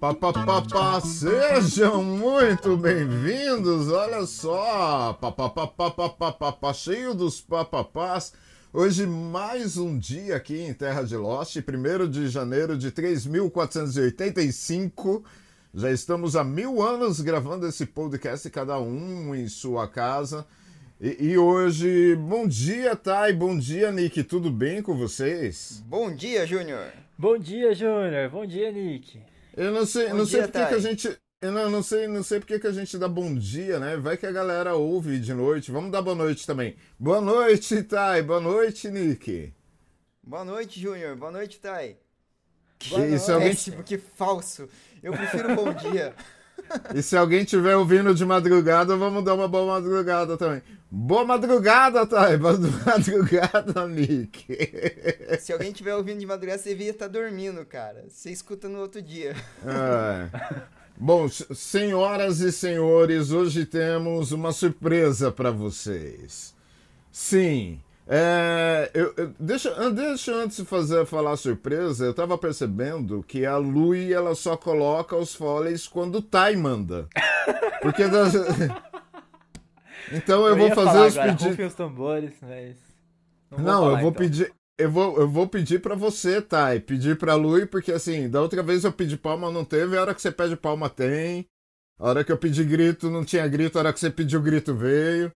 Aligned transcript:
Pá, 0.00 0.14
pá, 0.14 0.32
pá, 0.32 0.62
pá, 0.62 1.00
sejam 1.00 2.02
muito 2.02 2.76
bem-vindos, 2.76 3.88
olha 3.88 4.26
só, 4.26 5.14
pá, 5.14 5.32
pá, 5.32 5.48
pá, 5.48 5.66
pá, 5.66 5.90
pá, 5.90 6.10
pá, 6.10 6.32
pá, 6.32 6.52
pá, 6.52 6.74
cheio 6.74 7.14
dos 7.14 7.40
papapás. 7.40 8.32
Hoje 8.72 9.06
mais 9.06 9.76
um 9.76 9.98
dia 9.98 10.36
aqui 10.36 10.60
em 10.60 10.74
Terra 10.74 11.02
de 11.04 11.16
Lost, 11.16 11.56
1 11.56 12.10
de 12.10 12.28
janeiro 12.28 12.76
de 12.76 12.90
3485. 12.90 15.24
Já 15.76 15.90
estamos 15.90 16.36
há 16.36 16.44
mil 16.44 16.80
anos 16.80 17.20
gravando 17.20 17.66
esse 17.66 17.84
podcast, 17.84 18.48
cada 18.48 18.78
um 18.78 19.34
em 19.34 19.48
sua 19.48 19.88
casa. 19.88 20.46
E, 21.00 21.30
e 21.30 21.36
hoje, 21.36 22.14
bom 22.14 22.46
dia, 22.46 22.94
Thay, 22.94 23.32
bom 23.32 23.58
dia, 23.58 23.90
Nick, 23.90 24.22
tudo 24.22 24.52
bem 24.52 24.80
com 24.80 24.96
vocês? 24.96 25.82
Bom 25.84 26.14
dia, 26.14 26.46
Júnior. 26.46 26.92
Bom 27.18 27.36
dia, 27.36 27.74
Júnior. 27.74 28.30
Bom 28.30 28.46
dia, 28.46 28.70
Nick. 28.70 29.20
Eu 29.56 29.72
não 29.72 29.84
sei, 29.84 30.10
Bom 30.10 30.18
não 30.18 30.26
sei 30.26 30.42
dia, 30.42 30.48
porque 30.48 30.68
que 30.68 30.74
a 30.74 30.78
gente. 30.78 31.18
Eu 31.42 31.50
não, 31.50 31.68
não 31.68 31.82
sei, 31.82 32.06
não 32.06 32.22
sei 32.22 32.38
porque 32.38 32.60
que 32.60 32.68
a 32.68 32.72
gente 32.72 32.96
dá 32.96 33.08
bom 33.08 33.34
dia, 33.34 33.80
né? 33.80 33.96
Vai 33.96 34.16
que 34.16 34.26
a 34.26 34.32
galera 34.32 34.76
ouve 34.76 35.18
de 35.18 35.34
noite. 35.34 35.72
Vamos 35.72 35.90
dar 35.90 36.02
boa 36.02 36.14
noite 36.14 36.46
também. 36.46 36.76
Boa 36.96 37.20
noite, 37.20 37.82
Thay. 37.82 38.22
Boa 38.22 38.40
noite, 38.40 38.88
Nick. 38.88 39.52
Boa 40.22 40.44
noite, 40.44 40.80
Júnior. 40.80 41.16
Boa 41.16 41.32
noite, 41.32 41.58
Thay. 41.58 41.96
E 42.80 43.18
se 43.18 43.32
alguém, 43.32 43.50
Péssimo, 43.50 43.82
que 43.82 43.96
falso. 43.96 44.68
Eu 45.04 45.12
prefiro 45.12 45.54
bom 45.54 45.70
dia. 45.74 46.14
e 46.94 47.02
se 47.02 47.14
alguém 47.14 47.42
estiver 47.42 47.76
ouvindo 47.76 48.14
de 48.14 48.24
madrugada, 48.24 48.96
vamos 48.96 49.22
dar 49.22 49.34
uma 49.34 49.46
boa 49.46 49.78
madrugada 49.78 50.34
também. 50.38 50.62
Boa 50.90 51.26
madrugada, 51.26 52.06
Thay. 52.06 52.38
Boa 52.38 52.58
madrugada, 52.86 53.86
Nick. 53.86 54.46
Se 55.40 55.52
alguém 55.52 55.72
estiver 55.72 55.94
ouvindo 55.94 56.20
de 56.20 56.26
madrugada, 56.26 56.58
você 56.58 56.70
devia 56.70 56.90
estar 56.90 57.08
dormindo, 57.08 57.66
cara. 57.66 58.06
Você 58.08 58.30
escuta 58.30 58.66
no 58.66 58.78
outro 58.80 59.02
dia. 59.02 59.36
É. 59.66 60.62
Bom, 60.96 61.28
senhoras 61.28 62.40
e 62.40 62.50
senhores, 62.50 63.30
hoje 63.30 63.66
temos 63.66 64.32
uma 64.32 64.52
surpresa 64.52 65.30
para 65.30 65.50
vocês. 65.50 66.54
Sim, 67.12 67.78
é, 68.06 68.90
eu, 68.92 69.14
eu- 69.16 69.34
deixa, 69.40 69.90
deixa 69.90 70.30
eu 70.32 70.40
antes 70.40 70.58
de 70.58 70.64
fazer 70.64 71.06
falar 71.06 71.32
a 71.32 71.36
surpresa, 71.36 72.04
eu 72.04 72.10
estava 72.10 72.36
percebendo 72.36 73.22
que 73.26 73.46
a 73.46 73.56
Lui 73.56 74.12
ela 74.12 74.34
só 74.34 74.56
coloca 74.56 75.16
os 75.16 75.34
foles 75.34 75.86
quando 75.88 76.16
o 76.16 76.22
Tai 76.22 76.54
manda. 76.56 77.08
Porque 77.82 78.06
das- 78.06 78.34
então 80.12 80.46
eu, 80.46 80.56
vou 80.56 80.68
ia 80.68 80.74
fazer 80.74 80.98
os 81.06 81.14
pedidos. 81.16 81.66
os 81.66 81.74
tambores, 81.74 82.32
mas... 82.42 82.76
vou 83.50 83.60
Não, 83.60 83.82
falar, 83.82 83.92
eu 83.92 84.00
vou 84.00 84.10
então. 84.10 84.12
pedir. 84.12 84.52
Eu 84.76 84.90
vou, 84.90 85.20
eu 85.20 85.28
vou 85.28 85.46
pedir 85.46 85.80
pra 85.80 85.94
você, 85.94 86.42
Thay. 86.42 86.80
Pedir 86.80 87.16
pra 87.16 87.36
Lui, 87.36 87.64
porque 87.64 87.92
assim, 87.92 88.28
da 88.28 88.42
outra 88.42 88.60
vez 88.60 88.82
eu 88.82 88.90
pedi 88.92 89.16
palma, 89.16 89.48
não 89.50 89.64
teve. 89.64 89.96
A 89.96 90.00
hora 90.00 90.12
que 90.14 90.20
você 90.20 90.32
pede 90.32 90.56
palma, 90.56 90.90
tem. 90.90 91.46
A 91.96 92.08
hora 92.08 92.24
que 92.24 92.32
eu 92.32 92.36
pedi 92.36 92.64
grito, 92.64 93.08
não 93.08 93.24
tinha 93.24 93.46
grito. 93.46 93.76
A 93.78 93.82
hora 93.82 93.92
que 93.92 94.00
você 94.00 94.10
pediu 94.10 94.42
grito, 94.42 94.74
veio. 94.74 95.30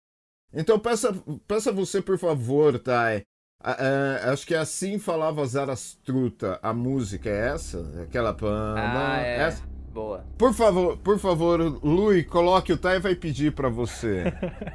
Então 0.53 0.79
peça, 0.79 1.13
peça 1.47 1.71
você, 1.71 2.01
por 2.01 2.17
favor, 2.17 2.77
Thay. 2.79 3.23
A- 3.63 3.77
é, 3.79 4.29
acho 4.29 4.45
que 4.45 4.53
é 4.53 4.59
assim 4.59 4.99
falava 4.99 5.45
Zarastruta. 5.45 6.59
A 6.61 6.73
música 6.73 7.29
é 7.29 7.49
essa? 7.49 7.79
Aquela 8.03 8.33
pama. 8.33 8.75
Ah, 8.77 9.21
é. 9.21 9.37
essa? 9.41 9.63
Boa. 9.93 10.23
Por 10.37 10.53
favor, 10.53 10.97
por 10.97 11.17
favor, 11.17 11.59
Lui, 11.83 12.23
coloque 12.23 12.71
o 12.73 12.77
Thay 12.77 12.99
vai 12.99 13.15
pedir 13.15 13.53
pra 13.53 13.69
você. 13.69 14.25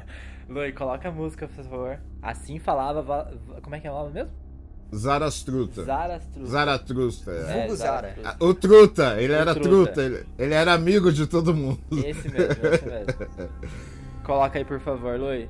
Lui, 0.49 0.71
coloca 0.73 1.07
a 1.07 1.11
música, 1.11 1.47
por 1.47 1.63
favor. 1.63 1.99
Assim 2.21 2.59
falava... 2.59 3.01
va- 3.01 3.31
va- 3.47 3.61
Como 3.61 3.75
é 3.75 3.79
que 3.79 3.87
é 3.87 3.91
o 3.91 3.93
nome 3.93 4.11
mesmo? 4.13 4.31
Zarastruta. 4.93 5.83
Zarastruta. 5.85 6.47
Zaratrusta. 6.49 7.31
é. 7.31 7.39
É, 7.39 7.53
Vulgo 7.61 7.75
Zara. 7.77 8.07
Zarastruta. 8.09 8.45
O 8.45 8.53
Truta, 8.53 9.21
ele 9.21 9.31
O 9.33 9.35
era 9.37 9.53
Truta. 9.53 9.69
truta, 9.69 10.01
ele, 10.01 10.25
ele 10.37 10.53
era 10.53 10.73
amigo 10.73 11.13
de 11.13 11.27
todo 11.27 11.53
mundo. 11.53 11.79
Esse 11.93 12.27
mesmo, 12.27 12.65
esse 12.67 12.85
mesmo. 12.85 13.49
Coloca 14.25 14.57
aí, 14.59 14.65
por 14.65 14.79
favor, 14.81 15.17
Lui. 15.17 15.49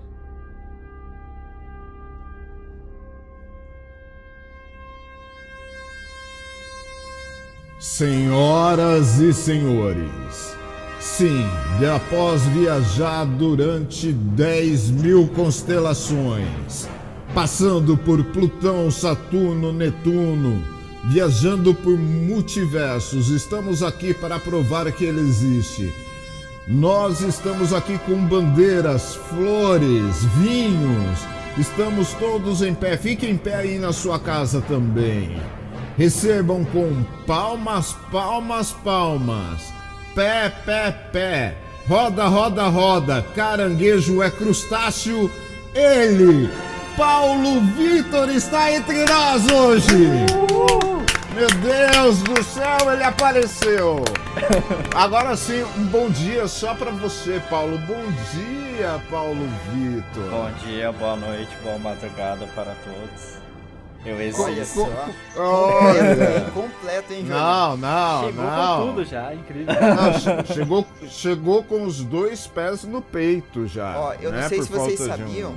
Senhoras 7.81 9.19
e 9.19 9.34
senhores, 9.34 10.56
sim, 11.00 11.44
de 11.80 11.88
após 11.88 12.44
viajar 12.44 13.25
durante 13.25 14.14
10 14.14 14.92
mil 14.92 15.28
constelações, 15.30 16.88
passando 17.34 17.97
por 17.97 18.24
Plutão, 18.25 18.91
Saturno, 18.91 19.74
Netuno, 19.74 20.64
viajando 21.06 21.74
por 21.74 21.97
multiversos, 21.97 23.30
estamos 23.30 23.81
aqui 23.81 24.14
para 24.14 24.38
provar 24.38 24.91
que 24.91 25.03
ele 25.03 25.22
existe. 25.22 25.91
Nós 26.68 27.22
estamos 27.22 27.74
aqui 27.74 27.97
com 28.06 28.28
bandeiras, 28.28 29.16
flores, 29.16 30.24
vinhos. 30.38 31.20
Estamos 31.58 32.14
todos 32.14 32.62
em 32.62 32.75
pé. 32.75 32.96
Fiquem 32.96 33.31
em 33.31 33.38
pé 33.38 33.56
aí 33.56 33.80
na 33.80 33.91
sua 33.91 34.20
casa 34.20 34.62
também. 34.62 35.36
Recebam 35.97 36.63
com 36.66 37.03
palmas, 37.25 37.96
palmas, 38.12 38.72
palmas. 38.84 39.74
Pé, 40.16 40.52
pé, 40.66 40.91
pé. 41.12 41.57
Roda, 41.88 42.28
roda, 42.28 42.68
roda. 42.68 43.25
Caranguejo 43.35 44.22
é 44.22 44.29
crustáceo. 44.29 45.31
Ele, 45.74 46.50
Paulo 46.97 47.62
Vitor, 47.62 48.29
está 48.29 48.72
entre 48.72 49.06
nós 49.06 49.50
hoje. 49.52 49.97
Meu 51.34 51.47
Deus 51.47 52.22
do 52.22 52.44
céu, 52.44 52.91
ele 52.91 53.03
apareceu! 53.03 54.03
Agora 54.94 55.35
sim, 55.38 55.63
um 55.78 55.85
bom 55.85 56.09
dia 56.09 56.46
só 56.47 56.73
pra 56.75 56.91
você, 56.91 57.41
Paulo. 57.50 57.78
Bom 57.79 58.03
dia, 58.34 59.02
Paulo 59.09 59.47
Vitor. 59.72 60.29
Bom 60.29 60.52
dia, 60.63 60.91
boa 60.91 61.16
noite, 61.16 61.50
boa 61.63 61.79
madrugada 61.79 62.46
para 62.47 62.75
todos. 62.84 63.41
Eu 64.03 64.19
existo. 64.22 64.79
só. 64.85 65.41
Olha! 65.41 66.51
Completo, 66.53 67.13
hein, 67.13 67.22
Júnior? 67.22 67.39
Não, 67.39 67.78
não, 67.78 68.23
Chegou 68.25 68.44
não. 68.44 68.79
com 68.79 68.88
tudo 68.88 69.06
já, 69.06 69.34
incrível. 69.34 69.73
Não, 69.75 70.13
che- 70.19 70.53
chegou, 70.53 70.88
chegou 71.07 71.63
com 71.63 71.84
os 71.84 72.03
dois 72.03 72.47
pés 72.47 72.84
no 72.84 73.01
peito 73.01 73.67
já. 73.67 73.97
Ó, 74.00 74.13
eu 74.16 74.31
não 74.31 74.40
né, 74.40 74.50
sei 74.50 74.57
por 74.57 74.66
se 74.66 74.72
vocês 74.72 74.97
de 74.97 75.03
um- 75.03 75.07
sabiam, 75.07 75.56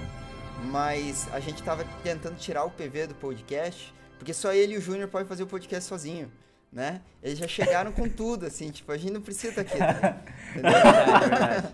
mas 0.71 1.27
a 1.33 1.41
gente 1.41 1.63
tava 1.63 1.85
tentando 2.03 2.37
tirar 2.37 2.65
o 2.65 2.71
PV 2.71 3.07
do 3.09 3.15
podcast, 3.15 3.93
porque 4.19 4.35
só 4.35 4.53
ele 4.53 4.75
e 4.75 4.79
o 4.79 4.81
Júnior 4.81 5.09
podem 5.09 5.27
fazer 5.27 5.43
o 5.43 5.47
podcast 5.47 5.89
sozinho, 5.89 6.31
né? 6.71 7.01
Eles 7.23 7.39
já 7.39 7.49
chegaram 7.49 7.93
com 7.93 8.07
tudo, 8.09 8.45
assim, 8.45 8.71
tipo, 8.71 8.93
a 8.93 8.99
gente 8.99 9.13
não 9.13 9.23
precisa 9.23 9.49
estar 9.49 9.63
aqui, 9.63 9.79
né? 9.79 10.21
Entendeu? 10.51 10.73
Verdade, 10.85 11.29
verdade. 11.31 11.69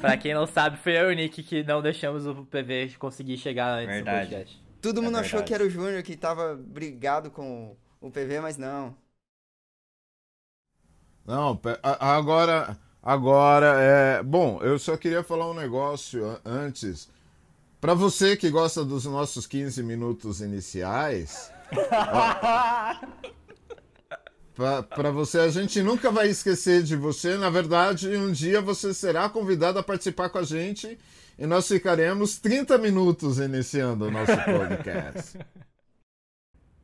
pra 0.00 0.16
quem 0.18 0.34
não 0.34 0.46
sabe, 0.46 0.76
foi 0.76 0.98
eu 0.98 1.10
e 1.10 1.14
o 1.14 1.16
Nick 1.16 1.42
que 1.42 1.62
não 1.64 1.80
deixamos 1.80 2.26
o 2.26 2.44
PV 2.44 2.94
conseguir 2.98 3.38
chegar 3.38 3.72
antes 3.78 3.86
Verdade. 3.94 4.26
do 4.26 4.30
podcast. 4.30 4.67
Todo 4.80 5.00
É 5.00 5.02
mundo 5.02 5.16
achou 5.18 5.40
verdade. 5.40 5.48
que 5.48 5.54
era 5.54 5.64
o 5.64 5.70
Júnior 5.70 6.02
que 6.02 6.16
tava 6.16 6.54
brigado 6.56 7.30
com 7.30 7.76
o 8.00 8.10
PV, 8.10 8.40
mas 8.40 8.56
não. 8.56 8.96
Não, 11.26 11.60
agora, 12.00 12.78
agora 13.02 13.66
é. 13.80 14.22
Bom, 14.22 14.60
eu 14.62 14.78
só 14.78 14.96
queria 14.96 15.22
falar 15.22 15.50
um 15.50 15.54
negócio 15.54 16.40
antes. 16.44 17.08
Pra 17.80 17.94
você 17.94 18.36
que 18.36 18.50
gosta 18.50 18.84
dos 18.84 19.04
nossos 19.04 19.46
15 19.46 19.82
minutos 19.82 20.40
iniciais. 20.40 21.52
Pra 24.94 25.10
você, 25.12 25.38
a 25.38 25.48
gente 25.50 25.80
nunca 25.82 26.10
vai 26.10 26.28
esquecer 26.28 26.82
de 26.82 26.96
você. 26.96 27.36
Na 27.36 27.48
verdade, 27.50 28.08
um 28.16 28.32
dia 28.32 28.60
você 28.60 28.92
será 28.92 29.28
convidado 29.28 29.78
a 29.78 29.82
participar 29.82 30.30
com 30.30 30.38
a 30.38 30.42
gente 30.42 30.98
e 31.38 31.46
nós 31.46 31.68
ficaremos 31.68 32.38
30 32.38 32.76
minutos 32.78 33.38
iniciando 33.38 34.06
o 34.06 34.10
nosso 34.10 34.32
podcast. 34.32 35.38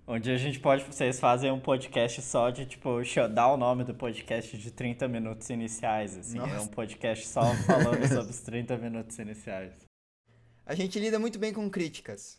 Onde 0.06 0.30
a 0.30 0.36
gente 0.36 0.60
pode, 0.60 0.84
vocês 0.84 1.18
fazem 1.18 1.50
um 1.50 1.58
podcast 1.58 2.20
só 2.20 2.50
de, 2.50 2.66
tipo, 2.66 3.00
dar 3.32 3.48
o 3.48 3.56
nome 3.56 3.84
do 3.84 3.94
podcast 3.94 4.56
de 4.56 4.70
30 4.70 5.08
minutos 5.08 5.48
iniciais, 5.48 6.16
assim. 6.18 6.38
É 6.38 6.42
Nossa. 6.42 6.60
um 6.60 6.66
podcast 6.66 7.26
só 7.26 7.42
falando 7.66 8.04
sobre 8.06 8.30
os 8.30 8.40
30 8.40 8.76
minutos 8.76 9.18
iniciais. 9.18 9.72
A 10.66 10.74
gente 10.74 11.00
lida 11.00 11.18
muito 11.18 11.38
bem 11.38 11.54
com 11.54 11.70
críticas. 11.70 12.38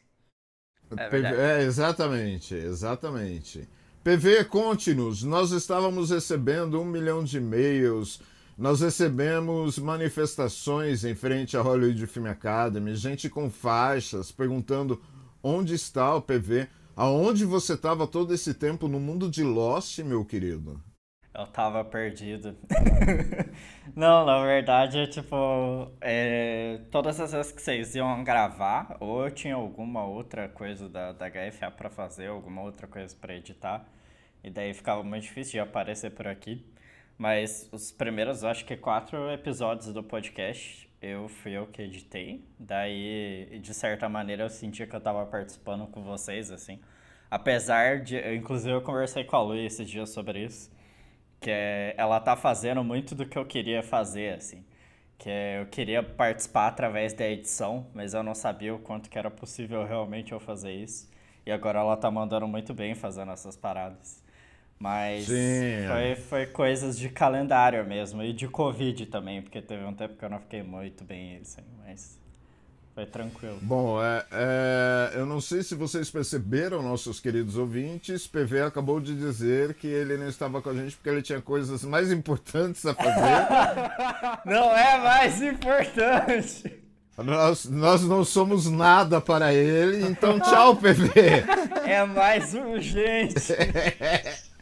É 0.95 1.09
verdade. 1.09 1.35
é, 1.41 1.63
exatamente, 1.63 2.53
exatamente. 2.53 3.67
PV, 4.03 4.45
conte-nos. 4.45 5.23
Nós 5.23 5.49
estávamos 5.49 6.11
recebendo 6.11 6.79
um 6.79 6.85
milhão 6.85 7.23
de 7.23 7.37
e-mails, 7.37 8.21
nós 8.57 8.79
recebemos 8.79 9.77
manifestações 9.77 11.03
em 11.03 11.13
frente 11.13 11.57
à 11.57 11.61
Hollywood 11.61 12.07
Film 12.07 12.27
Academy, 12.27 12.95
gente 12.95 13.29
com 13.29 13.49
faixas 13.49 14.31
perguntando 14.31 15.01
onde 15.43 15.75
está 15.75 16.15
o 16.15 16.21
PV, 16.21 16.67
aonde 16.95 17.43
você 17.43 17.73
estava 17.73 18.07
todo 18.07 18.33
esse 18.33 18.53
tempo 18.53 18.87
no 18.87 18.99
mundo 18.99 19.29
de 19.29 19.43
Lost, 19.43 19.99
meu 19.99 20.23
querido. 20.23 20.81
Eu 21.37 21.45
tava 21.47 21.83
perdido. 21.83 22.55
Não, 23.93 24.25
na 24.25 24.41
verdade, 24.41 24.99
é 24.99 25.05
tipo, 25.05 25.91
é, 25.99 26.79
todas 26.89 27.19
as 27.19 27.33
vezes 27.33 27.51
que 27.51 27.61
vocês 27.61 27.93
iam 27.93 28.23
gravar, 28.23 28.95
ou 29.01 29.25
eu 29.25 29.31
tinha 29.31 29.55
alguma 29.55 30.05
outra 30.05 30.47
coisa 30.47 30.87
da, 30.87 31.11
da 31.11 31.27
HFA 31.29 31.69
pra 31.71 31.89
fazer, 31.89 32.27
alguma 32.27 32.61
outra 32.61 32.87
coisa 32.87 33.13
pra 33.19 33.35
editar, 33.35 33.85
e 34.41 34.49
daí 34.49 34.73
ficava 34.73 35.03
muito 35.03 35.23
difícil 35.23 35.51
de 35.51 35.59
aparecer 35.59 36.11
por 36.11 36.25
aqui. 36.25 36.65
Mas 37.17 37.69
os 37.71 37.91
primeiros, 37.91 38.43
acho 38.43 38.65
que 38.65 38.75
quatro 38.75 39.31
episódios 39.31 39.93
do 39.93 40.03
podcast, 40.03 40.89
eu 41.01 41.27
fui 41.29 41.53
eu 41.53 41.67
que 41.67 41.81
editei. 41.81 42.43
Daí, 42.59 43.59
de 43.61 43.73
certa 43.73 44.09
maneira, 44.09 44.43
eu 44.43 44.49
sentia 44.49 44.85
que 44.85 44.95
eu 44.95 45.01
tava 45.01 45.25
participando 45.25 45.87
com 45.87 46.03
vocês, 46.03 46.51
assim. 46.51 46.79
Apesar 47.31 48.01
de. 48.01 48.17
Inclusive, 48.35 48.73
eu 48.75 48.81
conversei 48.81 49.23
com 49.23 49.35
a 49.35 49.41
Lu 49.41 49.55
esse 49.55 49.85
dia 49.85 50.05
sobre 50.05 50.43
isso 50.45 50.75
que 51.45 51.51
é, 51.51 51.93
ela 51.95 52.19
tá 52.19 52.35
fazendo 52.35 52.83
muito 52.83 53.13
do 53.13 53.23
que 53.23 53.37
eu 53.37 53.45
queria 53.45 53.83
fazer, 53.83 54.33
assim. 54.33 54.65
Que 55.17 55.29
é, 55.29 55.61
eu 55.61 55.67
queria 55.67 56.01
participar 56.01 56.67
através 56.69 57.13
da 57.13 57.27
edição, 57.27 57.85
mas 57.93 58.15
eu 58.15 58.23
não 58.23 58.33
sabia 58.33 58.73
o 58.73 58.79
quanto 58.79 59.09
que 59.11 59.17
era 59.17 59.29
possível 59.29 59.85
realmente 59.85 60.31
eu 60.31 60.39
fazer 60.39 60.73
isso. 60.73 61.07
E 61.45 61.51
agora 61.51 61.79
ela 61.79 61.95
tá 61.95 62.09
mandando 62.09 62.47
muito 62.47 62.73
bem 62.73 62.95
fazendo 62.95 63.31
essas 63.31 63.55
paradas. 63.55 64.23
Mas 64.79 65.25
foi, 65.25 66.15
foi 66.15 66.45
coisas 66.47 66.97
de 66.97 67.09
calendário 67.09 67.85
mesmo, 67.85 68.21
e 68.21 68.33
de 68.33 68.47
Covid 68.47 69.05
também, 69.05 69.41
porque 69.41 69.61
teve 69.61 69.83
um 69.85 69.93
tempo 69.93 70.15
que 70.15 70.25
eu 70.25 70.29
não 70.29 70.39
fiquei 70.39 70.63
muito 70.63 71.03
bem 71.03 71.37
assim, 71.41 71.61
mas 71.85 72.19
foi 72.93 73.05
tranquilo. 73.05 73.57
Bom, 73.61 74.01
é, 74.01 74.25
é, 74.31 75.11
eu 75.15 75.25
não 75.25 75.41
sei 75.41 75.63
se 75.63 75.75
vocês 75.75 76.09
perceberam, 76.09 76.81
nossos 76.81 77.19
queridos 77.19 77.57
ouvintes, 77.57 78.27
PV 78.27 78.61
acabou 78.61 78.99
de 78.99 79.13
dizer 79.15 79.73
que 79.73 79.87
ele 79.87 80.17
não 80.17 80.29
estava 80.29 80.61
com 80.61 80.69
a 80.69 80.73
gente 80.73 80.95
porque 80.95 81.09
ele 81.09 81.21
tinha 81.21 81.41
coisas 81.41 81.83
mais 81.83 82.11
importantes 82.11 82.85
a 82.85 82.93
fazer. 82.93 84.43
não 84.45 84.75
é 84.75 84.97
mais 84.97 85.41
importante! 85.41 86.83
Nós, 87.17 87.65
nós 87.65 88.03
não 88.03 88.25
somos 88.25 88.69
nada 88.69 89.21
para 89.21 89.53
ele, 89.53 90.05
então 90.05 90.37
tchau, 90.39 90.75
PV! 90.75 91.11
É 91.85 92.05
mais 92.05 92.53
urgente! 92.53 93.35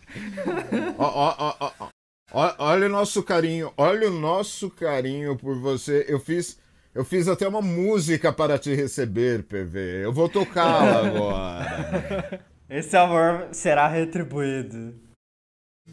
ó, 0.98 1.36
ó, 1.38 1.56
ó, 1.60 1.90
ó, 2.32 2.56
olha 2.60 2.88
o 2.88 2.90
nosso 2.90 3.24
carinho, 3.24 3.72
olha 3.78 4.10
o 4.10 4.20
nosso 4.20 4.70
carinho 4.70 5.36
por 5.38 5.58
você. 5.60 6.06
Eu 6.08 6.20
fiz 6.20 6.58
eu 6.96 7.04
fiz 7.04 7.28
até 7.28 7.48
uma 7.48 7.62
música 7.62 8.32
para 8.32 8.60
te 8.60 8.76
receber, 8.76 9.44
PV. 9.44 10.04
Eu 10.04 10.14
vou 10.14 10.30
tocá-la 10.30 11.00
agora. 11.08 12.40
Esse 12.70 12.96
amor 12.96 13.48
será 13.52 13.88
retribuído. 13.88 14.94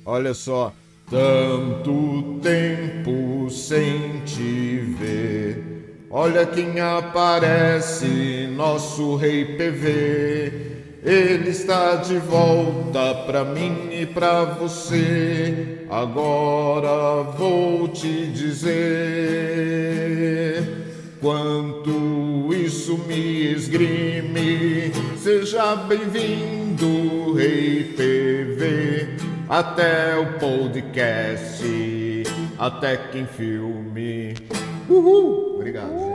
Olha 0.05 0.35
só. 0.35 0.75
Tanto 1.09 2.39
tempo 2.43 3.49
sem 3.51 4.21
te 4.25 4.79
ver. 4.99 6.07
Olha 6.11 6.45
quem 6.45 6.79
aparece, 6.81 8.47
nosso 8.55 9.17
rei 9.17 9.57
PV. 9.57 10.80
Ele 11.03 11.49
está 11.49 11.97
de 11.97 12.19
volta 12.19 13.15
pra 13.27 13.43
mim 13.43 13.89
e 13.91 14.05
pra 14.05 14.45
você. 14.45 15.87
Agora 15.89 17.23
vou 17.39 17.89
te 17.89 18.27
dizer 18.27 18.71
quanto 21.21 22.53
isso 22.53 22.99
me 23.09 23.51
esgrime. 23.53 24.93
Seja 25.17 25.75
bem-vindo, 25.75 27.33
Rei 27.33 27.95
PV, 27.97 29.17
até 29.49 30.19
o 30.19 30.39
podcast, 30.39 31.65
até 32.59 32.99
quem 33.11 33.25
filme. 33.25 34.35
Uhul! 34.87 35.55
Obrigado. 35.55 36.10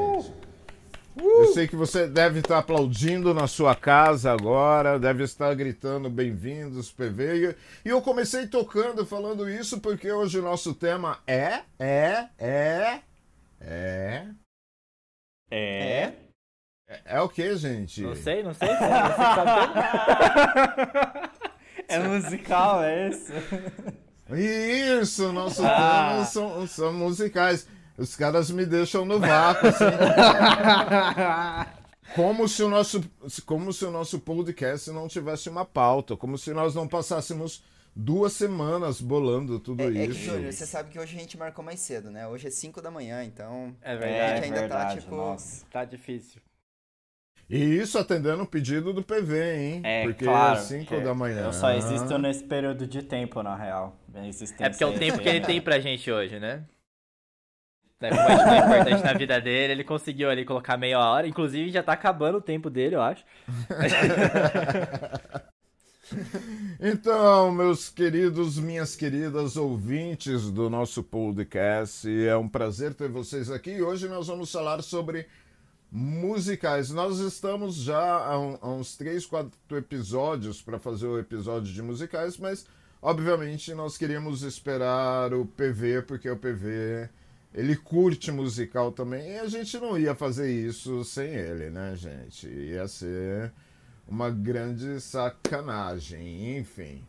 Eu 1.37 1.47
sei 1.53 1.67
que 1.67 1.75
você 1.75 2.07
deve 2.07 2.39
estar 2.39 2.59
aplaudindo 2.59 3.33
na 3.33 3.47
sua 3.47 3.75
casa 3.75 4.31
agora, 4.31 4.97
deve 4.97 5.23
estar 5.23 5.53
gritando 5.53 6.09
bem-vindos, 6.09 6.91
PV. 6.91 7.55
E 7.83 7.89
eu 7.89 8.01
comecei 8.01 8.47
tocando, 8.47 9.05
falando 9.05 9.49
isso, 9.49 9.81
porque 9.81 10.11
hoje 10.11 10.39
o 10.39 10.43
nosso 10.43 10.73
tema 10.73 11.19
é, 11.27 11.61
é, 11.77 12.29
é, 12.39 12.99
é 13.59 14.27
é. 15.51 16.13
É, 16.87 17.01
é 17.05 17.21
o 17.21 17.29
que, 17.29 17.55
gente? 17.57 18.01
Não 18.01 18.15
sei, 18.15 18.43
não 18.43 18.53
sei. 18.53 18.69
é 21.87 21.99
musical, 21.99 22.83
é 22.83 23.09
isso? 23.09 23.31
Isso, 24.31 25.31
nossos 25.31 25.63
ah. 25.63 26.09
temas 26.09 26.29
são, 26.29 26.67
são 26.67 26.93
musicais. 26.93 27.67
Os 27.97 28.15
caras 28.15 28.51
me 28.51 28.65
deixam 28.65 29.05
no 29.05 29.19
vácuo, 29.19 29.69
assim. 29.69 29.85
como 32.13 32.47
se 32.47 32.61
o 32.61 32.69
nosso, 32.69 33.03
como 33.45 33.71
se 33.71 33.85
o 33.85 33.91
nosso 33.91 34.19
podcast 34.19 34.91
não 34.91 35.07
tivesse 35.07 35.49
uma 35.49 35.65
pauta, 35.65 36.17
como 36.17 36.37
se 36.37 36.53
nós 36.53 36.75
não 36.75 36.87
passássemos 36.87 37.63
duas 37.95 38.33
semanas 38.33 38.99
bolando 38.99 39.59
tudo 39.59 39.83
é, 39.83 39.87
isso. 39.87 39.99
É 39.99 40.07
que, 40.07 40.13
Júlio, 40.13 40.51
você 40.51 40.65
sabe 40.65 40.89
que 40.89 40.99
hoje 40.99 41.15
a 41.15 41.19
gente 41.19 41.37
marcou 41.37 41.63
mais 41.63 41.79
cedo, 41.79 42.11
né? 42.11 42.27
Hoje 42.27 42.47
é 42.47 42.51
5 42.51 42.81
da 42.81 42.91
manhã, 42.91 43.23
então. 43.23 43.73
É 43.81 43.95
verdade. 43.95 44.19
A 44.19 44.35
gente 44.35 44.43
ainda 44.43 44.57
é 44.57 44.59
verdade, 44.59 44.95
tá, 44.95 45.01
tipo. 45.01 45.15
Nossa, 45.15 45.65
tá 45.71 45.85
difícil. 45.85 46.41
E 47.49 47.57
isso 47.57 47.99
atendendo 47.99 48.41
o 48.41 48.47
pedido 48.47 48.91
do 48.91 49.03
PV, 49.03 49.55
hein? 49.55 49.81
É, 49.83 50.03
porque 50.03 50.25
claro, 50.25 50.57
é 50.57 50.63
5 50.63 51.01
da 51.01 51.13
manhã. 51.13 51.45
Eu 51.45 51.53
só 51.53 51.71
existo 51.71 52.17
nesse 52.17 52.43
período 52.43 52.87
de 52.87 53.03
tempo, 53.03 53.43
na 53.43 53.55
real. 53.55 53.95
É 54.59 54.69
porque 54.69 54.83
é 54.83 54.87
o 54.87 54.97
tempo 54.97 55.19
que 55.19 55.29
ele 55.29 55.41
tem 55.41 55.61
pra 55.61 55.79
gente 55.79 56.11
hoje, 56.11 56.39
né? 56.39 56.65
É, 58.07 58.09
como 58.09 58.53
é 58.53 58.59
importante 58.59 59.03
na 59.03 59.13
vida 59.13 59.41
dele, 59.41 59.73
ele 59.73 59.83
conseguiu 59.83 60.29
ali 60.29 60.45
colocar 60.45 60.77
meia 60.77 60.99
hora. 60.99 61.27
Inclusive, 61.27 61.71
já 61.71 61.83
tá 61.83 61.93
acabando 61.93 62.37
o 62.37 62.41
tempo 62.41 62.69
dele, 62.69 62.95
eu 62.95 63.01
acho. 63.01 63.23
Então, 66.79 67.51
meus 67.51 67.89
queridos, 67.89 68.59
minhas 68.59 68.95
queridas 68.95 69.57
ouvintes 69.57 70.51
do 70.51 70.69
nosso 70.69 71.01
podcast, 71.01 72.07
é 72.07 72.37
um 72.37 72.47
prazer 72.47 72.93
ter 72.93 73.09
vocês 73.09 73.49
aqui. 73.49 73.81
Hoje 73.81 74.07
nós 74.07 74.27
vamos 74.27 74.51
falar 74.51 74.83
sobre 74.83 75.27
musicais. 75.91 76.91
Nós 76.91 77.19
estamos 77.19 77.75
já 77.75 77.99
há, 77.99 78.37
uns 78.37 78.95
3, 78.95 79.25
4 79.25 79.77
episódios 79.77 80.61
para 80.61 80.77
fazer 80.77 81.07
o 81.07 81.17
episódio 81.17 81.73
de 81.73 81.81
musicais, 81.81 82.37
mas 82.37 82.67
obviamente 83.01 83.73
nós 83.73 83.97
queríamos 83.97 84.43
esperar 84.43 85.33
o 85.33 85.45
PV, 85.45 86.03
porque 86.03 86.29
o 86.29 86.37
PV 86.37 87.09
ele 87.55 87.75
curte 87.75 88.31
musical 88.31 88.91
também, 88.91 89.31
e 89.31 89.39
a 89.39 89.47
gente 89.47 89.79
não 89.79 89.97
ia 89.97 90.13
fazer 90.13 90.51
isso 90.51 91.05
sem 91.05 91.29
ele, 91.29 91.69
né, 91.69 91.95
gente? 91.95 92.47
Ia 92.47 92.85
ser 92.85 93.53
uma 94.05 94.29
grande 94.29 94.99
sacanagem, 94.99 96.57
enfim. 96.57 97.01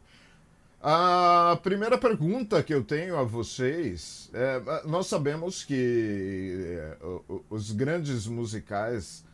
A 0.80 1.58
primeira 1.64 1.98
pergunta 1.98 2.62
que 2.62 2.72
eu 2.72 2.84
tenho 2.84 3.16
a 3.16 3.24
vocês 3.24 4.30
é: 4.32 4.62
nós 4.86 5.08
sabemos 5.08 5.64
que 5.64 6.54
é, 6.78 6.96
os 7.50 7.72
grandes 7.72 8.28
musicais 8.28 9.24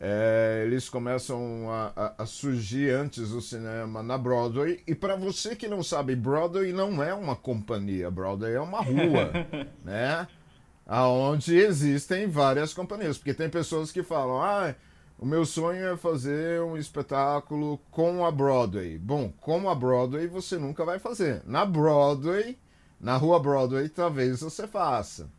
é, 0.00 0.62
eles 0.64 0.88
começam 0.88 1.70
a, 1.70 2.14
a, 2.16 2.24
surgir 2.24 2.90
antes 2.94 3.28
do 3.28 3.42
cinema 3.42 4.02
na 4.02 4.16
Broadway. 4.16 4.82
E 4.86 4.94
para 4.94 5.16
você 5.16 5.54
que 5.54 5.68
não 5.68 5.82
sabe, 5.82 6.16
Broadway 6.16 6.72
não 6.72 7.02
é 7.02 7.12
uma 7.12 7.36
companhia, 7.36 8.10
Broadway 8.10 8.54
é 8.54 8.60
uma 8.60 8.80
rua, 8.80 9.30
né? 9.84 10.26
Aonde 10.86 11.56
existem 11.56 12.26
várias 12.26 12.74
companhias, 12.74 13.16
porque 13.16 13.34
tem 13.34 13.48
pessoas 13.48 13.92
que 13.92 14.02
falam, 14.02 14.42
ah, 14.42 14.74
o 15.18 15.24
meu 15.24 15.46
sonho 15.46 15.86
é 15.86 15.96
fazer 15.96 16.60
um 16.62 16.76
espetáculo 16.76 17.78
com 17.90 18.26
a 18.26 18.30
Broadway. 18.30 18.98
Bom, 18.98 19.32
com 19.40 19.70
a 19.70 19.74
Broadway 19.74 20.26
você 20.26 20.58
nunca 20.58 20.84
vai 20.84 20.98
fazer. 20.98 21.42
Na 21.46 21.64
Broadway, 21.64 22.58
na 23.00 23.16
rua 23.16 23.38
Broadway, 23.38 23.88
talvez 23.88 24.40
você 24.40 24.66
faça. 24.66 25.30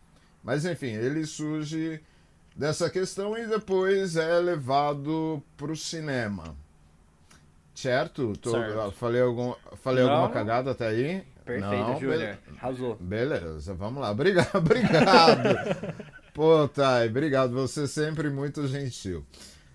Mas 0.42 0.66
enfim, 0.66 0.92
ele 0.92 1.26
surge 1.26 2.02
dessa 2.56 2.90
questão 2.90 3.38
e 3.38 3.46
depois 3.46 4.16
é 4.16 4.40
levado 4.40 5.44
para 5.58 5.72
o 5.72 5.76
cinema. 5.76 6.56
Certo? 7.76 8.34
Tô, 8.38 8.52
certo. 8.52 8.92
Falei, 8.92 9.22
algum, 9.22 9.54
falei 9.82 10.04
alguma 10.04 10.30
cagada 10.30 10.72
até 10.72 10.88
aí? 10.88 11.24
Perfeito, 11.46 12.00
Júlia. 12.00 12.40
Arrasou. 12.58 12.96
Beleza, 13.00 13.74
vamos 13.74 14.02
lá. 14.02 14.12
Obrigado. 14.12 14.56
obrigado. 14.56 15.58
Pô, 16.34 16.68
Thay, 16.68 17.10
obrigado. 17.10 17.54
Você 17.54 17.84
é 17.84 17.88
sempre 17.88 18.30
muito 18.30 18.68
gentil. 18.68 19.26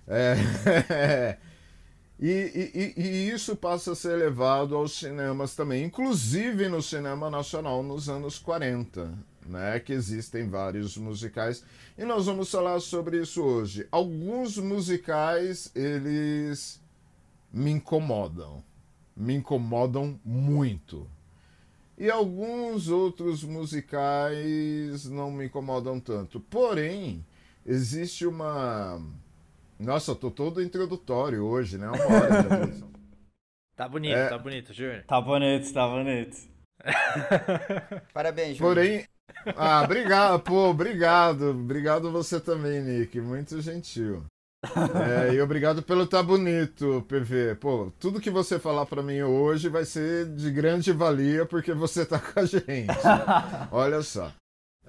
É, 0.06 1.36
e, 2.18 2.94
e, 2.96 3.00
e, 3.00 3.30
isso 3.30 3.54
passa 3.54 3.92
a 3.92 3.94
ser 3.94 4.16
levado 4.16 4.74
aos 4.74 4.98
cinemas 4.98 5.54
também, 5.54 5.84
inclusive 5.84 6.66
no 6.68 6.80
cinema 6.80 7.28
nacional 7.28 7.82
nos 7.82 8.08
anos 8.08 8.38
40, 8.38 9.12
né, 9.46 9.78
que 9.78 9.92
existem 9.92 10.48
vários 10.48 10.96
musicais. 10.96 11.62
E 11.96 12.04
nós 12.04 12.24
vamos 12.24 12.50
falar 12.50 12.80
sobre 12.80 13.20
isso 13.20 13.42
hoje. 13.42 13.86
Alguns 13.92 14.56
musicais, 14.56 15.70
eles 15.74 16.80
me 17.52 17.70
incomodam. 17.70 18.64
Me 19.14 19.34
incomodam 19.34 20.18
muito. 20.24 21.06
E 21.98 22.08
alguns 22.10 22.88
outros 22.88 23.42
musicais 23.42 25.04
não 25.06 25.32
me 25.32 25.46
incomodam 25.46 25.98
tanto. 25.98 26.38
Porém, 26.38 27.24
existe 27.66 28.24
uma. 28.24 29.02
Nossa, 29.78 30.12
eu 30.12 30.16
tô 30.16 30.30
todo 30.30 30.62
introdutório 30.62 31.44
hoje, 31.44 31.76
né? 31.76 31.88
Uma 31.88 32.04
hora 32.04 32.66
de. 32.66 32.84
Tá 33.78 33.88
bonito, 33.88 34.16
É. 34.16 34.28
tá 34.28 34.36
bonito, 34.36 34.74
Júnior. 34.74 35.04
Tá 35.06 35.20
bonito, 35.20 35.72
tá 35.72 35.86
bonito. 35.86 36.36
Parabéns, 38.12 38.56
Júnior. 38.56 38.74
Porém. 38.74 39.06
Ah, 39.56 39.82
obrigado, 39.84 40.40
pô, 40.40 40.70
obrigado. 40.70 41.50
Obrigado 41.50 42.10
você 42.10 42.40
também, 42.40 42.82
Nick. 42.82 43.20
Muito 43.20 43.60
gentil. 43.60 44.24
É, 44.64 45.34
e 45.34 45.40
obrigado 45.40 45.82
pelo 45.82 46.06
tá 46.06 46.22
bonito, 46.22 47.04
PV. 47.08 47.56
Pô, 47.60 47.92
tudo 47.98 48.20
que 48.20 48.30
você 48.30 48.58
falar 48.58 48.86
pra 48.86 49.02
mim 49.02 49.22
hoje 49.22 49.68
vai 49.68 49.84
ser 49.84 50.26
de 50.34 50.50
grande 50.50 50.92
valia 50.92 51.46
porque 51.46 51.72
você 51.72 52.04
tá 52.04 52.18
com 52.18 52.40
a 52.40 52.44
gente. 52.44 52.88
Olha 53.70 54.02
só. 54.02 54.32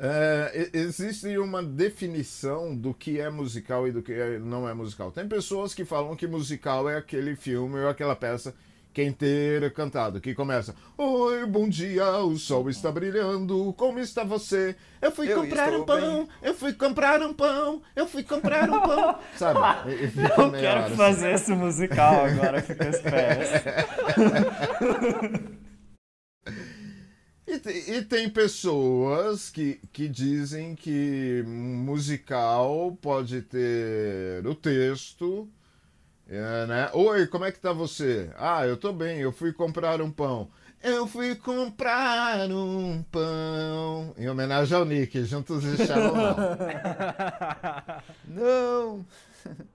É, 0.01 0.69
existe 0.73 1.37
uma 1.37 1.61
definição 1.61 2.75
do 2.75 2.93
que 2.93 3.19
é 3.19 3.29
musical 3.29 3.87
e 3.87 3.91
do 3.91 4.01
que 4.01 4.13
é- 4.13 4.39
não 4.39 4.67
é 4.67 4.73
musical. 4.73 5.11
Tem 5.11 5.27
pessoas 5.27 5.73
que 5.73 5.85
falam 5.85 6.15
que 6.15 6.25
musical 6.25 6.89
é 6.89 6.97
aquele 6.97 7.35
filme 7.35 7.79
ou 7.79 7.89
aquela 7.89 8.15
peça 8.15 8.55
que 8.93 9.01
é 9.01 9.05
inteira 9.05 9.69
cantada, 9.69 10.19
que 10.19 10.33
começa 10.33 10.75
Oi, 10.97 11.45
bom 11.45 11.69
dia, 11.69 12.17
o 12.19 12.37
sol 12.37 12.69
está 12.69 12.91
brilhando, 12.91 13.73
como 13.77 13.99
está 13.99 14.23
você? 14.23 14.75
Eu 15.01 15.11
fui 15.11 15.31
Eu 15.31 15.41
comprar 15.41 15.73
um 15.73 15.85
pão, 15.85 16.27
eu 16.41 16.53
fui 16.53 16.73
comprar 16.73 17.21
um 17.21 17.33
pão, 17.33 17.81
eu 17.95 18.07
fui 18.07 18.23
comprar 18.23 18.69
um 18.69 18.81
pão. 18.81 19.19
Sabe? 19.37 19.59
Eu 20.37 20.51
quero 20.51 20.81
assim. 20.81 20.95
fazer 20.95 21.33
esse 21.33 21.51
musical 21.53 22.25
agora, 22.25 22.61
fica 22.61 22.89
esperto. 22.89 23.69
E, 27.49 27.95
e 27.95 28.01
tem 28.03 28.29
pessoas 28.29 29.49
que, 29.49 29.79
que 29.91 30.07
dizem 30.07 30.75
que 30.75 31.43
musical 31.47 32.95
pode 33.01 33.41
ter 33.41 34.45
o 34.45 34.53
texto, 34.53 35.49
é, 36.29 36.65
né? 36.67 36.89
Oi, 36.93 37.27
como 37.27 37.45
é 37.45 37.51
que 37.51 37.59
tá 37.59 37.73
você? 37.73 38.31
Ah, 38.37 38.65
eu 38.65 38.77
tô 38.77 38.93
bem, 38.93 39.19
eu 39.19 39.31
fui 39.31 39.51
comprar 39.53 40.01
um 40.01 40.11
pão. 40.11 40.49
Eu 40.81 41.05
fui 41.07 41.35
comprar 41.35 42.49
um 42.49 43.03
pão. 43.11 44.13
Em 44.17 44.29
homenagem 44.29 44.77
ao 44.77 44.85
Nick, 44.85 45.23
juntos 45.25 45.63
e 45.65 45.77
Shalom. 45.77 46.15
Não! 48.25 49.05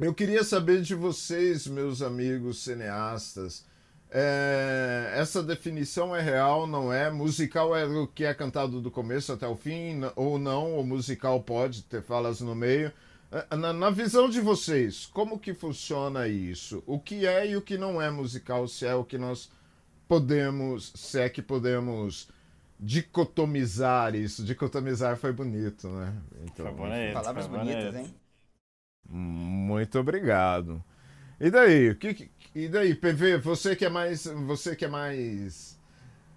Eu 0.00 0.14
queria 0.14 0.42
saber 0.42 0.80
de 0.82 0.94
vocês, 0.94 1.66
meus 1.66 2.00
amigos 2.00 2.62
cineastas. 2.64 3.66
é, 4.10 5.12
essa 5.16 5.42
definição 5.42 6.16
é 6.16 6.20
real, 6.22 6.66
não 6.66 6.90
é? 6.92 7.10
Musical 7.10 7.76
é 7.76 7.84
o 7.86 8.06
que 8.08 8.24
é 8.24 8.32
cantado 8.34 8.80
do 8.80 8.90
começo 8.90 9.30
até 9.32 9.46
o 9.46 9.56
fim, 9.56 10.00
ou 10.16 10.38
não? 10.38 10.78
O 10.78 10.84
musical 10.84 11.42
pode 11.42 11.82
ter 11.84 12.02
falas 12.02 12.40
no 12.40 12.54
meio. 12.54 12.90
É, 13.32 13.56
Na, 13.56 13.72
na 13.72 13.90
visão 13.90 14.28
de 14.28 14.40
vocês, 14.40 15.06
como 15.06 15.38
que 15.38 15.54
funciona 15.54 16.26
isso? 16.28 16.82
O 16.86 16.98
que 16.98 17.26
é 17.26 17.48
e 17.50 17.56
o 17.56 17.62
que 17.62 17.78
não 17.78 18.00
é 18.00 18.10
musical? 18.10 18.66
Se 18.68 18.86
é 18.86 18.94
o 18.94 19.04
que 19.04 19.18
nós 19.18 19.50
podemos, 20.08 20.92
se 20.96 21.20
é 21.20 21.28
que 21.28 21.42
podemos 21.42 22.28
dicotomizar 22.78 24.14
isso? 24.14 24.44
Dicotomizar 24.44 25.16
foi 25.16 25.32
bonito, 25.32 25.88
né? 25.88 26.14
Então, 26.44 26.66
Foi 26.66 26.74
bonito. 26.74 27.12
Palavras 27.14 27.46
foi 27.46 27.58
bonitas, 27.58 27.84
bonito. 27.94 27.96
hein? 28.08 28.14
muito 29.08 29.98
obrigado. 29.98 30.82
E 31.40 31.50
daí? 31.50 31.94
Que- 31.96 32.30
e 32.54 32.68
daí, 32.68 32.94
PV, 32.94 33.38
você 33.38 33.74
que 33.76 33.84
é 33.84 33.88
mais, 33.88 34.24
você 34.26 34.76
que 34.76 34.84
é 34.84 34.88
mais 34.88 35.79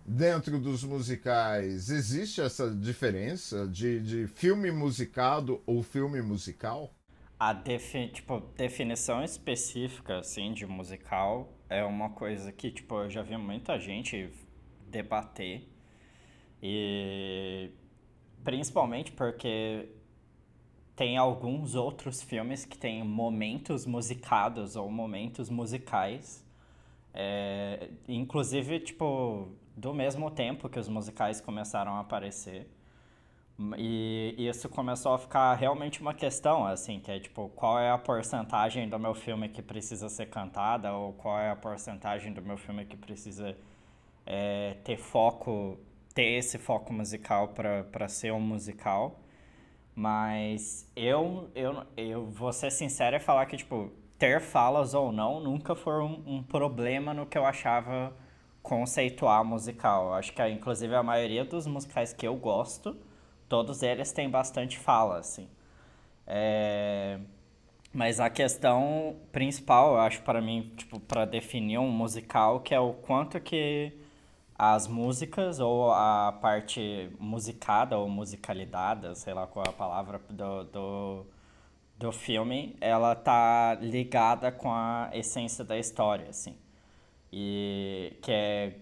dentro 0.05 0.59
dos 0.59 0.83
musicais, 0.83 1.89
existe 1.89 2.41
essa 2.41 2.69
diferença 2.69 3.67
de, 3.67 3.99
de 4.01 4.27
filme 4.27 4.71
musicado 4.71 5.61
ou 5.65 5.81
filme 5.81 6.21
musical? 6.21 6.93
A 7.39 7.53
defi 7.53 8.07
tipo, 8.07 8.39
definição 8.55 9.23
específica, 9.23 10.19
assim, 10.19 10.53
de 10.53 10.65
musical 10.65 11.53
é 11.69 11.83
uma 11.83 12.09
coisa 12.09 12.51
que, 12.51 12.71
tipo, 12.71 12.95
eu 12.95 13.09
já 13.09 13.21
vi 13.21 13.35
muita 13.37 13.79
gente 13.79 14.29
debater. 14.89 15.67
E 16.61 17.71
principalmente 18.43 19.11
porque 19.11 19.89
tem 20.95 21.17
alguns 21.17 21.75
outros 21.75 22.21
filmes 22.21 22.65
que 22.65 22.77
têm 22.77 23.03
momentos 23.03 23.85
musicados 23.85 24.75
ou 24.75 24.89
momentos 24.89 25.49
musicais. 25.49 26.45
É, 27.13 27.89
inclusive, 28.07 28.79
tipo, 28.79 29.49
do 29.75 29.93
mesmo 29.93 30.29
tempo 30.29 30.69
que 30.69 30.79
os 30.79 30.87
musicais 30.87 31.41
começaram 31.41 31.95
a 31.95 31.99
aparecer. 31.99 32.67
E 33.77 34.35
isso 34.37 34.67
começou 34.67 35.13
a 35.13 35.17
ficar 35.19 35.53
realmente 35.53 36.01
uma 36.01 36.13
questão, 36.13 36.65
assim, 36.65 36.99
que 36.99 37.11
é 37.11 37.19
tipo, 37.19 37.49
qual 37.49 37.79
é 37.79 37.91
a 37.91 37.97
porcentagem 37.97 38.89
do 38.89 38.97
meu 38.97 39.13
filme 39.13 39.47
que 39.47 39.61
precisa 39.61 40.09
ser 40.09 40.27
cantada, 40.27 40.91
ou 40.93 41.13
qual 41.13 41.39
é 41.39 41.51
a 41.51 41.55
porcentagem 41.55 42.33
do 42.33 42.41
meu 42.41 42.57
filme 42.57 42.83
que 42.85 42.97
precisa 42.97 43.55
é, 44.25 44.75
ter 44.83 44.97
foco, 44.97 45.77
ter 46.15 46.37
esse 46.39 46.57
foco 46.57 46.91
musical 46.91 47.49
para 47.49 48.07
ser 48.07 48.33
um 48.33 48.39
musical. 48.39 49.19
Mas 49.95 50.89
eu, 50.95 51.49
eu, 51.53 51.85
eu 51.95 52.25
vou 52.25 52.51
ser 52.51 52.71
sincero 52.71 53.15
e 53.15 53.19
falar 53.19 53.45
que, 53.45 53.57
tipo, 53.57 53.91
ter 54.17 54.41
falas 54.41 54.93
ou 54.95 55.11
não 55.11 55.39
nunca 55.39 55.75
foi 55.75 56.01
um, 56.01 56.23
um 56.25 56.43
problema 56.43 57.13
no 57.13 57.25
que 57.27 57.37
eu 57.37 57.45
achava 57.45 58.11
conceituar 58.63 59.43
musical. 59.45 60.13
Acho 60.13 60.33
que, 60.33 60.47
inclusive, 60.47 60.95
a 60.95 61.03
maioria 61.03 61.45
dos 61.45 61.67
musicais 61.67 62.13
que 62.13 62.25
eu 62.25 62.35
gosto, 62.35 62.97
todos 63.49 63.83
eles 63.83 64.11
têm 64.11 64.29
bastante 64.29 64.79
fala, 64.79 65.19
assim. 65.19 65.47
É... 66.25 67.19
Mas 67.93 68.19
a 68.19 68.29
questão 68.29 69.17
principal, 69.31 69.93
eu 69.93 69.99
acho, 69.99 70.21
para 70.23 70.41
mim, 70.41 70.71
tipo, 70.77 70.99
para 70.99 71.25
definir 71.25 71.77
um 71.77 71.91
musical, 71.91 72.61
que 72.61 72.73
é 72.73 72.79
o 72.79 72.93
quanto 72.93 73.39
que 73.39 73.93
as 74.57 74.87
músicas 74.87 75.59
ou 75.59 75.91
a 75.91 76.31
parte 76.41 77.11
musicada 77.19 77.97
ou 77.97 78.07
musicalidade, 78.09 79.17
sei 79.19 79.33
lá 79.33 79.45
qual 79.45 79.65
é 79.65 79.69
a 79.69 79.73
palavra 79.73 80.19
do, 80.29 80.63
do, 80.65 81.25
do 81.97 82.11
filme, 82.11 82.75
ela 82.81 83.15
tá 83.15 83.77
ligada 83.81 84.51
com 84.51 84.71
a 84.71 85.09
essência 85.13 85.63
da 85.63 85.77
história, 85.77 86.29
assim. 86.29 86.55
E 87.35 88.15
que 88.21 88.31
é, 88.31 88.75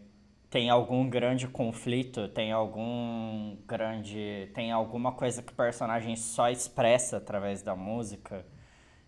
tem 0.50 0.70
algum 0.70 1.10
grande 1.10 1.48
conflito, 1.48 2.28
tem 2.28 2.52
algum 2.52 3.56
grande, 3.66 4.52
tem 4.54 4.70
alguma 4.72 5.14
coisa 5.14 5.42
que 5.42 5.54
o 5.54 5.56
personagem 5.56 6.18
só 6.18 6.50
expressa 6.50 7.18
através 7.18 7.62
da 7.62 7.78
música. 7.78 8.46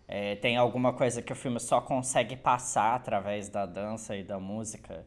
É, 0.08 0.36
tem 0.36 0.56
alguma 0.56 0.94
coisa 0.94 1.20
que 1.20 1.32
o 1.32 1.36
filme 1.36 1.60
só 1.60 1.80
consegue 1.80 2.36
passar 2.36 2.94
através 2.94 3.50
da 3.50 3.66
dança 3.66 4.16
e 4.16 4.24
da 4.24 4.40
música. 4.40 5.06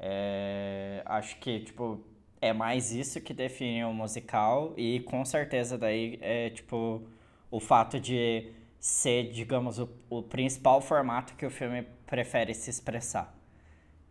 É, 0.00 1.02
acho 1.04 1.38
que, 1.38 1.60
tipo, 1.60 2.02
é 2.40 2.54
mais 2.54 2.90
isso 2.92 3.20
que 3.20 3.34
define 3.34 3.84
o 3.84 3.92
musical 3.92 4.72
e 4.78 5.00
com 5.00 5.24
certeza 5.26 5.76
daí 5.76 6.18
é, 6.22 6.48
tipo, 6.50 7.02
o 7.50 7.60
fato 7.60 8.00
de 8.00 8.50
ser, 8.80 9.30
digamos, 9.30 9.78
o, 9.78 9.90
o 10.08 10.22
principal 10.22 10.80
formato 10.80 11.34
que 11.36 11.44
o 11.44 11.50
filme 11.50 11.82
prefere 12.06 12.54
se 12.54 12.70
expressar. 12.70 13.33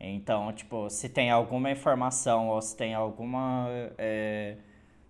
Então, 0.06 0.52
tipo, 0.52 0.90
se 0.90 1.08
tem 1.08 1.32
alguma 1.32 1.72
informação 1.72 2.50
ou 2.50 2.62
se 2.62 2.76
tem 2.76 2.94
alguma, 2.94 3.68
é, 3.98 4.58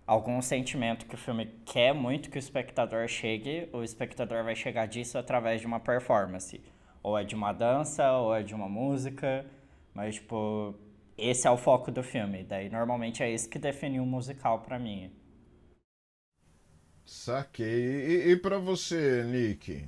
algum 0.06 0.40
sentimento 0.40 1.06
que 1.06 1.14
o 1.16 1.18
filme 1.18 1.46
quer 1.66 1.92
muito 1.92 2.30
que 2.30 2.38
o 2.38 2.38
espectador 2.38 3.08
chegue, 3.08 3.68
o 3.72 3.82
espectador 3.82 4.44
vai 4.44 4.54
chegar 4.54 4.86
disso 4.86 5.18
através 5.18 5.60
de 5.60 5.66
uma 5.66 5.80
performance. 5.80 6.60
Ou 7.02 7.18
é 7.18 7.24
de 7.24 7.34
uma 7.34 7.52
dança, 7.52 8.12
ou 8.12 8.34
é 8.34 8.42
de 8.42 8.54
uma 8.54 8.68
música, 8.68 9.44
mas, 9.92 10.14
tipo, 10.14 10.74
esse 11.18 11.46
é 11.46 11.50
o 11.50 11.56
foco 11.56 11.90
do 11.90 12.02
filme. 12.02 12.44
Daí, 12.44 12.68
normalmente, 12.70 13.22
é 13.22 13.30
isso 13.30 13.48
que 13.48 13.58
define 13.58 13.98
um 14.00 14.06
musical 14.06 14.60
pra 14.60 14.78
mim. 14.78 15.10
Saquei. 17.04 18.26
E, 18.28 18.32
e 18.32 18.36
para 18.36 18.58
você, 18.58 19.24
Nick? 19.24 19.84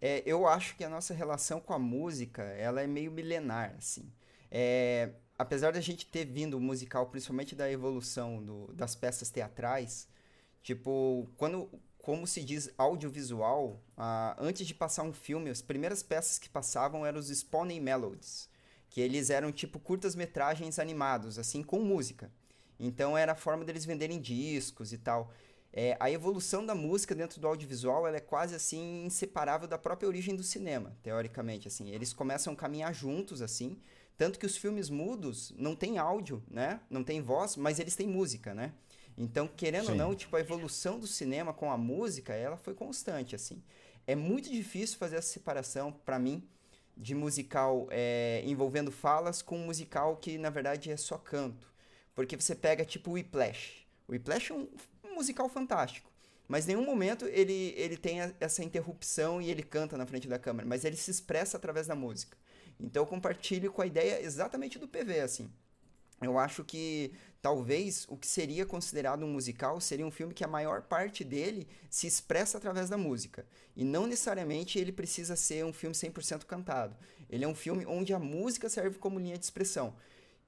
É, 0.00 0.22
eu 0.24 0.46
acho 0.46 0.76
que 0.76 0.84
a 0.84 0.88
nossa 0.88 1.12
relação 1.12 1.60
com 1.60 1.74
a 1.74 1.78
música, 1.78 2.42
ela 2.42 2.80
é 2.80 2.86
meio 2.86 3.10
milenar, 3.10 3.74
assim. 3.76 4.10
É, 4.50 5.10
apesar 5.38 5.72
da 5.72 5.80
gente 5.80 6.06
ter 6.06 6.24
vindo 6.24 6.56
o 6.56 6.60
musical, 6.60 7.06
principalmente 7.06 7.54
da 7.54 7.70
evolução 7.70 8.42
do- 8.42 8.72
das 8.74 8.94
peças 8.94 9.30
teatrais, 9.30 10.08
tipo, 10.62 11.28
quando, 11.36 11.70
como 11.98 12.26
se 12.26 12.42
diz 12.42 12.70
audiovisual, 12.78 13.80
antes 14.38 14.66
de 14.66 14.74
passar 14.74 15.02
um 15.04 15.12
filme, 15.12 15.50
as 15.50 15.62
primeiras 15.62 16.02
peças 16.02 16.38
que 16.38 16.48
passavam 16.48 17.06
eram 17.06 17.18
os 17.18 17.30
Spawning 17.30 17.80
Melodies, 17.80 18.48
que 18.88 19.00
eles 19.00 19.30
eram 19.30 19.52
tipo 19.52 19.78
curtas-metragens 19.78 20.78
animados, 20.78 21.38
assim, 21.38 21.62
com 21.62 21.80
música. 21.80 22.30
Então 22.78 23.16
era 23.16 23.32
a 23.32 23.36
forma 23.36 23.64
deles 23.64 23.84
venderem 23.84 24.20
discos 24.20 24.92
e 24.92 24.98
tal. 24.98 25.32
É, 25.72 25.96
a 26.00 26.10
evolução 26.10 26.66
da 26.66 26.74
música 26.74 27.14
dentro 27.14 27.40
do 27.40 27.46
audiovisual 27.46 28.06
ela 28.06 28.16
é 28.16 28.20
quase 28.20 28.54
assim 28.56 29.04
inseparável 29.04 29.68
da 29.68 29.78
própria 29.78 30.08
origem 30.08 30.34
do 30.34 30.42
cinema, 30.42 30.96
teoricamente 31.02 31.68
assim. 31.68 31.90
Eles 31.90 32.12
começam 32.12 32.52
a 32.52 32.56
caminhar 32.56 32.92
juntos 32.92 33.40
assim, 33.40 33.78
Tanto 34.20 34.38
que 34.38 34.44
os 34.44 34.54
filmes 34.54 34.90
mudos 34.90 35.50
não 35.56 35.74
tem 35.74 35.96
áudio, 35.96 36.42
né? 36.50 36.78
Não 36.90 37.02
tem 37.02 37.22
voz, 37.22 37.56
mas 37.56 37.78
eles 37.78 37.96
têm 37.96 38.06
música, 38.06 38.52
né? 38.52 38.74
Então, 39.16 39.48
querendo 39.48 39.86
Sim. 39.86 39.92
ou 39.92 39.96
não, 39.96 40.14
tipo, 40.14 40.36
a 40.36 40.40
evolução 40.40 40.98
do 40.98 41.06
cinema 41.06 41.54
com 41.54 41.72
a 41.72 41.78
música, 41.78 42.34
ela 42.34 42.58
foi 42.58 42.74
constante, 42.74 43.34
assim. 43.34 43.62
É 44.06 44.14
muito 44.14 44.50
difícil 44.50 44.98
fazer 44.98 45.16
essa 45.16 45.28
separação, 45.32 45.90
para 45.90 46.18
mim, 46.18 46.46
de 46.94 47.14
musical 47.14 47.88
é, 47.90 48.42
envolvendo 48.44 48.92
falas 48.92 49.40
com 49.40 49.56
musical 49.56 50.18
que, 50.18 50.36
na 50.36 50.50
verdade, 50.50 50.90
é 50.90 50.98
só 50.98 51.16
canto. 51.16 51.72
Porque 52.14 52.36
você 52.36 52.54
pega, 52.54 52.84
tipo, 52.84 53.12
o 53.12 53.14
Whiplash. 53.14 53.86
O 54.06 54.12
Whiplash 54.12 54.52
é 54.52 54.54
um, 54.54 54.68
um 55.02 55.14
musical 55.14 55.48
fantástico. 55.48 56.10
Mas 56.46 56.66
em 56.68 56.74
nenhum 56.74 56.84
momento 56.84 57.24
ele, 57.24 57.72
ele 57.74 57.96
tem 57.96 58.20
a, 58.20 58.34
essa 58.38 58.62
interrupção 58.62 59.40
e 59.40 59.50
ele 59.50 59.62
canta 59.62 59.96
na 59.96 60.04
frente 60.04 60.28
da 60.28 60.38
câmera. 60.38 60.68
Mas 60.68 60.84
ele 60.84 60.96
se 60.96 61.10
expressa 61.10 61.56
através 61.56 61.86
da 61.86 61.94
música. 61.94 62.36
Então 62.82 63.02
eu 63.02 63.06
compartilho 63.06 63.72
com 63.72 63.82
a 63.82 63.86
ideia 63.86 64.22
exatamente 64.22 64.78
do 64.78 64.88
PV, 64.88 65.20
assim. 65.20 65.50
Eu 66.20 66.38
acho 66.38 66.62
que 66.62 67.12
talvez 67.40 68.06
o 68.08 68.16
que 68.16 68.26
seria 68.26 68.66
considerado 68.66 69.24
um 69.24 69.32
musical 69.32 69.80
seria 69.80 70.06
um 70.06 70.10
filme 70.10 70.34
que 70.34 70.44
a 70.44 70.48
maior 70.48 70.82
parte 70.82 71.24
dele 71.24 71.66
se 71.88 72.06
expressa 72.06 72.58
através 72.58 72.90
da 72.90 72.98
música. 72.98 73.46
E 73.74 73.84
não 73.84 74.06
necessariamente 74.06 74.78
ele 74.78 74.92
precisa 74.92 75.34
ser 75.34 75.64
um 75.64 75.72
filme 75.72 75.94
100% 75.94 76.44
cantado. 76.44 76.94
Ele 77.28 77.44
é 77.44 77.48
um 77.48 77.54
filme 77.54 77.86
onde 77.86 78.12
a 78.12 78.18
música 78.18 78.68
serve 78.68 78.98
como 78.98 79.18
linha 79.18 79.38
de 79.38 79.44
expressão. 79.44 79.94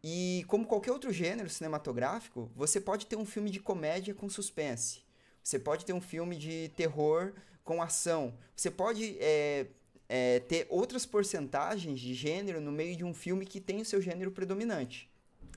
E 0.05 0.45
como 0.49 0.67
qualquer 0.67 0.93
outro 0.93 1.13
gênero 1.13 1.49
cinematográfico, 1.49 2.51
você 2.55 2.81
pode 2.81 3.07
ter 3.07 3.17
um 3.17 3.25
filme 3.25 3.51
de 3.51 3.61
comédia 3.61 4.13
com 4.13 4.29
suspense. 4.29 5.03
Você 5.43 5.59
pode 5.59 5.85
ter 5.85 5.93
um 5.93 6.01
filme 6.01 6.37
de 6.37 6.71
terror 6.77 7.33
com 7.65 7.81
ação. 7.81 8.37
Você 8.55 8.71
pode 8.71 9.17
é, 9.21 9.69
é, 10.15 10.41
ter 10.41 10.67
outras 10.69 11.07
porcentagens 11.07 11.99
de 11.99 12.13
gênero 12.13 12.61
no 12.61 12.71
meio 12.71 12.95
de 12.95 13.03
um 13.03 13.15
filme 13.15 13.47
que 13.47 13.59
tem 13.59 13.81
o 13.81 13.85
seu 13.85 13.99
gênero 13.99 14.31
predominante. 14.31 15.11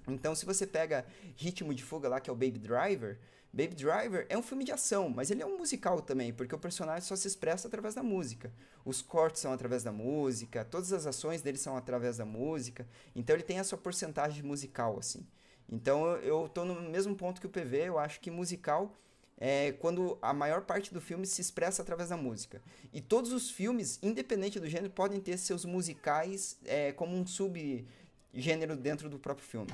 Então, 0.07 0.33
se 0.33 0.45
você 0.45 0.65
pega 0.65 1.05
Ritmo 1.35 1.73
de 1.73 1.83
Fuga 1.83 2.07
lá, 2.07 2.21
que 2.21 2.29
é 2.29 2.33
o 2.33 2.35
Baby 2.37 2.59
Driver, 2.59 3.19
Baby 3.51 3.75
Driver 3.75 4.25
é 4.29 4.37
um 4.37 4.41
filme 4.41 4.63
de 4.63 4.71
ação, 4.71 5.09
mas 5.09 5.29
ele 5.29 5.41
é 5.41 5.45
um 5.45 5.57
musical 5.57 6.01
também, 6.01 6.31
porque 6.31 6.55
o 6.55 6.57
personagem 6.57 7.01
só 7.01 7.17
se 7.17 7.27
expressa 7.27 7.67
através 7.67 7.95
da 7.95 8.01
música. 8.01 8.49
Os 8.85 9.01
cortes 9.01 9.41
são 9.41 9.51
através 9.51 9.83
da 9.83 9.91
música, 9.91 10.63
todas 10.63 10.93
as 10.93 11.05
ações 11.05 11.41
dele 11.41 11.57
são 11.57 11.75
através 11.75 12.15
da 12.15 12.25
música. 12.25 12.87
Então 13.13 13.35
ele 13.35 13.43
tem 13.43 13.59
a 13.59 13.63
sua 13.65 13.77
porcentagem 13.77 14.41
musical, 14.41 14.97
assim. 14.97 15.27
Então 15.69 16.15
eu 16.17 16.47
tô 16.47 16.63
no 16.63 16.81
mesmo 16.89 17.13
ponto 17.13 17.41
que 17.41 17.47
o 17.47 17.49
PV, 17.49 17.89
eu 17.89 17.99
acho 17.99 18.21
que 18.21 18.31
musical 18.31 18.95
é 19.37 19.73
quando 19.73 20.17
a 20.21 20.33
maior 20.33 20.61
parte 20.61 20.93
do 20.93 21.01
filme 21.01 21.25
se 21.25 21.41
expressa 21.41 21.81
através 21.81 22.09
da 22.09 22.17
música. 22.17 22.61
E 22.93 23.01
todos 23.01 23.31
os 23.31 23.49
filmes, 23.49 23.99
independente 24.01 24.59
do 24.59 24.69
gênero, 24.69 24.89
podem 24.89 25.19
ter 25.19 25.37
seus 25.37 25.65
musicais 25.65 26.57
é, 26.65 26.91
como 26.91 27.15
um 27.15 27.25
subgênero 27.25 28.75
dentro 28.75 29.09
do 29.09 29.19
próprio 29.19 29.47
filme. 29.47 29.71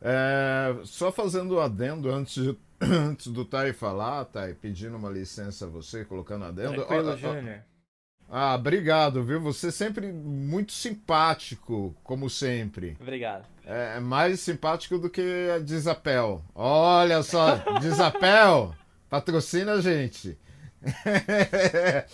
É, 0.00 0.76
só 0.84 1.10
fazendo 1.10 1.60
adendo 1.60 2.10
antes, 2.10 2.42
de, 2.42 2.58
antes 2.80 3.28
do 3.28 3.44
Tai 3.44 3.72
falar, 3.72 4.24
Tai, 4.26 4.54
pedindo 4.54 4.96
uma 4.96 5.10
licença 5.10 5.66
a 5.66 5.68
você, 5.68 6.04
colocando 6.04 6.44
adendo. 6.44 6.74
Tranquilo, 6.74 7.10
ó, 7.10 7.16
Júnior. 7.16 7.62
Ah, 8.28 8.56
obrigado, 8.56 9.22
viu? 9.22 9.40
Você 9.40 9.70
sempre 9.70 10.12
muito 10.12 10.72
simpático, 10.72 11.94
como 12.02 12.28
sempre. 12.28 12.96
Obrigado. 13.00 13.46
É, 13.66 13.96
é 13.96 14.00
mais 14.00 14.38
simpático 14.38 14.96
do 14.96 15.10
que 15.10 15.50
a 15.54 15.58
Desapel. 15.58 16.42
Olha 16.54 17.20
só, 17.24 17.56
Desapel, 17.82 18.72
patrocina 19.10 19.72
a 19.72 19.80
gente. 19.80 20.38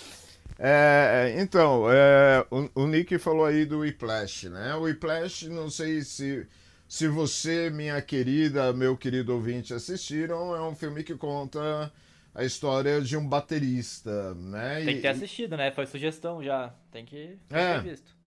é, 0.58 1.34
então, 1.36 1.92
é, 1.92 2.46
o, 2.50 2.82
o, 2.82 2.86
Nick 2.86 3.18
falou 3.18 3.44
aí 3.44 3.66
do 3.66 3.80
Whiplash, 3.80 4.48
né? 4.48 4.74
O 4.76 4.84
Whiplash, 4.84 5.48
não 5.48 5.68
sei 5.68 6.00
se, 6.00 6.46
se 6.88 7.06
você, 7.06 7.68
minha 7.68 8.00
querida, 8.00 8.72
meu 8.72 8.96
querido 8.96 9.34
ouvinte, 9.34 9.74
assistiram. 9.74 10.56
É 10.56 10.62
um 10.62 10.74
filme 10.74 11.04
que 11.04 11.14
conta 11.14 11.92
a 12.34 12.44
história 12.44 12.98
de 13.02 13.14
um 13.14 13.28
baterista, 13.28 14.34
né? 14.36 14.82
Tem 14.86 14.96
que 14.96 15.02
ter 15.02 15.08
assistido, 15.08 15.54
né? 15.54 15.70
Foi 15.70 15.84
sugestão 15.84 16.42
já. 16.42 16.74
Tem 16.90 17.04
que 17.04 17.36
ter 17.46 17.58
é. 17.58 17.78
visto. 17.80 18.21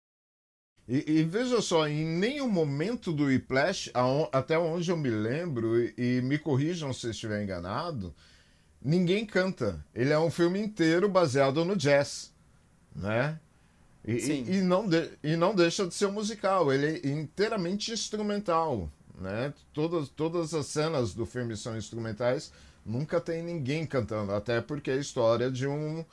E, 0.88 1.18
e, 1.18 1.24
veja 1.24 1.60
só, 1.60 1.88
em 1.88 2.04
nenhum 2.04 2.48
momento 2.48 3.12
do 3.12 3.24
Whiplash, 3.24 3.90
até 4.30 4.56
onde 4.56 4.88
eu 4.88 4.96
me 4.96 5.10
lembro, 5.10 5.80
e, 5.80 5.94
e 5.98 6.22
me 6.22 6.38
corrijam 6.38 6.92
se 6.92 7.10
estiver 7.10 7.42
enganado, 7.42 8.14
ninguém 8.80 9.26
canta. 9.26 9.84
Ele 9.92 10.12
é 10.12 10.18
um 10.18 10.30
filme 10.30 10.60
inteiro 10.60 11.08
baseado 11.08 11.64
no 11.64 11.74
jazz, 11.74 12.32
né? 12.94 13.38
E, 14.06 14.12
e, 14.12 14.56
e, 14.58 14.60
não 14.60 14.88
de, 14.88 15.10
e 15.24 15.34
não 15.34 15.52
deixa 15.52 15.84
de 15.84 15.92
ser 15.92 16.06
um 16.06 16.12
musical, 16.12 16.72
ele 16.72 16.86
é 16.86 17.08
inteiramente 17.08 17.90
instrumental, 17.90 18.88
né? 19.20 19.52
Todas, 19.72 20.08
todas 20.08 20.54
as 20.54 20.66
cenas 20.66 21.12
do 21.12 21.26
filme 21.26 21.56
são 21.56 21.76
instrumentais, 21.76 22.52
nunca 22.84 23.20
tem 23.20 23.42
ninguém 23.42 23.84
cantando, 23.84 24.32
até 24.32 24.60
porque 24.60 24.92
é 24.92 24.94
a 24.94 24.98
história 24.98 25.50
de 25.50 25.66
um 25.66 26.04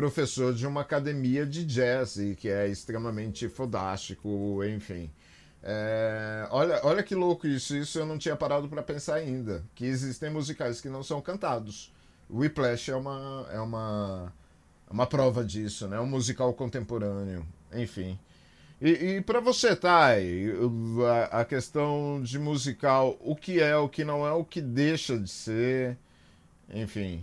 professor 0.00 0.54
de 0.54 0.66
uma 0.66 0.80
academia 0.80 1.44
de 1.44 1.62
jazz 1.62 2.16
e 2.16 2.34
que 2.34 2.48
é 2.48 2.66
extremamente 2.66 3.50
fodástico, 3.50 4.64
enfim. 4.64 5.10
É, 5.62 6.48
olha, 6.50 6.80
olha 6.84 7.02
que 7.02 7.14
louco 7.14 7.46
isso, 7.46 7.76
isso 7.76 7.98
eu 7.98 8.06
não 8.06 8.16
tinha 8.16 8.34
parado 8.34 8.66
para 8.66 8.82
pensar 8.82 9.16
ainda, 9.16 9.62
que 9.74 9.84
existem 9.84 10.30
musicais 10.30 10.80
que 10.80 10.88
não 10.88 11.02
são 11.02 11.20
cantados. 11.20 11.92
Whiplash 12.30 12.90
é 12.90 12.96
uma, 12.96 13.46
é 13.52 13.60
uma, 13.60 14.32
uma 14.90 15.06
prova 15.06 15.44
disso, 15.44 15.86
né? 15.86 16.00
Um 16.00 16.06
musical 16.06 16.54
contemporâneo, 16.54 17.46
enfim. 17.74 18.18
E, 18.80 19.16
e 19.16 19.20
para 19.20 19.38
você, 19.38 19.76
Thay, 19.76 20.46
a, 21.30 21.40
a 21.40 21.44
questão 21.44 22.22
de 22.22 22.38
musical, 22.38 23.18
o 23.20 23.36
que 23.36 23.60
é, 23.60 23.76
o 23.76 23.86
que 23.86 24.02
não 24.02 24.26
é, 24.26 24.32
o 24.32 24.46
que 24.46 24.62
deixa 24.62 25.18
de 25.18 25.28
ser, 25.28 25.98
enfim. 26.72 27.22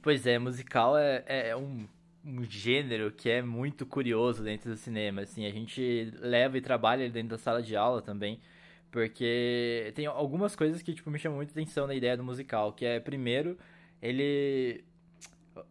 Pois 0.00 0.26
é, 0.26 0.38
musical 0.38 0.96
é, 0.96 1.22
é 1.26 1.54
um, 1.54 1.84
um 2.26 2.42
gênero 2.44 3.12
que 3.12 3.30
é 3.30 3.40
muito 3.40 3.86
curioso 3.86 4.42
dentro 4.42 4.70
do 4.70 4.76
cinema. 4.76 5.22
Assim, 5.22 5.46
a 5.46 5.50
gente 5.50 6.12
leva 6.20 6.58
e 6.58 6.60
trabalha 6.60 7.08
dentro 7.08 7.30
da 7.30 7.38
sala 7.38 7.62
de 7.62 7.76
aula 7.76 8.02
também, 8.02 8.40
porque 8.90 9.92
tem 9.94 10.06
algumas 10.06 10.56
coisas 10.56 10.82
que 10.82 10.92
tipo, 10.92 11.08
me 11.10 11.18
chamam 11.18 11.36
muita 11.36 11.52
atenção 11.52 11.86
na 11.86 11.94
ideia 11.94 12.16
do 12.16 12.24
musical, 12.24 12.72
que 12.72 12.84
é, 12.84 12.98
primeiro, 12.98 13.56
ele... 14.02 14.84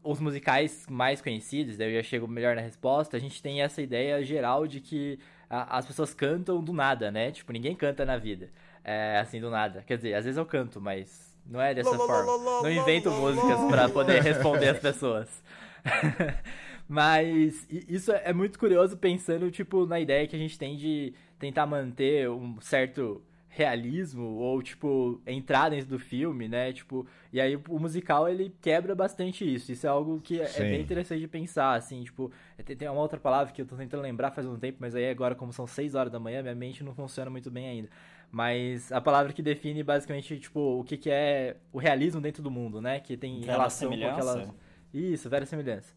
Os 0.01 0.19
musicais 0.19 0.87
mais 0.89 1.21
conhecidos, 1.21 1.77
daí 1.77 1.93
eu 1.93 2.01
já 2.01 2.09
chego 2.09 2.27
melhor 2.27 2.55
na 2.55 2.61
resposta, 2.61 3.17
a 3.17 3.19
gente 3.19 3.39
tem 3.39 3.61
essa 3.61 3.83
ideia 3.83 4.23
geral 4.23 4.65
de 4.65 4.79
que 4.79 5.19
a, 5.47 5.77
as 5.77 5.85
pessoas 5.85 6.11
cantam 6.11 6.63
do 6.63 6.73
nada, 6.73 7.11
né? 7.11 7.31
Tipo, 7.31 7.53
ninguém 7.53 7.75
canta 7.75 8.03
na 8.03 8.17
vida. 8.17 8.49
É, 8.83 9.19
assim, 9.19 9.39
do 9.39 9.51
nada. 9.51 9.83
Quer 9.85 9.97
dizer, 9.97 10.15
às 10.15 10.25
vezes 10.25 10.39
eu 10.39 10.45
canto, 10.45 10.81
mas 10.81 11.35
não 11.45 11.61
é 11.61 11.73
dessa 11.75 11.95
forma. 11.95 12.61
Não 12.63 12.71
invento 12.71 13.11
músicas 13.11 13.59
para 13.69 13.87
poder 13.89 14.21
responder 14.23 14.69
as 14.69 14.79
pessoas. 14.79 15.43
Mas 16.88 17.67
isso 17.69 18.12
é 18.12 18.32
muito 18.32 18.60
curioso 18.60 18.98
pensando, 18.98 19.50
tipo, 19.50 19.86
na 19.86 20.00
ideia 20.00 20.28
que 20.28 20.36
a 20.36 20.39
gente 20.39 20.58
tem 20.58 20.78
de 20.78 21.13
tentar 21.39 21.65
manter 21.65 22.30
um 22.30 22.60
certo 22.62 23.24
realismo 23.48 24.36
ou, 24.36 24.62
tipo, 24.62 25.19
entrar 25.26 25.69
dentro 25.69 25.88
do 25.88 25.98
filme, 25.98 26.48
né? 26.48 26.74
Tipo, 26.74 27.08
e 27.32 27.39
aí 27.39 27.56
o 27.56 27.80
musical, 27.80 28.28
ele 28.28 28.54
quebra 28.62 28.93
bastante 28.93 29.52
isso. 29.52 29.71
Isso 29.71 29.88
é 29.88 29.89
algo 29.89 30.19
que 30.19 30.41
é, 30.41 30.52
é 30.58 30.60
bem 30.60 30.82
interessante 30.82 31.21
de 31.21 31.28
pensar, 31.28 31.74
assim, 31.74 32.04
tipo... 32.04 32.32
Tem 32.78 32.88
uma 32.89 33.00
outra 33.00 33.19
palavra 33.19 33.54
que 33.54 33.62
eu 33.62 33.65
tô 33.65 33.76
tentando 33.76 34.02
lembrar 34.02 34.32
faz 34.32 34.45
um 34.45 34.58
tempo, 34.58 34.78
mas 34.82 34.93
aí 34.93 35.10
agora, 35.10 35.34
como 35.34 35.54
são 35.54 35.65
6 35.65 35.95
horas 35.95 36.12
da 36.12 36.19
manhã, 36.19 36.43
minha 36.43 36.54
mente 36.54 36.84
não 36.84 36.93
funciona 36.93 37.32
muito 37.32 37.50
bem 37.50 37.67
ainda. 37.67 37.89
Mas 38.30 38.91
a 38.91 39.00
palavra 39.00 39.32
que 39.32 39.41
define 39.41 39.82
basicamente, 39.82 40.38
tipo, 40.38 40.60
o 40.60 40.84
que, 40.84 40.98
que 40.98 41.10
é 41.10 41.56
o 41.71 41.78
realismo 41.78 42.19
dentro 42.19 42.43
do 42.43 42.52
mundo, 42.52 42.82
né? 42.82 43.00
Que 43.00 43.15
tem 43.15 43.41
relação 43.41 43.89
com 43.89 44.06
aquela. 44.06 44.54
Isso, 44.97 45.29
vera 45.29 45.45
semelhança. 45.45 45.93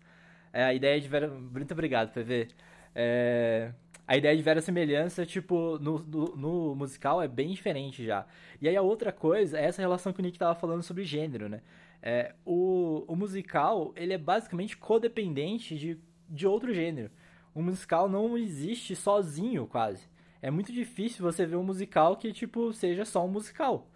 É, 0.53 0.65
a 0.65 0.75
ideia 0.75 1.01
de 1.01 1.09
vera. 1.09 1.29
Muito 1.29 1.73
obrigado, 1.73 2.13
PV. 2.13 2.49
É... 2.95 3.73
A 4.07 4.17
ideia 4.17 4.35
de 4.35 4.43
vera 4.43 4.63
semelhança, 4.63 5.27
tipo, 5.27 5.79
no, 5.79 5.99
no, 5.99 6.37
no, 6.37 6.75
musical 6.75 7.21
é 7.23 7.29
bem 7.29 7.51
diferente 7.51 8.05
já. 8.05 8.27
E 8.61 8.67
aí 8.67 8.75
a 8.75 8.81
outra 8.81 9.13
coisa 9.13 9.59
é 9.59 9.65
essa 9.65 9.83
relação 9.83 10.15
que 10.15 10.21
o 10.21 10.23
Nick 10.23 10.39
tava 10.39 10.55
falando 10.55 10.83
sobre 10.83 11.05
gênero, 11.05 11.47
né? 11.47 11.61
É, 12.03 12.35
o, 12.45 13.05
o 13.07 13.15
musical, 13.15 13.93
ele 13.95 14.15
é 14.15 14.19
basicamente 14.19 14.79
codependente 14.79 15.77
de, 15.77 15.99
de 16.27 16.47
outro 16.47 16.73
gênero. 16.73 17.11
O 17.55 17.61
musical 17.63 18.09
não 18.09 18.39
existe 18.39 18.97
sozinho, 18.97 19.67
quase 19.67 20.09
é 20.41 20.51
muito 20.51 20.73
difícil 20.73 21.23
você 21.23 21.45
ver 21.45 21.57
um 21.57 21.63
musical 21.63 22.17
que, 22.17 22.33
tipo, 22.33 22.73
seja 22.73 23.05
só 23.05 23.25
um 23.25 23.29
musical. 23.29 23.89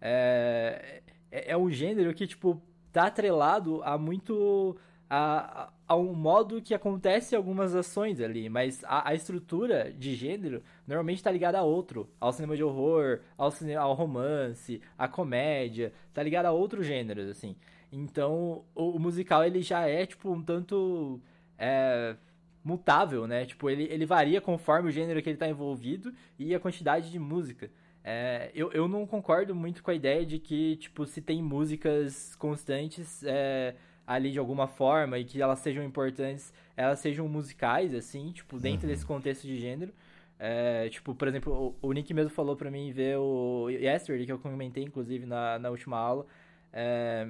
É, 0.00 1.02
é, 1.30 1.52
é 1.52 1.56
um 1.56 1.70
gênero 1.70 2.12
que, 2.14 2.26
tipo, 2.26 2.60
tá 2.96 3.06
atrelado 3.06 3.82
a 3.84 3.98
muito... 3.98 4.76
A, 5.08 5.70
a, 5.86 5.94
um 5.94 6.14
modo 6.14 6.60
que 6.60 6.74
acontece 6.74 7.36
algumas 7.36 7.76
ações 7.76 8.20
ali, 8.20 8.48
mas 8.48 8.82
a, 8.84 9.10
a 9.10 9.14
estrutura 9.14 9.92
de 9.92 10.16
gênero 10.16 10.62
normalmente 10.84 11.18
está 11.18 11.30
ligada 11.30 11.58
a 11.58 11.62
outro, 11.62 12.08
ao 12.18 12.32
cinema 12.32 12.56
de 12.56 12.64
horror, 12.64 13.20
ao, 13.38 13.52
cinema, 13.52 13.82
ao 13.82 13.94
romance, 13.94 14.80
à 14.98 15.06
comédia, 15.06 15.92
tá 16.12 16.24
ligada 16.24 16.48
a 16.48 16.52
outros 16.52 16.86
gêneros, 16.86 17.28
assim. 17.28 17.54
Então, 17.92 18.64
o, 18.74 18.96
o, 18.96 18.98
musical 18.98 19.44
ele 19.44 19.62
já 19.62 19.86
é 19.86 20.04
tipo 20.06 20.32
um 20.32 20.42
tanto 20.42 21.20
é, 21.56 22.16
mutável, 22.64 23.28
né? 23.28 23.44
Tipo, 23.44 23.70
ele, 23.70 23.84
ele 23.84 24.06
varia 24.06 24.40
conforme 24.40 24.88
o 24.88 24.92
gênero 24.92 25.22
que 25.22 25.28
ele 25.28 25.38
tá 25.38 25.48
envolvido 25.48 26.12
e 26.36 26.52
a 26.52 26.58
quantidade 26.58 27.12
de 27.12 27.18
música. 27.18 27.70
É, 28.08 28.52
eu, 28.54 28.70
eu 28.72 28.86
não 28.86 29.04
concordo 29.04 29.52
muito 29.52 29.82
com 29.82 29.90
a 29.90 29.94
ideia 29.94 30.24
de 30.24 30.38
que, 30.38 30.76
tipo, 30.76 31.04
se 31.06 31.20
tem 31.20 31.42
músicas 31.42 32.36
constantes 32.36 33.24
é, 33.24 33.74
ali 34.06 34.30
de 34.30 34.38
alguma 34.38 34.68
forma 34.68 35.18
e 35.18 35.24
que 35.24 35.42
elas 35.42 35.58
sejam 35.58 35.82
importantes, 35.82 36.54
elas 36.76 37.00
sejam 37.00 37.26
musicais, 37.26 37.92
assim, 37.92 38.30
tipo, 38.30 38.60
dentro 38.60 38.86
uhum. 38.86 38.92
desse 38.92 39.04
contexto 39.04 39.42
de 39.42 39.58
gênero. 39.58 39.92
É, 40.38 40.88
tipo, 40.88 41.16
por 41.16 41.26
exemplo, 41.26 41.76
o, 41.82 41.88
o, 41.88 41.92
Nick 41.92 42.14
mesmo 42.14 42.30
falou 42.30 42.54
pra 42.54 42.70
mim 42.70 42.92
ver 42.92 43.18
o 43.18 43.68
Yesterday, 43.70 44.24
que 44.24 44.30
eu 44.30 44.38
comentei, 44.38 44.84
inclusive, 44.84 45.26
na, 45.26 45.58
na 45.58 45.68
última 45.70 45.98
aula. 45.98 46.26
É, 46.72 47.26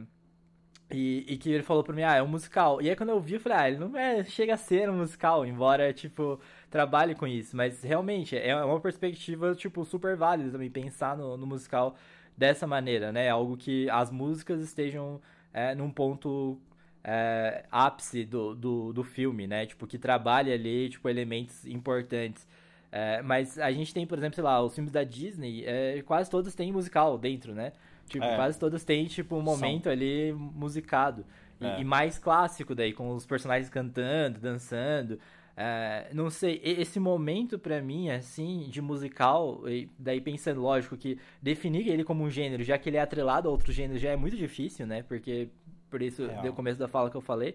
e, 0.91 1.25
e, 1.27 1.39
que 1.39 1.51
ele 1.51 1.63
falou 1.63 1.83
pra 1.83 1.95
mim, 1.95 2.03
ah, 2.03 2.17
é 2.17 2.23
um 2.23 2.29
musical. 2.29 2.83
E 2.83 2.91
aí 2.91 2.97
quando 2.97 3.11
eu 3.11 3.21
vi, 3.21 3.35
eu 3.35 3.41
falei, 3.41 3.59
ah, 3.59 3.69
ele 3.71 3.79
não 3.79 3.97
é, 3.97 4.23
chega 4.25 4.55
a 4.55 4.59
ser 4.59 4.91
um 4.91 4.99
musical, 4.99 5.47
embora, 5.47 5.91
tipo, 5.93 6.39
trabalhe 6.77 7.15
com 7.15 7.27
isso. 7.27 7.57
Mas 7.57 7.83
realmente, 7.83 8.37
é 8.37 8.55
uma 8.55 8.81
perspectiva, 8.81 9.55
tipo, 9.55 9.85
super 9.85 10.15
válida 10.17 10.51
também, 10.51 10.71
pensar 10.71 11.17
no, 11.17 11.37
no 11.37 11.47
musical 11.47 11.97
dessa 12.37 12.67
maneira, 12.67 13.11
né? 13.11 13.31
Algo 13.31 13.57
que 13.57 13.89
as 13.89 14.11
músicas 14.11 14.61
estejam 14.61 15.21
é, 15.55 15.75
num 15.75 15.91
ponto 15.91 16.61
é, 17.03 17.65
ápice 17.71 18.25
do, 18.25 18.55
do, 18.55 18.93
do 18.93 19.03
filme, 19.03 19.47
né? 19.47 19.65
Tipo, 19.65 19.87
que 19.87 19.99
trabalhe 19.99 20.53
ali, 20.53 20.91
tipo, 20.91 21.09
elementos 21.09 21.67
importantes. 21.67 22.47
É, 22.93 23.23
mas 23.23 23.59
a 23.59 23.73
gente 23.73 23.93
tem, 23.95 24.07
por 24.07 24.19
exemplo, 24.19 24.35
sei 24.35 24.45
lá, 24.45 24.63
os 24.63 24.75
filmes 24.75 24.93
da 24.93 25.03
Disney, 25.03 25.65
é, 25.65 26.03
quase 26.03 26.31
todos 26.31 26.55
têm 26.55 26.71
musical 26.73 27.17
dentro, 27.17 27.55
né? 27.55 27.73
Tipo, 28.07 28.25
é. 28.25 28.37
quase 28.37 28.59
todos 28.59 28.85
têm, 28.85 29.07
tipo, 29.07 29.37
um 29.37 29.43
momento 29.43 29.85
São... 29.85 29.93
ali 29.93 30.33
musicado. 30.33 31.25
E, 31.61 31.67
é. 31.67 31.81
e, 31.81 31.85
mais 31.85 32.19
clássico 32.19 32.75
daí, 32.75 32.93
com 32.93 33.15
os 33.15 33.25
personagens 33.25 33.71
cantando, 33.71 34.39
dançando. 34.39 35.19
É, 35.59 36.11
não 36.13 36.29
sei, 36.29 36.61
esse 36.63 37.01
momento 37.01 37.59
para 37.59 37.81
mim, 37.81 38.11
assim, 38.11 38.69
de 38.69 38.83
musical, 38.83 39.67
e 39.67 39.89
daí 39.99 40.21
pensando, 40.21 40.61
lógico, 40.61 40.97
que 40.99 41.19
definir 41.41 41.89
ele 41.89 42.05
como 42.05 42.25
um 42.25 42.31
gênero, 42.31 42.63
já 42.63 42.77
que 42.77 42.91
ele 42.91 42.99
é 42.99 43.01
atrelado 43.01 43.49
a 43.49 43.51
outro 43.51 43.73
gênero, 43.73 43.99
já 43.99 44.11
é 44.11 44.17
muito 44.17 44.37
difícil, 44.37 44.87
né? 44.87 45.03
Porque, 45.03 45.49
por 45.89 46.03
isso, 46.03 46.29
deu 46.43 46.53
o 46.53 46.55
começo 46.55 46.79
da 46.79 46.87
fala 46.87 47.11
que 47.11 47.17
eu 47.17 47.23
falei. 47.23 47.55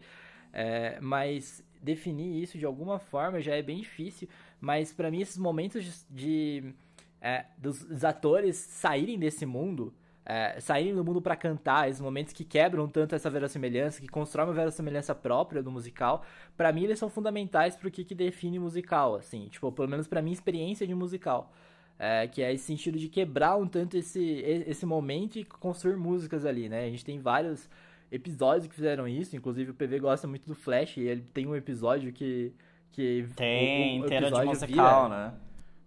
É, 0.51 0.99
mas 0.99 1.63
definir 1.81 2.41
isso 2.41 2.57
de 2.57 2.65
alguma 2.65 2.99
forma 2.99 3.39
já 3.39 3.55
é 3.55 3.61
bem 3.61 3.79
difícil. 3.79 4.27
Mas 4.59 4.91
para 4.91 5.11
mim, 5.11 5.21
esses 5.21 5.37
momentos 5.37 6.05
de, 6.09 6.61
de 6.61 6.73
é, 7.21 7.45
dos 7.57 8.03
atores 8.03 8.55
saírem 8.55 9.17
desse 9.17 9.45
mundo 9.45 9.93
é, 10.31 10.61
saírem 10.61 10.95
do 10.95 11.03
mundo 11.03 11.21
para 11.21 11.35
cantar, 11.35 11.89
esses 11.89 11.99
momentos 11.99 12.31
que 12.31 12.45
quebram 12.45 12.87
tanto 12.87 13.13
essa 13.13 13.29
verossimilhança, 13.29 13.99
que 13.99 14.07
constroem 14.07 14.47
uma 14.47 14.53
verossimilhança 14.53 15.13
própria 15.13 15.61
do 15.61 15.69
musical, 15.69 16.23
para 16.55 16.71
mim 16.71 16.85
eles 16.85 16.97
são 16.97 17.09
fundamentais 17.09 17.75
pro 17.75 17.91
que, 17.91 18.05
que 18.05 18.15
define 18.15 18.57
musical, 18.57 19.15
assim, 19.15 19.49
tipo, 19.49 19.69
pelo 19.73 19.89
menos 19.89 20.07
pra 20.07 20.21
minha 20.21 20.33
experiência 20.33 20.87
de 20.87 20.95
musical. 20.95 21.51
É, 21.99 22.27
que 22.27 22.41
é 22.41 22.51
esse 22.51 22.63
sentido 22.63 22.97
de 22.97 23.09
quebrar 23.09 23.57
um 23.57 23.67
tanto 23.67 23.95
esse, 23.95 24.41
esse 24.65 24.87
momento 24.87 25.37
e 25.37 25.43
construir 25.43 25.97
músicas 25.97 26.45
ali, 26.45 26.67
né? 26.67 26.85
A 26.85 26.89
gente 26.89 27.05
tem 27.05 27.19
vários 27.19 27.69
episódios 28.09 28.65
que 28.67 28.73
fizeram 28.73 29.07
isso, 29.07 29.35
inclusive 29.35 29.69
o 29.71 29.73
PV 29.73 29.99
gosta 29.99 30.27
muito 30.27 30.47
do 30.47 30.55
Flash, 30.55 30.97
e 30.97 31.01
ele 31.01 31.21
tem 31.33 31.45
um 31.45 31.55
episódio 31.55 32.11
que. 32.11 32.53
que 32.91 33.27
tem, 33.35 33.99
o, 33.99 34.03
o 34.03 34.05
inteira 34.05 34.31
de 34.31 34.45
musical, 34.45 35.09
vira, 35.09 35.09
né? 35.09 35.33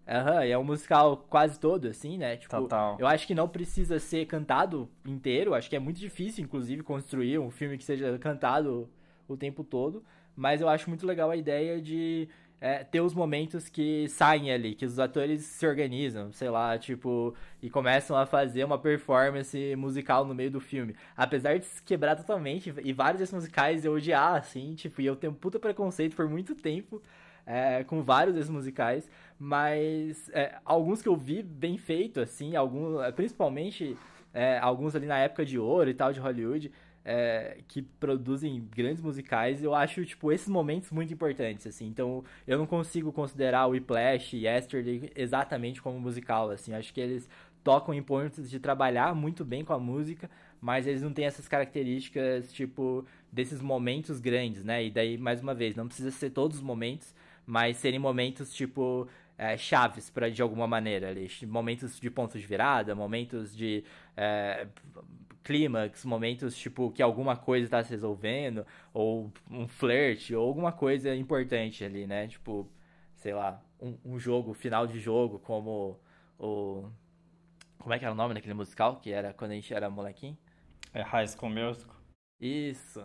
Aham, 0.07 0.35
uhum, 0.35 0.43
é 0.43 0.59
um 0.59 0.65
musical 0.65 1.17
quase 1.29 1.59
todo, 1.59 1.89
assim, 1.89 2.19
né? 2.19 2.37
Tipo, 2.37 2.57
Total. 2.63 2.97
Eu 2.99 3.07
acho 3.07 3.27
que 3.27 3.35
não 3.35 3.49
precisa 3.49 3.99
ser 3.99 4.27
cantado 4.27 4.89
inteiro. 5.05 5.55
Acho 5.55 5.71
que 5.71 5.77
é 5.77 5.79
muito 5.79 5.99
difícil, 5.99 6.45
inclusive, 6.45 6.83
construir 6.83 7.39
um 7.39 7.51
filme 7.51 7.79
que 7.79 7.85
seja 7.85 8.19
cantado 8.19 8.89
o 9.27 9.37
tempo 9.37 9.65
todo. 9.65 10.05
Mas 10.37 10.61
eu 10.61 10.69
acho 10.69 10.89
muito 10.89 11.07
legal 11.07 11.31
a 11.31 11.37
ideia 11.37 11.81
de 11.81 12.29
é, 12.61 12.83
ter 12.83 13.01
os 13.01 13.15
momentos 13.15 13.69
que 13.69 14.09
saem 14.09 14.51
ali, 14.51 14.75
que 14.75 14.87
os 14.87 14.99
atores 14.99 15.43
se 15.43 15.67
organizam, 15.67 16.33
sei 16.33 16.49
lá, 16.49 16.79
tipo, 16.79 17.35
e 17.63 17.69
começam 17.69 18.17
a 18.17 18.27
fazer 18.27 18.65
uma 18.65 18.79
performance 18.79 19.77
musical 19.77 20.25
no 20.25 20.35
meio 20.35 20.51
do 20.51 20.61
filme. 20.61 20.97
Apesar 21.17 21.59
de 21.59 21.67
se 21.67 21.83
quebrar 21.83 22.17
totalmente, 22.17 22.73
e 22.83 22.93
vários 22.93 23.21
desses 23.21 23.35
musicais 23.35 23.85
eu 23.85 23.93
odiar, 23.93 24.37
assim, 24.37 24.75
tipo, 24.75 25.01
e 25.03 25.07
eu 25.07 25.15
tenho 25.15 25.33
um 25.33 25.37
puta 25.37 25.59
preconceito 25.59 26.17
por 26.17 26.29
muito 26.29 26.55
tempo 26.55 27.03
é, 27.47 27.85
com 27.85 28.03
vários 28.03 28.35
desses 28.35 28.51
musicais, 28.51 29.09
mas 29.39 30.31
é, 30.33 30.57
alguns 30.65 31.03
que 31.03 31.09
eu 31.09 31.17
vi 31.17 31.43
bem 31.43 31.77
feito, 31.77 32.21
assim, 32.21 32.57
alguns, 32.57 33.03
é, 33.03 33.13
principalmente 33.13 33.97
é, 34.33 34.59
alguns 34.59 34.95
ali 34.95 35.07
na 35.07 35.19
época 35.19 35.45
de 35.45 35.59
ouro 35.59 35.91
e 35.91 35.95
tal 35.95 36.13
de 36.13 36.21
Hollywood, 36.21 36.71
é, 37.05 37.59
que 37.69 37.83
produzem 37.83 38.67
grandes 38.75 39.03
musicais, 39.03 39.63
eu 39.63 39.75
acho, 39.75 40.05
tipo, 40.07 40.33
esses 40.33 40.49
momentos 40.49 40.91
muito 40.91 41.13
importantes, 41.13 41.67
assim. 41.67 41.87
Então, 41.87 42.25
eu 42.47 42.57
não 42.57 42.67
consigo 42.67 43.13
considerar 43.13 43.67
o 43.67 43.71
Whiplash 43.71 44.37
e 44.37 44.47
Yesterday 44.47 45.13
exatamente 45.15 45.83
como 45.83 46.01
musical, 46.01 46.51
assim. 46.51 46.73
Acho 46.73 46.95
que 46.95 47.01
eles 47.01 47.29
tocam 47.63 47.93
em 47.95 48.03
pontos 48.03 48.49
de 48.49 48.59
trabalhar 48.59 49.15
muito 49.15 49.45
bem 49.45 49.65
com 49.65 49.73
a 49.75 49.79
música, 49.79 50.31
mas 50.61 50.87
eles 50.87 51.03
não 51.03 51.13
têm 51.13 51.27
essas 51.27 51.47
características, 51.47 52.51
tipo, 52.53 53.05
desses 53.31 53.61
momentos 53.61 54.19
grandes, 54.19 54.65
né? 54.65 54.85
E 54.85 54.91
daí, 54.91 55.19
mais 55.19 55.43
uma 55.43 55.55
vez, 55.55 55.77
não 55.77 55.87
precisa 55.87 56.11
ser 56.11 56.31
todos 56.31 56.57
os 56.59 56.63
momentos, 56.63 57.15
mas 57.47 57.77
serem 57.77 57.99
momentos, 57.99 58.53
tipo, 58.53 59.09
é, 59.37 59.57
chaves 59.57 60.11
para 60.11 60.31
de 60.31 60.43
alguma 60.43 60.67
maneira 60.67 61.09
ali. 61.09 61.29
Momentos 61.47 61.99
de 61.99 62.11
ponto 62.11 62.39
de 62.39 62.47
virada, 62.47 62.95
momentos 62.95 63.55
de 63.57 63.85
é, 64.17 64.67
clímax, 65.43 66.05
momentos 66.05 66.57
tipo 66.57 66.91
que 66.91 67.03
alguma 67.03 67.37
coisa 67.37 67.67
está 67.67 67.83
se 67.83 67.91
resolvendo, 67.91 68.67
ou 68.93 69.33
um 69.51 69.69
flerte, 69.69 70.35
ou 70.35 70.47
alguma 70.47 70.73
coisa 70.73 71.15
importante 71.15 71.85
ali, 71.85 72.07
né? 72.07 72.27
Tipo, 72.27 72.69
sei 73.17 73.35
lá, 73.35 73.63
um, 73.81 73.97
um 74.05 74.19
jogo, 74.19 74.55
final 74.55 74.87
de 74.87 74.99
jogo, 74.99 75.39
como 75.39 76.01
o. 76.39 76.89
Como 77.79 77.93
é 77.93 77.99
que 77.99 78.05
era 78.05 78.15
o 78.15 78.17
nome 78.17 78.33
daquele 78.33 78.55
musical 78.55 78.97
que 78.97 79.13
era 79.13 79.35
quando 79.35 79.51
a 79.51 79.55
gente 79.55 79.75
era 79.75 79.91
molequinho? 79.91 80.39
É 80.95 81.03
High 81.03 81.29
School 81.29 81.51
Musical. 81.51 81.97
Isso. 82.41 83.05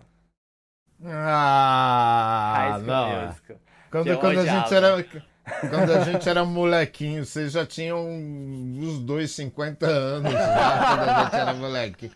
Ah, 1.03 2.53
High 2.55 2.71
School 2.73 2.87
não. 2.87 3.27
Musical. 3.27 3.57
Quando, 3.89 4.17
quando 4.19 4.39
a 4.39 4.45
gente 4.45 4.73
era. 4.73 5.05
Quando 5.61 5.91
a 5.91 6.03
gente 6.03 6.29
era 6.29 6.45
molequinho, 6.45 7.25
vocês 7.25 7.53
já 7.53 7.65
tinham 7.65 8.07
uns 8.07 8.99
dois 8.99 9.31
50 9.31 9.87
anos 9.87 10.31
já, 10.31 10.95
quando 10.95 11.09
a 11.09 11.23
gente 11.23 11.35
era 11.35 11.53
moleque. 11.55 12.11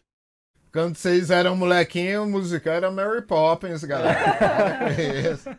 Quando 0.72 0.96
vocês 0.96 1.32
eram 1.32 1.56
molequinho, 1.56 2.24
o 2.24 2.30
musical 2.30 2.74
era 2.74 2.92
Mary 2.92 3.24
Poppins, 3.24 3.84
galera. 3.84 4.90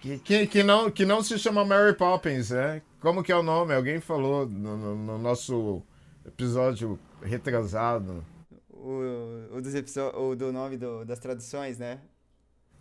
que, 0.00 0.18
que, 0.18 0.46
que, 0.46 0.62
não, 0.62 0.90
que 0.90 1.04
não 1.04 1.22
se 1.22 1.38
chama 1.38 1.62
Mary 1.62 1.94
Poppins, 1.94 2.50
né? 2.50 2.80
Como 3.00 3.22
que 3.22 3.32
é 3.32 3.36
o 3.36 3.42
nome? 3.42 3.74
Alguém 3.74 4.00
falou 4.00 4.46
no, 4.46 4.76
no, 4.76 4.96
no 4.96 5.18
nosso 5.18 5.82
episódio 6.26 6.98
retrasado. 7.22 8.24
O, 8.70 9.56
o, 9.56 9.60
dos 9.60 9.74
o 10.14 10.34
do 10.34 10.52
nome 10.52 10.76
do, 10.76 11.04
das 11.04 11.18
traduções, 11.18 11.78
né? 11.78 12.00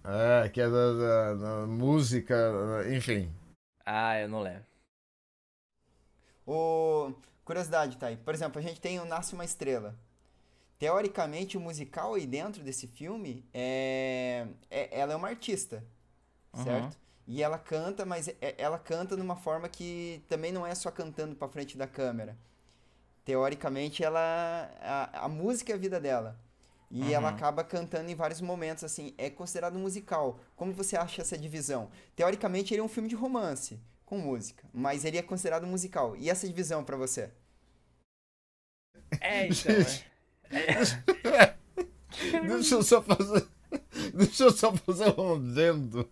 É, 0.07 0.49
que 0.49 0.61
é 0.61 0.69
da, 0.69 0.93
da, 0.93 1.33
da 1.33 1.67
música, 1.67 2.35
enfim. 2.95 3.31
Ah, 3.83 4.19
eu 4.19 4.29
não 4.29 4.41
lembro. 4.41 4.65
O... 6.45 7.13
Curiosidade, 7.43 7.97
tá 7.97 8.07
aí. 8.07 8.17
Por 8.17 8.33
exemplo, 8.33 8.59
a 8.59 8.61
gente 8.61 8.79
tem 8.79 8.99
o 8.99 9.05
Nasce 9.05 9.33
uma 9.33 9.45
Estrela. 9.45 9.95
Teoricamente, 10.77 11.57
o 11.57 11.61
musical 11.61 12.15
aí 12.15 12.27
dentro 12.27 12.63
desse 12.63 12.87
filme 12.87 13.45
é. 13.53 14.47
é 14.69 14.99
ela 14.99 15.13
é 15.13 15.15
uma 15.15 15.29
artista, 15.29 15.83
uhum. 16.53 16.63
certo? 16.63 16.97
E 17.27 17.41
ela 17.41 17.57
canta, 17.57 18.05
mas 18.05 18.27
é, 18.27 18.55
ela 18.57 18.77
canta 18.77 19.15
de 19.15 19.21
uma 19.21 19.35
forma 19.35 19.69
que 19.69 20.23
também 20.27 20.51
não 20.51 20.65
é 20.65 20.75
só 20.75 20.91
cantando 20.91 21.35
para 21.35 21.47
frente 21.47 21.77
da 21.77 21.87
câmera. 21.87 22.37
Teoricamente, 23.23 24.03
ela. 24.03 24.69
A, 24.81 25.25
a 25.25 25.29
música 25.29 25.71
é 25.71 25.75
a 25.75 25.79
vida 25.79 25.99
dela. 25.99 26.37
E 26.89 27.01
uhum. 27.01 27.11
ela 27.11 27.29
acaba 27.29 27.63
cantando 27.63 28.09
em 28.09 28.15
vários 28.15 28.41
momentos, 28.41 28.83
assim, 28.83 29.13
é 29.17 29.29
considerado 29.29 29.75
um 29.75 29.81
musical. 29.81 30.39
Como 30.55 30.73
você 30.73 30.95
acha 30.95 31.21
essa 31.21 31.37
divisão? 31.37 31.89
Teoricamente, 32.15 32.73
ele 32.73 32.81
é 32.81 32.83
um 32.83 32.89
filme 32.89 33.09
de 33.09 33.15
romance, 33.15 33.79
com 34.05 34.17
música, 34.17 34.63
mas 34.73 35.03
ele 35.03 35.17
é 35.17 35.21
considerado 35.21 35.65
um 35.65 35.69
musical. 35.69 36.15
E 36.15 36.29
essa 36.29 36.47
divisão 36.47 36.83
para 36.83 36.97
você? 36.97 37.31
É, 39.19 39.47
então, 39.49 39.75
é. 40.51 41.55
Deixa 42.47 42.75
eu 42.75 42.83
só 42.83 43.01
fazer. 43.01 43.47
Deixa 44.13 44.43
eu 44.43 44.51
só 44.51 44.73
fazer 44.73 45.19
um 45.19 45.35
adendo. 45.35 46.09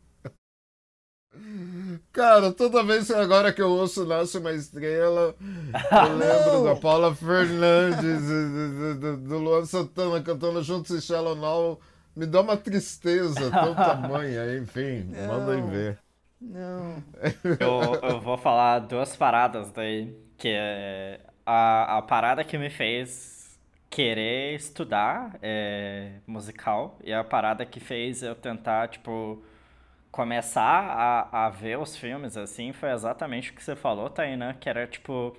Cara, 2.11 2.51
toda 2.51 2.83
vez 2.83 3.09
agora 3.11 3.51
que 3.51 3.61
eu 3.61 3.69
ouço 3.71 4.05
Nasce 4.05 4.37
uma 4.37 4.51
Estrela, 4.51 5.35
eu 5.39 6.13
lembro 6.15 6.63
da 6.63 6.75
Paula 6.75 7.13
Fernandes, 7.15 8.27
do, 8.27 8.99
do, 8.99 9.17
do 9.17 9.37
Luan 9.39 9.65
Santana 9.65 10.21
cantando 10.21 10.61
junto 10.61 10.93
com 10.93 11.01
Shallow 11.01 11.35
Now. 11.35 11.79
Me 12.15 12.27
dá 12.27 12.41
uma 12.41 12.55
tristeza 12.55 13.49
tão 13.49 13.73
tamanha, 13.75 14.55
enfim, 14.57 15.09
Não. 15.09 15.27
mandem 15.27 15.67
ver. 15.67 15.99
Não. 16.39 17.03
Eu, 17.59 18.09
eu 18.09 18.21
vou 18.21 18.37
falar 18.37 18.79
duas 18.79 19.15
paradas 19.15 19.71
daí, 19.71 20.13
que 20.37 20.49
é 20.49 21.19
a, 21.45 21.97
a 21.97 22.01
parada 22.01 22.43
que 22.43 22.57
me 22.57 22.69
fez 22.69 23.57
querer 23.89 24.55
estudar 24.55 25.37
é, 25.41 26.13
musical 26.27 26.97
e 27.03 27.13
a 27.13 27.23
parada 27.23 27.65
que 27.65 27.79
fez 27.79 28.23
eu 28.23 28.35
tentar, 28.35 28.87
tipo 28.89 29.41
começar 30.13 30.61
a, 30.61 31.47
a 31.47 31.49
ver 31.49 31.79
os 31.79 31.97
filmes 31.97 32.37
assim 32.37 32.71
foi 32.71 32.91
exatamente 32.91 33.49
o 33.49 33.53
que 33.55 33.63
você 33.63 33.75
falou, 33.75 34.11
Taina, 34.11 34.53
que 34.53 34.69
era 34.69 34.85
tipo 34.85 35.35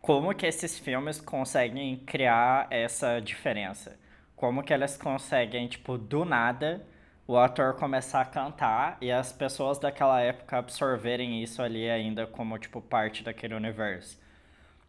como 0.00 0.34
que 0.34 0.46
esses 0.46 0.78
filmes 0.78 1.20
conseguem 1.20 1.96
criar 1.98 2.66
essa 2.70 3.20
diferença? 3.20 3.98
Como 4.36 4.62
que 4.62 4.72
elas 4.72 4.96
conseguem, 4.96 5.66
tipo, 5.68 5.98
do 5.98 6.24
nada, 6.24 6.86
o 7.26 7.36
ator 7.36 7.74
começar 7.74 8.20
a 8.20 8.24
cantar 8.24 8.98
e 9.00 9.10
as 9.10 9.32
pessoas 9.32 9.78
daquela 9.80 10.20
época 10.20 10.58
absorverem 10.58 11.42
isso 11.42 11.60
ali 11.62 11.90
ainda 11.90 12.26
como, 12.26 12.58
tipo, 12.58 12.80
parte 12.80 13.24
daquele 13.24 13.54
universo. 13.54 14.16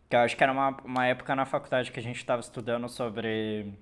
Que 0.09 0.15
eu 0.15 0.19
acho 0.21 0.37
que 0.37 0.43
era 0.43 0.51
uma, 0.51 0.77
uma 0.83 1.07
época 1.07 1.35
na 1.35 1.45
faculdade 1.45 1.91
que 1.91 1.99
a 1.99 2.03
gente 2.03 2.17
estava 2.17 2.41
estudando 2.41 2.87
sobre 2.89 3.73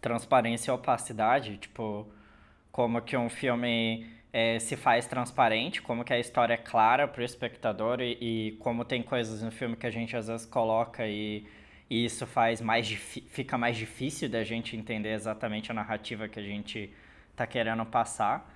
transparência 0.00 0.70
e 0.70 0.74
opacidade, 0.74 1.56
tipo, 1.58 2.06
como 2.70 3.02
que 3.02 3.16
um 3.16 3.28
filme 3.28 4.21
é, 4.32 4.58
se 4.58 4.76
faz 4.76 5.06
transparente, 5.06 5.82
como 5.82 6.04
que 6.04 6.12
a 6.12 6.18
história 6.18 6.54
é 6.54 6.56
clara 6.56 7.06
para 7.06 7.20
o 7.20 7.24
espectador 7.24 8.00
e, 8.00 8.16
e, 8.20 8.52
como 8.52 8.84
tem 8.84 9.02
coisas 9.02 9.42
no 9.42 9.50
filme 9.50 9.76
que 9.76 9.86
a 9.86 9.90
gente 9.90 10.16
às 10.16 10.28
vezes 10.28 10.46
coloca 10.46 11.06
e, 11.06 11.46
e 11.90 12.04
isso 12.06 12.26
faz 12.26 12.60
mais 12.60 12.88
fica 12.88 13.58
mais 13.58 13.76
difícil 13.76 14.28
da 14.30 14.42
gente 14.42 14.76
entender 14.76 15.12
exatamente 15.12 15.70
a 15.70 15.74
narrativa 15.74 16.28
que 16.28 16.40
a 16.40 16.42
gente 16.42 16.90
está 17.30 17.46
querendo 17.46 17.84
passar. 17.84 18.50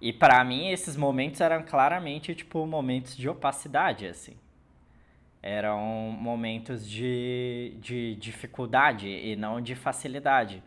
E 0.00 0.12
para 0.12 0.42
mim 0.44 0.70
esses 0.70 0.96
momentos 0.96 1.40
eram 1.42 1.62
claramente 1.62 2.34
tipo 2.34 2.66
momentos 2.66 3.16
de 3.16 3.28
opacidade 3.28 4.06
assim. 4.06 4.36
Eram 5.42 5.80
momentos 6.18 6.88
de, 6.88 7.74
de 7.80 8.14
dificuldade 8.16 9.08
e 9.08 9.36
não 9.36 9.60
de 9.60 9.74
facilidade. 9.74 10.62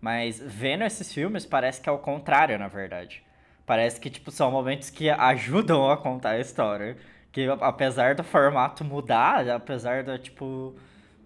Mas 0.00 0.40
vendo 0.40 0.84
esses 0.84 1.12
filmes 1.12 1.46
parece 1.46 1.80
que 1.80 1.88
é 1.88 1.92
o 1.92 1.98
contrário, 1.98 2.58
na 2.58 2.68
verdade 2.68 3.22
Parece 3.66 4.00
que, 4.00 4.10
tipo, 4.10 4.30
são 4.30 4.50
momentos 4.50 4.90
que 4.90 5.08
ajudam 5.10 5.90
a 5.90 5.96
contar 5.96 6.30
a 6.30 6.40
história. 6.40 6.96
Que 7.32 7.46
apesar 7.60 8.14
do 8.14 8.24
formato 8.24 8.84
mudar, 8.84 9.48
apesar 9.48 10.04
do, 10.04 10.18
tipo, 10.18 10.74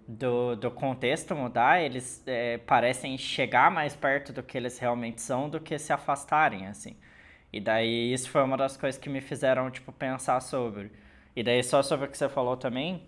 do, 0.07 0.57
do 0.57 0.70
contexto 0.70 1.35
mudar, 1.35 1.83
eles 1.83 2.22
é, 2.27 2.59
parecem 2.59 3.18
chegar 3.18 3.70
mais 3.70 3.96
perto 3.96 4.33
do 4.33 4.42
que 4.42 4.57
eles 4.57 4.79
realmente 4.79 5.20
são 5.22 5.49
do 5.49 5.61
que 5.61 5.79
se 5.79 5.92
afastarem, 5.92 6.66
assim. 6.66 6.96
E 7.53 7.61
daí 7.61 8.12
isso 8.12 8.31
foi 8.31 8.42
uma 8.42 8.57
das 8.57 8.77
coisas 8.77 9.01
que 9.01 9.09
me 9.09 9.20
fizeram, 9.20 9.70
tipo, 9.70 9.92
pensar 9.92 10.40
sobre. 10.40 10.92
E 11.35 11.42
daí 11.42 11.62
só 11.62 11.83
sobre 11.83 12.07
o 12.07 12.11
que 12.11 12.18
você 12.18 12.29
falou 12.29 12.57
também, 12.57 13.03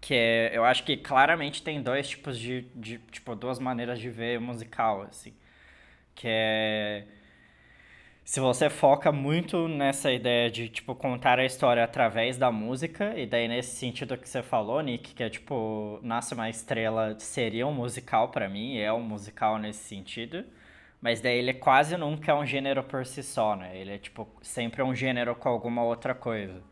que 0.00 0.14
é, 0.14 0.50
eu 0.56 0.64
acho 0.64 0.84
que 0.84 0.96
claramente 0.96 1.62
tem 1.62 1.82
dois 1.82 2.08
tipos 2.08 2.38
de, 2.38 2.62
de 2.74 2.98
tipo, 3.10 3.34
duas 3.36 3.58
maneiras 3.58 4.00
de 4.00 4.10
ver 4.10 4.40
musical, 4.40 5.02
assim. 5.02 5.34
Que 6.14 6.28
é 6.30 7.04
se 8.28 8.40
você 8.40 8.68
foca 8.68 9.10
muito 9.10 9.68
nessa 9.68 10.12
ideia 10.12 10.50
de, 10.50 10.68
tipo, 10.68 10.94
contar 10.94 11.38
a 11.38 11.46
história 11.46 11.82
através 11.82 12.36
da 12.36 12.52
música, 12.52 13.18
e 13.18 13.26
daí 13.26 13.48
nesse 13.48 13.74
sentido 13.76 14.18
que 14.18 14.28
você 14.28 14.42
falou, 14.42 14.82
Nick, 14.82 15.14
que 15.14 15.22
é, 15.22 15.30
tipo, 15.30 15.98
Nasce 16.02 16.34
Uma 16.34 16.50
Estrela 16.50 17.18
seria 17.18 17.66
um 17.66 17.72
musical 17.72 18.28
para 18.28 18.46
mim, 18.46 18.76
é 18.76 18.92
um 18.92 19.00
musical 19.00 19.56
nesse 19.56 19.82
sentido, 19.88 20.44
mas 21.00 21.22
daí 21.22 21.38
ele 21.38 21.54
quase 21.54 21.96
nunca 21.96 22.32
é 22.32 22.34
um 22.34 22.44
gênero 22.44 22.84
por 22.84 23.06
si 23.06 23.22
só, 23.22 23.56
né? 23.56 23.74
Ele 23.74 23.94
é, 23.94 23.98
tipo, 23.98 24.28
sempre 24.42 24.82
um 24.82 24.94
gênero 24.94 25.34
com 25.34 25.48
alguma 25.48 25.82
outra 25.82 26.14
coisa. 26.14 26.62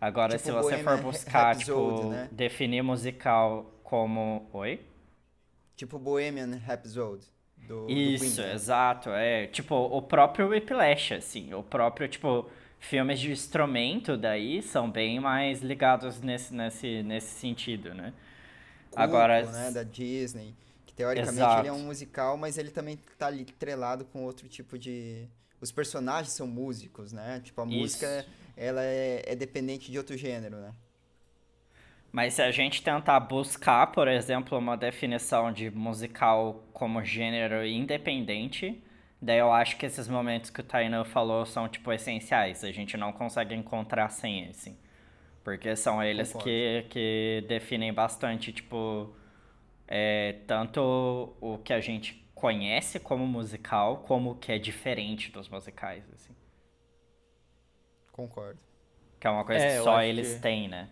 Agora, 0.00 0.38
tipo, 0.38 0.44
se 0.44 0.52
você 0.52 0.78
for 0.78 1.02
buscar, 1.02 1.56
tipo, 1.56 2.10
né? 2.10 2.28
definir 2.30 2.82
musical 2.82 3.80
como... 3.82 4.48
Oi? 4.52 4.80
Tipo 5.74 5.98
Bohemian 5.98 6.56
Rhapsody. 6.64 7.33
Do, 7.66 7.90
Isso, 7.90 8.36
do 8.36 8.42
né? 8.42 8.54
exato. 8.54 9.10
É, 9.10 9.46
tipo, 9.46 9.74
o 9.74 10.02
próprio 10.02 10.48
Whiplash, 10.48 11.14
assim, 11.14 11.54
o 11.54 11.62
próprio, 11.62 12.06
tipo, 12.08 12.48
filmes 12.78 13.18
de 13.18 13.32
instrumento 13.32 14.16
daí 14.16 14.62
são 14.62 14.90
bem 14.90 15.18
mais 15.18 15.62
ligados 15.62 16.20
nesse, 16.20 16.54
nesse, 16.54 17.02
nesse 17.02 17.38
sentido, 17.40 17.94
né? 17.94 18.12
Cuco, 18.90 19.02
Agora, 19.02 19.44
né, 19.50 19.70
da 19.70 19.82
Disney, 19.82 20.54
que 20.86 20.94
teoricamente 20.94 21.38
exato. 21.38 21.60
ele 21.62 21.68
é 21.68 21.72
um 21.72 21.84
musical, 21.84 22.36
mas 22.36 22.58
ele 22.58 22.70
também 22.70 22.98
tá 23.18 23.26
ali 23.26 23.44
trelado 23.44 24.04
com 24.04 24.22
outro 24.22 24.48
tipo 24.48 24.78
de... 24.78 25.26
Os 25.60 25.72
personagens 25.72 26.32
são 26.32 26.46
músicos, 26.46 27.12
né? 27.12 27.40
Tipo, 27.42 27.62
a 27.62 27.64
Isso. 27.64 27.74
música, 27.74 28.26
ela 28.56 28.82
é, 28.82 29.22
é 29.26 29.34
dependente 29.34 29.90
de 29.90 29.96
outro 29.96 30.16
gênero, 30.16 30.56
né? 30.56 30.72
Mas 32.14 32.34
se 32.34 32.42
a 32.42 32.52
gente 32.52 32.80
tentar 32.80 33.18
buscar, 33.18 33.88
por 33.88 34.06
exemplo, 34.06 34.56
uma 34.56 34.76
definição 34.76 35.50
de 35.50 35.68
musical 35.68 36.64
como 36.72 37.02
gênero 37.02 37.66
independente, 37.66 38.80
daí 39.20 39.40
eu 39.40 39.52
acho 39.52 39.76
que 39.76 39.84
esses 39.84 40.06
momentos 40.06 40.48
que 40.48 40.60
o 40.60 40.62
Taino 40.62 41.04
falou 41.04 41.44
são, 41.44 41.68
tipo, 41.68 41.92
essenciais. 41.92 42.62
A 42.62 42.70
gente 42.70 42.96
não 42.96 43.12
consegue 43.12 43.52
encontrar 43.52 44.10
sem 44.10 44.48
esse. 44.48 44.78
Porque 45.42 45.74
são 45.74 46.00
eles 46.00 46.32
que, 46.34 46.86
que 46.88 47.44
definem 47.48 47.92
bastante, 47.92 48.52
tipo, 48.52 49.12
é, 49.88 50.36
tanto 50.46 51.34
o 51.40 51.58
que 51.64 51.72
a 51.72 51.80
gente 51.80 52.14
conhece 52.32 53.00
como 53.00 53.26
musical, 53.26 54.04
como 54.06 54.30
o 54.30 54.34
que 54.36 54.52
é 54.52 54.58
diferente 54.60 55.32
dos 55.32 55.48
musicais, 55.48 56.04
assim. 56.14 56.32
Concordo. 58.12 58.60
Que 59.18 59.26
é 59.26 59.30
uma 59.30 59.44
coisa 59.44 59.64
é, 59.64 59.78
que 59.78 59.82
só 59.82 60.00
eles 60.00 60.34
que... 60.34 60.40
têm, 60.40 60.68
né? 60.68 60.90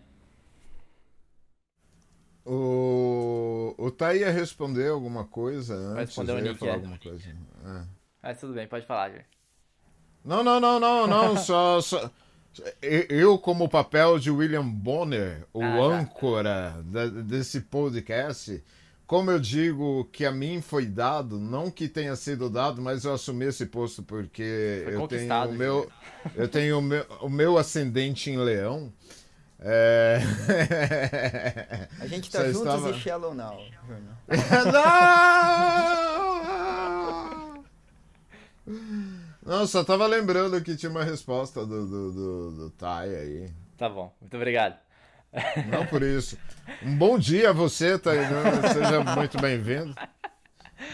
O, 2.45 3.73
o 3.77 3.91
Thay 3.91 4.19
ia 4.19 4.31
responder 4.31 4.89
alguma 4.89 5.23
coisa 5.23 5.75
antes. 5.75 5.93
Vai 5.93 6.05
responder 6.05 6.31
o 6.33 6.39
Nick, 6.39 6.59
falar 6.59 6.71
é. 6.71 6.75
alguma 6.75 6.97
coisa. 6.97 7.29
É. 7.29 7.81
Mas 8.21 8.39
tudo 8.39 8.53
bem, 8.53 8.67
pode 8.67 8.85
falar, 8.85 9.09
Jair. 9.09 9.25
Não, 10.23 10.43
não, 10.43 10.59
não, 10.59 10.79
não, 10.79 11.07
não, 11.07 11.37
só, 11.41 11.81
só... 11.81 12.09
Eu, 12.81 13.37
como 13.37 13.67
papel 13.67 14.19
de 14.19 14.29
William 14.29 14.67
Bonner, 14.67 15.45
o 15.53 15.63
ah, 15.63 15.69
tá. 15.69 15.83
âncora 15.83 16.83
da, 16.85 17.07
desse 17.07 17.61
podcast, 17.61 18.63
como 19.07 19.31
eu 19.31 19.39
digo 19.39 20.05
que 20.11 20.25
a 20.25 20.31
mim 20.31 20.61
foi 20.61 20.85
dado, 20.85 21.39
não 21.39 21.71
que 21.71 21.87
tenha 21.87 22.15
sido 22.15 22.49
dado, 22.49 22.81
mas 22.81 23.05
eu 23.05 23.13
assumi 23.13 23.45
esse 23.45 23.65
posto 23.65 24.03
porque 24.03 24.85
eu 24.87 25.07
tenho, 25.07 25.49
o 25.49 25.51
meu, 25.53 25.91
eu 26.35 26.47
tenho 26.47 26.79
o 26.79 26.81
meu, 26.81 27.05
o 27.21 27.29
meu 27.29 27.57
ascendente 27.57 28.29
em 28.29 28.37
leão. 28.37 28.93
É... 29.65 30.19
A 32.01 32.07
gente 32.07 32.29
tá 32.29 32.39
Você 32.39 32.51
juntos 32.51 32.73
estava... 32.73 32.91
e 32.91 32.99
Shallow 32.99 33.33
Now. 33.33 33.61
Não! 34.73 36.43
Não, 39.45 39.65
só 39.65 39.83
tava 39.83 40.05
lembrando 40.05 40.61
que 40.61 40.75
tinha 40.75 40.89
uma 40.89 41.03
resposta 41.03 41.65
do, 41.65 41.87
do, 41.87 42.11
do, 42.11 42.51
do 42.51 42.69
Thay 42.71 43.15
aí. 43.15 43.49
Tá 43.77 43.87
bom, 43.87 44.13
muito 44.19 44.35
obrigado. 44.35 44.75
Não 45.67 45.85
por 45.85 46.03
isso. 46.03 46.37
Um 46.81 46.97
bom 46.97 47.17
dia 47.17 47.51
a 47.51 47.53
você, 47.53 47.97
Thay. 47.97 48.17
Seja 48.73 49.01
muito 49.15 49.39
bem-vindo. 49.39 49.95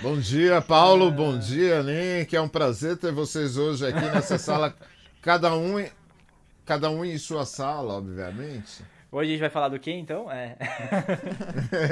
Bom 0.02 0.18
dia, 0.18 0.62
Paulo. 0.62 1.12
Bom 1.12 1.38
dia, 1.38 1.82
Link. 1.82 2.36
É 2.36 2.42
um 2.42 2.48
prazer 2.48 2.98
ter 2.98 3.12
vocês 3.12 3.58
hoje 3.58 3.88
aqui 3.88 4.00
nessa 4.00 4.38
sala. 4.38 4.74
Cada 5.22 5.54
um 5.56 5.80
Cada 6.70 6.92
um 6.92 7.04
em 7.04 7.18
sua 7.18 7.48
sala, 7.48 7.96
obviamente. 7.96 8.84
Hoje 9.12 9.30
a 9.30 9.32
gente 9.32 9.40
vai 9.40 9.50
falar 9.50 9.70
do 9.70 9.80
que 9.80 9.92
então? 9.92 10.32
É. 10.32 10.56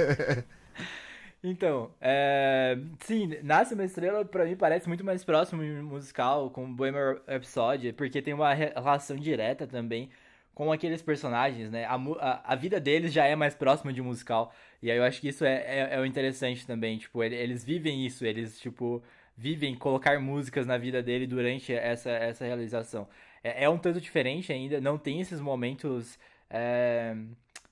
então, 1.43 1.89
é... 1.99 2.77
sim, 2.99 3.39
Nasce 3.41 3.73
uma 3.73 3.85
Estrela 3.85 4.23
pra 4.23 4.45
mim 4.45 4.55
parece 4.55 4.87
muito 4.87 5.03
mais 5.03 5.23
próximo 5.23 5.63
de 5.63 5.71
um 5.71 5.83
musical 5.83 6.51
com 6.51 6.71
Bohemian 6.71 7.19
Rhapsody, 7.27 7.91
porque 7.91 8.21
tem 8.21 8.35
uma 8.35 8.53
relação 8.53 9.17
direta 9.17 9.65
também 9.65 10.11
com 10.53 10.71
aqueles 10.71 11.01
personagens, 11.01 11.71
né? 11.71 11.85
A, 11.85 11.95
a, 11.95 12.53
a, 12.53 12.55
vida 12.55 12.79
deles 12.79 13.11
já 13.11 13.25
é 13.25 13.35
mais 13.35 13.55
próxima 13.55 13.91
de 13.91 13.99
um 13.99 14.05
musical. 14.05 14.53
E 14.79 14.91
aí 14.91 14.97
eu 14.99 15.03
acho 15.03 15.19
que 15.19 15.29
isso 15.29 15.43
é, 15.43 15.55
é, 15.55 15.95
é 15.95 15.99
o 15.99 16.05
interessante 16.05 16.67
também. 16.67 16.99
Tipo, 16.99 17.23
eles 17.23 17.63
vivem 17.63 18.05
isso, 18.05 18.23
eles, 18.23 18.59
tipo, 18.59 19.01
vivem 19.35 19.73
colocar 19.73 20.19
músicas 20.19 20.67
na 20.67 20.77
vida 20.77 21.01
dele 21.01 21.25
durante 21.25 21.73
essa, 21.73 22.11
essa 22.11 22.45
realização 22.45 23.07
é, 23.43 23.65
é 23.65 23.69
um 23.69 23.77
tanto 23.77 24.01
diferente 24.01 24.51
ainda, 24.51 24.79
não 24.81 24.97
tem 24.97 25.21
esses 25.21 25.39
momentos 25.39 26.17
é, 26.49 27.15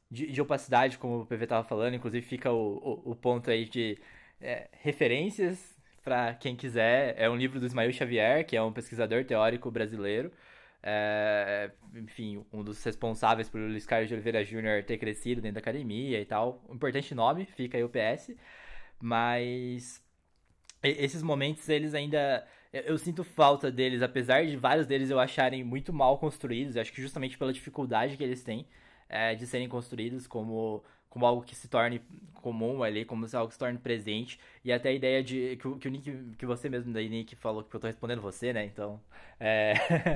de, 0.10 0.28
de, 0.28 0.42
opacidade, 0.42 0.98
como 0.98 1.22
o 1.22 1.26
PV 1.26 1.44
estava 1.44 1.68
falando, 1.68 1.96
inclusive 1.96 2.26
fica 2.26 2.52
o, 2.52 3.02
o, 3.06 3.12
o 3.12 3.16
ponto 3.16 3.50
aí 3.50 3.66
de 3.66 3.98
é, 4.42 4.68
referências 4.82 5.76
para 6.04 6.36
quem 6.36 6.56
quiser. 6.56 7.16
É 7.18 7.30
um 7.30 7.36
livro 7.36 7.60
do 7.60 7.66
Ismael 7.66 7.92
Xavier, 7.92 8.46
que 8.46 8.56
é 8.56 8.62
um 8.62 8.72
pesquisador 8.72 9.26
teórico 9.26 9.72
brasileiro. 9.72 10.32
É, 10.84 11.72
enfim, 11.96 12.46
um 12.54 12.64
dos 12.64 12.84
responsáveis 12.84 13.50
por 13.50 13.60
Luiz 13.60 13.88
Carlos 13.88 14.08
de 14.08 14.14
Oliveira 14.14 14.44
Júnior 14.44 14.84
ter 14.84 15.00
crescido 15.00 15.42
dentro 15.42 15.56
da 15.56 15.62
academia 15.62 16.22
e 16.22 16.26
tal. 16.26 16.64
Um 16.70 16.76
importante 16.76 17.16
nome, 17.16 17.46
fica 17.46 17.78
aí 17.78 17.84
o 17.84 17.90
PS. 17.90 18.36
Mas 19.02 20.04
esses 20.84 21.24
momentos, 21.24 21.68
eles 21.70 21.96
ainda 21.96 22.46
eu, 22.86 22.98
sinto 22.98 23.24
falta 23.24 23.72
deles, 23.72 24.02
apesar 24.02 24.46
de 24.46 24.58
vários 24.58 24.86
deles 24.86 25.10
eu 25.10 25.20
acharem 25.20 25.64
muito 25.64 25.94
mal 25.94 26.18
construídos. 26.18 26.78
acho 26.78 26.92
que 26.92 27.02
justamente 27.02 27.38
pela 27.38 27.54
dificuldade 27.54 28.18
que 28.18 28.24
eles 28.24 28.44
têm 28.44 28.66
é, 29.08 29.36
de 29.36 29.48
serem 29.48 29.70
construídos 29.70 30.28
como, 30.28 30.84
como 31.10 31.26
algo 31.26 31.44
que 31.44 31.56
se 31.56 31.68
torne 31.68 32.02
comum 32.42 32.84
ali, 32.84 33.06
como 33.06 33.26
algo 33.34 33.52
se 33.52 33.58
torne 33.58 33.78
presente. 33.80 34.40
E 34.64 34.72
até 34.72 34.90
a 34.90 34.94
ideia 34.94 35.24
de. 35.24 35.58
Que, 35.58 35.76
que 35.80 35.88
o 35.88 35.92
Nick, 35.92 36.12
que 36.38 36.46
você 36.46 36.70
mesmo 36.70 36.92
daí, 36.94 37.10
Nick, 37.10 37.36
falou, 37.36 37.64
que 37.64 37.76
eu 37.76 37.80
tô 37.80 37.88
respondendo 37.88 38.22
você, 38.22 38.52
né? 38.54 38.66
Então. 38.66 39.00
É, 39.40 39.74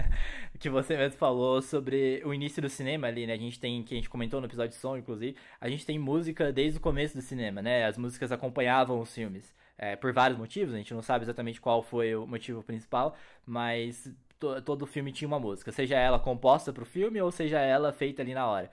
que 0.60 0.70
você 0.70 0.98
mesmo 0.98 1.18
falou 1.18 1.62
sobre 1.62 2.22
o 2.26 2.34
início 2.34 2.62
do 2.62 2.70
cinema 2.70 3.08
ali, 3.08 3.26
né? 3.26 3.34
A 3.34 3.38
gente 3.38 3.60
tem, 3.60 3.84
que 3.84 3.94
a 3.94 3.98
gente 3.98 4.10
comentou 4.10 4.40
no 4.40 4.48
episódio 4.48 4.72
de 4.72 4.76
som, 4.76 4.98
inclusive, 4.98 5.36
a 5.60 5.70
gente 5.70 5.86
tem 5.86 5.98
música 5.98 6.52
desde 6.52 6.78
o 6.78 6.82
começo 6.82 7.16
do 7.16 7.22
cinema, 7.22 7.62
né? 7.62 7.86
As 7.86 7.98
músicas 7.98 8.32
acompanhavam 8.32 9.00
os 9.00 9.14
filmes. 9.14 9.54
É, 9.82 9.96
por 9.96 10.12
vários 10.12 10.38
motivos, 10.38 10.74
a 10.74 10.78
gente 10.78 10.94
não 10.94 11.02
sabe 11.02 11.24
exatamente 11.24 11.62
qual 11.62 11.82
foi 11.82 12.14
o 12.14 12.28
motivo 12.28 12.62
principal, 12.62 13.16
mas 13.46 14.14
to, 14.38 14.62
todo 14.62 14.86
filme 14.86 15.10
tinha 15.14 15.28
uma 15.28 15.40
música, 15.40 15.72
seja 15.72 15.96
ela 15.98 16.20
composta 16.20 16.74
pro 16.74 16.86
filme 16.86 17.22
ou 17.22 17.32
seja 17.32 17.60
ela 17.60 17.94
feita 17.94 18.22
ali 18.22 18.34
na 18.34 18.46
hora. 18.46 18.70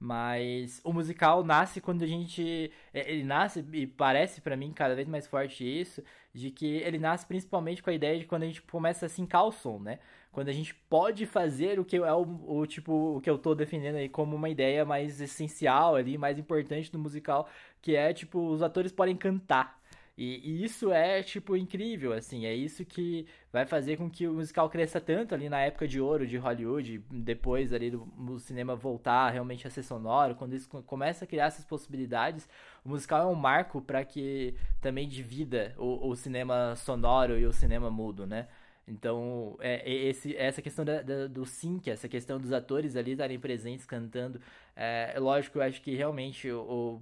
Mas 0.00 0.80
o 0.84 0.92
musical 0.92 1.44
nasce 1.44 1.80
quando 1.80 2.02
a 2.02 2.06
gente. 2.06 2.72
É, 2.92 3.10
ele 3.10 3.24
nasce, 3.24 3.64
e 3.72 3.86
parece 3.86 4.40
para 4.40 4.56
mim 4.56 4.72
cada 4.72 4.94
vez 4.94 5.08
mais 5.08 5.26
forte 5.26 5.64
isso, 5.64 6.02
de 6.32 6.50
que 6.50 6.66
ele 6.66 6.98
nasce 6.98 7.26
principalmente 7.26 7.82
com 7.82 7.90
a 7.90 7.92
ideia 7.92 8.18
de 8.18 8.26
quando 8.26 8.44
a 8.44 8.46
gente 8.46 8.62
começa 8.62 9.06
a 9.06 9.08
sincar 9.08 9.44
o 9.44 9.52
som, 9.52 9.78
né? 9.80 9.98
Quando 10.30 10.48
a 10.48 10.52
gente 10.52 10.74
pode 10.74 11.26
fazer 11.26 11.80
o 11.80 11.84
que 11.84 11.96
é 11.96 12.12
o, 12.12 12.22
o 12.46 12.66
tipo 12.66 13.16
o 13.16 13.20
que 13.20 13.28
eu 13.30 13.38
tô 13.38 13.54
defendendo 13.54 13.96
aí 13.96 14.08
como 14.08 14.36
uma 14.36 14.48
ideia 14.48 14.84
mais 14.84 15.20
essencial 15.20 15.96
ali, 15.96 16.16
mais 16.16 16.38
importante 16.38 16.92
do 16.92 16.98
musical, 16.98 17.48
que 17.82 17.96
é 17.96 18.12
tipo 18.12 18.40
os 18.50 18.62
atores 18.62 18.92
podem 18.92 19.16
cantar. 19.16 19.77
E, 20.18 20.40
e, 20.42 20.64
isso 20.64 20.92
é, 20.92 21.22
tipo, 21.22 21.56
incrível, 21.56 22.12
assim. 22.12 22.44
É 22.44 22.52
isso 22.52 22.84
que 22.84 23.24
vai 23.52 23.64
fazer 23.64 23.96
com 23.96 24.10
que 24.10 24.26
o 24.26 24.34
musical 24.34 24.68
cresça 24.68 25.00
tanto 25.00 25.32
ali 25.32 25.48
na 25.48 25.60
época 25.60 25.86
de 25.86 26.00
ouro 26.00 26.26
de 26.26 26.36
Hollywood, 26.36 26.98
depois 27.08 27.72
ali 27.72 27.88
do, 27.88 28.04
do 28.04 28.36
cinema 28.40 28.74
voltar 28.74 29.30
realmente 29.30 29.64
a 29.68 29.70
ser 29.70 29.84
sonoro. 29.84 30.34
Quando 30.34 30.54
isso 30.54 30.68
começa 30.82 31.24
a 31.24 31.28
criar 31.28 31.46
essas 31.46 31.64
possibilidades, 31.64 32.48
o 32.84 32.88
musical 32.88 33.22
é 33.22 33.26
um 33.26 33.36
marco 33.36 33.80
para 33.80 34.04
que 34.04 34.56
também 34.80 35.08
divida 35.08 35.72
o, 35.78 36.08
o 36.08 36.16
cinema 36.16 36.74
sonoro 36.74 37.38
e 37.38 37.46
o 37.46 37.52
cinema 37.52 37.88
mudo, 37.88 38.26
né? 38.26 38.48
Então, 38.88 39.56
é, 39.60 39.88
é 39.88 39.94
esse, 40.08 40.34
essa 40.36 40.60
questão 40.60 40.84
da, 40.84 41.00
da, 41.02 41.28
do 41.28 41.44
sync, 41.46 41.88
essa 41.88 42.08
questão 42.08 42.40
dos 42.40 42.52
atores 42.52 42.96
ali 42.96 43.12
estarem 43.12 43.38
presentes 43.38 43.84
cantando, 43.86 44.40
é, 44.74 45.14
lógico, 45.18 45.58
eu 45.58 45.62
acho 45.62 45.80
que 45.82 45.94
realmente 45.94 46.50
o, 46.50 47.00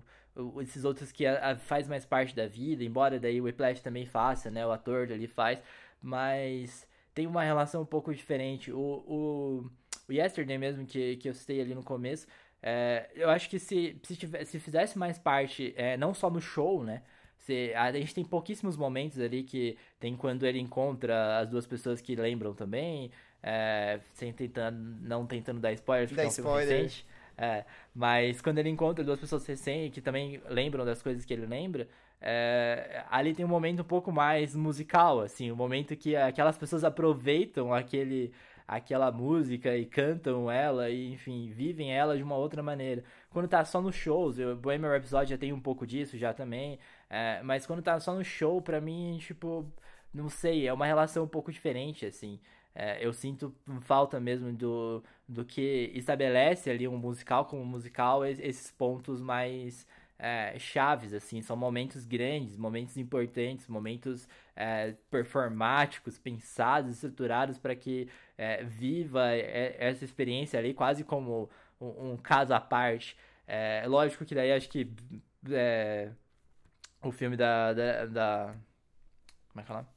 esses 0.60 0.84
outros 0.84 1.12
que 1.12 1.26
a, 1.26 1.52
a, 1.52 1.56
faz 1.56 1.88
mais 1.88 2.04
parte 2.04 2.34
da 2.34 2.46
vida, 2.46 2.84
embora 2.84 3.18
daí 3.18 3.40
o 3.40 3.44
Whiplash 3.44 3.80
também 3.80 4.04
faça, 4.04 4.50
né, 4.50 4.66
o 4.66 4.70
ator 4.70 5.10
ali 5.10 5.26
faz, 5.26 5.60
mas 6.02 6.86
tem 7.14 7.26
uma 7.26 7.42
relação 7.42 7.82
um 7.82 7.86
pouco 7.86 8.14
diferente. 8.14 8.70
O, 8.72 8.78
o, 8.78 9.70
o 10.08 10.12
Yesterday 10.12 10.58
mesmo, 10.58 10.84
que, 10.84 11.16
que 11.16 11.28
eu 11.28 11.34
citei 11.34 11.60
ali 11.60 11.74
no 11.74 11.82
começo, 11.82 12.26
é, 12.62 13.10
eu 13.14 13.30
acho 13.30 13.48
que 13.48 13.58
se, 13.58 13.98
se, 14.02 14.16
tivesse, 14.16 14.52
se 14.52 14.58
fizesse 14.58 14.98
mais 14.98 15.18
parte, 15.18 15.72
é, 15.76 15.96
não 15.96 16.12
só 16.12 16.28
no 16.28 16.40
show, 16.40 16.84
né, 16.84 17.02
se, 17.38 17.72
a 17.74 17.92
gente 17.92 18.14
tem 18.14 18.24
pouquíssimos 18.24 18.76
momentos 18.76 19.20
ali 19.20 19.44
que 19.44 19.78
tem 20.00 20.16
quando 20.16 20.44
ele 20.44 20.58
encontra 20.58 21.38
as 21.38 21.48
duas 21.48 21.66
pessoas 21.66 22.00
que 22.00 22.16
lembram 22.16 22.54
também, 22.54 23.10
é, 23.42 24.00
sem 24.12 24.32
tentando, 24.32 24.78
não 25.00 25.24
tentando 25.26 25.60
dar 25.60 25.72
spoilers, 25.72 26.10
porque 26.10 26.22
é 26.22 26.26
um 26.26 26.28
spoiler. 26.28 26.82
recente. 26.82 27.06
É, 27.38 27.64
mas 27.94 28.40
quando 28.40 28.58
ele 28.58 28.70
encontra 28.70 29.04
duas 29.04 29.20
pessoas 29.20 29.46
recém 29.46 29.90
que 29.90 30.00
também 30.00 30.40
lembram 30.48 30.84
das 30.84 31.02
coisas 31.02 31.24
que 31.24 31.32
ele 31.34 31.46
lembra, 31.46 31.86
é, 32.20 33.04
ali 33.10 33.34
tem 33.34 33.44
um 33.44 33.48
momento 33.48 33.80
um 33.82 33.84
pouco 33.84 34.10
mais 34.10 34.54
musical, 34.56 35.20
assim, 35.20 35.52
um 35.52 35.56
momento 35.56 35.94
que 35.96 36.16
aquelas 36.16 36.56
pessoas 36.56 36.82
aproveitam 36.82 37.74
aquele, 37.74 38.32
aquela 38.66 39.12
música 39.12 39.76
e 39.76 39.84
cantam 39.84 40.50
ela 40.50 40.88
e, 40.88 41.12
enfim, 41.12 41.50
vivem 41.50 41.92
ela 41.92 42.16
de 42.16 42.22
uma 42.22 42.36
outra 42.36 42.62
maneira. 42.62 43.04
Quando 43.30 43.48
tá 43.48 43.64
só 43.64 43.80
nos 43.82 43.94
shows, 43.94 44.38
o 44.38 44.56
Bohemian 44.56 44.90
Rhapsody 44.92 45.30
já 45.30 45.38
tem 45.38 45.52
um 45.52 45.60
pouco 45.60 45.86
disso 45.86 46.16
já 46.16 46.32
também, 46.32 46.78
é, 47.10 47.42
mas 47.42 47.66
quando 47.66 47.82
tá 47.82 48.00
só 48.00 48.14
no 48.14 48.24
show, 48.24 48.62
pra 48.62 48.80
mim, 48.80 49.18
tipo, 49.20 49.70
não 50.12 50.28
sei, 50.30 50.66
é 50.66 50.72
uma 50.72 50.86
relação 50.86 51.24
um 51.24 51.28
pouco 51.28 51.52
diferente, 51.52 52.06
assim. 52.06 52.40
É, 52.78 53.04
eu 53.04 53.10
sinto 53.10 53.54
falta 53.80 54.20
mesmo 54.20 54.52
do, 54.52 55.02
do 55.26 55.46
que 55.46 55.90
estabelece 55.94 56.68
ali 56.68 56.86
um 56.86 56.98
musical 56.98 57.46
como 57.46 57.62
um 57.62 57.64
musical, 57.66 58.22
esses 58.22 58.70
pontos 58.70 59.18
mais 59.18 59.86
é, 60.18 60.58
chaves, 60.58 61.14
assim, 61.14 61.40
são 61.40 61.56
momentos 61.56 62.04
grandes, 62.04 62.54
momentos 62.58 62.98
importantes, 62.98 63.66
momentos 63.66 64.28
é, 64.54 64.94
performáticos, 65.10 66.18
pensados, 66.18 66.92
estruturados 66.96 67.56
para 67.58 67.74
que 67.74 68.10
é, 68.36 68.62
viva 68.62 69.30
essa 69.34 70.04
experiência 70.04 70.58
ali 70.58 70.74
quase 70.74 71.02
como 71.02 71.48
um, 71.80 72.12
um 72.12 72.16
caso 72.18 72.52
à 72.52 72.60
parte. 72.60 73.16
É 73.46 73.86
lógico 73.86 74.24
que 74.26 74.34
daí 74.34 74.52
acho 74.52 74.68
que 74.68 74.92
é, 75.50 76.10
o 77.02 77.10
filme 77.10 77.36
da, 77.38 77.72
da, 77.72 78.06
da, 78.06 78.54
Como 79.48 79.60
é 79.60 79.64
que 79.64 79.72
é 79.72 79.74
nome? 79.74 79.88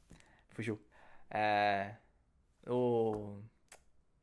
Fugiu. 0.52 0.80
É, 1.30 1.96
o. 2.70 3.42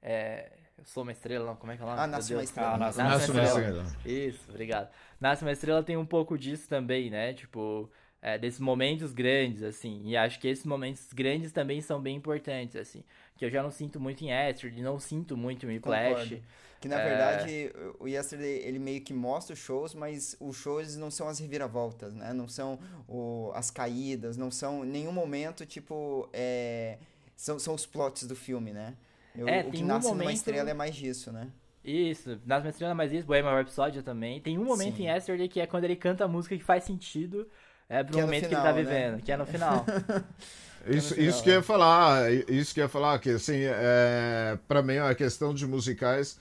É, 0.02 0.52
eu 0.78 0.84
sou 0.84 1.02
uma 1.02 1.12
estrela, 1.12 1.46
não, 1.46 1.56
como 1.56 1.72
é 1.72 1.76
que 1.76 1.82
é 1.82 1.84
o 1.84 1.88
nome? 1.88 2.00
Ah, 2.00 2.06
Nasce 2.06 2.34
uma 2.34 2.42
Estrela. 2.42 2.74
Ah, 2.74 2.78
nasce, 2.78 2.98
nasce 2.98 3.30
uma 3.30 3.42
estrela. 3.42 3.86
Isso, 4.04 4.50
obrigado. 4.50 4.90
Nasce 5.20 5.42
uma 5.42 5.52
Estrela 5.52 5.82
tem 5.82 5.96
um 5.96 6.06
pouco 6.06 6.38
disso 6.38 6.68
também, 6.68 7.10
né? 7.10 7.32
Tipo, 7.32 7.90
é, 8.20 8.38
desses 8.38 8.60
momentos 8.60 9.12
grandes, 9.12 9.62
assim. 9.62 10.02
E 10.04 10.16
acho 10.16 10.38
que 10.38 10.48
esses 10.48 10.64
momentos 10.64 11.12
grandes 11.12 11.50
também 11.50 11.80
são 11.80 12.00
bem 12.00 12.16
importantes, 12.16 12.76
assim. 12.76 13.02
Que 13.36 13.44
eu 13.44 13.50
já 13.50 13.62
não 13.62 13.70
sinto 13.70 13.98
muito 13.98 14.22
em 14.22 14.30
Yesterday, 14.30 14.82
não 14.82 14.98
sinto 14.98 15.36
muito 15.36 15.64
em 15.66 15.70
Whiplash. 15.70 16.42
Que 16.78 16.88
na 16.88 17.00
é... 17.00 17.04
verdade 17.04 17.72
o 17.98 18.06
Yesterday 18.06 18.60
ele 18.64 18.78
meio 18.78 19.00
que 19.00 19.14
mostra 19.14 19.54
os 19.54 19.58
shows, 19.58 19.94
mas 19.94 20.36
os 20.38 20.56
shows 20.56 20.94
não 20.96 21.10
são 21.10 21.26
as 21.26 21.38
reviravoltas, 21.38 22.14
né? 22.14 22.32
Não 22.34 22.46
são 22.46 22.78
o, 23.08 23.50
as 23.54 23.70
caídas, 23.70 24.36
não 24.36 24.50
são 24.50 24.84
nenhum 24.84 25.12
momento 25.12 25.64
tipo. 25.64 26.28
É 26.32 26.98
são, 27.36 27.58
são 27.58 27.74
os 27.74 27.86
plots 27.86 28.24
do 28.24 28.34
filme, 28.34 28.72
né? 28.72 28.94
Eu, 29.36 29.46
é, 29.46 29.60
o 29.60 29.70
que 29.70 29.82
nasce 29.82 30.06
um 30.06 30.10
momento... 30.10 30.24
numa 30.24 30.32
estrela 30.32 30.70
é 30.70 30.74
mais 30.74 30.94
disso, 30.94 31.30
né? 31.30 31.48
Isso, 31.84 32.40
Nasce 32.44 32.62
numa 32.62 32.70
estrela 32.70 32.92
é 32.92 32.94
mais 32.94 33.12
isso, 33.12 33.26
Bohemian 33.26 33.54
Rhapsody 33.54 34.02
também. 34.02 34.40
Tem 34.40 34.58
um 34.58 34.64
momento 34.64 34.96
Sim. 34.96 35.04
em 35.04 35.06
Yesterday 35.06 35.48
que 35.48 35.60
é 35.60 35.66
quando 35.66 35.84
ele 35.84 35.94
canta 35.94 36.24
a 36.24 36.28
música 36.28 36.56
que 36.56 36.64
faz 36.64 36.82
sentido 36.82 37.46
é 37.88 38.02
pro 38.02 38.14
que 38.14 38.20
momento 38.20 38.46
é 38.46 38.48
final, 38.48 38.62
que 38.62 38.68
ele 38.68 38.84
tá 38.84 38.90
né? 38.90 38.96
vivendo, 38.96 39.16
né? 39.16 39.22
que 39.24 39.32
é 39.32 39.36
no 39.36 39.46
final. 39.46 39.84
isso, 40.88 41.14
é 41.14 41.16
no 41.18 41.22
final, 41.22 41.28
isso 41.28 41.42
que 41.42 41.50
eu 41.50 41.54
ia 41.54 41.62
falar, 41.62 42.32
isso 42.32 42.74
que 42.74 42.80
eu 42.80 42.84
ia 42.84 42.88
falar, 42.88 43.18
que 43.20 43.30
assim, 43.30 43.60
é, 43.62 44.58
pra 44.66 44.82
mim 44.82 44.96
a 44.96 45.14
questão 45.14 45.54
de 45.54 45.66
musicais 45.66 46.38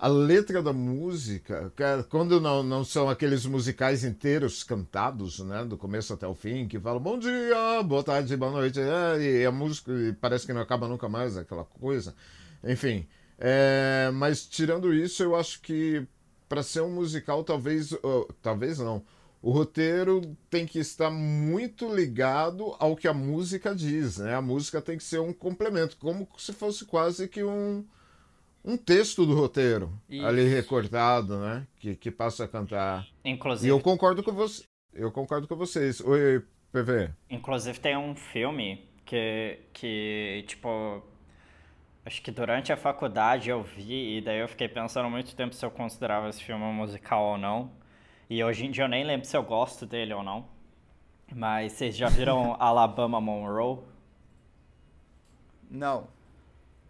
a 0.00 0.08
letra 0.08 0.62
da 0.62 0.72
música, 0.72 1.70
é 1.78 2.02
quando 2.04 2.40
não, 2.40 2.62
não 2.62 2.82
são 2.82 3.10
aqueles 3.10 3.44
musicais 3.44 4.02
inteiros 4.02 4.64
cantados, 4.64 5.40
né, 5.40 5.62
do 5.62 5.76
começo 5.76 6.14
até 6.14 6.26
o 6.26 6.34
fim, 6.34 6.66
que 6.66 6.80
falam 6.80 7.02
bom 7.02 7.18
dia, 7.18 7.82
boa 7.84 8.02
tarde, 8.02 8.34
boa 8.34 8.50
noite, 8.50 8.80
é, 8.80 9.20
e 9.20 9.44
a 9.44 9.52
música 9.52 9.92
parece 10.18 10.46
que 10.46 10.54
não 10.54 10.62
acaba 10.62 10.88
nunca 10.88 11.06
mais, 11.06 11.36
aquela 11.36 11.66
coisa. 11.66 12.14
Enfim, 12.64 13.06
é, 13.38 14.10
mas 14.14 14.46
tirando 14.46 14.94
isso, 14.94 15.22
eu 15.22 15.36
acho 15.36 15.60
que 15.60 16.06
para 16.48 16.62
ser 16.62 16.80
um 16.80 16.90
musical, 16.90 17.44
talvez, 17.44 17.92
uh, 17.92 18.26
talvez 18.40 18.78
não, 18.78 19.04
o 19.42 19.50
roteiro 19.50 20.34
tem 20.48 20.64
que 20.64 20.78
estar 20.78 21.10
muito 21.10 21.94
ligado 21.94 22.74
ao 22.78 22.96
que 22.96 23.06
a 23.06 23.12
música 23.12 23.74
diz, 23.74 24.16
né? 24.16 24.34
A 24.34 24.42
música 24.42 24.80
tem 24.80 24.96
que 24.96 25.04
ser 25.04 25.20
um 25.20 25.32
complemento, 25.32 25.98
como 25.98 26.26
se 26.38 26.54
fosse 26.54 26.86
quase 26.86 27.28
que 27.28 27.44
um 27.44 27.84
um 28.64 28.76
texto 28.76 29.24
do 29.24 29.34
roteiro 29.34 29.92
Isso. 30.08 30.26
ali 30.26 30.44
recortado, 30.44 31.38
né? 31.38 31.66
Que, 31.78 31.96
que 31.96 32.10
passa 32.10 32.44
a 32.44 32.48
cantar. 32.48 33.06
Inclusive. 33.24 33.66
E 33.66 33.70
eu 33.70 33.80
concordo 33.80 34.22
com 34.22 34.32
você. 34.32 34.64
Eu 34.92 35.10
concordo 35.10 35.46
com 35.48 35.56
vocês. 35.56 36.00
Oi, 36.00 36.42
PV. 36.72 37.10
Inclusive 37.28 37.78
tem 37.80 37.96
um 37.96 38.14
filme 38.14 38.88
que, 39.04 39.58
que 39.72 40.44
tipo, 40.46 41.02
acho 42.04 42.22
que 42.22 42.30
durante 42.30 42.72
a 42.72 42.76
faculdade 42.76 43.50
eu 43.50 43.62
vi 43.62 44.18
e 44.18 44.20
daí 44.20 44.40
eu 44.40 44.48
fiquei 44.48 44.68
pensando 44.68 45.08
muito 45.08 45.34
tempo 45.34 45.54
se 45.54 45.64
eu 45.64 45.70
considerava 45.70 46.28
esse 46.28 46.42
filme 46.42 46.62
um 46.62 46.72
musical 46.72 47.24
ou 47.24 47.38
não. 47.38 47.72
E 48.28 48.42
hoje 48.44 48.66
em 48.66 48.70
dia 48.70 48.84
eu 48.84 48.88
nem 48.88 49.04
lembro 49.04 49.26
se 49.26 49.36
eu 49.36 49.42
gosto 49.42 49.84
dele 49.84 50.14
ou 50.14 50.22
não. 50.22 50.46
Mas 51.34 51.72
vocês 51.72 51.96
já 51.96 52.08
viram 52.08 52.56
Alabama 52.60 53.20
Monroe? 53.20 53.78
Não. 55.70 56.08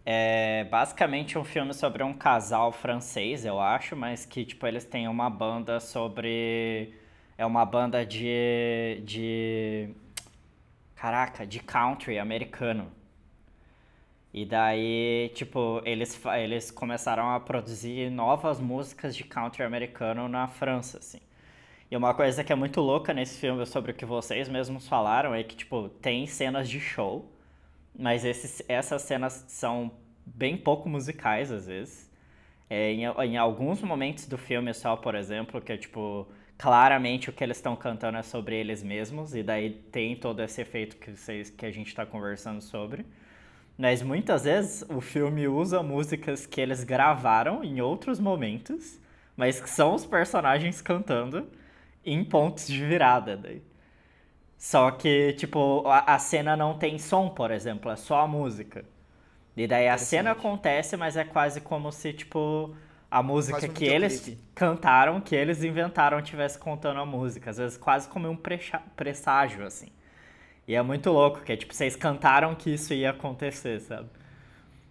É 0.05 0.63
basicamente 0.65 1.37
um 1.37 1.43
filme 1.43 1.73
sobre 1.73 2.03
um 2.03 2.13
casal 2.13 2.71
francês, 2.71 3.45
eu 3.45 3.59
acho, 3.59 3.95
mas 3.95 4.25
que, 4.25 4.43
tipo, 4.43 4.65
eles 4.65 4.85
têm 4.85 5.07
uma 5.07 5.29
banda 5.29 5.79
sobre... 5.79 6.93
É 7.37 7.45
uma 7.45 7.65
banda 7.65 8.05
de... 8.05 9.01
de... 9.05 9.89
Caraca, 10.95 11.45
de 11.45 11.59
country 11.59 12.19
americano. 12.19 12.91
E 14.33 14.45
daí, 14.45 15.31
tipo, 15.35 15.81
eles, 15.83 16.19
eles 16.39 16.71
começaram 16.71 17.29
a 17.31 17.39
produzir 17.39 18.09
novas 18.09 18.59
músicas 18.59 19.15
de 19.15 19.23
country 19.23 19.63
americano 19.63 20.27
na 20.29 20.47
França, 20.47 20.99
assim. 20.99 21.19
E 21.89 21.97
uma 21.97 22.13
coisa 22.13 22.43
que 22.43 22.53
é 22.53 22.55
muito 22.55 22.79
louca 22.81 23.13
nesse 23.13 23.37
filme 23.39 23.65
sobre 23.65 23.91
o 23.91 23.93
que 23.93 24.05
vocês 24.05 24.47
mesmos 24.47 24.87
falaram 24.87 25.35
é 25.35 25.43
que, 25.43 25.55
tipo, 25.55 25.89
tem 25.89 26.25
cenas 26.27 26.69
de 26.69 26.79
show 26.79 27.30
mas 27.97 28.25
esses, 28.25 28.63
essas 28.67 29.01
cenas 29.03 29.45
são 29.47 29.91
bem 30.25 30.57
pouco 30.57 30.89
musicais, 30.89 31.51
às 31.51 31.67
vezes. 31.67 32.09
É, 32.69 32.91
em, 32.91 33.03
em, 33.03 33.37
alguns 33.37 33.81
momentos 33.81 34.27
do 34.27 34.37
filme 34.37 34.73
só, 34.73 34.95
por 34.95 35.15
exemplo, 35.15 35.59
que 35.61 35.73
é 35.73 35.77
tipo 35.77 36.27
claramente 36.57 37.29
o 37.29 37.33
que 37.33 37.43
eles 37.43 37.57
estão 37.57 37.75
cantando 37.75 38.17
é 38.17 38.21
sobre 38.21 38.55
eles 38.55 38.83
mesmos, 38.83 39.33
e 39.33 39.41
daí 39.41 39.71
tem 39.91 40.15
todo 40.15 40.41
esse 40.41 40.61
efeito 40.61 40.95
que, 40.97 41.11
vocês, 41.11 41.49
que 41.49 41.65
a 41.65 41.71
gente 41.71 41.87
está 41.87 42.05
conversando 42.05 42.61
sobre. 42.61 43.05
Mas 43.77 44.03
muitas 44.03 44.43
vezes 44.43 44.85
o 44.89 45.01
filme 45.01 45.47
usa 45.47 45.81
músicas 45.81 46.45
que 46.45 46.61
eles 46.61 46.83
gravaram 46.83 47.63
em 47.63 47.81
outros 47.81 48.19
momentos, 48.19 48.99
mas 49.35 49.59
que 49.59 49.69
são 49.69 49.95
os 49.95 50.05
personagens 50.05 50.81
cantando 50.81 51.47
em 52.05 52.23
pontos 52.23 52.67
de 52.67 52.85
virada. 52.85 53.35
Daí. 53.35 53.61
Só 54.61 54.91
que, 54.91 55.33
tipo, 55.33 55.81
a, 55.87 56.13
a 56.13 56.19
cena 56.19 56.55
não 56.55 56.77
tem 56.77 56.99
som, 56.99 57.27
por 57.29 57.49
exemplo, 57.49 57.89
é 57.89 57.95
só 57.95 58.19
a 58.21 58.27
música. 58.27 58.85
E 59.57 59.65
daí 59.65 59.89
a 59.89 59.97
cena 59.97 60.33
acontece, 60.33 60.95
mas 60.95 61.17
é 61.17 61.23
quase 61.23 61.61
como 61.61 61.91
se, 61.91 62.13
tipo, 62.13 62.75
a 63.09 63.23
música 63.23 63.65
um 63.65 63.69
que 63.73 63.85
eles 63.85 64.37
cantaram, 64.53 65.19
que 65.19 65.35
eles 65.35 65.63
inventaram, 65.63 66.21
tivesse 66.21 66.59
contando 66.59 66.99
a 66.99 67.05
música. 67.07 67.49
Às 67.49 67.57
vezes 67.57 67.75
quase 67.75 68.07
como 68.07 68.29
um 68.29 68.37
presságio, 68.95 69.65
assim. 69.65 69.87
E 70.67 70.75
é 70.75 70.81
muito 70.83 71.09
louco, 71.11 71.41
que 71.41 71.53
é 71.53 71.57
tipo, 71.57 71.73
vocês 71.73 71.95
cantaram 71.95 72.53
que 72.53 72.69
isso 72.71 72.93
ia 72.93 73.09
acontecer, 73.09 73.79
sabe? 73.81 74.09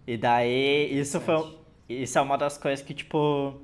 E 0.05 0.17
daí, 0.17 0.99
isso 0.99 1.21
foi. 1.21 1.57
Isso 1.87 2.17
é 2.19 2.21
uma 2.21 2.37
das 2.37 2.57
coisas 2.57 2.85
que, 2.85 2.93
tipo, 2.93 3.55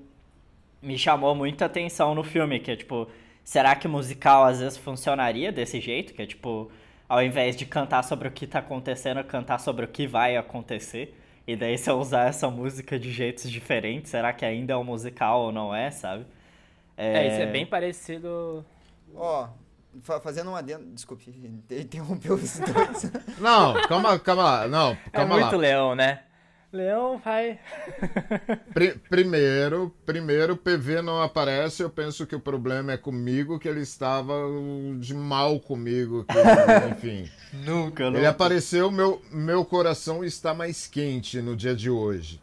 me 0.82 0.98
chamou 0.98 1.36
muita 1.36 1.66
atenção 1.66 2.16
no 2.16 2.24
filme, 2.24 2.60
que 2.62 2.72
é 2.72 2.78
tipo, 2.78 3.10
será 3.48 3.74
que 3.78 3.88
musical 3.88 4.44
às 4.44 4.60
vezes 4.60 4.78
funcionaria 4.78 5.54
desse 5.54 5.80
jeito? 5.80 6.14
Que 6.14 6.22
é 6.22 6.26
tipo, 6.26 6.70
ao 7.08 7.24
invés 7.24 7.56
de 7.56 7.66
cantar 7.66 8.04
sobre 8.04 8.28
o 8.28 8.32
que 8.32 8.46
tá 8.46 8.60
acontecendo, 8.60 9.24
cantar 9.24 9.58
sobre 9.58 9.86
o 9.86 9.88
que 9.88 10.06
vai 10.06 10.36
acontecer. 10.36 11.18
E 11.48 11.56
daí 11.56 11.78
se 11.78 11.90
eu 11.90 11.98
usar 11.98 12.28
essa 12.28 12.50
música 12.50 13.00
de 13.00 13.10
jeitos 13.10 13.50
diferentes, 13.50 14.12
será 14.12 14.34
que 14.34 14.44
ainda 14.44 14.74
é 14.74 14.76
um 14.76 14.84
musical 14.84 15.44
ou 15.44 15.52
não 15.54 15.74
é, 15.74 15.90
sabe? 15.90 16.26
É, 16.98 17.20
é 17.20 17.28
isso 17.30 17.42
é 17.42 17.46
bem 17.46 17.66
parecido. 17.66 18.66
Ó, 19.16 19.48
oh, 20.04 20.20
fazendo 20.20 20.50
uma 20.50 20.60
adendo, 20.60 20.86
desculpe, 20.88 21.32
interrompeu 21.72 22.34
os 22.34 22.60
dois. 22.60 23.12
não, 23.40 23.82
calma, 23.88 24.20
calma 24.20 24.44
lá, 24.44 24.68
não, 24.68 24.92
é 24.92 25.10
calma 25.10 25.36
é 25.36 25.40
muito 25.40 25.56
lá. 25.56 25.62
leão, 25.62 25.96
né? 25.96 26.24
Leão 26.72 27.18
vai. 27.24 27.60
primeiro, 29.10 29.96
primeiro, 30.06 30.54
o 30.54 30.58
PV 30.58 31.02
não 31.02 31.22
aparece. 31.22 31.82
Eu 31.82 31.90
penso 31.90 32.28
que 32.28 32.36
o 32.36 32.40
problema 32.40 32.92
é 32.92 32.98
comigo, 32.98 33.58
que 33.58 33.70
ele 33.70 33.82
estava 33.82 34.34
de 35.00 35.14
mal 35.14 35.60
comigo. 35.60 36.26
Que, 36.26 36.34
enfim. 36.92 37.32
nunca, 37.54 38.06
nunca. 38.06 38.18
Ele 38.18 38.28
apareceu, 38.28 38.92
meu, 38.92 39.22
meu 39.32 39.64
coração 39.64 40.26
está 40.26 40.54
mais 40.54 40.88
quente 40.88 41.42
no 41.42 41.56
dia 41.56 41.74
de 41.74 41.90
hoje. 41.90 42.42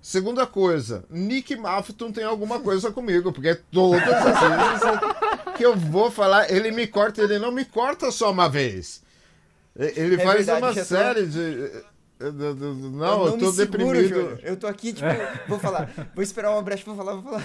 Segunda 0.00 0.46
coisa, 0.46 1.04
Nick 1.10 1.54
Maffton 1.54 2.10
tem 2.10 2.24
alguma 2.24 2.60
coisa 2.60 2.90
comigo, 2.90 3.32
porque 3.32 3.54
todas 3.70 4.00
as 4.08 4.40
vezes 4.40 5.56
que 5.56 5.66
eu 5.66 5.76
vou 5.76 6.10
falar, 6.10 6.50
ele 6.50 6.70
me 6.70 6.86
corta, 6.86 7.20
ele 7.20 7.38
não 7.38 7.52
me 7.52 7.64
corta 7.64 8.10
só 8.10 8.30
uma 8.30 8.48
vez. 8.48 9.02
Ele 9.76 10.14
é 10.14 10.24
faz 10.24 10.46
verdade, 10.46 10.62
uma 10.62 10.84
série 10.84 11.26
de 11.26 11.84
não, 12.20 12.48
eu, 12.48 12.96
não 12.96 13.26
eu 13.26 13.38
tô 13.38 13.52
deprimido. 13.52 14.38
Eu 14.42 14.56
tô 14.56 14.66
aqui, 14.66 14.92
tipo, 14.92 15.06
vou 15.48 15.58
falar. 15.58 15.90
Vou 16.14 16.22
esperar 16.22 16.50
uma 16.50 16.62
brecha, 16.62 16.84
vou 16.84 16.96
falar, 16.96 17.14
vou 17.14 17.22
falar. 17.22 17.44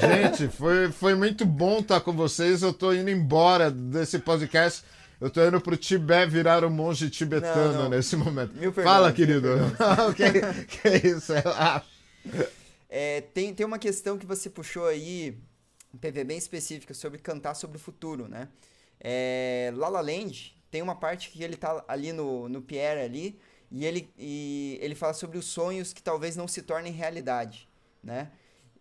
Gente, 0.00 0.48
foi, 0.48 0.90
foi 0.90 1.14
muito 1.14 1.44
bom 1.44 1.78
estar 1.78 2.00
com 2.00 2.12
vocês. 2.12 2.62
Eu 2.62 2.72
tô 2.72 2.92
indo 2.92 3.10
embora 3.10 3.70
desse 3.70 4.18
podcast. 4.18 4.84
Eu 5.20 5.30
tô 5.30 5.46
indo 5.46 5.60
pro 5.60 5.76
Tibete 5.76 6.30
virar 6.30 6.62
um 6.64 6.70
monge 6.70 7.08
tibetano 7.08 7.72
não, 7.72 7.82
não. 7.84 7.88
nesse 7.90 8.16
momento. 8.16 8.52
Perdão, 8.52 8.84
Fala, 8.84 9.12
querido. 9.12 9.48
Que, 10.14 10.66
que 10.66 10.88
é 10.88 11.06
isso? 11.06 11.32
É, 12.88 13.22
tem, 13.22 13.54
tem 13.54 13.64
uma 13.64 13.78
questão 13.78 14.18
que 14.18 14.26
você 14.26 14.50
puxou 14.50 14.86
aí, 14.86 15.38
um 15.92 15.96
PV 15.96 16.24
bem 16.24 16.36
específica, 16.36 16.92
sobre 16.92 17.18
cantar 17.18 17.54
sobre 17.54 17.78
o 17.78 17.80
futuro, 17.80 18.28
né? 18.28 18.48
É, 19.00 19.72
La 19.74 19.88
La 19.88 20.00
Land 20.00 20.54
tem 20.70 20.82
uma 20.82 20.94
parte 20.94 21.30
que 21.30 21.42
ele 21.42 21.56
tá 21.56 21.84
ali 21.88 22.12
no, 22.12 22.48
no 22.48 22.60
Pierre 22.60 23.00
ali, 23.00 23.38
e 23.76 23.84
ele, 23.84 24.10
e 24.16 24.78
ele 24.80 24.94
fala 24.94 25.12
sobre 25.12 25.36
os 25.36 25.44
sonhos 25.44 25.92
que 25.92 26.02
talvez 26.02 26.34
não 26.34 26.48
se 26.48 26.62
tornem 26.62 26.90
realidade, 26.90 27.68
né? 28.02 28.30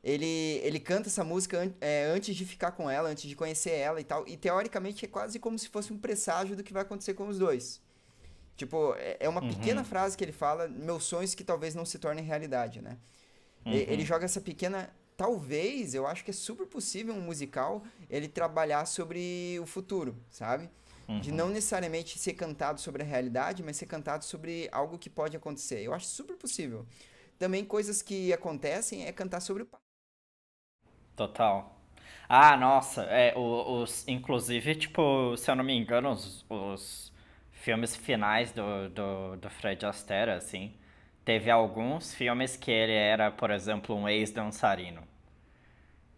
Ele, 0.01 0.61
ele 0.63 0.79
canta 0.79 1.09
essa 1.09 1.21
música 1.21 1.69
é, 1.81 2.05
antes 2.05 2.33
de 2.33 2.45
ficar 2.45 2.71
com 2.71 2.89
ela, 2.89 3.09
antes 3.09 3.27
de 3.27 3.35
conhecer 3.35 3.71
ela 3.71 3.99
e 3.99 4.05
tal, 4.05 4.25
e 4.25 4.37
teoricamente 4.37 5.03
é 5.03 5.07
quase 5.07 5.37
como 5.37 5.59
se 5.59 5.67
fosse 5.67 5.91
um 5.91 5.97
presságio 5.97 6.55
do 6.55 6.63
que 6.63 6.71
vai 6.71 6.83
acontecer 6.83 7.13
com 7.13 7.27
os 7.27 7.37
dois. 7.37 7.81
Tipo, 8.55 8.95
é, 8.97 9.17
é 9.19 9.27
uma 9.27 9.41
uhum. 9.41 9.49
pequena 9.49 9.83
frase 9.83 10.15
que 10.15 10.23
ele 10.23 10.31
fala, 10.31 10.69
meus 10.69 11.03
sonhos 11.03 11.35
que 11.35 11.43
talvez 11.43 11.75
não 11.75 11.83
se 11.83 11.99
tornem 11.99 12.23
realidade, 12.23 12.81
né? 12.81 12.97
Uhum. 13.65 13.73
Ele 13.73 14.05
joga 14.05 14.23
essa 14.23 14.39
pequena 14.39 14.89
talvez, 15.17 15.93
eu 15.93 16.07
acho 16.07 16.23
que 16.23 16.31
é 16.31 16.33
super 16.33 16.67
possível 16.67 17.13
um 17.13 17.21
musical 17.21 17.83
ele 18.09 18.29
trabalhar 18.29 18.85
sobre 18.85 19.59
o 19.61 19.65
futuro, 19.65 20.15
sabe? 20.29 20.69
Uhum. 21.07 21.19
De 21.19 21.31
não 21.31 21.49
necessariamente 21.49 22.17
ser 22.17 22.33
cantado 22.33 22.81
sobre 22.81 23.03
a 23.03 23.05
realidade, 23.05 23.61
mas 23.63 23.77
ser 23.77 23.85
cantado 23.85 24.25
sobre 24.25 24.67
algo 24.71 24.97
que 24.97 25.09
pode 25.09 25.37
acontecer. 25.37 25.81
Eu 25.81 25.93
acho 25.93 26.07
super 26.07 26.35
possível. 26.35 26.85
Também 27.37 27.63
coisas 27.65 28.01
que 28.01 28.33
acontecem 28.33 29.05
é 29.05 29.11
cantar 29.11 29.39
sobre 29.41 29.63
o 29.63 29.67
Total. 31.15 31.75
Ah, 32.27 32.57
nossa, 32.57 33.03
é, 33.03 33.33
os, 33.37 34.07
inclusive, 34.07 34.75
tipo, 34.75 35.37
se 35.37 35.49
eu 35.49 35.55
não 35.55 35.63
me 35.63 35.73
engano, 35.73 36.11
os, 36.11 36.45
os 36.49 37.13
filmes 37.51 37.95
finais 37.95 38.51
do, 38.51 38.89
do, 38.89 39.37
do 39.37 39.49
Fred 39.49 39.85
Astaire, 39.85 40.31
assim, 40.31 40.73
teve 41.23 41.49
alguns 41.51 42.13
filmes 42.13 42.57
que 42.57 42.71
ele 42.71 42.93
era, 42.93 43.31
por 43.31 43.51
exemplo, 43.51 43.95
um 43.95 44.09
ex-dançarino. 44.09 45.03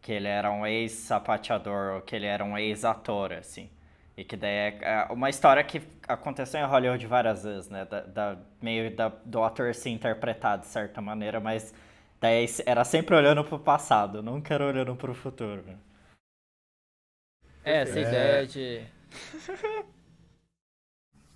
Que 0.02 0.14
ele 0.14 0.28
era 0.28 0.52
um 0.52 0.66
ex-sapateador, 0.66 1.96
ou 1.96 2.02
que 2.02 2.16
ele 2.16 2.26
era 2.26 2.44
um 2.44 2.58
ex-ator, 2.58 3.34
assim. 3.34 3.70
E 4.18 4.24
que 4.24 4.36
daí 4.36 4.50
é, 4.52 4.80
é 4.82 5.14
uma 5.14 5.30
história 5.30 5.64
que 5.64 5.80
aconteceu 6.08 6.60
em 6.60 6.66
Hollywood 6.66 7.06
várias 7.06 7.44
vezes, 7.44 7.70
né? 7.70 7.86
Da, 7.86 8.02
da 8.02 8.38
meio 8.60 8.94
da, 8.96 9.10
do 9.24 9.44
ator 9.44 9.76
se 9.76 9.92
interpretar 9.92 10.58
de 10.58 10.66
certa 10.66 11.00
maneira, 11.00 11.40
mas 11.40 11.72
daí 12.20 12.48
era 12.66 12.84
sempre 12.84 13.16
olhando 13.16 13.44
pro 13.44 13.60
passado, 13.60 14.24
nunca 14.24 14.56
era 14.56 14.66
olhando 14.66 14.96
pro 14.96 15.14
futuro. 15.14 15.62
Né? 15.62 15.76
É, 17.64 17.82
essa 17.82 18.00
é. 18.00 18.02
ideia 18.02 18.48
de. 18.48 18.82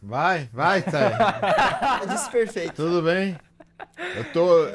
Vai, 0.02 0.50
vai, 0.52 0.82
Thay. 0.82 1.14
Disse 2.10 2.32
perfeito. 2.32 2.74
Tudo 2.74 3.04
bem? 3.04 3.38
Eu 4.16 4.24
tô, 4.34 4.66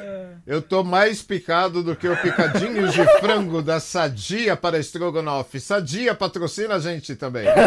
eu 0.45 0.61
tô 0.61 0.83
mais 0.83 1.21
picado 1.21 1.83
do 1.83 1.95
que 1.95 2.07
o 2.07 2.17
picadinho 2.21 2.87
de 2.89 3.03
frango 3.19 3.61
da 3.61 3.79
Sadia 3.79 4.55
para 4.55 4.79
Strogonoff. 4.79 5.59
Sadia 5.59 6.15
patrocina 6.15 6.75
a 6.75 6.79
gente 6.79 7.15
também. 7.15 7.47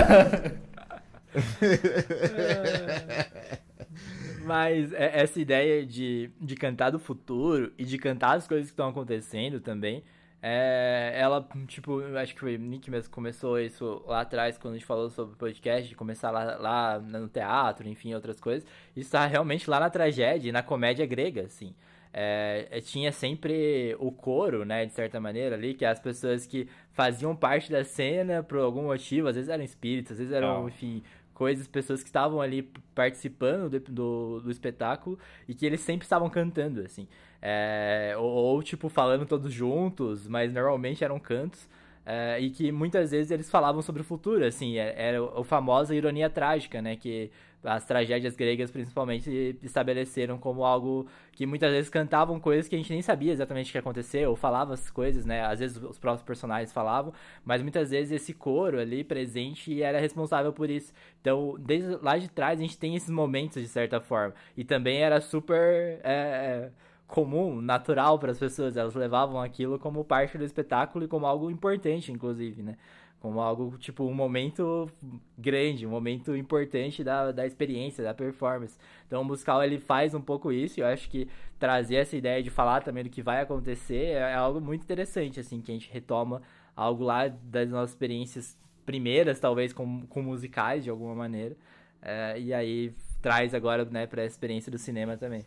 Mas 4.45 4.93
é, 4.93 5.21
essa 5.21 5.41
ideia 5.41 5.87
de, 5.87 6.31
de 6.41 6.57
cantar 6.57 6.91
do 6.91 6.99
futuro 6.99 7.73
e 7.79 7.85
de 7.85 7.99
cantar 7.99 8.37
as 8.37 8.49
coisas 8.49 8.67
que 8.67 8.73
estão 8.73 8.89
acontecendo 8.89 9.61
também 9.61 10.03
é, 10.43 11.13
ela, 11.15 11.47
tipo, 11.67 12.01
acho 12.17 12.35
que 12.35 12.41
foi 12.41 12.57
o 12.57 12.59
Nick 12.59 12.91
mesmo 12.91 13.13
começou 13.13 13.61
isso 13.61 14.03
lá 14.07 14.23
atrás, 14.23 14.57
quando 14.57 14.75
a 14.75 14.77
gente 14.79 14.87
falou 14.87 15.11
sobre 15.11 15.35
o 15.35 15.37
podcast, 15.37 15.89
de 15.89 15.95
começar 15.95 16.31
lá, 16.31 16.57
lá 16.57 16.99
no 16.99 17.29
teatro, 17.29 17.87
enfim, 17.89 18.15
outras 18.15 18.41
coisas. 18.41 18.67
Isso 18.97 19.11
tá 19.11 19.27
realmente 19.27 19.69
lá 19.69 19.79
na 19.79 19.91
tragédia, 19.91 20.53
na 20.53 20.63
comédia 20.63 21.05
grega, 21.05 21.43
assim. 21.43 21.75
É, 22.13 22.67
é, 22.71 22.81
tinha 22.81 23.13
sempre 23.13 23.95
o 24.01 24.11
coro, 24.11 24.65
né, 24.65 24.85
de 24.85 24.93
certa 24.93 25.21
maneira 25.21 25.55
ali, 25.55 25.75
que 25.75 25.85
as 25.85 26.01
pessoas 26.01 26.45
que 26.45 26.67
faziam 26.93 27.37
parte 27.37 27.71
da 27.71 27.85
cena 27.85 28.43
por 28.43 28.59
algum 28.59 28.85
motivo, 28.85 29.29
às 29.29 29.37
vezes 29.37 29.49
eram 29.49 29.63
espíritos, 29.63 30.13
às 30.13 30.19
vezes 30.19 30.33
eram, 30.33 30.63
Não. 30.63 30.69
enfim, 30.69 31.03
coisas, 31.41 31.67
pessoas 31.67 32.03
que 32.03 32.11
estavam 32.11 32.39
ali 32.39 32.71
participando 32.95 33.71
do, 33.71 33.81
do, 33.81 34.41
do 34.41 34.51
espetáculo 34.51 35.19
e 35.49 35.55
que 35.55 35.65
eles 35.65 35.81
sempre 35.81 36.05
estavam 36.05 36.29
cantando, 36.29 36.83
assim. 36.83 37.09
É, 37.41 38.13
ou, 38.19 38.27
ou, 38.27 38.63
tipo, 38.63 38.91
falando 38.91 39.25
todos 39.25 39.51
juntos, 39.51 40.29
mas 40.29 40.53
normalmente 40.53 41.03
eram 41.03 41.19
cantos. 41.19 41.67
É, 42.13 42.41
e 42.41 42.51
que 42.51 42.73
muitas 42.73 43.13
vezes 43.13 43.31
eles 43.31 43.49
falavam 43.49 43.81
sobre 43.83 44.03
o 44.03 44.05
futuro, 44.05 44.45
assim, 44.45 44.79
é, 44.79 44.95
era 44.97 45.19
a 45.23 45.45
famosa 45.45 45.95
ironia 45.95 46.29
trágica, 46.29 46.83
né, 46.83 46.97
que 46.97 47.31
as 47.63 47.85
tragédias 47.87 48.35
gregas 48.35 48.69
principalmente 48.69 49.57
estabeleceram 49.63 50.37
como 50.37 50.65
algo 50.65 51.07
que 51.31 51.47
muitas 51.47 51.71
vezes 51.71 51.89
cantavam 51.89 52.41
coisas 52.41 52.67
que 52.67 52.75
a 52.75 52.79
gente 52.79 52.93
nem 52.93 53.01
sabia 53.01 53.33
exatamente 53.33 53.69
o 53.69 53.73
que 53.73 53.79
aconteceu, 53.79 54.31
ou 54.31 54.35
falava 54.35 54.75
as 54.75 54.91
coisas, 54.91 55.25
né, 55.25 55.43
às 55.47 55.61
vezes 55.61 55.77
os 55.77 56.01
próprios 56.01 56.27
personagens 56.27 56.73
falavam, 56.73 57.13
mas 57.45 57.63
muitas 57.63 57.91
vezes 57.91 58.11
esse 58.11 58.35
coro 58.35 58.81
ali 58.81 59.05
presente 59.05 59.81
era 59.81 60.01
responsável 60.01 60.53
por 60.53 60.69
isso. 60.69 60.93
Então, 61.21 61.55
desde 61.61 61.95
lá 62.03 62.19
de 62.19 62.29
trás 62.29 62.59
a 62.59 62.63
gente 62.63 62.77
tem 62.77 62.97
esses 62.97 63.11
momentos 63.11 63.63
de 63.63 63.69
certa 63.69 64.01
forma, 64.01 64.35
e 64.57 64.65
também 64.65 65.01
era 65.01 65.21
super... 65.21 66.01
É, 66.03 66.71
comum, 67.11 67.61
natural 67.61 68.19
para 68.19 68.31
as 68.31 68.39
pessoas. 68.39 68.77
Elas 68.77 68.95
levavam 68.95 69.41
aquilo 69.41 69.79
como 69.79 70.05
parte 70.05 70.39
do 70.39 70.45
espetáculo 70.45 71.05
e 71.05 71.09
como 71.09 71.27
algo 71.27 71.51
importante, 71.51 72.13
inclusive, 72.13 72.63
né? 72.63 72.77
Como 73.21 73.41
algo, 73.41 73.77
tipo, 73.77 74.05
um 74.05 74.15
momento 74.15 74.91
grande, 75.37 75.87
um 75.87 75.91
momento 75.91 76.35
importante 76.35 77.05
da, 77.05 77.33
da 77.33 77.47
experiência, 77.47 78.03
da 78.03 78.15
performance. 78.15 78.79
Então, 79.07 79.21
o 79.21 79.25
musical, 79.25 79.63
ele 79.63 79.79
faz 79.79 80.15
um 80.15 80.21
pouco 80.23 80.51
isso. 80.51 80.81
E 80.81 80.83
eu 80.83 80.87
acho 80.87 81.11
que 81.11 81.29
trazer 81.59 81.97
essa 81.97 82.17
ideia 82.17 82.43
de 82.43 82.49
falar 82.49 82.83
também 82.83 83.05
do 83.05 83.11
que 83.11 83.21
vai 83.21 83.43
acontecer 83.43 84.07
é, 84.07 84.33
é 84.33 84.35
algo 84.35 84.61
muito 84.61 84.83
interessante, 84.83 85.39
assim, 85.39 85.61
que 85.61 85.71
a 85.71 85.75
gente 85.75 85.93
retoma 85.93 86.41
algo 86.75 87.05
lá 87.05 87.29
das 87.29 87.69
nossas 87.69 87.91
experiências 87.91 88.59
primeiras, 88.87 89.39
talvez, 89.39 89.73
com, 89.73 90.07
com 90.07 90.23
musicais, 90.23 90.83
de 90.83 90.89
alguma 90.89 91.15
maneira. 91.15 91.57
É, 92.01 92.41
e 92.41 92.55
aí 92.55 92.95
traz 93.21 93.55
agora, 93.55 93.85
né, 93.85 94.07
pra 94.07 94.25
experiência 94.25 94.73
do 94.73 94.79
cinema 94.79 95.17
também. 95.17 95.45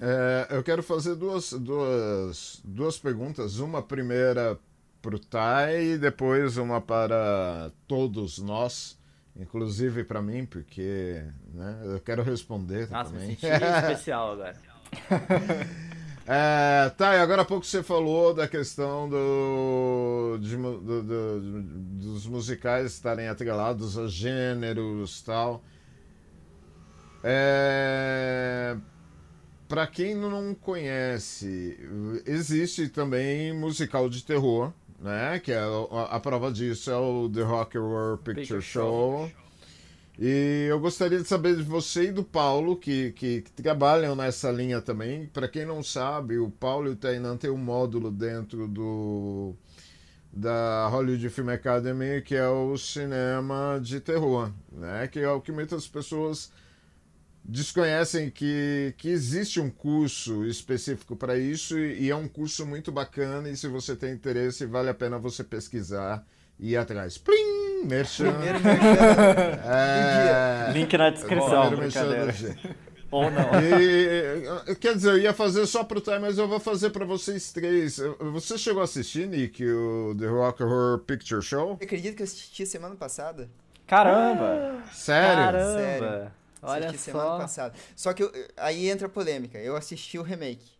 É, 0.00 0.46
eu 0.50 0.62
quero 0.62 0.82
fazer 0.82 1.14
duas, 1.16 1.52
duas, 1.52 2.60
duas 2.64 2.98
perguntas. 2.98 3.58
Uma 3.58 3.82
primeira 3.82 4.58
para 5.02 5.16
o 5.16 5.18
Tai 5.18 5.80
e 5.80 5.98
depois 5.98 6.56
uma 6.56 6.80
para 6.80 7.70
todos 7.86 8.38
nós, 8.38 8.98
inclusive 9.36 10.04
para 10.04 10.20
mim, 10.20 10.44
porque 10.44 11.22
né, 11.52 11.80
eu 11.84 12.00
quero 12.00 12.22
responder 12.22 12.90
Nossa, 12.90 13.10
também. 13.10 13.28
me 13.28 13.34
especial 13.40 14.32
agora. 14.32 14.56
É, 16.30 16.90
tá, 16.90 17.16
e 17.16 17.20
agora 17.20 17.40
há 17.40 17.44
pouco 17.46 17.64
você 17.64 17.82
falou 17.82 18.34
da 18.34 18.46
questão 18.46 19.08
do, 19.08 20.36
de, 20.42 20.54
do, 20.58 21.02
do, 21.02 21.62
dos 21.62 22.26
musicais 22.26 22.92
estarem 22.92 23.28
atrelados 23.28 23.98
a 23.98 24.06
gêneros 24.06 25.22
tal. 25.22 25.64
É, 27.24 28.76
para 29.68 29.86
quem 29.86 30.14
não 30.14 30.54
conhece, 30.54 31.78
existe 32.24 32.88
também 32.88 33.52
musical 33.52 34.08
de 34.08 34.24
terror, 34.24 34.72
né? 34.98 35.38
Que 35.38 35.52
é 35.52 35.58
a, 35.58 36.16
a 36.16 36.20
prova 36.20 36.50
disso 36.50 36.90
é 36.90 36.96
o 36.96 37.28
The 37.28 37.42
Rock 37.42 37.76
Horror 37.76 38.16
Picture, 38.18 38.34
Picture 38.40 38.62
Show. 38.62 39.28
Show. 39.28 39.48
E 40.18 40.66
eu 40.68 40.80
gostaria 40.80 41.18
de 41.20 41.28
saber 41.28 41.54
de 41.54 41.62
você 41.62 42.06
e 42.08 42.12
do 42.12 42.24
Paulo, 42.24 42.76
que, 42.76 43.12
que, 43.12 43.42
que 43.42 43.62
trabalham 43.62 44.16
nessa 44.16 44.50
linha 44.50 44.80
também. 44.80 45.26
Para 45.26 45.46
quem 45.46 45.64
não 45.64 45.80
sabe, 45.80 46.38
o 46.38 46.50
Paulo 46.50 46.88
e 46.88 46.92
o 46.92 46.96
Tainan 46.96 47.36
têm 47.36 47.50
um 47.50 47.56
módulo 47.56 48.10
dentro 48.10 48.66
do 48.66 49.54
da 50.32 50.88
Hollywood 50.88 51.28
Film 51.30 51.48
Academy, 51.50 52.20
que 52.22 52.34
é 52.34 52.48
o 52.48 52.76
cinema 52.76 53.80
de 53.82 54.00
terror, 54.00 54.50
né? 54.72 55.06
Que 55.08 55.20
é 55.20 55.30
o 55.30 55.40
que 55.40 55.52
muitas 55.52 55.86
pessoas 55.86 56.50
desconhecem 57.48 58.30
que, 58.30 58.94
que 58.98 59.08
existe 59.08 59.58
um 59.58 59.70
curso 59.70 60.44
específico 60.44 61.16
para 61.16 61.38
isso 61.38 61.78
e, 61.78 62.02
e 62.02 62.10
é 62.10 62.14
um 62.14 62.28
curso 62.28 62.66
muito 62.66 62.92
bacana 62.92 63.48
e 63.48 63.56
se 63.56 63.66
você 63.66 63.96
tem 63.96 64.12
interesse, 64.12 64.66
vale 64.66 64.90
a 64.90 64.94
pena 64.94 65.18
você 65.18 65.42
pesquisar 65.42 66.22
e 66.60 66.72
ir 66.72 66.76
atrás. 66.76 67.16
Plim! 67.16 67.86
Merchan. 67.86 68.34
É... 69.64 70.72
Link 70.72 70.96
na 70.96 71.10
descrição. 71.10 71.70
Ou 73.10 73.30
não. 73.30 73.50
E, 73.54 74.74
quer 74.76 74.94
dizer, 74.94 75.10
eu 75.10 75.18
ia 75.18 75.32
fazer 75.32 75.66
só 75.66 75.82
pro 75.82 76.00
Time, 76.00 76.18
mas 76.18 76.36
eu 76.36 76.46
vou 76.46 76.60
fazer 76.60 76.90
para 76.90 77.06
vocês 77.06 77.52
três. 77.52 77.98
Você 78.32 78.58
chegou 78.58 78.82
a 78.82 78.84
assistir, 78.84 79.26
Nick, 79.26 79.64
o 79.64 80.14
The 80.18 80.26
Rock 80.26 80.62
Horror 80.62 80.98
Picture 81.00 81.40
Show? 81.40 81.78
Eu 81.80 81.86
acredito 81.86 82.16
que 82.16 82.22
eu 82.22 82.24
assisti 82.24 82.66
semana 82.66 82.96
passada. 82.96 83.48
Caramba! 83.86 84.82
Sério? 84.92 85.36
Caramba! 85.36 85.78
Sério. 85.78 86.37
Olha 86.62 86.88
assisti 86.88 87.10
só. 87.10 87.18
semana 87.18 87.38
passada. 87.38 87.74
Só 87.94 88.12
que 88.12 88.22
eu, 88.22 88.32
aí 88.56 88.88
entra 88.88 89.06
a 89.06 89.10
polêmica. 89.10 89.58
Eu 89.58 89.76
assisti 89.76 90.18
o 90.18 90.22
remake. 90.22 90.76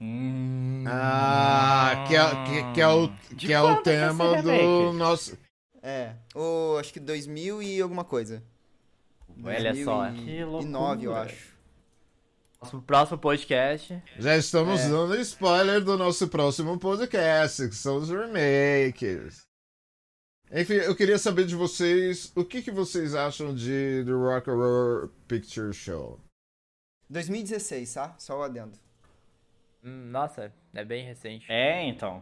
Hum. 0.00 0.84
Ah, 0.86 2.04
que 2.08 2.16
é, 2.16 2.22
que, 2.44 2.72
que 2.74 2.80
é 2.80 2.88
o, 2.88 3.08
que 3.36 3.52
é 3.52 3.60
o 3.60 3.82
tema 3.82 4.40
do 4.42 4.92
nosso. 4.94 5.36
É, 5.82 6.12
o, 6.34 6.76
acho 6.78 6.92
que 6.92 7.00
2000 7.00 7.62
e 7.62 7.80
alguma 7.80 8.04
coisa. 8.04 8.42
Olha 9.42 9.74
só. 9.84 10.10
Que 10.12 10.44
loucura. 10.44 10.70
2009, 10.72 11.06
eu 11.06 11.14
acho. 11.16 11.50
Próximo, 12.58 12.82
próximo 12.82 13.18
podcast. 13.18 14.02
Já 14.18 14.36
estamos 14.36 14.80
É. 14.80 14.88
dando 14.88 15.16
spoiler 15.20 15.82
do 15.82 15.96
nosso 15.96 16.28
próximo 16.28 16.78
podcast, 16.78 17.68
que 17.68 17.74
são 17.74 17.96
os 17.96 18.10
remakes. 18.10 19.46
Enfim, 20.52 20.74
eu 20.74 20.96
queria 20.96 21.16
saber 21.16 21.46
de 21.46 21.54
vocês 21.54 22.32
o 22.34 22.44
que, 22.44 22.60
que 22.60 22.72
vocês 22.72 23.14
acham 23.14 23.54
de 23.54 24.02
The 24.04 24.10
Rock 24.10 24.50
Horror 24.50 25.08
Picture 25.28 25.72
Show. 25.72 26.18
2016, 27.08 27.94
tá? 27.94 28.14
Só 28.18 28.40
o 28.40 28.42
adendo. 28.42 28.76
Hum, 29.84 30.10
nossa, 30.10 30.52
é 30.74 30.84
bem 30.84 31.04
recente. 31.04 31.46
É, 31.48 31.86
então. 31.86 32.20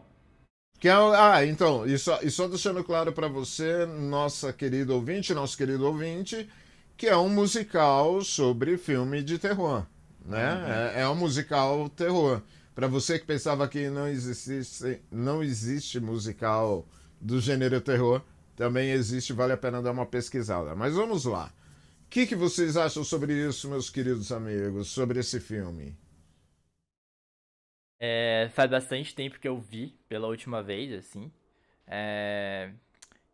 Que 0.79 0.89
é, 0.89 0.93
ah, 0.93 1.45
então, 1.45 1.87
e 1.87 1.99
só, 1.99 2.20
e 2.22 2.31
só 2.31 2.47
deixando 2.47 2.85
claro 2.85 3.14
pra 3.14 3.29
você, 3.29 3.87
nossa 3.87 4.53
querida 4.53 4.93
ouvinte, 4.93 5.33
nosso 5.33 5.57
querido 5.57 5.87
ouvinte, 5.87 6.49
que 6.99 7.07
é 7.07 7.16
um 7.16 7.31
musical 7.31 8.20
sobre 8.20 8.76
filme 8.76 9.22
de 9.22 9.39
terror, 9.39 9.87
né? 10.24 10.93
É, 10.95 11.01
é 11.01 11.09
um 11.09 11.16
musical 11.16 11.89
terror. 11.89 12.43
Pra 12.74 12.87
você 12.87 13.18
que 13.18 13.24
pensava 13.24 13.66
que 13.66 13.89
não 13.89 14.07
existe, 14.07 15.01
não 15.11 15.43
existe 15.43 15.99
musical 15.99 16.87
do 17.21 17.41
gênero 17.41 17.81
terror, 17.81 18.23
também 18.57 18.91
existe, 18.91 19.33
vale 19.33 19.53
a 19.53 19.57
pena 19.57 19.83
dar 19.83 19.93
uma 19.93 20.07
pesquisada. 20.07 20.75
Mas 20.75 20.95
vamos 20.95 21.25
lá. 21.25 21.53
O 22.07 22.11
que, 22.11 22.27
que 22.27 22.35
vocês 22.37 22.77
acham 22.77 23.05
sobre 23.05 23.33
isso, 23.35 23.69
meus 23.69 23.91
queridos 23.91 24.33
amigos, 24.33 24.89
sobre 24.89 25.21
esse 25.21 25.41
filme? 25.41 25.97
É, 28.01 28.49
faz 28.53 28.71
bastante 28.71 29.14
tempo 29.14 29.39
que 29.41 29.49
eu 29.49 29.59
vi 29.59 29.89
pela 30.09 30.29
última 30.29 30.62
vez, 30.62 30.93
assim. 30.93 31.33
É, 31.87 32.73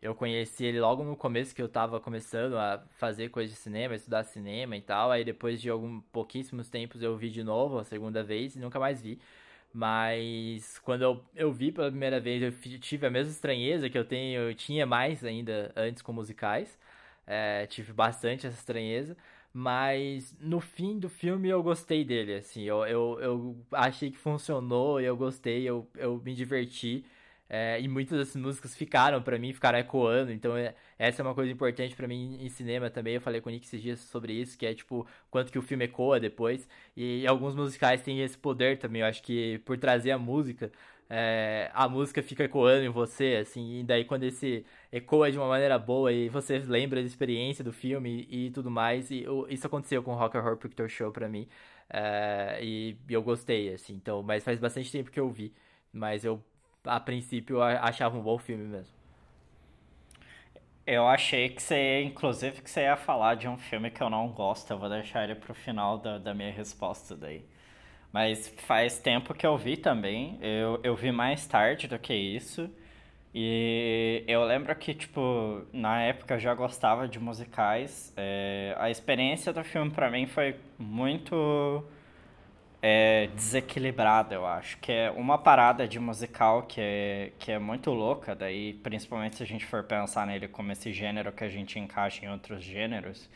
eu 0.01 0.14
conheci 0.14 0.64
ele 0.64 0.80
logo 0.80 1.03
no 1.05 1.16
começo 1.16 1.55
que 1.55 1.62
eu 1.62 1.68
tava 1.68 2.01
começando 2.01 2.57
a 2.59 2.85
fazer 2.99 3.30
coisa 3.30 3.53
de 3.53 3.59
cinema, 3.59 3.95
estudar 3.95 4.24
cinema 4.24 4.76
e 4.76 4.82
tal. 4.82 5.11
Aí 5.11 5.24
depois 5.24 5.61
de 5.61 5.70
algum 5.70 6.01
pouquíssimos 6.12 6.68
tempos 6.68 7.03
eu 7.03 7.16
vi 7.16 7.30
de 7.30 7.43
novo 7.43 7.78
a 7.78 7.85
segunda 7.85 8.22
vez 8.22 8.57
e 8.57 8.59
nunca 8.61 8.78
mais 8.78 9.01
vi. 9.01 9.18
Mas 9.75 10.79
quando 10.81 11.03
eu, 11.03 11.25
eu 11.35 11.53
vi 11.53 11.72
pela 11.72 11.91
primeira 11.91 12.20
vez, 12.20 12.43
eu 12.43 12.53
tive 12.81 13.07
a 13.07 13.11
mesma 13.11 13.33
estranheza 13.33 13.91
que 13.91 13.99
eu 13.99 14.05
tenho, 14.05 14.43
eu 14.51 14.55
tinha 14.55 14.87
mais 14.87 15.25
ainda 15.25 15.72
antes 15.77 16.03
com 16.03 16.12
musicais. 16.12 16.79
É, 17.27 17.66
tive 17.66 17.93
bastante 17.93 18.47
essa 18.47 18.57
estranheza. 18.59 19.16
Mas 19.53 20.35
no 20.41 20.61
fim 20.61 20.99
do 20.99 21.09
filme 21.09 21.49
eu 21.49 21.62
gostei 21.62 22.05
dele, 22.05 22.35
assim. 22.37 22.62
Eu, 22.64 22.85
eu, 22.87 23.18
eu 23.20 23.57
achei 23.72 24.11
que 24.11 24.18
funcionou, 24.18 25.01
eu 25.01 25.16
gostei, 25.16 25.64
eu, 25.68 25.89
eu 25.97 26.18
me 26.25 26.35
diverti. 26.35 27.05
É, 27.49 27.81
e 27.81 27.87
muitas 27.89 28.18
dessas 28.18 28.37
músicas 28.41 28.75
ficaram 28.75 29.22
pra 29.22 29.39
mim, 29.39 29.53
ficaram 29.53 29.79
ecoando. 29.79 30.33
Então 30.33 30.57
é- 30.57 30.75
essa 31.09 31.22
é 31.22 31.24
uma 31.24 31.34
coisa 31.34 31.50
importante 31.52 31.94
pra 31.94 32.09
mim 32.09 32.38
em 32.40 32.48
cinema 32.48 32.90
também. 32.90 33.14
Eu 33.14 33.20
falei 33.20 33.40
com 33.40 33.48
o 33.48 33.52
Nick 33.52 33.66
esses 33.66 33.82
dias 33.82 34.00
sobre 34.00 34.32
isso, 34.32 34.57
que 34.59 34.66
é 34.66 34.74
tipo, 34.74 35.07
quanto 35.30 35.52
que 35.52 35.59
o 35.59 35.62
filme 35.62 35.84
ecoa 35.84 36.18
depois. 36.20 36.68
E 36.96 37.26
alguns 37.26 37.55
musicais 37.55 38.02
têm 38.02 38.20
esse 38.20 38.36
poder 38.38 38.78
também. 38.78 39.02
Eu 39.02 39.09
acho 39.09 39.22
que 39.22 39.59
por 39.61 39.76
trazer 39.78 40.11
a 40.12 40.18
música, 40.18 40.70
é, 41.09 41.70
a 41.74 41.88
música 41.88 42.22
fica 42.22 42.44
ecoando 42.44 42.84
em 42.84 42.88
você, 42.88 43.36
assim. 43.42 43.80
E 43.80 43.84
daí 43.84 44.05
quando 44.05 44.24
esse 44.24 44.64
ecoa 44.92 45.30
de 45.30 45.38
uma 45.38 45.48
maneira 45.48 45.78
boa 45.78 46.12
e 46.12 46.28
você 46.28 46.59
lembra 46.59 47.00
da 47.00 47.07
experiência 47.07 47.62
do 47.64 47.72
filme 47.72 48.26
e, 48.30 48.50
tudo 48.50 48.70
mais. 48.70 49.11
E 49.11 49.24
isso 49.48 49.66
aconteceu 49.66 50.02
com 50.02 50.12
o 50.12 50.16
Rock 50.16 50.36
Horror 50.36 50.57
Picture 50.57 50.88
Show 50.88 51.12
pra 51.12 51.28
mim. 51.28 51.48
É, 51.90 52.59
e, 52.62 52.96
e 53.09 53.12
eu 53.12 53.22
gostei, 53.22 53.72
assim. 53.74 53.94
Então, 53.94 54.22
mas 54.22 54.44
faz 54.44 54.59
bastante 54.59 54.90
tempo 54.90 55.11
que 55.11 55.20
eu 55.20 55.30
vi. 55.30 55.52
Mas 55.92 56.24
eu, 56.24 56.42
a 56.84 56.98
princípio, 57.00 57.61
achava 57.62 58.16
um 58.18 58.22
bom 58.22 58.38
filme 58.38 58.64
mesmo. 58.64 58.93
Eu 60.87 61.07
achei 61.09 61.49
que 61.49 61.62
você, 61.62 62.03
inclusive, 62.03 62.61
que 62.61 62.70
você 62.70 62.82
ia 62.82 62.97
falar 62.97 63.37
de 63.37 63.49
um 63.49 63.57
filme 63.57 63.91
que 63.91 64.03
eu 64.03 64.11
não 64.11 64.28
gosto. 64.28 64.70
Eu 64.70 64.78
vou 64.78 64.89
deixar 64.89 65.24
ele 65.24 65.35
pro 65.35 65.55
final 65.55 65.99
da, 65.99 66.18
da 66.18 66.35
minha 66.35 66.53
resposta 66.53 67.16
daí. 67.16 67.43
Mas 68.12 68.49
faz 68.66 68.99
tempo 68.99 69.35
que 69.35 69.47
eu 69.47 69.57
vi 69.57 69.76
também. 69.76 70.39
Eu, 70.43 70.80
eu 70.82 70.95
vi 70.95 71.11
mais 71.11 71.47
tarde 71.47 71.89
do 71.89 71.99
que 71.99 72.14
isso. 72.14 72.70
E 73.35 74.24
eu 74.28 74.45
lembro 74.45 74.74
que, 74.76 74.95
tipo, 74.95 75.66
na 75.72 76.03
época 76.03 76.35
eu 76.35 76.39
já 76.39 76.55
gostava 76.55 77.09
de 77.09 77.18
musicais. 77.18 78.12
É, 78.16 78.76
a 78.78 78.91
experiência 78.91 79.53
do 79.53 79.64
filme 79.64 79.91
pra 79.91 80.11
mim 80.11 80.26
foi 80.26 80.57
muito 80.78 81.82
é, 82.87 83.28
desequilibrada, 83.35 84.35
eu 84.35 84.47
acho. 84.47 84.78
Que 84.78 84.93
é 84.93 85.11
uma 85.11 85.39
parada 85.39 85.89
de 85.89 85.99
musical 85.99 86.64
que 86.64 86.80
é, 86.80 87.32
que 87.39 87.51
é 87.51 87.59
muito 87.59 87.91
louca, 87.91 88.35
daí, 88.35 88.74
principalmente 88.74 89.37
se 89.37 89.43
a 89.43 89.47
gente 89.47 89.64
for 89.64 89.82
pensar 89.85 90.26
nele 90.26 90.49
como 90.49 90.70
esse 90.72 90.93
gênero 90.93 91.32
que 91.32 91.45
a 91.45 91.49
gente 91.49 91.78
encaixa 91.78 92.24
em 92.26 92.30
outros 92.30 92.62
gêneros, 92.62 93.28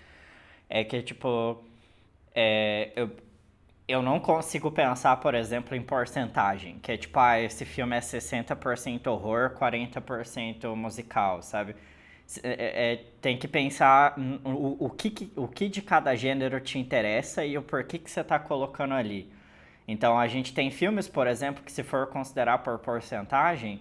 é 0.68 0.84
que, 0.84 1.02
tipo, 1.02 1.62
é, 2.34 2.92
eu, 2.96 3.10
eu 3.88 4.02
não 4.02 4.20
consigo 4.20 4.70
pensar, 4.72 5.16
por 5.18 5.34
exemplo, 5.34 5.76
em 5.76 5.82
porcentagem, 5.82 6.78
que 6.80 6.92
é 6.92 6.96
tipo, 6.98 7.18
ah, 7.20 7.40
esse 7.40 7.64
filme 7.64 7.96
é 7.96 8.00
60% 8.02 9.08
horror, 9.08 9.50
40% 9.52 10.74
musical, 10.76 11.42
sabe? 11.42 11.74
É- 12.42 12.92
é- 12.94 12.96
tem 13.22 13.38
que 13.38 13.48
pensar 13.48 14.14
o, 14.44 14.86
o, 14.86 14.90
que- 14.90 15.32
o 15.36 15.48
que 15.48 15.68
de 15.68 15.80
cada 15.82 16.14
gênero 16.14 16.60
te 16.60 16.78
interessa 16.78 17.44
e 17.44 17.56
o 17.56 17.62
porquê 17.62 17.98
que 17.98 18.10
você 18.10 18.20
está 18.20 18.38
colocando 18.38 18.94
ali. 18.94 19.30
Então, 19.88 20.18
a 20.18 20.28
gente 20.28 20.52
tem 20.52 20.70
filmes, 20.70 21.08
por 21.08 21.26
exemplo, 21.26 21.64
que 21.64 21.72
se 21.72 21.82
for 21.82 22.06
considerar 22.08 22.58
por 22.58 22.78
porcentagem, 22.78 23.80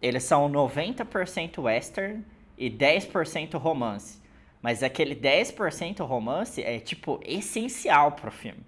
eles 0.00 0.22
são 0.22 0.48
90% 0.48 1.60
western 1.60 2.24
e 2.56 2.70
10% 2.70 3.58
romance. 3.58 4.22
Mas 4.62 4.84
aquele 4.84 5.16
10% 5.16 6.06
romance 6.06 6.62
é, 6.62 6.78
tipo, 6.78 7.20
essencial 7.24 8.12
pro 8.12 8.30
filme. 8.30 8.64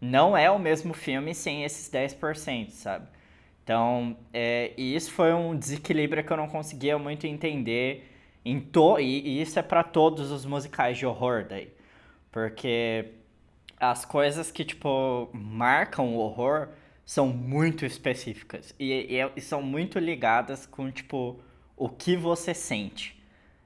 Não 0.00 0.36
é 0.36 0.50
o 0.50 0.58
mesmo 0.58 0.92
filme 0.92 1.32
sem 1.32 1.62
esses 1.62 1.88
10%, 1.88 2.70
sabe? 2.70 3.06
Então, 3.62 4.16
é, 4.32 4.72
e 4.76 4.96
isso 4.96 5.12
foi 5.12 5.32
um 5.32 5.56
desequilíbrio 5.56 6.24
que 6.24 6.32
eu 6.32 6.36
não 6.36 6.48
conseguia 6.48 6.98
muito 6.98 7.24
entender 7.24 8.10
em 8.44 8.58
to 8.58 8.98
e, 8.98 9.20
e 9.20 9.40
isso 9.40 9.58
é 9.60 9.62
para 9.62 9.84
todos 9.84 10.32
os 10.32 10.44
musicais 10.44 10.98
de 10.98 11.06
horror 11.06 11.46
daí. 11.48 11.72
Porque 12.32 13.12
as 13.82 14.04
coisas 14.04 14.52
que, 14.52 14.64
tipo, 14.64 15.28
marcam 15.32 16.14
o 16.14 16.18
horror 16.18 16.68
são 17.04 17.26
muito 17.26 17.84
específicas 17.84 18.72
e, 18.78 19.18
e, 19.18 19.30
e 19.36 19.40
são 19.40 19.60
muito 19.60 19.98
ligadas 19.98 20.66
com, 20.66 20.88
tipo, 20.88 21.40
o 21.76 21.88
que 21.88 22.16
você 22.16 22.54
sente. 22.54 23.20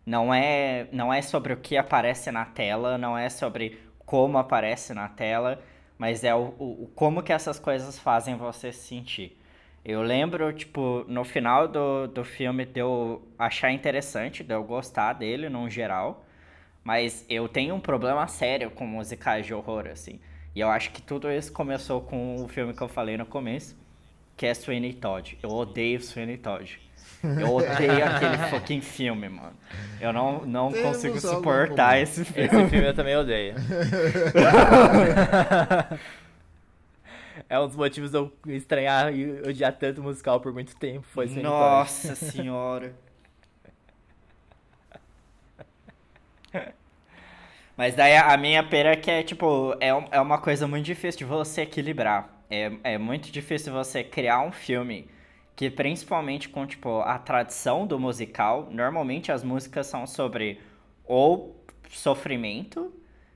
Não 0.07 0.33
é, 0.33 0.89
não 0.91 1.13
é 1.13 1.21
sobre 1.21 1.53
o 1.53 1.59
que 1.59 1.77
aparece 1.77 2.31
na 2.31 2.47
tela, 2.47 2.97
não 2.97 3.19
é 3.19 3.29
sobre 3.29 3.79
como 4.07 4.39
aparece 4.39 4.95
na 4.95 5.07
tela, 5.09 5.63
mas 5.99 6.25
é 6.25 6.35
o, 6.35 6.55
o 6.59 6.91
como 6.95 7.23
que 7.23 7.33
essas 7.33 7.59
coisas 7.59 7.99
fazem 7.99 8.37
você 8.37 8.73
se 8.73 8.87
sentir. 8.87 9.39
Eu 9.85 10.01
lembro, 10.03 10.51
tipo, 10.53 11.05
no 11.09 11.25
final 11.25 11.69
do, 11.69 12.07
do 12.09 12.25
filme 12.25 12.65
de 12.65 12.81
eu 12.81 13.23
achar 13.39 13.71
interessante, 13.71 14.43
de 14.43 14.55
eu 14.55 14.65
gostar 14.65 15.13
dele 15.13 15.49
no 15.51 15.69
geral, 15.69 16.25
mas 16.87 17.27
eu 17.29 17.49
tenho 17.49 17.75
um 17.75 17.81
problema 17.81 18.29
sério 18.29 18.71
com 18.71 18.87
musicais 18.87 19.45
de 19.45 19.53
horror, 19.53 19.89
assim. 19.91 20.21
E 20.55 20.61
eu 20.61 20.71
acho 20.71 20.93
que 20.93 21.03
tudo 21.03 21.29
isso 21.29 21.53
começou 21.53 22.01
com 22.01 22.37
o 22.37 22.47
filme 22.47 22.73
que 22.73 22.81
eu 22.81 22.87
falei 22.87 23.17
no 23.17 23.27
começo, 23.27 23.77
que 24.37 24.47
é 24.47 24.55
Sweeney 24.55 24.93
Todd. 24.93 25.37
Eu 25.43 25.51
odeio 25.51 26.01
Sweeney 26.01 26.39
Todd. 26.39 26.79
Eu 27.25 27.53
odeio 27.53 28.05
aquele 28.07 28.39
fucking 28.51 28.81
filme, 28.81 29.29
mano. 29.29 29.57
Eu 30.01 30.13
não, 30.13 30.47
não 30.47 30.73
consigo 30.73 31.21
suportar 31.21 31.99
esse 31.99 32.25
filme. 32.25 32.47
Esse 32.47 32.71
filme 32.71 32.87
eu 32.87 32.95
também 32.95 33.17
odeio. 33.17 33.57
é 37.51 37.59
um 37.59 37.67
dos 37.67 37.75
motivos 37.75 38.13
de 38.13 38.17
eu 38.17 38.33
estranhar 38.47 39.13
e 39.13 39.41
odiar 39.41 39.73
tanto 39.73 40.01
musical 40.05 40.39
por 40.39 40.53
muito 40.53 40.77
tempo. 40.77 41.05
Foi 41.11 41.27
Nossa 41.27 42.15
senhora. 42.15 42.95
Mas 47.77 47.95
daí 47.95 48.17
a 48.17 48.37
minha 48.37 48.63
pera 48.63 48.93
é 48.93 48.97
que 48.97 49.11
é, 49.11 49.23
tipo, 49.23 49.75
é, 49.81 49.89
é 50.11 50.21
uma 50.21 50.39
coisa 50.39 50.67
muito 50.67 50.87
difícil 50.87 51.19
de 51.19 51.25
você 51.25 51.63
equilibrar. 51.63 52.43
É, 52.49 52.73
é 52.85 52.99
muito 52.99 53.31
difícil 53.31 53.73
você 53.73 54.03
criar 54.03 54.41
um 54.41 54.53
filme 54.53 55.11
que 55.55 55.71
principalmente 55.71 56.49
com 56.49 56.67
tipo 56.67 57.01
a 57.01 57.19
tradição 57.19 57.87
do 57.87 57.99
musical, 57.99 58.69
normalmente 58.71 59.33
as 59.33 59.43
músicas 59.43 59.87
são 59.87 60.07
sobre 60.07 60.61
ou 61.05 61.65
sofrimento, 61.91 62.93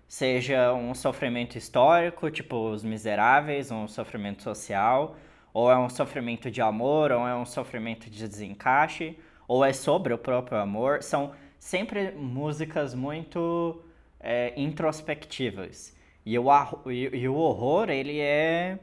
seja 0.08 0.72
um 0.74 0.94
sofrimento 0.94 1.56
histórico, 1.56 2.30
tipo 2.30 2.70
Os 2.70 2.82
Miseráveis, 2.82 3.70
um 3.70 3.86
sofrimento 3.88 4.42
social, 4.42 5.16
ou 5.52 5.70
é 5.70 5.78
um 5.78 5.88
sofrimento 5.88 6.50
de 6.50 6.60
amor, 6.60 7.10
ou 7.12 7.26
é 7.26 7.34
um 7.34 7.46
sofrimento 7.46 8.08
de 8.08 8.26
desencaixe, 8.26 9.18
ou 9.48 9.64
é 9.64 9.72
sobre 9.72 10.12
o 10.12 10.18
próprio 10.18 10.58
amor. 10.58 11.02
São 11.02 11.32
sempre 11.58 12.12
músicas 12.12 12.94
muito 12.94 13.82
é, 14.20 14.52
introspectivas. 14.56 15.92
E 16.24 16.38
o, 16.38 16.46
e, 16.86 17.16
e 17.16 17.28
o 17.28 17.34
horror, 17.34 17.88
ele 17.90 18.18
é 18.18 18.78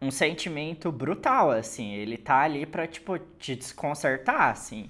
um 0.00 0.10
sentimento 0.10 0.92
brutal, 0.92 1.50
assim. 1.50 1.94
Ele 1.94 2.16
tá 2.16 2.40
ali 2.40 2.66
pra, 2.66 2.86
tipo, 2.86 3.18
te 3.38 3.56
desconcertar, 3.56 4.50
assim. 4.50 4.88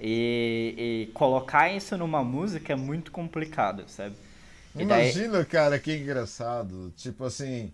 E, 0.00 1.08
e 1.08 1.12
colocar 1.12 1.70
isso 1.70 1.96
numa 1.96 2.24
música 2.24 2.72
é 2.72 2.76
muito 2.76 3.12
complicado, 3.12 3.84
sabe? 3.86 4.14
E 4.78 4.82
Imagina, 4.82 5.38
daí... 5.38 5.44
cara, 5.44 5.78
que 5.78 5.94
engraçado. 5.94 6.92
Tipo 6.96 7.24
assim. 7.24 7.72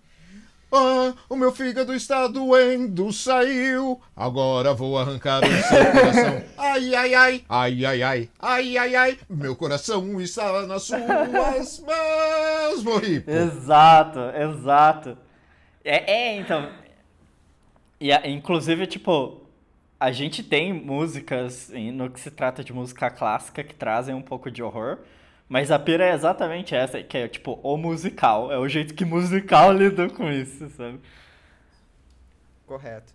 Ah, 0.73 1.14
o 1.29 1.37
meu 1.37 1.53
fígado 1.53 1.95
está 1.95 2.27
doendo, 2.27 3.12
saiu. 3.12 4.01
Agora 4.14 4.75
vou 4.75 4.99
arrancar 4.99 5.43
o 5.43 5.47
seu 5.47 5.93
coração. 5.93 6.43
Ai, 6.59 6.95
ai, 6.95 7.14
ai, 7.14 7.45
ai, 7.49 7.87
ai, 7.87 8.03
ai, 8.03 8.29
ai, 8.41 8.77
ai, 8.77 8.97
ai. 8.97 9.19
Meu 9.31 9.57
coração 9.57 10.21
está 10.21 10.67
nas 10.67 10.83
suas 10.83 11.01
mãos, 11.81 12.83
morri. 12.83 13.25
Exato, 13.27 14.19
exato. 14.21 15.17
É, 15.85 16.12
é 16.12 16.37
então. 16.37 16.69
E, 17.99 18.12
inclusive, 18.29 18.87
tipo, 18.87 19.41
a 19.99 20.12
gente 20.12 20.43
tem 20.43 20.73
músicas 20.73 21.71
no 21.95 22.11
que 22.11 22.21
se 22.21 22.31
trata 22.31 22.62
de 22.62 22.73
música 22.73 23.09
clássica 23.09 23.64
que 23.64 23.75
trazem 23.75 24.14
um 24.14 24.23
pouco 24.23 24.51
de 24.51 24.62
horror. 24.62 24.99
Mas 25.49 25.71
a 25.71 25.79
pira 25.79 26.05
é 26.05 26.13
exatamente 26.13 26.75
essa, 26.75 27.03
que 27.03 27.17
é 27.17 27.29
tipo 27.29 27.53
o 27.63 27.77
musical. 27.77 28.51
É 28.51 28.59
o 28.59 28.69
jeito 28.69 28.95
que 28.95 29.05
musical 29.05 29.73
lida 29.75 30.09
com 30.11 30.31
isso, 30.31 30.69
sabe? 30.71 31.01
Correto. 32.67 33.15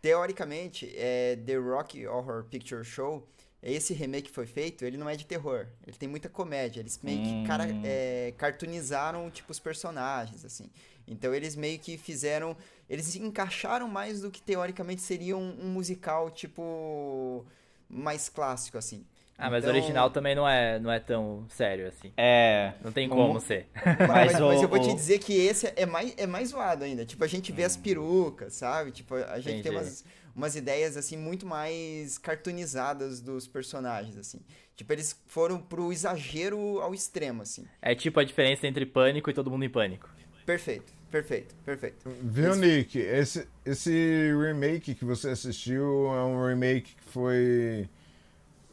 Teoricamente, 0.00 0.92
é, 0.96 1.36
The 1.44 1.56
Rock 1.56 2.06
Horror 2.06 2.44
Picture 2.44 2.84
Show, 2.84 3.26
esse 3.60 3.92
remake 3.92 4.28
que 4.28 4.34
foi 4.34 4.46
feito, 4.46 4.84
ele 4.84 4.96
não 4.96 5.08
é 5.08 5.16
de 5.16 5.26
terror. 5.26 5.66
Ele 5.84 5.96
tem 5.96 6.08
muita 6.08 6.28
comédia. 6.28 6.80
Eles 6.80 7.00
meio 7.02 7.20
que 7.20 7.46
cara, 7.46 7.64
hum. 7.64 7.82
é, 7.84 8.32
cartoonizaram 8.38 9.28
tipo, 9.30 9.50
os 9.50 9.58
personagens, 9.58 10.44
assim. 10.44 10.70
Então 11.06 11.34
eles 11.34 11.56
meio 11.56 11.78
que 11.80 11.98
fizeram. 11.98 12.56
Eles 12.88 13.16
encaixaram 13.16 13.88
mais 13.88 14.20
do 14.20 14.30
que 14.30 14.40
teoricamente 14.40 15.02
seria 15.02 15.36
um, 15.36 15.56
um 15.60 15.68
musical, 15.68 16.30
tipo. 16.30 17.44
mais 17.88 18.28
clássico, 18.28 18.78
assim. 18.78 19.04
Ah, 19.40 19.48
mas 19.48 19.62
então... 19.62 19.72
o 19.72 19.78
original 19.78 20.10
também 20.10 20.34
não 20.34 20.48
é, 20.48 20.80
não 20.80 20.90
é 20.90 20.98
tão 20.98 21.46
sério 21.48 21.86
assim. 21.86 22.12
É. 22.16 22.72
Não 22.82 22.90
tem 22.90 23.08
como, 23.08 23.40
ser. 23.40 23.68
Mas, 24.08 24.32
mas, 24.32 24.40
o, 24.40 24.46
mas, 24.46 24.62
eu 24.62 24.68
vou 24.68 24.80
te 24.80 24.92
dizer 24.92 25.20
que 25.20 25.32
esse 25.32 25.72
é 25.76 25.86
mais, 25.86 26.12
é 26.16 26.26
mais 26.26 26.48
zoado 26.48 26.82
ainda. 26.82 27.06
Tipo, 27.06 27.22
a 27.22 27.26
gente 27.28 27.52
vê 27.52 27.62
hum. 27.62 27.66
as 27.66 27.76
perucas, 27.76 28.54
sabe? 28.54 28.90
Tipo, 28.90 29.14
a 29.14 29.38
gente 29.38 29.60
Entendi. 29.60 29.62
tem 29.62 29.72
umas, 29.72 30.04
umas 30.34 30.56
ideias, 30.56 30.96
assim, 30.96 31.16
muito 31.16 31.46
mais 31.46 32.18
cartoonizadas 32.18 33.20
dos 33.20 33.46
personagens, 33.46 34.16
assim. 34.16 34.40
Tipo, 34.74 34.92
eles 34.92 35.16
foram 35.28 35.60
pro 35.60 35.92
exagero 35.92 36.80
ao 36.80 36.92
extremo, 36.92 37.42
assim. 37.42 37.64
É 37.80 37.94
tipo 37.94 38.18
a 38.18 38.24
diferença 38.24 38.66
entre 38.66 38.84
pânico 38.84 39.30
e 39.30 39.32
todo 39.32 39.50
mundo 39.50 39.64
em 39.64 39.70
pânico. 39.70 40.08
Perfeito. 40.44 40.98
Perfeito, 41.10 41.54
perfeito. 41.64 42.10
Viu, 42.22 42.50
esse... 42.50 42.60
Nick? 42.60 42.98
Esse, 42.98 43.48
esse 43.64 44.30
remake 44.38 44.94
que 44.94 45.04
você 45.06 45.30
assistiu 45.30 46.06
é 46.14 46.22
um 46.22 46.46
remake 46.46 46.94
que 46.94 47.10
foi. 47.10 47.88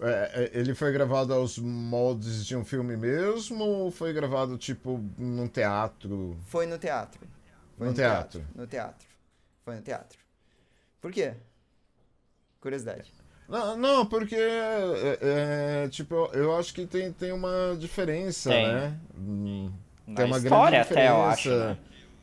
É, 0.01 0.51
é, 0.53 0.59
ele 0.59 0.75
foi 0.75 0.91
gravado 0.91 1.33
aos 1.33 1.57
moldes 1.57 2.45
de 2.45 2.55
um 2.55 2.65
filme 2.65 2.97
mesmo 2.97 3.63
ou 3.63 3.91
foi 3.91 4.11
gravado 4.11 4.57
tipo 4.57 5.01
num 5.17 5.47
teatro? 5.47 6.37
Foi 6.47 6.65
no 6.65 6.77
teatro. 6.77 7.21
Foi 7.77 7.85
no, 7.85 7.91
no 7.91 7.95
teatro. 7.95 8.39
teatro. 8.41 8.59
No 8.59 8.67
teatro. 8.67 9.07
Foi 9.63 9.75
no 9.75 9.81
teatro. 9.81 10.19
Por 11.01 11.11
quê? 11.11 11.33
Curiosidade. 12.59 13.13
Não, 13.47 13.77
não 13.77 14.05
porque 14.05 14.35
é, 14.35 15.19
é, 15.21 15.87
tipo, 15.89 16.29
eu 16.33 16.57
acho 16.57 16.73
que 16.73 16.85
tem, 16.85 17.11
tem 17.13 17.31
uma 17.31 17.75
diferença, 17.79 18.49
tem. 18.49 18.67
né? 18.67 18.99
Tem 20.15 20.25
uma 20.25 20.39
grande 20.39 20.77
diferença. 20.77 20.93
Até, 20.93 21.09
eu 21.09 21.23
acho, 21.23 21.49
né? 21.49 21.77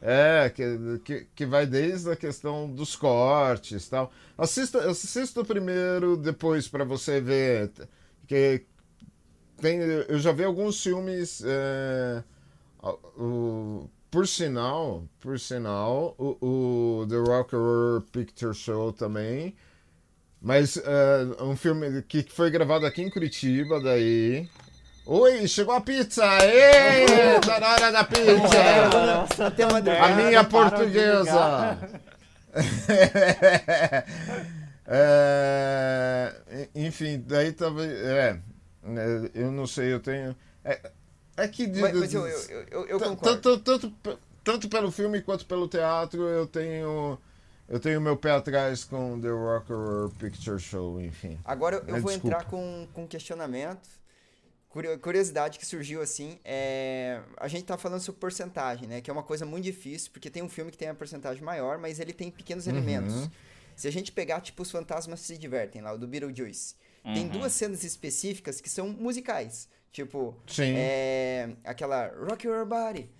É, 0.05 0.50
que, 0.50 0.98
que, 1.05 1.26
que 1.32 1.46
vai 1.46 1.64
desde 1.64 2.11
a 2.11 2.16
questão 2.16 2.68
dos 2.68 2.96
cortes 2.96 3.88
tal. 3.88 4.12
Assista, 4.36 4.90
assista 4.90 5.40
o 5.40 5.44
primeiro 5.44 6.16
depois 6.16 6.66
para 6.66 6.84
você 6.84 7.20
ver. 7.20 7.70
Que 8.26 8.66
tem, 9.61 9.78
eu 9.78 10.18
já 10.18 10.32
vi 10.32 10.42
alguns 10.42 10.82
filmes. 10.82 11.40
É, 11.46 12.24
o, 13.16 13.88
por 14.11 14.26
sinal, 14.26 15.05
por 15.20 15.38
sinal, 15.38 16.16
o, 16.18 17.00
o 17.03 17.07
The 17.07 17.16
Rock 17.16 17.55
Horror 17.55 18.03
Picture 18.12 18.55
Show 18.55 18.92
também. 18.92 19.55
Mas 20.40 20.76
é, 20.76 21.42
um 21.44 21.57
filme 21.57 22.03
que 22.03 22.24
foi 22.24 22.50
gravado 22.50 22.84
aqui 22.84 23.03
em 23.03 23.11
Curitiba, 23.11 23.80
daí. 23.80 24.48
Oi, 25.05 25.48
chegou 25.48 25.74
a 25.74 25.80
pizza! 25.80 26.24
Ê, 26.44 27.40
tá 27.40 27.59
na 27.59 27.72
hora 27.72 27.90
da 27.90 28.05
pizza! 28.05 28.30
a 30.00 30.09
minha 30.14 30.44
portuguesa! 30.44 31.76
é, 34.86 36.32
enfim, 36.72 37.24
daí 37.26 37.53
talvez. 37.53 37.90
É, 37.90 38.38
né, 38.84 39.30
eu 39.34 39.50
não 39.50 39.66
sei, 39.66 39.92
eu 39.92 39.98
tenho. 39.98 40.36
É, 40.64 40.78
é 41.36 41.48
que. 41.48 41.66
Mas, 41.66 41.94
mas 41.94 42.14
eu, 42.14 42.24
eu, 42.28 42.66
eu, 42.70 42.86
eu 42.86 43.00
concordo. 43.00 43.40
Tanto, 43.40 43.59
tanto, 43.59 44.18
tanto 44.44 44.68
pelo 44.68 44.92
filme 44.92 45.20
quanto 45.20 45.44
pelo 45.46 45.66
teatro, 45.66 46.28
eu 46.28 46.46
tenho. 46.46 47.18
Eu 47.68 47.80
tenho 47.80 48.00
meu 48.00 48.16
pé 48.16 48.32
atrás 48.32 48.84
com 48.84 49.20
The 49.20 49.30
Rock 49.30 49.72
Horror 49.72 50.11
Picture 50.11 50.61
Show, 50.61 51.00
enfim. 51.00 51.40
Agora 51.44 51.76
eu, 51.76 52.00
vou 52.00 52.12
desculpa. 52.12 52.26
entrar 52.26 52.44
com, 52.44 52.86
com 52.92 53.03
um 53.05 53.07
questionamento 53.07 54.01
curiosidade 55.01 55.59
que 55.59 55.66
surgiu 55.66 56.01
assim, 56.01 56.39
é... 56.45 57.20
a 57.37 57.47
gente 57.47 57.64
tá 57.64 57.77
falando 57.77 58.01
sobre 58.01 58.20
porcentagem, 58.20 58.89
né? 58.89 59.01
Que 59.03 59.11
é 59.11 59.12
uma 59.12 59.23
coisa 59.23 59.45
muito 59.45 59.64
difícil, 59.64 60.11
porque 60.11 60.31
tem 60.31 60.43
um 60.43 60.49
filme 60.49 60.70
que 60.70 60.79
tem 60.79 60.89
a 60.89 60.95
porcentagem 60.95 61.43
maior, 61.43 61.79
mas 61.79 62.01
ele 62.01 62.12
tem 62.12 62.31
pequenos 62.31 62.66
uhum. 62.66 62.73
elementos. 62.73 63.29
Se 63.77 63.87
a 63.87 63.93
gente 63.93 64.11
pegar, 64.11 64.41
tipo, 64.41 64.62
Os 64.62 64.70
Fantasmas 64.70 65.20
Se 65.20 65.37
Divertem, 65.37 65.83
lá, 65.83 65.93
o 65.93 65.99
do 65.99 66.07
Beetlejuice, 66.09 66.75
uhum. 67.05 67.14
tem 67.14 67.29
duas 67.29 67.53
cenas 67.53 67.85
específicas 67.85 68.61
que 68.61 68.70
são 68.70 68.89
musicais. 68.89 69.68
Tipo, 69.91 70.35
Sim. 70.47 70.75
É... 70.75 71.51
aquela 71.64 72.07
Rock 72.09 72.47
Your 72.47 72.64
Body, 72.64 73.11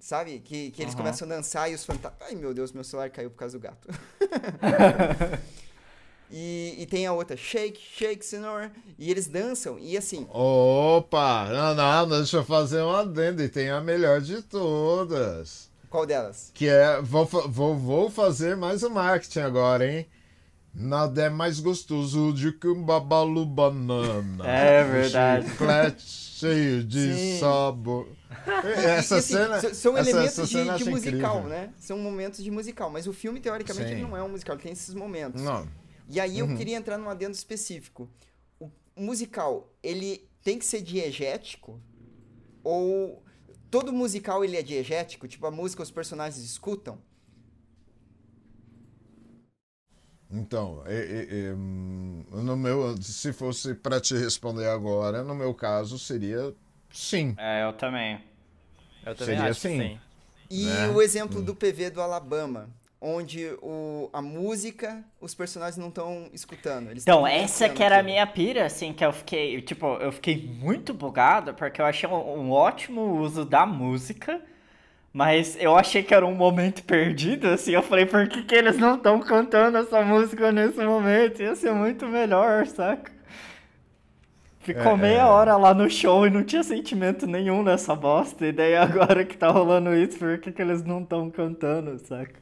sabe? 0.00 0.40
Que, 0.40 0.70
que 0.70 0.80
eles 0.80 0.94
uhum. 0.94 1.00
começam 1.00 1.28
a 1.28 1.34
dançar 1.34 1.70
e 1.70 1.74
os 1.74 1.84
fantasmas... 1.84 2.22
Ai, 2.22 2.34
meu 2.34 2.54
Deus, 2.54 2.72
meu 2.72 2.82
celular 2.82 3.10
caiu 3.10 3.30
por 3.30 3.36
causa 3.36 3.58
do 3.58 3.62
gato. 3.62 3.88
e, 6.30 6.74
e 6.78 6.86
tem 6.86 7.06
a 7.06 7.12
outra, 7.12 7.36
Shake, 7.36 7.80
Shake, 7.80 8.24
Senhor. 8.24 8.70
E 8.98 9.10
eles 9.10 9.26
dançam. 9.28 9.78
E 9.78 9.96
assim, 9.96 10.26
Opa! 10.30 11.46
Não, 11.50 11.74
não, 11.74 12.08
deixa 12.18 12.38
eu 12.38 12.44
fazer 12.44 12.82
um 12.82 12.90
adendo. 12.90 13.42
E 13.42 13.48
tem 13.48 13.70
a 13.70 13.80
melhor 13.80 14.20
de 14.20 14.42
todas. 14.42 15.70
qual 15.90 16.06
delas? 16.06 16.50
Que 16.54 16.68
é. 16.68 17.00
Vou, 17.02 17.24
vou, 17.26 17.76
vou 17.76 18.10
fazer 18.10 18.56
mais 18.56 18.82
o 18.82 18.90
marketing 18.90 19.40
agora, 19.40 19.86
hein? 19.90 20.06
Nada 20.76 21.22
é 21.22 21.28
mais 21.30 21.60
gostoso 21.60 22.32
do 22.32 22.52
que 22.54 22.66
um 22.66 22.82
babalu 22.82 23.46
banana. 23.46 24.44
É 24.44 24.84
Um 24.84 24.90
verdade. 24.90 25.48
chiclete 25.48 26.02
cheio 26.04 26.82
de 26.82 27.14
Sim. 27.14 27.38
sabor. 27.40 28.08
E, 28.46 28.84
Essa 28.84 29.16
assim, 29.16 29.34
cena. 29.34 29.58
São 29.72 29.96
essa- 29.96 30.10
elementos 30.10 30.38
essa 30.38 30.42
de, 30.42 30.48
cena 30.52 30.64
de 30.76 30.82
acho 30.82 30.90
musical, 30.90 31.38
incrível. 31.38 31.48
né? 31.58 31.70
São 31.78 31.96
momentos 31.98 32.42
de 32.44 32.50
musical. 32.50 32.90
Mas 32.90 33.06
o 33.06 33.12
filme, 33.12 33.40
teoricamente, 33.40 33.94
não 33.94 34.14
é 34.14 34.22
um 34.22 34.28
musical. 34.28 34.56
Ele 34.56 34.62
tem 34.64 34.72
esses 34.72 34.94
momentos. 34.94 35.40
Não. 35.40 35.66
E 36.08 36.20
aí 36.20 36.38
Uhum. 36.38 36.40
eu 36.40 36.48
queria 36.48 36.76
entrar 36.76 36.98
num 36.98 37.08
adendo 37.08 37.34
específico. 37.34 38.08
O 38.60 38.70
musical, 38.96 39.70
ele 39.82 40.28
tem 40.42 40.58
que 40.58 40.64
ser 40.66 40.82
diegético? 40.82 41.80
Ou 42.64 43.22
todo 43.70 43.92
musical 43.92 44.44
ele 44.44 44.56
é 44.56 44.62
diegético? 44.62 45.28
Tipo, 45.28 45.46
a 45.46 45.50
música 45.50 45.82
os 45.82 45.90
personagens 45.90 46.44
escutam? 46.44 46.98
Então, 50.30 50.82
e- 50.86 51.50
e, 51.50 51.52
hum, 51.52 52.24
no 52.32 52.56
meu, 52.56 53.00
se 53.00 53.32
fosse 53.32 53.74
para 53.74 54.00
te 54.00 54.14
responder 54.16 54.66
agora, 54.68 55.22
no 55.22 55.34
meu 55.34 55.54
caso 55.54 55.98
seria 55.98 56.54
sim. 56.92 57.36
É, 57.36 57.62
eu 57.64 57.72
também. 57.72 58.22
Eu 59.04 59.14
também 59.14 59.38
Seria 59.38 59.38
acho 59.38 59.60
que 59.60 59.68
assim. 59.68 59.70
sim. 59.70 60.00
E 60.50 60.88
Né? 60.88 60.88
o 60.88 61.02
exemplo 61.02 61.42
do 61.42 61.54
PV 61.54 61.90
do 61.90 62.02
Alabama, 62.02 62.70
onde 63.00 63.46
o, 63.62 64.08
a 64.12 64.22
música, 64.22 65.04
os 65.20 65.34
personagens 65.34 65.76
não 65.76 65.88
estão 65.88 66.28
escutando. 66.32 66.90
Eles 66.90 67.06
Então, 67.06 67.18
tão 67.18 67.26
essa 67.26 67.68
que 67.68 67.82
era 67.82 67.98
a 68.00 68.02
minha 68.02 68.26
pira, 68.26 68.64
assim, 68.66 68.92
que 68.92 69.04
eu 69.04 69.12
fiquei, 69.12 69.60
tipo, 69.62 69.86
eu 69.96 70.10
fiquei 70.12 70.36
muito 70.46 70.94
bugado, 70.94 71.54
porque 71.54 71.80
eu 71.80 71.86
achei 71.86 72.08
um, 72.08 72.14
um 72.14 72.50
ótimo 72.50 73.02
uso 73.20 73.44
da 73.44 73.66
música, 73.66 74.40
mas 75.12 75.56
eu 75.60 75.76
achei 75.76 76.02
que 76.02 76.14
era 76.14 76.26
um 76.26 76.34
momento 76.34 76.84
perdido, 76.84 77.48
assim, 77.48 77.72
eu 77.72 77.82
falei, 77.82 78.06
por 78.06 78.28
que, 78.28 78.42
que 78.44 78.54
eles 78.54 78.78
não 78.78 78.96
estão 78.96 79.20
cantando 79.20 79.78
essa 79.78 80.02
música 80.02 80.52
nesse 80.52 80.84
momento? 80.84 81.42
Ia 81.42 81.54
ser 81.56 81.72
muito 81.72 82.06
melhor, 82.08 82.66
saca? 82.66 83.12
Ficou 84.60 84.96
É, 84.96 84.96
meia 84.96 85.20
é. 85.20 85.24
hora 85.26 85.56
lá 85.56 85.74
no 85.74 85.88
show 85.90 86.26
e 86.26 86.30
não 86.30 86.42
tinha 86.42 86.62
sentimento 86.62 87.26
nenhum 87.26 87.62
nessa 87.62 87.94
bosta, 87.94 88.46
e 88.46 88.52
daí 88.52 88.74
agora 88.76 89.24
que 89.24 89.36
tá 89.36 89.48
rolando 89.50 89.94
isso, 89.94 90.18
por 90.18 90.38
que, 90.38 90.50
que 90.52 90.62
eles 90.62 90.82
não 90.82 91.02
estão 91.02 91.30
cantando, 91.30 91.98
saca? 91.98 92.34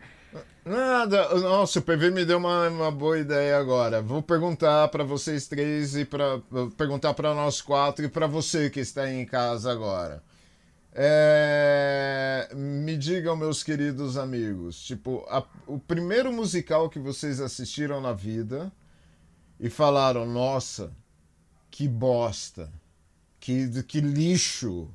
Nada, 0.65 1.35
nossa, 1.41 1.81
o 1.81 1.83
PV 1.83 2.11
me 2.13 2.25
deu 2.25 2.39
uma, 2.39 2.69
uma 2.69 2.91
boa 2.91 3.19
ideia 3.19 3.59
agora. 3.59 4.01
Vou 4.01 4.23
perguntar 4.23 4.87
para 4.89 5.03
vocês 5.03 5.49
três 5.49 5.97
e 5.97 6.05
para 6.05 6.41
perguntar 6.77 7.15
para 7.15 7.35
nós 7.35 7.61
quatro 7.61 8.05
e 8.05 8.09
para 8.09 8.29
você 8.29 8.71
que 8.71 8.79
está 8.79 9.11
em 9.11 9.27
casa 9.27 9.73
agora. 9.73 10.23
É, 10.95 12.49
me 12.55 12.97
digam, 12.97 13.35
meus 13.35 13.63
queridos 13.65 14.17
amigos, 14.17 14.81
tipo, 14.85 15.25
a- 15.29 15.43
o 15.67 15.79
primeiro 15.81 16.31
musical 16.33 16.89
que 16.89 16.99
vocês 16.99 17.41
assistiram 17.41 18.01
na 18.01 18.13
vida 18.13 18.71
e 19.59 19.71
falaram, 19.71 20.27
nossa, 20.27 20.93
que 21.71 21.89
bosta, 21.89 22.71
que, 23.41 23.83
que 23.85 24.01
lixo, 24.01 24.89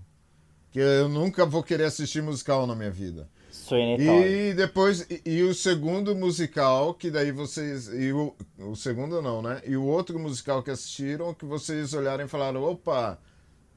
que 0.72 0.80
eu 0.80 1.10
nunca 1.10 1.46
vou 1.46 1.64
querer 1.64 1.86
assistir 1.86 2.22
musical 2.22 2.68
na 2.68 2.76
minha 2.76 2.92
vida. 2.92 3.28
Sweeney 3.68 3.98
Todd. 3.98 4.28
E 4.28 4.54
depois, 4.54 5.08
e, 5.10 5.22
e 5.26 5.44
o 5.44 5.54
segundo 5.54 6.16
musical, 6.16 6.94
que 6.94 7.12
daí 7.12 7.32
vocês. 7.32 7.88
E 7.88 8.12
o, 8.14 8.34
o 8.60 8.76
segundo 8.76 9.22
não, 9.22 9.42
né? 9.42 9.62
E 9.66 9.76
o 9.76 9.84
outro 9.84 10.18
musical 10.18 10.64
que 10.64 10.72
assistiram, 10.72 11.34
que 11.34 11.46
vocês 11.46 11.94
olharam 11.94 12.24
e 12.24 12.28
falaram: 12.28 12.64
opa, 12.64 13.20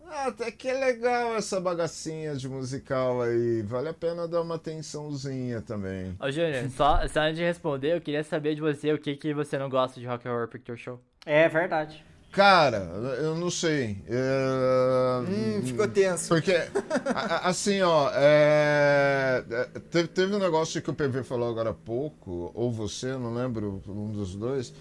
ah, 0.06 0.26
até 0.26 0.50
que 0.50 0.68
é 0.68 0.74
legal 0.74 1.36
essa 1.36 1.60
bagacinha 1.60 2.34
de 2.34 2.48
musical 2.48 3.22
aí. 3.22 3.62
Vale 3.62 3.88
a 3.88 3.94
pena 3.94 4.26
dar 4.26 4.42
uma 4.42 4.56
atençãozinha 4.56 5.60
também. 5.60 6.16
Ô, 6.20 6.30
Júnior, 6.30 6.68
só, 6.70 7.06
só 7.06 7.20
antes 7.20 7.36
de 7.36 7.44
responder, 7.44 7.94
eu 7.94 8.00
queria 8.00 8.24
saber 8.24 8.54
de 8.54 8.60
você 8.60 8.92
o 8.92 8.98
que, 8.98 9.16
que 9.16 9.32
você 9.32 9.56
não 9.56 9.68
gosta 9.68 10.00
de 10.00 10.06
Rock 10.06 10.28
Horror 10.28 10.48
Picture 10.48 10.76
Show. 10.76 11.00
É 11.24 11.48
verdade. 11.48 12.04
Cara, 12.32 12.76
eu 13.18 13.34
não 13.34 13.50
sei. 13.50 13.98
É... 14.08 15.20
Hum, 15.28 15.62
ficou 15.66 15.88
tenso. 15.88 16.28
Porque, 16.28 16.54
assim, 17.42 17.80
ó, 17.82 18.08
é, 18.14 19.44
é, 19.50 19.64
teve, 19.90 20.08
teve 20.08 20.34
um 20.34 20.38
negócio 20.38 20.80
que 20.80 20.90
o 20.90 20.94
PV 20.94 21.24
falou 21.24 21.48
agora 21.48 21.70
há 21.70 21.74
pouco, 21.74 22.52
ou 22.54 22.70
você, 22.70 23.08
não 23.16 23.34
lembro, 23.34 23.82
um 23.88 24.12
dos 24.12 24.36
dois, 24.36 24.72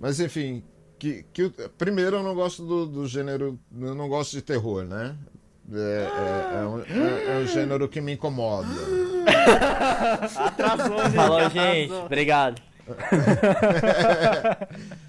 mas 0.00 0.18
enfim, 0.18 0.62
que, 0.98 1.24
que 1.32 1.50
primeiro 1.76 2.16
eu 2.16 2.22
não 2.22 2.34
gosto 2.34 2.64
do, 2.64 2.86
do 2.86 3.06
gênero, 3.06 3.58
eu 3.78 3.94
não 3.94 4.08
gosto 4.08 4.32
de 4.32 4.40
terror, 4.42 4.84
né? 4.84 5.14
É, 5.70 5.76
é, 5.76 6.60
é 6.60 6.66
um, 6.66 6.80
é- 6.80 7.36
é 7.36 7.40
um 7.44 7.46
gênero 7.46 7.86
que 7.86 8.00
me 8.00 8.12
incomoda. 8.14 8.66
Atrasou, 10.36 11.02
gente. 11.02 11.14
Falou, 11.14 11.50
gente. 11.50 11.92
Obrigado. 11.92 12.62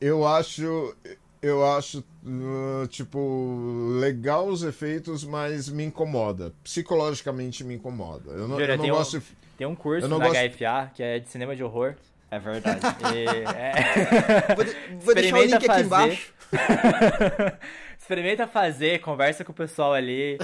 Eu 0.00 0.26
acho, 0.26 0.96
eu 1.42 1.64
acho, 1.64 1.98
uh, 2.24 2.86
tipo, 2.88 3.98
legal 4.00 4.46
os 4.46 4.62
efeitos, 4.62 5.24
mas 5.24 5.68
me 5.68 5.84
incomoda. 5.84 6.52
Psicologicamente 6.64 7.62
me 7.64 7.74
incomoda. 7.74 8.30
Eu 8.32 8.48
não, 8.48 8.58
Júnior, 8.58 8.70
eu 8.70 8.76
não 8.76 8.82
tem 8.84 8.92
um- 8.92 8.96
gosto 8.96 9.18
de... 9.20 9.26
Tem 9.58 9.66
um 9.66 9.74
curso 9.74 10.04
Eu 10.06 10.08
não 10.08 10.18
na 10.18 10.28
gosto- 10.28 10.40
HFA 10.40 10.90
que 10.94 11.02
é 11.02 11.18
de 11.18 11.28
cinema 11.28 11.54
de 11.56 11.62
horror. 11.64 11.94
É 12.30 12.38
verdade. 12.38 12.80
E, 13.14 13.26
é... 13.26 14.54
Vou, 14.54 14.64
de- 14.64 14.76
vou 15.04 15.14
deixar 15.14 15.36
o 15.36 15.42
link 15.42 15.52
Experimenta 15.52 15.56
aqui 15.56 15.66
fazer. 15.66 15.84
embaixo. 15.84 16.32
Experimenta 17.98 18.46
fazer, 18.46 19.00
conversa 19.00 19.44
com 19.44 19.52
o 19.52 19.54
pessoal 19.54 19.92
ali. 19.92 20.38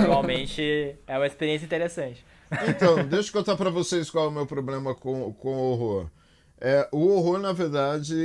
Normalmente 0.00 0.94
é 1.06 1.16
uma 1.16 1.26
experiência 1.26 1.64
interessante. 1.64 2.24
Então, 2.68 3.04
deixa 3.06 3.28
eu 3.28 3.32
contar 3.32 3.56
pra 3.56 3.70
vocês 3.70 4.08
qual 4.10 4.26
é 4.26 4.28
o 4.28 4.30
meu 4.30 4.46
problema 4.46 4.94
com, 4.94 5.32
com 5.32 5.48
o 5.56 5.72
horror. 5.72 6.06
É, 6.60 6.88
o 6.90 7.06
horror, 7.06 7.38
na 7.38 7.52
verdade, 7.52 8.16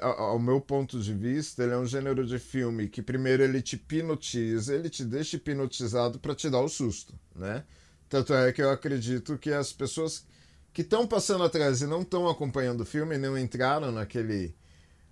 ao 0.00 0.38
meu 0.38 0.60
ponto 0.60 1.00
de 1.00 1.12
vista, 1.12 1.64
ele 1.64 1.72
é 1.72 1.76
um 1.76 1.86
gênero 1.86 2.24
de 2.24 2.38
filme 2.38 2.88
que 2.88 3.02
primeiro 3.02 3.42
ele 3.42 3.60
te 3.60 3.74
hipnotiza, 3.74 4.74
ele 4.74 4.88
te 4.88 5.04
deixa 5.04 5.36
hipnotizado 5.36 6.20
pra 6.20 6.36
te 6.36 6.48
dar 6.48 6.60
o 6.60 6.68
susto, 6.68 7.12
né? 7.34 7.64
Tanto 8.08 8.32
é 8.32 8.52
que 8.52 8.62
eu 8.62 8.70
acredito 8.70 9.36
que 9.38 9.50
as 9.50 9.72
pessoas 9.72 10.24
que 10.72 10.82
estão 10.82 11.06
passando 11.06 11.42
atrás 11.42 11.82
e 11.82 11.86
não 11.86 12.02
estão 12.02 12.28
acompanhando 12.28 12.82
o 12.82 12.86
filme, 12.86 13.18
não 13.18 13.36
entraram 13.36 13.90
naquele 13.90 14.54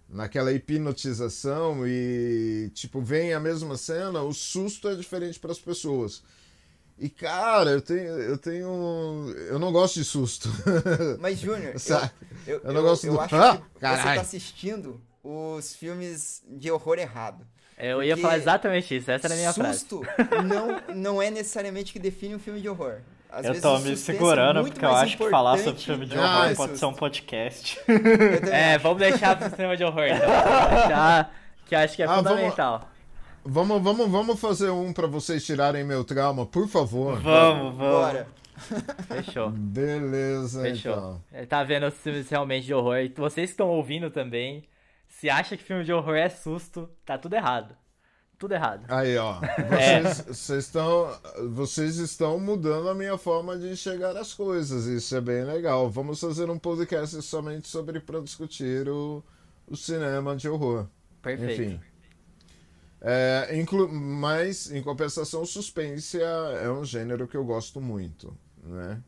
naquela 0.09 0.53
hipnotização 0.53 1.87
e 1.87 2.71
tipo 2.75 3.01
vem 3.01 3.33
a 3.33 3.41
mesma 3.41 3.77
cena, 3.79 4.23
o 4.23 4.33
susto 4.33 4.89
é 4.89 4.95
diferente 4.95 5.41
para 5.41 5.53
as 5.53 5.59
pessoas. 5.59 6.23
E 7.05 7.09
cara, 7.11 7.71
eu 7.71 7.81
tenho 7.83 8.01
eu 8.21 8.39
tenho 8.39 9.35
eu 9.49 9.59
não 9.59 9.73
gosto 9.73 9.95
de 9.95 10.05
susto. 10.05 10.49
Mas, 11.19 11.39
Júnior, 11.41 11.75
eu, 12.47 12.55
eu, 12.55 12.61
Eu 12.63 12.73
não 12.73 12.83
gosto 12.83 13.07
eu 13.09 13.15
do- 13.15 13.21
acho 13.21 13.35
Ah, 13.35 13.57
que 13.57 13.63
você 13.75 13.81
caralho. 13.81 14.15
tá 14.15 14.21
assistindo 14.21 15.01
os 15.25 15.75
filmes 15.75 16.43
de 16.49 16.71
horror 16.71 16.99
errado. 16.99 17.45
Eu 17.77 18.03
ia 18.05 18.17
falar 18.17 18.37
exatamente 18.37 18.97
isso, 18.97 19.11
essa 19.11 19.27
era 19.27 19.35
a 19.35 19.37
minha 19.37 19.53
frase. 19.53 19.81
Susto 19.81 20.03
não, 20.45 20.95
não 20.95 21.23
é 21.23 21.31
necessariamente 21.31 21.93
que 21.93 21.99
define 21.99 22.37
um 22.37 22.39
filme 22.39 22.61
de 22.61 22.69
horror. 22.69 22.99
Às 23.29 23.47
eu 23.47 23.53
vezes 23.55 23.63
tô 23.63 23.79
me 23.81 23.93
é 23.93 23.97
segurando 23.97 24.61
muito 24.61 24.75
porque 24.75 24.85
eu 24.85 24.95
acho 24.95 25.17
que 25.17 25.29
falar 25.31 25.59
sobre 25.59 25.81
filme 25.83 26.07
de 26.07 26.17
Ah, 26.17 26.21
horror 26.43 26.53
o 26.53 26.57
pode 26.57 26.79
ser 26.79 26.85
um 26.85 26.89
susto. 26.91 27.01
podcast. 27.01 27.81
É, 28.53 28.79
vamos 28.79 28.99
deixar 28.99 29.37
pro 29.37 29.51
cinema 29.51 29.77
de 29.77 29.83
horror, 29.83 30.05
então. 30.05 30.29
Vamos 30.29 30.71
deixar, 30.79 31.35
que 31.67 31.75
acho 31.75 31.97
que 31.97 32.03
é 32.03 32.07
Ah, 32.07 32.17
fundamental. 32.17 32.79
vamos, 32.79 32.92
vamos, 33.45 34.11
vamos 34.11 34.41
fazer 34.41 34.71
um 34.71 34.93
para 34.93 35.07
vocês 35.07 35.45
tirarem 35.45 35.85
meu 35.85 36.05
trauma, 36.05 36.47
por 36.47 36.69
favor. 36.69 37.21
Vamos, 37.21 37.77
vamos. 37.77 37.79
Bora. 37.79 38.27
Fechou. 39.09 39.51
Beleza, 39.51 40.63
Fechou. 40.63 40.93
então. 40.93 41.23
É, 41.33 41.47
Tá 41.47 41.65
vendo 41.65 41.87
os 41.87 41.95
filmes 41.95 42.29
realmente 42.29 42.67
de 42.67 42.75
horror. 42.75 42.99
E 42.99 43.09
vocês 43.09 43.51
que 43.51 43.55
estão 43.55 43.69
ouvindo 43.69 44.11
também, 44.11 44.63
se 45.09 45.29
acha 45.29 45.57
que 45.57 45.63
filme 45.65 45.85
de 45.85 45.93
horror 45.93 46.17
é 46.17 46.29
susto, 46.29 46.89
tá 47.05 47.19
tudo 47.19 47.35
errado. 47.35 47.75
Tudo 48.39 48.55
errado. 48.55 48.85
Aí, 48.89 49.17
ó. 49.17 49.35
Vocês, 49.71 50.25
vocês 50.27 50.65
estão, 50.65 51.17
vocês 51.51 51.97
estão 51.99 52.41
mudando 52.41 52.89
a 52.89 52.95
minha 52.95 53.17
forma 53.17 53.57
de 53.57 53.69
enxergar 53.71 54.17
as 54.17 54.35
coisas. 54.35 54.87
Isso 54.87 55.15
é 55.15 55.21
bem 55.21 55.45
legal. 55.45 55.89
Vamos 55.89 56.19
fazer 56.19 56.51
um 56.51 56.59
podcast 56.59 57.23
somente 57.23 57.69
sobre 57.69 58.01
para 58.01 58.21
discutir 58.21 58.89
o, 58.89 59.23
o 59.69 59.77
cinema 59.77 60.35
de 60.35 60.49
horror. 60.49 60.89
Perfeito. 61.23 61.63
Enfim. 61.63 61.81
É, 63.05 63.59
inclu- 63.59 63.89
mas, 63.93 64.71
em 64.71 64.81
compensação, 64.81 65.45
suspense 65.45 66.23
é, 66.23 66.67
é 66.67 66.71
um 66.71 66.85
gênero 66.85 67.27
que 67.27 67.37
eu 67.37 67.45
gosto 67.45 67.81
muito, 67.81 68.33
né? 68.63 69.01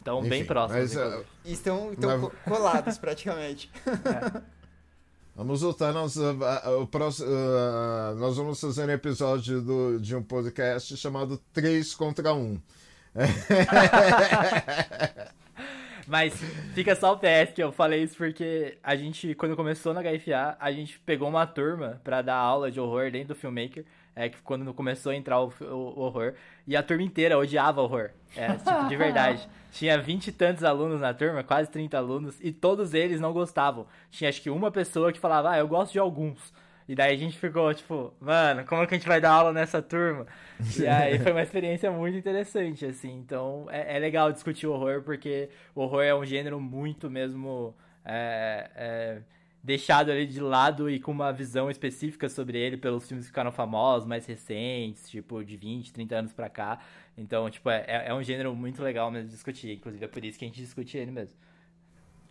Então, 0.00 0.20
bem 0.22 0.40
Enfim, 0.40 0.48
próximo. 0.48 0.80
mas, 0.80 0.92
inclusive. 0.92 1.24
E 1.44 1.52
estão, 1.52 1.92
estão 1.92 2.10
Mas- 2.10 2.20
co- 2.20 2.32
colados 2.50 2.98
praticamente. 2.98 3.70
Vamos 5.36 5.60
voltar, 5.62 5.92
nós, 5.92 6.16
o 6.16 6.86
próximo, 6.88 7.28
nós 8.18 8.36
vamos 8.36 8.60
fazer 8.60 8.86
um 8.86 8.90
episódio 8.90 9.62
do, 9.62 10.00
de 10.00 10.16
um 10.16 10.22
podcast 10.22 10.96
chamado 10.96 11.40
3 11.52 11.94
contra 11.94 12.34
1. 12.34 12.60
Mas 16.06 16.34
fica 16.74 16.94
só 16.94 17.12
o 17.12 17.18
PS 17.18 17.52
que 17.54 17.62
eu 17.62 17.72
falei 17.72 18.02
isso 18.02 18.16
porque 18.16 18.78
a 18.82 18.96
gente, 18.96 19.34
quando 19.34 19.56
começou 19.56 19.94
na 19.94 20.00
HFA, 20.02 20.56
a 20.58 20.72
gente 20.72 20.98
pegou 21.00 21.28
uma 21.28 21.46
turma 21.46 22.00
pra 22.02 22.22
dar 22.22 22.36
aula 22.36 22.70
de 22.70 22.80
horror 22.80 23.10
dentro 23.10 23.28
do 23.28 23.34
Filmmaker. 23.34 23.84
É 24.14 24.28
que 24.28 24.42
quando 24.42 24.74
começou 24.74 25.10
a 25.12 25.16
entrar 25.16 25.40
o, 25.40 25.52
o, 25.60 25.64
o 25.64 26.00
horror. 26.00 26.34
E 26.66 26.76
a 26.76 26.82
turma 26.82 27.02
inteira 27.02 27.38
odiava 27.38 27.80
horror. 27.80 28.10
É, 28.36 28.48
tipo, 28.52 28.88
de 28.88 28.96
verdade. 28.96 29.48
Tinha 29.72 29.98
vinte 29.98 30.28
e 30.28 30.32
tantos 30.32 30.64
alunos 30.64 31.00
na 31.00 31.14
turma, 31.14 31.42
quase 31.42 31.70
30 31.70 31.96
alunos, 31.96 32.38
e 32.42 32.52
todos 32.52 32.92
eles 32.92 33.20
não 33.20 33.32
gostavam. 33.32 33.86
Tinha 34.10 34.28
acho 34.28 34.42
que 34.42 34.50
uma 34.50 34.70
pessoa 34.70 35.10
que 35.10 35.18
falava, 35.18 35.50
ah, 35.50 35.58
eu 35.58 35.66
gosto 35.66 35.92
de 35.92 35.98
alguns. 35.98 36.52
E 36.88 36.94
daí 36.94 37.14
a 37.14 37.16
gente 37.16 37.38
ficou, 37.38 37.72
tipo, 37.72 38.12
mano, 38.20 38.64
como 38.64 38.86
que 38.86 38.94
a 38.94 38.98
gente 38.98 39.08
vai 39.08 39.20
dar 39.20 39.30
aula 39.30 39.52
nessa 39.52 39.80
turma? 39.80 40.26
E 40.78 40.86
aí 40.88 41.18
foi 41.18 41.32
uma 41.32 41.42
experiência 41.42 41.90
muito 41.90 42.16
interessante, 42.16 42.84
assim. 42.84 43.14
Então 43.18 43.66
é, 43.70 43.96
é 43.96 43.98
legal 43.98 44.32
discutir 44.32 44.66
o 44.66 44.72
horror, 44.72 45.02
porque 45.02 45.48
o 45.74 45.82
horror 45.82 46.02
é 46.02 46.14
um 46.14 46.24
gênero 46.24 46.60
muito 46.60 47.08
mesmo 47.10 47.74
é, 48.04 48.70
é, 48.74 49.22
deixado 49.62 50.10
ali 50.10 50.26
de 50.26 50.40
lado 50.40 50.90
e 50.90 50.98
com 50.98 51.12
uma 51.12 51.32
visão 51.32 51.70
específica 51.70 52.28
sobre 52.28 52.58
ele 52.58 52.76
pelos 52.76 53.06
filmes 53.06 53.26
que 53.26 53.30
ficaram 53.30 53.52
famosos, 53.52 54.06
mais 54.06 54.26
recentes, 54.26 55.08
tipo, 55.08 55.44
de 55.44 55.56
20, 55.56 55.92
30 55.92 56.16
anos 56.16 56.32
pra 56.32 56.48
cá. 56.48 56.80
Então, 57.16 57.48
tipo, 57.48 57.70
é, 57.70 58.06
é 58.06 58.14
um 58.14 58.22
gênero 58.22 58.54
muito 58.54 58.82
legal 58.82 59.10
mesmo 59.10 59.28
discutir. 59.30 59.72
Inclusive 59.72 60.04
é 60.04 60.08
por 60.08 60.24
isso 60.24 60.38
que 60.38 60.44
a 60.44 60.48
gente 60.48 60.60
discute 60.60 60.96
ele 60.98 61.10
mesmo. 61.10 61.36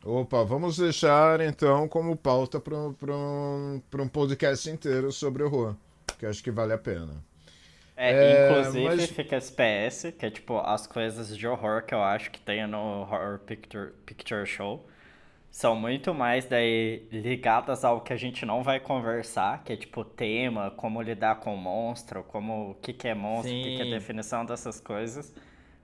Opa, 0.04 0.44
vamos 0.44 0.78
deixar 0.78 1.42
então 1.42 1.88
como 1.88 2.16
pauta 2.16 2.60
para 2.60 2.76
um, 2.76 3.82
um 4.00 4.08
podcast 4.08 4.68
inteiro 4.68 5.12
sobre 5.12 5.44
horror, 5.44 5.76
que 6.18 6.26
acho 6.26 6.44
que 6.44 6.50
vale 6.50 6.74
a 6.74 6.78
pena. 6.78 7.24
É, 7.96 8.12
é 8.12 8.50
inclusive 8.50 8.84
mas... 8.84 9.12
fica 9.12 9.36
SPS, 9.36 10.12
que 10.18 10.26
é 10.26 10.32
tipo 10.32 10.58
as 10.58 10.88
coisas 10.88 11.38
de 11.38 11.48
horror 11.48 11.84
que 11.84 11.94
eu 11.94 12.02
acho 12.02 12.32
que 12.32 12.40
tem 12.40 12.66
no 12.66 13.02
Horror 13.02 13.38
Picture, 13.40 13.92
Picture 14.04 14.44
Show. 14.48 14.84
São 15.52 15.76
muito 15.76 16.14
mais 16.16 16.46
daí 16.46 17.08
ligadas 17.12 17.86
ao 17.86 18.02
que 18.02 18.12
a 18.12 18.18
gente 18.18 18.44
não 18.44 18.64
vai 18.64 18.80
conversar, 18.80 19.64
que 19.64 19.74
é 19.74 19.76
tipo 19.76 20.04
tema, 20.04 20.72
como 20.72 21.00
lidar 21.00 21.36
com 21.36 21.56
monstro, 21.56 22.24
como 22.24 22.72
o 22.72 22.76
que, 22.76 22.92
que 22.92 23.08
é 23.08 23.14
monstro, 23.14 23.52
o 23.52 23.64
que, 23.64 23.76
que 23.76 23.82
é 23.84 23.92
definição 23.92 24.46
dessas 24.46 24.80
coisas, 24.80 25.32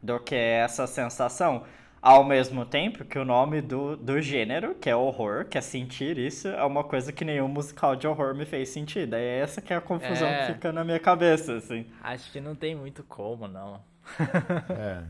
do 0.02 0.20
que 0.20 0.34
essa 0.34 0.88
sensação. 0.88 1.66
Ao 2.02 2.24
mesmo 2.24 2.66
tempo 2.66 3.04
que 3.04 3.18
o 3.18 3.26
nome 3.26 3.62
do, 3.62 3.98
do 3.98 4.22
gênero, 4.22 4.76
que 4.76 4.90
é 4.90 4.96
horror, 4.96 5.46
que 5.46 5.58
é 5.58 5.62
sentir 5.62 6.18
isso, 6.18 6.48
é 6.48 6.64
uma 6.64 6.84
coisa 6.84 7.12
que 7.12 7.26
nenhum 7.26 7.48
musical 7.48 7.96
de 7.96 8.08
horror 8.08 8.36
me 8.36 8.46
fez 8.46 8.70
sentir. 8.70 9.08
Daí 9.08 9.24
é 9.24 9.40
essa 9.40 9.62
que 9.62 9.74
é 9.74 9.76
a 9.76 9.82
confusão 9.82 10.28
é... 10.28 10.46
que 10.46 10.54
fica 10.54 10.72
na 10.72 10.84
minha 10.84 11.00
cabeça, 11.00 11.56
assim. 11.56 11.86
Acho 12.02 12.32
que 12.32 12.40
não 12.40 12.56
tem 12.56 12.76
muito 12.76 13.04
como, 13.04 13.48
não. 13.48 13.82
é. 14.70 15.04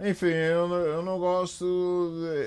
Enfim, 0.00 0.26
eu, 0.26 0.72
eu 0.72 1.02
não 1.02 1.18
gosto. 1.18 1.64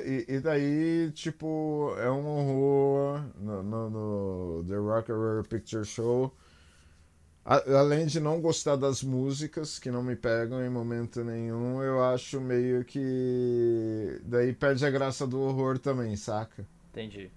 E, 0.06 0.26
e, 0.28 0.40
daí, 0.42 1.12
tipo, 1.14 1.96
é 1.98 2.12
um 2.12 2.28
horror 2.28 3.24
no, 3.40 3.64
no, 3.64 3.90
no 3.90 4.64
The 4.68 4.76
Rock 4.76 5.12
Horror 5.12 5.48
Picture 5.48 5.86
Show 5.86 6.36
além 7.48 8.06
de 8.06 8.20
não 8.20 8.42
gostar 8.42 8.76
das 8.76 9.02
músicas, 9.02 9.80
que 9.80 9.90
não 9.90 10.04
me 10.04 10.18
pegam 10.18 10.62
em 10.64 10.70
momento 10.70 11.24
nenhum, 11.24 11.82
eu 11.82 12.04
acho 12.04 12.42
meio 12.42 12.84
que. 12.84 14.20
Daí 14.26 14.52
perde 14.52 14.86
a 14.86 14.90
graça 14.90 15.26
do 15.26 15.40
horror 15.40 15.80
também, 15.80 16.16
saca? 16.18 16.68
Entendi. 16.92 17.32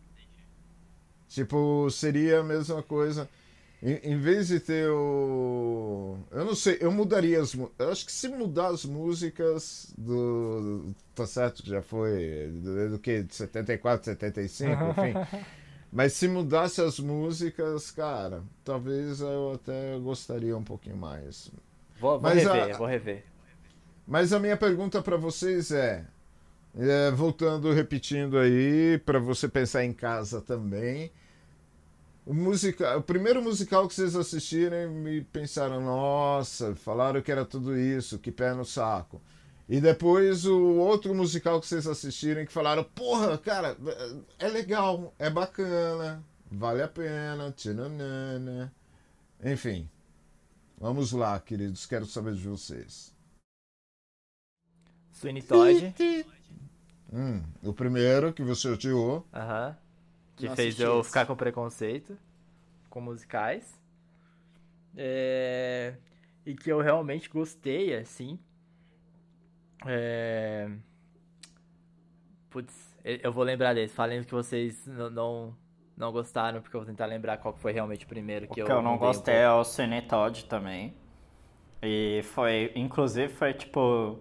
Tipo, 1.28 1.88
seria 1.90 2.40
a 2.40 2.42
mesma 2.42 2.82
coisa. 2.82 3.28
Em, 3.80 4.12
em 4.12 4.18
vez 4.18 4.48
de 4.48 4.58
ter 4.58 4.90
o. 4.90 6.18
Eu 6.32 6.44
não 6.44 6.56
sei, 6.56 6.78
eu 6.80 6.90
mudaria 6.90 7.40
as. 7.40 7.54
Eu 7.54 7.90
acho 7.90 8.04
que 8.04 8.12
se 8.12 8.28
mudar 8.28 8.68
as 8.68 8.84
músicas 8.84 9.94
do. 9.96 10.92
Tá 11.14 11.24
certo, 11.24 11.64
já 11.64 11.80
foi. 11.80 12.50
Do, 12.52 12.90
do 12.90 12.98
que? 12.98 13.22
De 13.22 13.34
74, 13.34 14.06
75, 14.06 14.72
enfim. 14.90 15.40
Mas 15.92 16.12
se 16.12 16.28
mudasse 16.28 16.80
as 16.80 17.00
músicas, 17.00 17.90
cara, 17.90 18.44
talvez 18.64 19.20
eu 19.20 19.54
até 19.54 19.98
gostaria 19.98 20.56
um 20.56 20.62
pouquinho 20.62 20.96
mais. 20.96 21.50
Vou, 21.98 22.18
vou 22.18 22.30
rever, 22.30 22.74
a, 22.74 22.78
vou 22.78 22.86
rever. 22.86 23.24
Mas 24.06 24.32
a 24.32 24.38
minha 24.38 24.56
pergunta 24.56 25.02
para 25.02 25.16
vocês 25.16 25.72
é, 25.72 26.06
é, 26.78 27.10
voltando, 27.10 27.72
repetindo 27.72 28.38
aí, 28.38 28.98
para 29.04 29.18
você 29.18 29.48
pensar 29.48 29.84
em 29.84 29.92
casa 29.92 30.40
também. 30.40 31.10
O, 32.24 32.32
musical, 32.32 32.98
o 32.98 33.02
primeiro 33.02 33.42
musical 33.42 33.88
que 33.88 33.94
vocês 33.94 34.14
assistirem 34.14 34.88
me 34.88 35.22
pensaram, 35.22 35.80
nossa, 35.80 36.74
falaram 36.76 37.20
que 37.20 37.32
era 37.32 37.44
tudo 37.44 37.76
isso, 37.76 38.18
que 38.18 38.30
pé 38.30 38.54
no 38.54 38.64
saco. 38.64 39.20
E 39.70 39.80
depois 39.80 40.44
o 40.46 40.78
outro 40.78 41.14
musical 41.14 41.60
que 41.60 41.66
vocês 41.68 41.86
assistiram 41.86 42.44
que 42.44 42.50
falaram, 42.50 42.82
porra, 42.82 43.38
cara, 43.38 43.76
é 44.36 44.48
legal, 44.48 45.14
é 45.16 45.30
bacana, 45.30 46.24
vale 46.50 46.82
a 46.82 46.88
pena, 46.88 47.52
tchananana. 47.52 48.74
Enfim, 49.44 49.88
vamos 50.76 51.12
lá, 51.12 51.38
queridos, 51.38 51.86
quero 51.86 52.04
saber 52.04 52.34
de 52.34 52.48
vocês. 52.48 53.14
Sweeney 55.12 55.40
Todd. 55.40 55.94
Hum, 57.12 57.40
o 57.62 57.72
primeiro 57.72 58.32
que 58.32 58.42
você 58.42 58.70
odiou. 58.70 59.24
Aham. 59.32 59.78
Que 60.34 60.48
Não 60.48 60.56
fez 60.56 60.80
eu 60.80 61.04
ficar 61.04 61.26
com 61.26 61.36
preconceito 61.36 62.18
com 62.88 63.00
musicais. 63.00 63.80
É... 64.96 65.94
E 66.44 66.56
que 66.56 66.72
eu 66.72 66.80
realmente 66.80 67.28
gostei, 67.28 67.94
assim. 67.94 68.36
É... 69.86 70.68
Putz, 72.50 72.96
eu 73.04 73.32
vou 73.32 73.44
lembrar 73.44 73.74
desse. 73.74 73.94
Falem 73.94 74.22
que 74.22 74.32
vocês 74.32 74.86
não, 74.86 75.54
não, 75.96 76.12
gostaram, 76.12 76.60
porque 76.60 76.76
eu 76.76 76.80
vou 76.80 76.86
tentar 76.86 77.06
lembrar 77.06 77.38
qual 77.38 77.54
foi 77.54 77.72
realmente 77.72 78.04
o 78.04 78.08
primeiro 78.08 78.48
que 78.48 78.60
o 78.60 78.62
eu. 78.62 78.66
que 78.66 78.72
eu 78.72 78.82
não 78.82 78.98
gostei 78.98 79.36
é 79.36 79.50
o 79.50 79.64
Cine 79.64 80.02
Todd 80.02 80.44
também. 80.46 80.94
E 81.82 82.20
foi, 82.34 82.72
inclusive, 82.74 83.32
foi 83.32 83.54
tipo. 83.54 84.18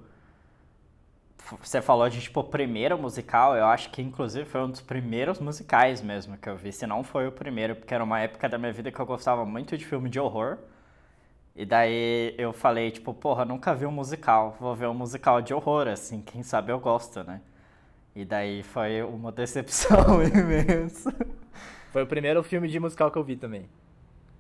Você 1.62 1.82
falou 1.82 2.08
de 2.08 2.22
tipo 2.22 2.44
primeiro 2.44 2.96
musical, 2.98 3.56
eu 3.56 3.66
acho 3.66 3.90
que 3.90 4.02
inclusive 4.04 4.46
foi 4.46 4.62
um 4.62 4.70
dos 4.70 4.82
primeiros 4.82 5.40
musicais 5.40 6.00
mesmo 6.00 6.38
que 6.38 6.48
eu 6.48 6.56
vi, 6.56 6.72
se 6.72 6.86
não 6.86 7.04
foi 7.04 7.28
o 7.28 7.32
primeiro, 7.32 7.76
porque 7.76 7.92
era 7.92 8.04
uma 8.04 8.20
época 8.20 8.48
da 8.48 8.58
minha 8.58 8.72
vida 8.72 8.92
que 8.92 9.00
eu 9.00 9.06
gostava 9.06 9.44
muito 9.46 9.76
de 9.76 9.84
filme 9.84 10.10
de 10.10 10.20
horror. 10.20 10.60
E 11.56 11.66
daí 11.66 12.36
eu 12.38 12.54
falei, 12.54 12.92
tipo, 12.92 13.14
porra, 13.14 13.44
nunca 13.44 13.76
vi 13.76 13.86
um 13.86 13.92
musical, 13.92 14.56
vou 14.60 14.76
ver 14.76 14.88
um 14.88 14.94
musical 14.94 15.42
de 15.42 15.54
horror, 15.54 15.88
assim, 15.88 16.22
quem 16.22 16.42
sabe 16.42 16.72
eu 16.72 16.80
gosto, 16.80 17.24
né? 17.24 17.42
E 18.16 18.24
daí 18.24 18.64
foi 18.64 19.02
uma 19.02 19.32
decepção 19.34 20.24
imensa. 20.24 21.14
Foi 21.92 22.04
o 22.04 22.08
primeiro 22.08 22.42
filme 22.44 22.68
de 22.68 22.80
musical 22.80 23.12
que 23.12 23.18
eu 23.18 23.24
vi 23.24 23.36
também. 23.36 23.66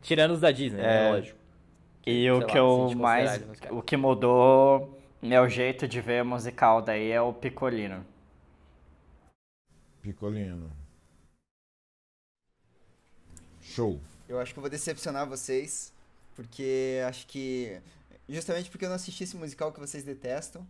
Tirando 0.01 0.31
os 0.31 0.39
da 0.39 0.51
Disney, 0.51 0.81
né, 0.81 1.07
é, 1.07 1.11
lógico. 1.11 1.39
E 2.05 2.31
o 2.31 2.45
que 2.45 2.53
lá, 2.53 2.59
eu 2.59 2.91
mais. 2.95 3.43
O 3.69 3.81
que 3.81 3.97
mudou 3.97 4.97
meu 5.21 5.49
jeito 5.49 5.87
de 5.87 5.99
ver 5.99 6.23
musical 6.23 6.81
daí 6.81 7.11
é 7.11 7.21
o 7.21 7.33
Picolino. 7.33 8.05
Picolino. 10.01 10.71
Show. 13.61 13.99
Eu 14.27 14.39
acho 14.39 14.53
que 14.53 14.59
eu 14.59 14.61
vou 14.61 14.69
decepcionar 14.69 15.27
vocês. 15.27 15.93
Porque 16.39 17.01
acho 17.05 17.27
que. 17.27 17.81
Justamente 18.29 18.69
porque 18.69 18.85
eu 18.85 18.89
não 18.89 18.95
assisti 18.95 19.25
esse 19.25 19.35
musical 19.35 19.73
que 19.73 19.79
vocês 19.79 20.05
detestam. 20.05 20.65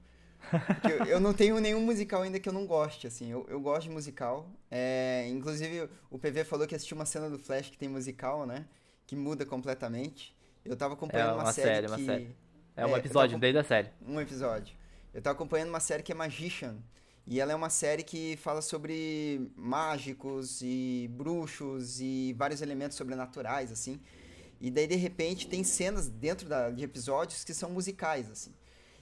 eu, 0.89 1.05
eu, 1.05 1.19
não 1.19 1.31
tenho 1.31 1.59
nenhum 1.59 1.79
musical 1.81 2.23
ainda 2.23 2.39
que 2.39 2.49
eu 2.49 2.53
não 2.53 2.65
goste, 2.65 3.05
assim. 3.05 3.29
Eu, 3.29 3.45
eu 3.47 3.61
gosto 3.61 3.83
de 3.83 3.91
musical. 3.91 4.49
É, 4.71 5.27
inclusive, 5.29 5.87
o 6.09 6.17
PV 6.17 6.43
falou 6.43 6.65
que 6.65 6.73
assistiu 6.73 6.95
uma 6.95 7.05
cena 7.05 7.29
do 7.29 7.37
Flash 7.37 7.69
que 7.69 7.77
tem 7.77 7.87
musical, 7.87 8.47
né? 8.47 8.65
Que 9.05 9.15
muda 9.15 9.45
completamente. 9.45 10.35
Eu 10.65 10.75
tava 10.75 10.95
acompanhando 10.95 11.29
é 11.29 11.33
uma, 11.33 11.43
uma, 11.43 11.53
série, 11.53 11.67
série 11.67 11.85
que... 11.85 11.93
Uma 11.93 12.05
série. 12.13 12.35
É 12.75 12.85
um 12.87 12.95
é, 12.95 12.99
episódio 12.99 13.31
tava... 13.31 13.41
desde 13.41 13.59
a 13.59 13.63
série. 13.63 13.89
Um 14.07 14.19
episódio. 14.19 14.75
Eu 15.13 15.21
tava 15.21 15.35
acompanhando 15.35 15.69
uma 15.69 15.79
série 15.79 16.01
que 16.01 16.11
é 16.11 16.15
Magician. 16.15 16.77
E 17.27 17.39
ela 17.39 17.51
é 17.51 17.55
uma 17.55 17.69
série 17.69 18.01
que 18.01 18.37
fala 18.37 18.59
sobre 18.59 19.51
mágicos 19.55 20.63
e 20.63 21.07
bruxos 21.11 22.01
e 22.01 22.33
vários 22.35 22.59
elementos 22.59 22.97
sobrenaturais, 22.97 23.71
assim. 23.71 23.99
E 24.59 24.69
daí, 24.69 24.87
de 24.87 24.95
repente, 24.95 25.47
tem 25.47 25.63
cenas 25.63 26.09
dentro 26.09 26.47
da, 26.47 26.69
de 26.69 26.83
episódios 26.83 27.43
que 27.43 27.53
são 27.53 27.69
musicais, 27.69 28.29
assim. 28.29 28.53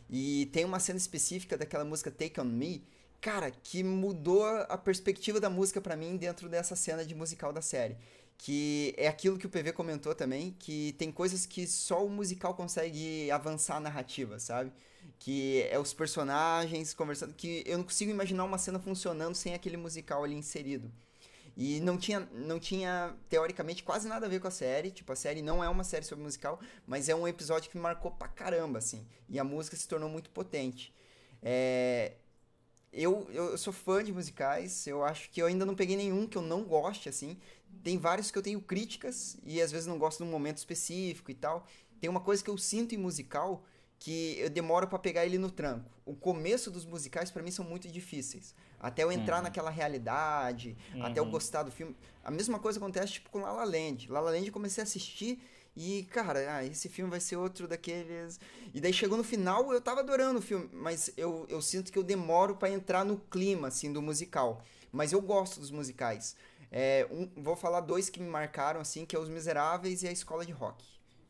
E 0.10 0.48
tem 0.54 0.64
uma 0.64 0.80
cena 0.80 0.98
específica 0.98 1.58
daquela 1.58 1.84
música 1.84 2.12
Take 2.12 2.40
On 2.40 2.46
Me, 2.46 2.88
cara, 3.20 3.52
que 3.52 3.84
mudou 3.84 4.46
a 4.46 4.78
perspectiva 4.78 5.40
da 5.40 5.50
música 5.50 5.82
para 5.82 5.98
mim 5.98 6.16
dentro 6.16 6.48
dessa 6.48 6.76
cena 6.76 7.04
de 7.04 7.16
musical 7.16 7.52
da 7.52 7.62
série. 7.62 7.98
Que 8.38 8.94
é 8.98 9.08
aquilo 9.08 9.38
que 9.38 9.48
o 9.48 9.50
PV 9.50 9.74
comentou 9.74 10.14
também, 10.14 10.56
que 10.60 10.94
tem 10.94 11.12
coisas 11.12 11.46
que 11.46 11.66
só 11.66 12.06
o 12.06 12.10
musical 12.10 12.54
consegue 12.54 13.32
avançar 13.32 13.78
a 13.78 13.80
narrativa, 13.80 14.40
sabe? 14.40 14.72
Que 15.18 15.64
é 15.72 15.80
os 15.80 15.92
personagens 15.92 16.94
conversando, 16.94 17.34
que 17.34 17.64
eu 17.66 17.80
não 17.80 17.84
consigo 17.84 18.12
imaginar 18.12 18.44
uma 18.44 18.60
cena 18.60 18.80
funcionando 18.80 19.34
sem 19.34 19.56
aquele 19.56 19.76
musical 19.76 20.24
ali 20.24 20.36
inserido. 20.36 20.92
E 21.60 21.80
não 21.82 21.98
tinha, 21.98 22.20
não 22.32 22.60
tinha, 22.60 23.16
teoricamente, 23.28 23.84
quase 23.84 24.08
nada 24.08 24.28
a 24.28 24.30
ver 24.30 24.40
com 24.40 24.48
a 24.48 24.52
série. 24.52 24.92
Tipo, 24.92 25.12
a 25.12 25.16
série 25.16 25.42
não 25.42 25.64
é 25.64 25.68
uma 25.68 25.84
série 25.84 26.06
sobre 26.06 26.24
musical, 26.24 26.60
mas 26.86 27.10
é 27.10 27.16
um 27.16 27.28
episódio 27.28 27.68
que 27.72 27.76
me 27.76 27.82
marcou 27.82 28.12
pra 28.12 28.28
caramba, 28.28 28.78
assim. 28.78 29.08
E 29.28 29.40
a 29.40 29.44
música 29.44 29.76
se 29.76 29.88
tornou 29.88 30.08
muito 30.08 30.30
potente. 30.30 30.94
É... 31.42 32.14
eu, 32.94 33.28
eu 33.32 33.58
sou 33.58 33.74
fã 33.74 34.04
de 34.04 34.14
musicais, 34.14 34.86
eu 34.86 35.04
acho 35.04 35.32
que 35.32 35.42
eu 35.42 35.48
ainda 35.48 35.66
não 35.66 35.76
peguei 35.76 35.96
nenhum 35.98 36.28
que 36.28 36.38
eu 36.38 36.44
não 36.44 36.64
goste, 36.64 37.10
assim. 37.10 37.40
Tem 37.84 37.98
vários 37.98 38.30
que 38.30 38.38
eu 38.38 38.44
tenho 38.44 38.62
críticas 38.62 39.38
e 39.44 39.60
às 39.60 39.72
vezes 39.72 39.88
não 39.88 39.98
gosto 39.98 40.20
de 40.20 40.26
um 40.26 40.32
momento 40.32 40.58
específico 40.58 41.32
e 41.32 41.36
tal. 41.36 41.66
Tem 42.00 42.08
uma 42.08 42.22
coisa 42.22 42.44
que 42.44 42.52
eu 42.52 42.58
sinto 42.60 42.94
em 42.94 43.00
musical 43.00 43.66
que 43.98 44.38
eu 44.38 44.50
demoro 44.52 44.88
para 44.88 45.00
pegar 45.00 45.26
ele 45.26 45.40
no 45.40 45.50
tranco. 45.50 45.90
O 46.06 46.16
começo 46.16 46.70
dos 46.70 46.86
musicais 46.86 47.32
para 47.32 47.42
mim 47.42 47.50
são 47.50 47.66
muito 47.66 47.88
difíceis. 47.88 48.54
Até 48.80 49.04
eu 49.04 49.12
entrar 49.12 49.38
uhum. 49.38 49.44
naquela 49.44 49.70
realidade, 49.70 50.78
uhum. 50.94 51.06
até 51.06 51.20
eu 51.20 51.24
uhum. 51.24 51.32
gostar 51.32 51.64
do 51.64 51.72
filme. 51.72 51.96
A 52.24 52.30
mesma 52.30 52.60
coisa 52.60 52.78
acontece 52.78 53.14
tipo 53.14 53.30
com 53.30 53.40
La 53.40 53.52
La 53.52 53.64
Land. 53.64 54.10
La 54.10 54.20
La 54.20 54.32
Land 54.32 54.48
eu 54.48 54.54
comecei 54.54 54.82
a 54.82 54.86
assistir 54.86 55.40
e, 55.80 56.08
cara, 56.10 56.56
ah, 56.56 56.66
esse 56.66 56.90
filme 56.90 57.12
vai 57.12 57.20
ser 57.20 57.36
outro 57.36 57.68
daqueles. 57.68 58.40
E 58.74 58.82
daí 58.82 58.92
chegou 58.92 59.16
no 59.16 59.24
final, 59.24 59.72
eu 59.72 59.80
tava 59.80 60.00
adorando 60.00 60.40
o 60.40 60.42
filme, 60.42 60.68
mas 60.74 61.12
eu, 61.16 61.46
eu 61.50 61.62
sinto 61.62 61.92
que 61.92 62.00
eu 62.00 62.04
demoro 62.04 62.56
para 62.56 62.72
entrar 62.72 63.06
no 63.06 63.18
clima, 63.18 63.68
assim, 63.68 63.94
do 63.94 64.02
musical. 64.02 64.64
Mas 64.92 65.12
eu 65.14 65.22
gosto 65.22 65.60
dos 65.60 65.70
musicais. 65.70 66.36
É, 66.72 67.08
um, 67.12 67.30
vou 67.38 67.56
falar 67.56 67.82
dois 67.82 68.10
que 68.10 68.20
me 68.20 68.28
marcaram, 68.28 68.82
assim, 68.82 69.06
que 69.06 69.16
é 69.16 69.20
Os 69.20 69.30
Miseráveis 69.30 70.02
e 70.02 70.08
A 70.08 70.12
Escola 70.12 70.44
de 70.44 70.52
Rock. 70.52 70.84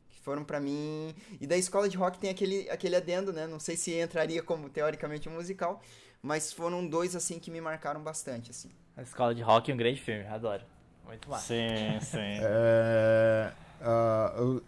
Que 0.10 0.22
foram 0.22 0.46
para 0.46 0.62
mim... 0.62 1.14
E 1.42 1.46
da 1.46 1.58
Escola 1.58 1.90
de 1.90 1.98
Rock 1.98 2.18
tem 2.18 2.30
aquele, 2.30 2.70
aquele 2.70 2.96
adendo, 2.96 3.34
né? 3.34 3.48
Não 3.48 3.60
sei 3.60 3.76
se 3.76 4.00
entraria 4.00 4.42
como, 4.42 4.70
teoricamente, 4.70 5.28
um 5.28 5.34
musical, 5.34 5.82
mas 6.22 6.52
foram 6.52 6.88
dois, 6.88 7.16
assim, 7.16 7.40
que 7.40 7.52
me 7.52 7.62
marcaram 7.62 8.02
bastante, 8.02 8.52
assim. 8.52 8.70
A 8.96 9.02
Escola 9.02 9.34
de 9.34 9.42
Rock 9.42 9.72
é 9.72 9.74
um 9.74 9.78
grande 9.78 10.02
filme, 10.02 10.26
adoro. 10.28 10.64
Muito 11.06 11.30
massa. 11.30 11.48
Sim, 11.48 12.00
sim. 12.02 12.18
é... 12.42 13.52
Uh, 13.80 14.60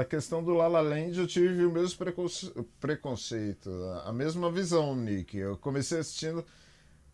a 0.00 0.04
questão 0.04 0.42
do 0.42 0.52
La 0.52 0.66
La 0.66 0.80
Land 0.80 1.16
eu 1.16 1.28
tive 1.28 1.64
o 1.64 1.70
mesmo 1.70 2.04
preconceito, 2.80 3.70
a 4.04 4.12
mesma 4.12 4.50
visão, 4.50 4.96
Nick. 4.96 5.36
Eu 5.38 5.56
comecei 5.56 6.00
assistindo 6.00 6.44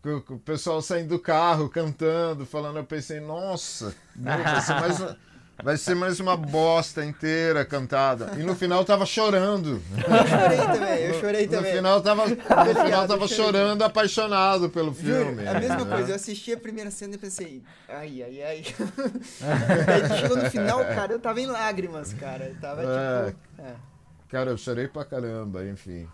com 0.01 0.35
o 0.35 0.39
pessoal 0.39 0.81
saindo 0.81 1.09
do 1.09 1.19
carro, 1.19 1.69
cantando, 1.69 2.45
falando, 2.45 2.77
eu 2.77 2.83
pensei, 2.83 3.19
nossa, 3.19 3.95
vai 4.15 4.61
ser 4.61 4.73
mais, 4.73 5.17
vai 5.63 5.77
ser 5.77 5.95
mais 5.95 6.19
uma 6.19 6.35
bosta 6.35 7.03
inteira 7.05 7.63
cantada. 7.65 8.31
E 8.37 8.43
no 8.43 8.55
final 8.55 8.83
tava 8.83 9.05
chorando. 9.05 9.81
Eu 9.95 10.27
chorei 10.27 10.57
também, 10.57 11.03
eu 11.03 11.19
chorei 11.19 11.47
também. 11.47 11.71
No 11.71 11.77
final 11.77 12.01
tava, 12.01 12.27
no 12.27 12.85
final 12.85 13.07
tava 13.07 13.27
chorando, 13.27 13.81
apaixonado 13.83 14.69
pelo 14.69 14.93
filme. 14.93 15.43
Juro, 15.43 15.49
a 15.49 15.59
mesma 15.59 15.85
coisa, 15.85 16.11
eu 16.11 16.15
assisti 16.15 16.53
a 16.53 16.57
primeira 16.57 16.91
cena 16.91 17.15
e 17.15 17.17
pensei, 17.17 17.63
ai, 17.87 18.23
ai, 18.23 18.43
ai. 18.43 18.63
Aí 20.11 20.19
chegou 20.19 20.37
no 20.37 20.49
final, 20.49 20.79
cara, 20.85 21.13
eu 21.13 21.19
tava 21.19 21.39
em 21.39 21.47
lágrimas, 21.47 22.13
cara. 22.13 22.45
Eu 22.45 22.55
tava 22.59 22.83
é, 22.83 23.25
tipo. 23.27 23.41
É. 23.61 23.73
Cara, 24.29 24.51
eu 24.51 24.57
chorei 24.57 24.87
pra 24.87 25.05
caramba, 25.05 25.65
enfim. 25.65 26.07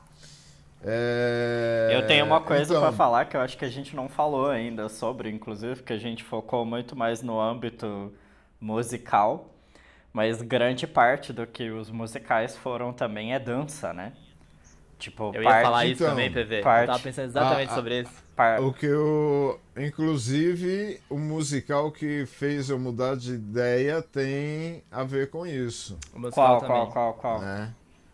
É... 0.83 1.91
Eu 1.93 2.07
tenho 2.07 2.25
uma 2.25 2.41
coisa 2.41 2.63
então... 2.63 2.81
para 2.81 2.91
falar 2.91 3.25
que 3.25 3.37
eu 3.37 3.41
acho 3.41 3.57
que 3.57 3.65
a 3.65 3.69
gente 3.69 3.95
não 3.95 4.09
falou 4.09 4.49
ainda 4.49 4.89
sobre, 4.89 5.29
inclusive, 5.29 5.83
que 5.83 5.93
a 5.93 5.97
gente 5.97 6.23
focou 6.23 6.65
muito 6.65 6.95
mais 6.95 7.21
no 7.21 7.39
âmbito 7.39 8.11
musical, 8.62 9.49
mas 10.14 10.41
grande 10.41 10.86
parte 10.86 11.34
do 11.34 11.47
que 11.47 11.70
os 11.72 11.89
musicais 11.89 12.55
foram 12.55 12.93
também 12.93 13.34
é 13.34 13.39
dança, 13.39 13.91
né? 13.91 14.14
Tipo, 15.01 15.32
eu 15.34 15.43
parte, 15.43 15.57
ia 15.57 15.62
falar 15.64 15.86
isso 15.88 16.03
então, 16.03 16.09
também, 16.09 16.32
PV. 16.32 16.62
Parte, 16.62 16.82
eu 16.82 16.88
tava 16.88 16.99
pensando 16.99 17.26
exatamente 17.26 17.70
a, 17.70 17.72
a, 17.72 17.76
sobre 17.76 18.01
isso. 18.01 18.12
O 18.62 18.72
que 18.72 18.86
eu. 18.86 19.59
Inclusive, 19.76 20.99
o 21.09 21.18
musical 21.18 21.91
que 21.91 22.26
fez 22.28 22.70
eu 22.70 22.78
mudar 22.78 23.16
de 23.16 23.34
ideia 23.34 23.99
tem 24.01 24.84
a 24.91 25.03
ver 25.03 25.32
com 25.32 25.45
isso. 25.45 25.97
qual, 26.34 26.62
qual, 26.62 26.91
qual, 26.91 27.14
qual, 27.16 27.43
é. 27.43 27.70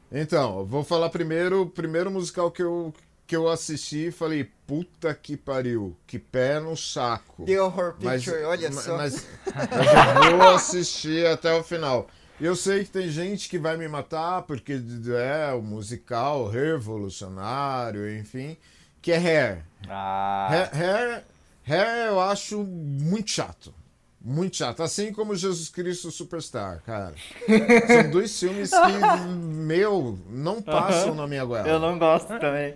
Então, 0.10 0.66
vou 0.66 0.82
falar 0.82 1.10
primeiro. 1.10 1.64
O 1.64 1.70
primeiro 1.70 2.10
musical 2.10 2.50
que 2.50 2.64
eu, 2.64 2.94
que 3.28 3.36
eu 3.36 3.50
assisti 3.50 4.08
e 4.08 4.12
falei, 4.12 4.50
puta 4.66 5.14
que 5.14 5.36
pariu, 5.36 5.98
que 6.08 6.18
pé 6.18 6.62
no 6.62 6.78
saco. 6.78 7.46
The 7.46 7.62
Horror 7.62 7.94
Picture, 7.96 8.38
mas, 8.38 8.46
olha 8.46 8.72
mas, 8.72 8.84
só. 8.86 8.98
Mas, 8.98 9.28
mas 9.54 10.26
eu 10.32 10.38
vou 10.38 10.50
assistir 10.50 11.28
até 11.28 11.54
o 11.54 11.62
final. 11.62 12.08
Eu 12.40 12.56
sei 12.56 12.86
que 12.86 12.92
tem 12.92 13.10
gente 13.10 13.50
que 13.50 13.60
vai 13.60 13.76
me 13.76 13.88
matar 13.88 14.44
porque 14.44 14.80
é 15.14 15.52
o 15.54 15.62
musical 15.62 16.48
revolucionário, 16.48 18.10
enfim, 18.18 18.56
que 19.02 19.12
é 19.12 19.18
Hair. 19.18 19.66
Ah. 19.90 20.48
Hair, 20.50 20.70
Hair, 20.74 21.24
Hair 21.68 22.08
eu 22.08 22.22
acho 22.22 22.64
muito 22.64 23.30
chato. 23.30 23.74
Muito 24.22 24.58
chato. 24.58 24.84
Assim 24.84 25.12
como 25.12 25.36
Jesus 25.36 25.70
Cristo 25.70 26.12
Superstar, 26.12 26.82
cara. 26.86 27.14
São 27.88 28.10
dois 28.10 28.40
filmes 28.40 28.70
que, 28.70 29.28
meu, 29.28 30.18
não 30.30 30.62
passam 30.62 31.14
na 31.14 31.28
minha 31.28 31.44
goela. 31.44 31.68
Eu 31.68 31.80
não 31.80 31.98
gosto 31.98 32.28
também. 32.40 32.76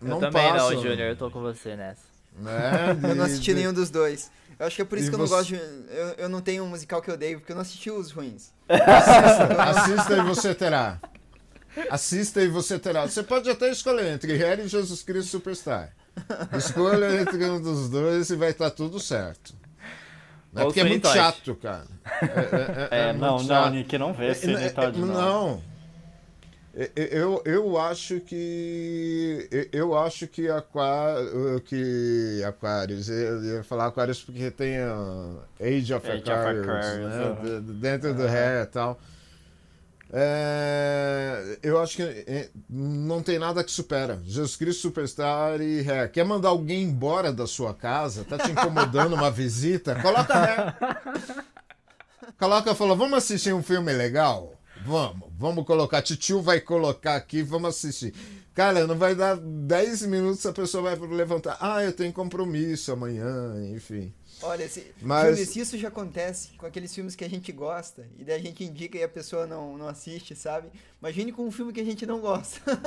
Não 0.00 0.16
eu 0.16 0.20
também 0.20 0.50
passam. 0.50 0.70
não, 0.70 0.82
Júnior. 0.82 1.08
Eu 1.08 1.16
tô 1.16 1.30
com 1.30 1.40
você 1.40 1.76
nessa. 1.76 2.02
É, 2.46 2.94
de, 2.94 3.06
eu 3.08 3.14
não 3.14 3.24
assisti 3.24 3.52
de... 3.52 3.54
nenhum 3.54 3.72
dos 3.72 3.90
dois. 3.90 4.30
Eu 4.58 4.66
acho 4.66 4.76
que 4.76 4.82
é 4.82 4.84
por 4.84 4.98
isso 4.98 5.08
que 5.08 5.14
eu 5.14 5.18
você... 5.18 5.32
não 5.32 5.38
gosto 5.38 5.48
de. 5.48 5.94
Eu, 5.94 6.06
eu 6.18 6.28
não 6.28 6.40
tenho 6.40 6.64
um 6.64 6.68
musical 6.68 7.00
que 7.00 7.10
eu 7.10 7.14
odeio, 7.14 7.38
porque 7.38 7.52
eu 7.52 7.56
não 7.56 7.62
assisti 7.62 7.90
os 7.90 8.10
ruins. 8.12 8.50
Assista, 8.68 9.62
assista 9.62 10.16
e 10.16 10.22
você 10.22 10.54
terá. 10.54 11.00
Assista 11.90 12.42
e 12.42 12.48
você 12.48 12.78
terá. 12.78 13.06
Você 13.06 13.22
pode 13.22 13.48
até 13.48 13.70
escolher 13.70 14.12
entre 14.12 14.36
Harry 14.36 14.62
e 14.62 14.68
Jesus 14.68 15.02
Cristo 15.02 15.30
Superstar. 15.30 15.92
Escolha 16.56 17.20
entre 17.20 17.44
um 17.44 17.60
dos 17.60 17.88
dois 17.88 18.30
e 18.30 18.36
vai 18.36 18.50
estar 18.50 18.70
tudo 18.70 18.98
certo. 18.98 19.54
É 20.54 20.64
porque 20.64 20.80
é 20.80 20.84
muito 20.84 21.08
chato, 21.08 21.54
cara. 21.54 21.86
É, 22.20 22.26
é, 22.26 22.88
é, 22.90 23.08
é 23.08 23.12
não, 23.12 23.42
não, 23.42 23.70
Nick 23.70 23.96
não 23.96 24.12
vê 24.12 24.32
esse 24.32 24.52
é, 24.52 24.68
Todd, 24.70 24.98
não. 24.98 25.62
Não. 26.80 27.04
Eu, 27.10 27.42
eu 27.44 27.78
acho 27.78 28.20
que 28.20 29.48
eu 29.70 29.96
acho 29.98 30.26
que 30.26 30.48
Aquarius, 30.48 31.62
que 31.66 32.42
Aquarius, 32.46 33.08
eu 33.08 33.44
ia 33.44 33.62
falar 33.62 33.86
Aquarius 33.86 34.22
porque 34.22 34.50
tem 34.50 34.76
Age 35.60 35.92
of 35.92 36.10
Age 36.10 36.22
Aquarius, 36.30 36.64
of 36.64 36.70
Aquarius 36.70 37.14
né? 37.14 37.60
dentro 37.80 38.14
do 38.14 38.26
ré 38.26 38.62
e 38.62 38.66
tal. 38.66 38.98
É, 40.12 41.58
eu 41.62 41.80
acho 41.80 41.96
que 41.96 42.02
é, 42.02 42.48
não 42.68 43.22
tem 43.22 43.38
nada 43.38 43.62
que 43.62 43.70
supera. 43.70 44.20
Jesus 44.24 44.56
Cristo 44.56 44.82
Superstar 44.82 45.60
e 45.60 45.82
Ré. 45.82 46.08
Quer 46.08 46.24
mandar 46.24 46.48
alguém 46.48 46.82
embora 46.82 47.32
da 47.32 47.46
sua 47.46 47.72
casa? 47.72 48.24
Tá 48.24 48.36
te 48.36 48.50
incomodando 48.50 49.14
uma 49.14 49.30
visita? 49.30 49.94
Coloca 50.00 50.34
Ré. 50.34 50.74
Coloca 52.38 52.72
e 52.72 52.74
fala: 52.74 52.96
vamos 52.96 53.18
assistir 53.18 53.52
um 53.52 53.62
filme 53.62 53.92
legal? 53.92 54.59
Vamos, 54.84 55.28
vamos 55.38 55.64
colocar. 55.66 56.02
Titio 56.02 56.40
vai 56.40 56.60
colocar 56.60 57.16
aqui, 57.16 57.42
vamos 57.42 57.70
assistir. 57.70 58.14
Cara, 58.54 58.86
não 58.86 58.96
vai 58.96 59.14
dar 59.14 59.36
10 59.36 60.06
minutos 60.06 60.44
a 60.44 60.52
pessoa 60.52 60.94
vai 60.94 61.08
levantar. 61.08 61.56
Ah, 61.60 61.82
eu 61.82 61.92
tenho 61.92 62.12
compromisso 62.12 62.92
amanhã, 62.92 63.54
enfim. 63.74 64.12
Olha, 64.42 64.68
se, 64.68 64.92
Mas... 65.02 65.54
isso 65.54 65.76
já 65.76 65.88
acontece 65.88 66.50
com 66.56 66.66
aqueles 66.66 66.94
filmes 66.94 67.14
que 67.14 67.24
a 67.24 67.28
gente 67.28 67.52
gosta, 67.52 68.08
e 68.18 68.24
daí 68.24 68.36
a 68.36 68.42
gente 68.42 68.64
indica 68.64 68.96
e 68.96 69.02
a 69.02 69.08
pessoa 69.08 69.46
não, 69.46 69.76
não 69.76 69.86
assiste, 69.86 70.34
sabe? 70.34 70.68
Imagine 71.00 71.30
com 71.32 71.46
um 71.46 71.50
filme 71.50 71.72
que 71.72 71.80
a 71.80 71.84
gente 71.84 72.06
não 72.06 72.20
gosta. 72.20 72.60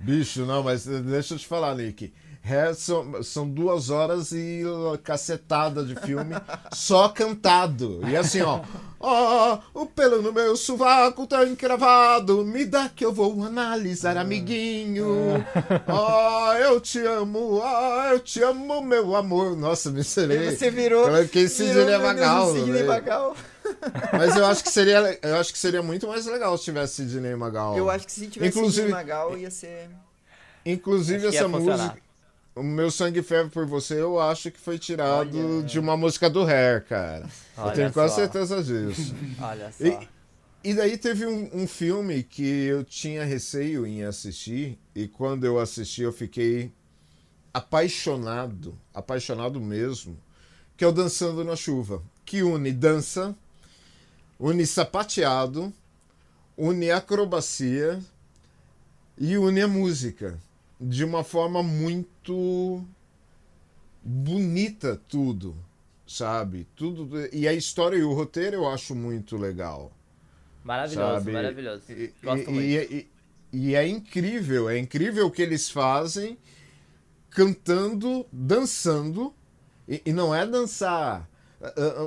Bicho, 0.00 0.46
não, 0.46 0.62
mas 0.62 0.86
deixa 0.86 1.34
eu 1.34 1.38
te 1.38 1.46
falar, 1.46 1.74
Nick. 1.74 2.12
É, 2.44 2.74
são, 2.74 3.22
são 3.22 3.48
duas 3.48 3.88
horas 3.88 4.32
e 4.32 4.62
cacetada 5.04 5.84
de 5.84 5.94
filme 5.94 6.34
só 6.72 7.08
cantado. 7.08 8.00
E 8.08 8.16
assim, 8.16 8.42
ó. 8.42 8.60
Ó, 8.98 9.58
oh, 9.74 9.82
o 9.82 9.86
pelo 9.86 10.22
no 10.22 10.32
meu 10.32 10.56
sovaco 10.56 11.26
tá 11.26 11.44
encravado. 11.44 12.44
Me 12.44 12.64
dá 12.64 12.88
que 12.88 13.04
eu 13.04 13.12
vou 13.12 13.44
analisar, 13.44 14.16
amiguinho. 14.16 15.44
Ó, 15.88 16.50
oh, 16.50 16.52
eu 16.54 16.80
te 16.80 17.00
amo, 17.00 17.58
ó, 17.58 18.00
oh, 18.00 18.12
eu 18.12 18.20
te 18.20 18.42
amo, 18.42 18.80
meu 18.80 19.14
amor. 19.16 19.56
Nossa, 19.56 19.90
me 19.90 20.04
serei. 20.04 20.54
Você 20.54 20.70
virou. 20.70 21.04
Coloquei 21.04 21.48
Sidney 21.48 21.98
Magal. 21.98 22.52
Sidney 22.52 22.82
Magal. 22.82 23.36
Mas 24.12 24.36
eu 24.36 24.44
acho 24.46 24.62
que 24.64 24.70
seria, 24.70 25.18
eu 25.22 25.36
acho 25.36 25.52
que 25.52 25.58
seria 25.58 25.82
muito 25.82 26.06
mais 26.06 26.26
legal 26.26 26.56
se 26.58 26.64
tivesse 26.64 27.08
Sidney 27.08 27.34
Magal. 27.34 27.76
Eu 27.76 27.88
acho 27.88 28.06
que 28.06 28.12
se 28.12 28.26
tivesse 28.26 28.56
Inclusive, 28.56 28.86
Sidney 28.86 28.92
Magal 28.92 29.38
ia 29.38 29.50
ser. 29.50 29.90
Inclusive 30.64 31.26
essa 31.28 31.48
música 31.48 31.96
o 32.54 32.62
meu 32.62 32.90
sangue 32.90 33.22
ferve 33.22 33.50
por 33.50 33.66
você, 33.66 34.00
eu 34.00 34.20
acho 34.20 34.50
que 34.50 34.60
foi 34.60 34.78
tirado 34.78 35.38
Olha. 35.38 35.62
de 35.62 35.78
uma 35.78 35.96
música 35.96 36.28
do 36.28 36.42
Hair, 36.42 36.84
cara. 36.84 37.28
Olha 37.56 37.70
eu 37.70 37.74
tenho 37.74 37.92
quase 37.92 38.16
certeza 38.16 38.62
disso. 38.62 39.14
Olha 39.40 39.72
só. 39.72 39.84
E, 39.84 40.08
e 40.62 40.74
daí 40.74 40.98
teve 40.98 41.26
um, 41.26 41.50
um, 41.54 41.66
filme 41.66 42.22
que 42.22 42.44
eu 42.44 42.84
tinha 42.84 43.24
receio 43.24 43.86
em 43.86 44.04
assistir, 44.04 44.78
e 44.94 45.08
quando 45.08 45.44
eu 45.44 45.58
assisti 45.58 46.02
eu 46.02 46.12
fiquei 46.12 46.70
apaixonado, 47.54 48.78
apaixonado 48.92 49.58
mesmo, 49.58 50.18
que 50.76 50.84
é 50.84 50.86
o 50.86 50.92
Dançando 50.92 51.42
na 51.44 51.56
Chuva, 51.56 52.02
que 52.24 52.42
une 52.42 52.72
dança, 52.72 53.34
une 54.38 54.66
sapateado, 54.66 55.72
une 56.56 56.90
acrobacia 56.90 57.98
e 59.16 59.38
une 59.38 59.62
a 59.62 59.68
música 59.68 60.38
de 60.82 61.04
uma 61.04 61.22
forma 61.22 61.62
muito 61.62 62.84
bonita 64.02 65.00
tudo, 65.08 65.56
sabe? 66.04 66.66
Tudo 66.74 67.08
e 67.32 67.46
a 67.46 67.52
história 67.52 67.96
e 67.96 68.02
o 68.02 68.12
roteiro 68.12 68.56
eu 68.56 68.68
acho 68.68 68.94
muito 68.94 69.36
legal. 69.36 69.92
Maravilhoso, 70.64 71.14
sabe? 71.14 71.32
maravilhoso. 71.32 71.82
Gosto 72.22 72.50
e, 72.50 72.52
muito. 72.52 72.60
E, 72.60 73.08
e 73.52 73.74
é 73.76 73.86
incrível, 73.86 74.68
é 74.68 74.76
incrível 74.78 75.26
o 75.26 75.30
que 75.30 75.42
eles 75.42 75.70
fazem 75.70 76.36
cantando, 77.30 78.26
dançando, 78.30 79.32
e, 79.88 80.02
e 80.04 80.12
não 80.12 80.34
é 80.34 80.46
dançar. 80.46 81.30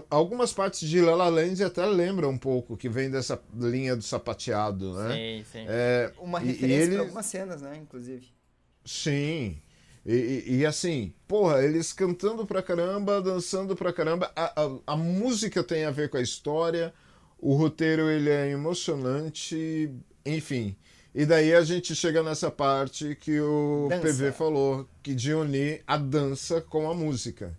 Algumas 0.10 0.52
partes 0.52 0.88
de 0.88 1.00
La 1.00 1.16
La 1.16 1.30
Land 1.30 1.64
até 1.64 1.86
lembram 1.86 2.30
um 2.30 2.38
pouco, 2.38 2.76
que 2.76 2.90
vem 2.90 3.10
dessa 3.10 3.42
linha 3.58 3.96
do 3.96 4.04
sapateado, 4.04 4.94
né? 4.94 5.14
Sim, 5.14 5.46
sim. 5.50 5.66
É, 5.68 6.12
Uma 6.20 6.40
referência 6.40 6.84
e, 6.84 6.94
ele... 6.94 6.98
algumas 6.98 7.26
cenas, 7.26 7.62
né, 7.62 7.78
inclusive. 7.82 8.35
Sim. 8.86 9.58
E, 10.06 10.44
e, 10.48 10.56
e, 10.58 10.66
assim, 10.66 11.12
porra, 11.28 11.64
eles 11.64 11.92
cantando 11.92 12.46
pra 12.46 12.62
caramba, 12.62 13.20
dançando 13.20 13.76
pra 13.76 13.92
caramba. 13.92 14.32
A, 14.36 14.62
a, 14.62 14.94
a, 14.94 14.96
música 14.96 15.64
tem 15.64 15.84
a 15.84 15.92
ver 15.92 16.10
com 16.10 16.18
a 16.18 16.22
história, 16.22 16.94
o 17.40 17.56
roteiro 17.56 18.08
ele 18.08 18.30
é 18.30 18.52
emocionante, 18.52 19.90
enfim. 20.24 20.76
E 21.14 21.26
daí 21.26 21.56
a 21.56 21.64
gente 21.64 21.96
chega 21.96 22.22
nessa 22.22 22.52
parte 22.52 23.16
que 23.16 23.40
o 23.40 23.88
dança. 23.90 24.02
PV 24.02 24.32
falou, 24.34 24.88
que 25.02 25.16
de 25.16 25.34
unir 25.34 25.82
a 25.88 25.98
dança 25.98 26.62
com 26.62 26.88
a 26.90 26.94
música. 26.94 27.58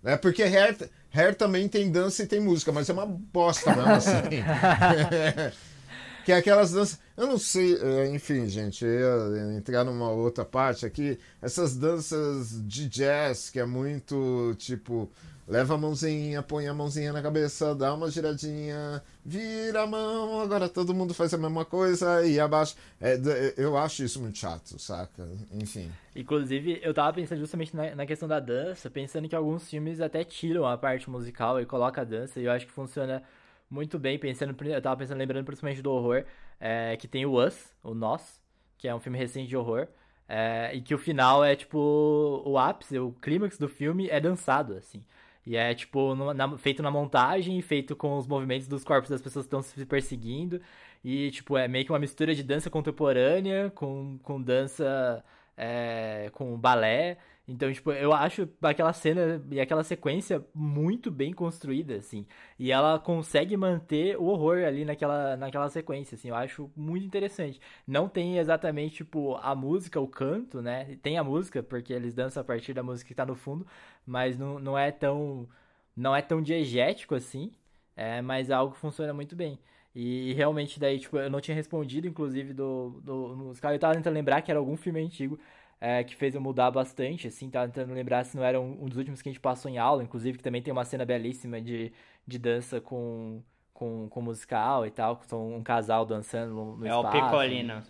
Né? 0.00 0.16
Porque 0.16 0.44
Hair, 0.44 0.88
Hair 1.12 1.34
também 1.34 1.66
tem 1.66 1.90
dança 1.90 2.22
e 2.22 2.26
tem 2.26 2.38
música, 2.38 2.70
mas 2.70 2.88
é 2.88 2.92
uma 2.92 3.06
bosta 3.06 3.74
mesmo 3.74 3.90
assim. 3.90 4.12
que 6.24 6.32
é 6.32 6.36
aquelas 6.36 6.70
danças. 6.70 7.00
Eu 7.20 7.26
não 7.26 7.38
sei, 7.38 7.76
é, 7.76 8.08
enfim, 8.08 8.46
gente, 8.46 8.84
ia 8.84 9.56
entrar 9.56 9.84
numa 9.84 10.10
outra 10.10 10.44
parte 10.44 10.86
aqui. 10.86 11.18
Essas 11.42 11.76
danças 11.76 12.66
de 12.66 12.88
jazz, 12.88 13.50
que 13.50 13.60
é 13.60 13.66
muito 13.66 14.54
tipo 14.56 15.10
Leva 15.50 15.74
a 15.74 15.76
mãozinha, 15.76 16.44
põe 16.44 16.68
a 16.68 16.72
mãozinha 16.72 17.12
na 17.12 17.20
cabeça, 17.20 17.74
dá 17.74 17.92
uma 17.92 18.08
giradinha, 18.08 19.02
vira 19.24 19.82
a 19.82 19.86
mão, 19.86 20.40
agora 20.40 20.68
todo 20.68 20.94
mundo 20.94 21.12
faz 21.12 21.34
a 21.34 21.38
mesma 21.38 21.64
coisa 21.64 22.24
e 22.24 22.38
abaixa. 22.38 22.76
É, 23.00 23.18
eu 23.56 23.76
acho 23.76 24.04
isso 24.04 24.20
muito 24.20 24.38
chato, 24.38 24.78
saca? 24.78 25.26
Enfim. 25.52 25.90
Inclusive, 26.14 26.78
eu 26.84 26.94
tava 26.94 27.12
pensando 27.14 27.40
justamente 27.40 27.74
na, 27.74 27.96
na, 27.96 28.06
questão 28.06 28.28
da 28.28 28.38
dança, 28.38 28.88
pensando 28.88 29.28
que 29.28 29.34
alguns 29.34 29.68
filmes 29.68 30.00
até 30.00 30.22
tiram 30.22 30.64
a 30.64 30.78
parte 30.78 31.10
musical 31.10 31.60
e 31.60 31.66
colocam 31.66 32.02
a 32.02 32.06
dança, 32.06 32.38
e 32.38 32.44
eu 32.44 32.52
acho 32.52 32.64
que 32.64 32.72
funciona 32.72 33.20
muito 33.68 33.98
bem, 33.98 34.20
pensando, 34.20 34.54
eu 34.64 34.80
tava 34.80 34.98
pensando, 34.98 35.18
lembrando 35.18 35.44
principalmente 35.44 35.82
do 35.82 35.90
horror, 35.90 36.24
é, 36.60 36.96
que 36.96 37.08
tem 37.08 37.26
o 37.26 37.44
Us, 37.44 37.74
o 37.82 37.94
Nós, 37.94 38.40
que 38.78 38.86
é 38.86 38.94
um 38.94 39.00
filme 39.00 39.18
recente 39.18 39.48
de 39.48 39.56
horror, 39.56 39.88
é, 40.28 40.70
e 40.74 40.80
que 40.80 40.94
o 40.94 40.98
final 40.98 41.44
é 41.44 41.56
tipo 41.56 42.42
o 42.46 42.58
ápice, 42.58 42.98
o 42.98 43.12
clímax 43.20 43.58
do 43.58 43.68
filme 43.68 44.08
é 44.08 44.20
dançado, 44.20 44.74
assim. 44.74 45.04
E 45.46 45.56
é, 45.56 45.74
tipo, 45.74 46.14
no, 46.14 46.32
na, 46.34 46.56
feito 46.58 46.82
na 46.82 46.90
montagem, 46.90 47.60
feito 47.62 47.96
com 47.96 48.16
os 48.16 48.26
movimentos 48.26 48.68
dos 48.68 48.84
corpos 48.84 49.10
das 49.10 49.22
pessoas 49.22 49.46
que 49.46 49.48
estão 49.48 49.62
se 49.62 49.84
perseguindo. 49.86 50.60
E, 51.02 51.30
tipo, 51.30 51.56
é 51.56 51.66
meio 51.66 51.84
que 51.84 51.92
uma 51.92 51.98
mistura 51.98 52.34
de 52.34 52.42
dança 52.42 52.70
contemporânea 52.70 53.70
com, 53.74 54.18
com 54.22 54.40
dança. 54.40 55.24
É, 55.56 56.30
com 56.32 56.56
balé. 56.58 57.18
Então, 57.48 57.72
tipo, 57.72 57.90
eu 57.90 58.12
acho 58.12 58.48
aquela 58.62 58.92
cena 58.92 59.42
e 59.50 59.60
aquela 59.60 59.82
sequência 59.82 60.44
muito 60.54 61.10
bem 61.10 61.32
construída, 61.32 61.96
assim. 61.96 62.24
E 62.58 62.70
ela 62.70 62.98
consegue 62.98 63.56
manter 63.56 64.16
o 64.16 64.24
horror 64.26 64.58
ali 64.64 64.84
naquela, 64.84 65.36
naquela 65.36 65.68
sequência, 65.68 66.14
assim. 66.14 66.28
Eu 66.28 66.36
acho 66.36 66.70
muito 66.76 67.04
interessante. 67.04 67.60
Não 67.86 68.08
tem 68.08 68.38
exatamente, 68.38 68.96
tipo, 68.96 69.34
a 69.36 69.54
música, 69.54 70.00
o 70.00 70.06
canto, 70.06 70.62
né? 70.62 70.96
Tem 71.02 71.18
a 71.18 71.24
música, 71.24 71.60
porque 71.62 71.92
eles 71.92 72.14
dançam 72.14 72.40
a 72.40 72.44
partir 72.44 72.72
da 72.72 72.82
música 72.84 73.08
que 73.08 73.14
tá 73.14 73.26
no 73.26 73.34
fundo. 73.34 73.66
Mas 74.06 74.38
não, 74.38 74.58
não 74.58 74.78
é 74.78 74.92
tão... 74.92 75.48
Não 75.96 76.14
é 76.14 76.22
tão 76.22 76.40
diegético, 76.42 77.14
assim. 77.16 77.52
É, 77.96 78.22
mas 78.22 78.48
é 78.50 78.54
algo 78.54 78.72
que 78.74 78.78
funciona 78.80 79.12
muito 79.12 79.34
bem. 79.36 79.58
E, 79.94 80.32
realmente 80.34 80.78
daí, 80.78 80.98
tipo, 81.00 81.18
eu 81.18 81.28
não 81.28 81.40
tinha 81.40 81.54
respondido, 81.54 82.06
inclusive, 82.06 82.52
do, 82.54 83.00
do 83.02 83.36
musical. 83.36 83.72
Eu 83.72 83.78
tava 83.78 83.94
tentando 83.94 84.14
lembrar 84.14 84.40
que 84.42 84.50
era 84.50 84.58
algum 84.60 84.76
filme 84.76 85.00
antigo 85.00 85.38
é, 85.80 86.04
que 86.04 86.14
fez 86.14 86.34
eu 86.34 86.40
mudar 86.40 86.70
bastante, 86.70 87.26
assim, 87.26 87.48
tava 87.48 87.68
tentando 87.68 87.94
lembrar 87.94 88.24
se 88.24 88.36
não 88.36 88.44
era 88.44 88.60
um, 88.60 88.84
um, 88.84 88.86
dos 88.86 88.98
últimos 88.98 89.22
que 89.22 89.28
a 89.28 89.32
gente 89.32 89.40
passou 89.40 89.70
em 89.70 89.78
aula, 89.78 90.02
inclusive 90.02 90.36
que 90.36 90.44
também 90.44 90.60
tem 90.60 90.72
uma 90.72 90.84
cena 90.84 91.06
belíssima 91.06 91.60
de, 91.60 91.92
de 92.26 92.38
dança 92.38 92.80
com, 92.80 93.42
com, 93.72 94.08
com 94.10 94.20
musical 94.20 94.86
e 94.86 94.90
tal, 94.90 95.20
são 95.26 95.54
um 95.54 95.62
casal 95.62 96.04
dançando 96.04 96.54
no, 96.54 96.76
no 96.76 96.86
é 96.86 96.90
espaço. 96.90 97.16
É 97.16 97.20
o 97.20 97.24
Picolino. 97.24 97.82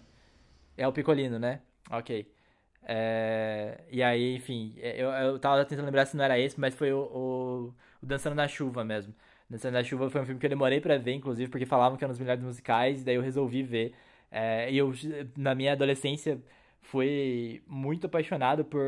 É 0.77 0.89
o 0.89 0.93
Picolino, 0.93 1.39
né? 1.39 1.61
Ok. 1.91 2.31
É, 2.83 3.81
e 3.91 4.03
aí, 4.03 4.37
enfim, 4.37 4.75
é, 4.79 5.03
eu, 5.03 5.11
eu 5.11 5.39
tava 5.39 5.65
tentando 5.65 5.87
lembrar 5.87 6.07
se 6.07 6.17
não 6.17 6.25
era 6.25 6.39
esse, 6.39 6.59
mas 6.59 6.75
foi 6.75 6.93
o, 6.93 7.01
o, 7.01 7.75
o 8.03 8.07
Dançando 8.07 8.37
na 8.37 8.47
Chuva 8.47 8.85
mesmo. 8.85 9.13
Dançando 9.49 9.75
na 9.75 9.83
Chuva 9.83 10.09
foi 10.09 10.21
um 10.21 10.25
filme 10.25 10.39
que 10.39 10.47
eu 10.47 10.51
demorei 10.51 10.81
para 10.81 10.97
ver, 10.97 11.13
inclusive, 11.13 11.51
porque 11.51 11.67
falavam 11.67 11.99
que 11.99 12.05
era 12.05 12.11
um 12.11 12.15
dos 12.15 12.21
melhores 12.21 12.43
musicais, 12.43 13.03
e 13.03 13.05
daí 13.05 13.17
eu 13.17 13.23
resolvi 13.23 13.65
ver. 13.65 13.95
É, 14.31 14.71
e 14.71 14.79
eu, 14.79 14.93
na 15.37 15.57
minha 15.57 15.73
adolescência, 15.73 16.41
foi 16.83 17.63
muito 17.67 18.07
apaixonado 18.07 18.65
por, 18.65 18.81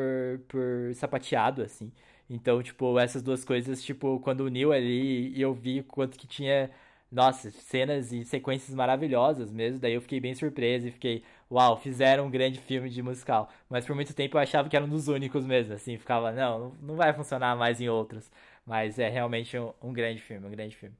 por 0.49 0.95
sapateado, 0.95 1.63
assim. 1.63 1.93
Então, 2.29 2.63
tipo, 2.63 2.99
essas 2.99 3.23
duas 3.23 3.45
coisas, 3.45 3.83
tipo, 3.83 4.19
quando 4.21 4.41
uniu 4.41 4.73
ali 4.73 5.29
e 5.37 5.41
eu 5.41 5.53
vi 5.55 5.83
quanto 5.83 6.19
que 6.19 6.27
tinha, 6.27 6.71
nossa, 7.11 7.51
cenas 7.51 8.13
e 8.13 8.25
sequências 8.25 8.75
maravilhosas 8.75 9.53
mesmo, 9.53 9.79
daí 9.81 9.93
eu 9.95 10.01
fiquei 10.01 10.21
bem 10.21 10.35
surpreso 10.35 10.89
e 10.89 10.91
fiquei, 10.91 11.23
uau, 11.51 11.77
fizeram 11.77 12.27
um 12.27 12.31
grande 12.31 12.59
filme 12.61 12.89
de 12.89 13.03
musical. 13.03 13.51
Mas 13.69 13.85
por 13.87 13.95
muito 13.95 14.15
tempo 14.15 14.37
eu 14.37 14.41
achava 14.41 14.69
que 14.69 14.77
era 14.77 14.85
um 14.85 14.89
dos 14.89 15.09
únicos 15.09 15.45
mesmo, 15.45 15.75
assim, 15.75 15.99
ficava, 15.99 16.33
não, 16.33 16.75
não 16.81 16.97
vai 16.97 17.13
funcionar 17.13 17.57
mais 17.57 17.81
em 17.81 17.89
outros. 17.89 18.31
Mas 18.65 18.99
é 18.99 19.09
realmente 19.09 19.59
um, 19.59 19.73
um 19.83 19.93
grande 19.93 20.21
filme, 20.23 20.47
um 20.47 20.51
grande 20.51 20.77
filme. 20.77 20.97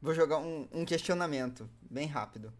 Vou 0.00 0.14
jogar 0.14 0.38
um, 0.38 0.68
um 0.72 0.84
questionamento 0.84 1.68
bem 1.90 2.06
rápido. 2.06 2.52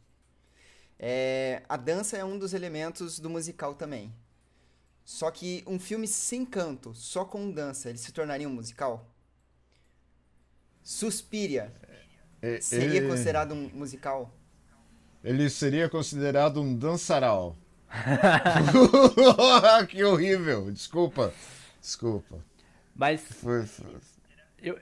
É, 0.98 1.62
a 1.68 1.76
dança 1.76 2.16
é 2.16 2.24
um 2.24 2.38
dos 2.38 2.54
elementos 2.54 3.18
do 3.18 3.28
musical 3.28 3.74
também. 3.74 4.14
Só 5.04 5.30
que 5.30 5.62
um 5.66 5.78
filme 5.78 6.08
sem 6.08 6.46
canto, 6.46 6.94
só 6.94 7.24
com 7.24 7.50
dança, 7.50 7.90
ele 7.90 7.98
se 7.98 8.12
tornaria 8.12 8.48
um 8.48 8.52
musical? 8.52 9.10
Suspiria 10.82 11.74
é, 12.40 12.60
seria 12.60 12.98
ele... 12.98 13.08
considerado 13.08 13.52
um 13.52 13.68
musical? 13.70 14.34
Ele 15.22 15.48
seria 15.48 15.88
considerado 15.88 16.60
um 16.60 16.76
dançaral. 16.76 17.56
que 19.88 20.04
horrível! 20.04 20.70
Desculpa. 20.70 21.32
Desculpa. 21.80 22.44
Mas. 22.94 23.20
Foi, 23.20 23.66
foi. 23.66 23.96
Eu, 24.62 24.78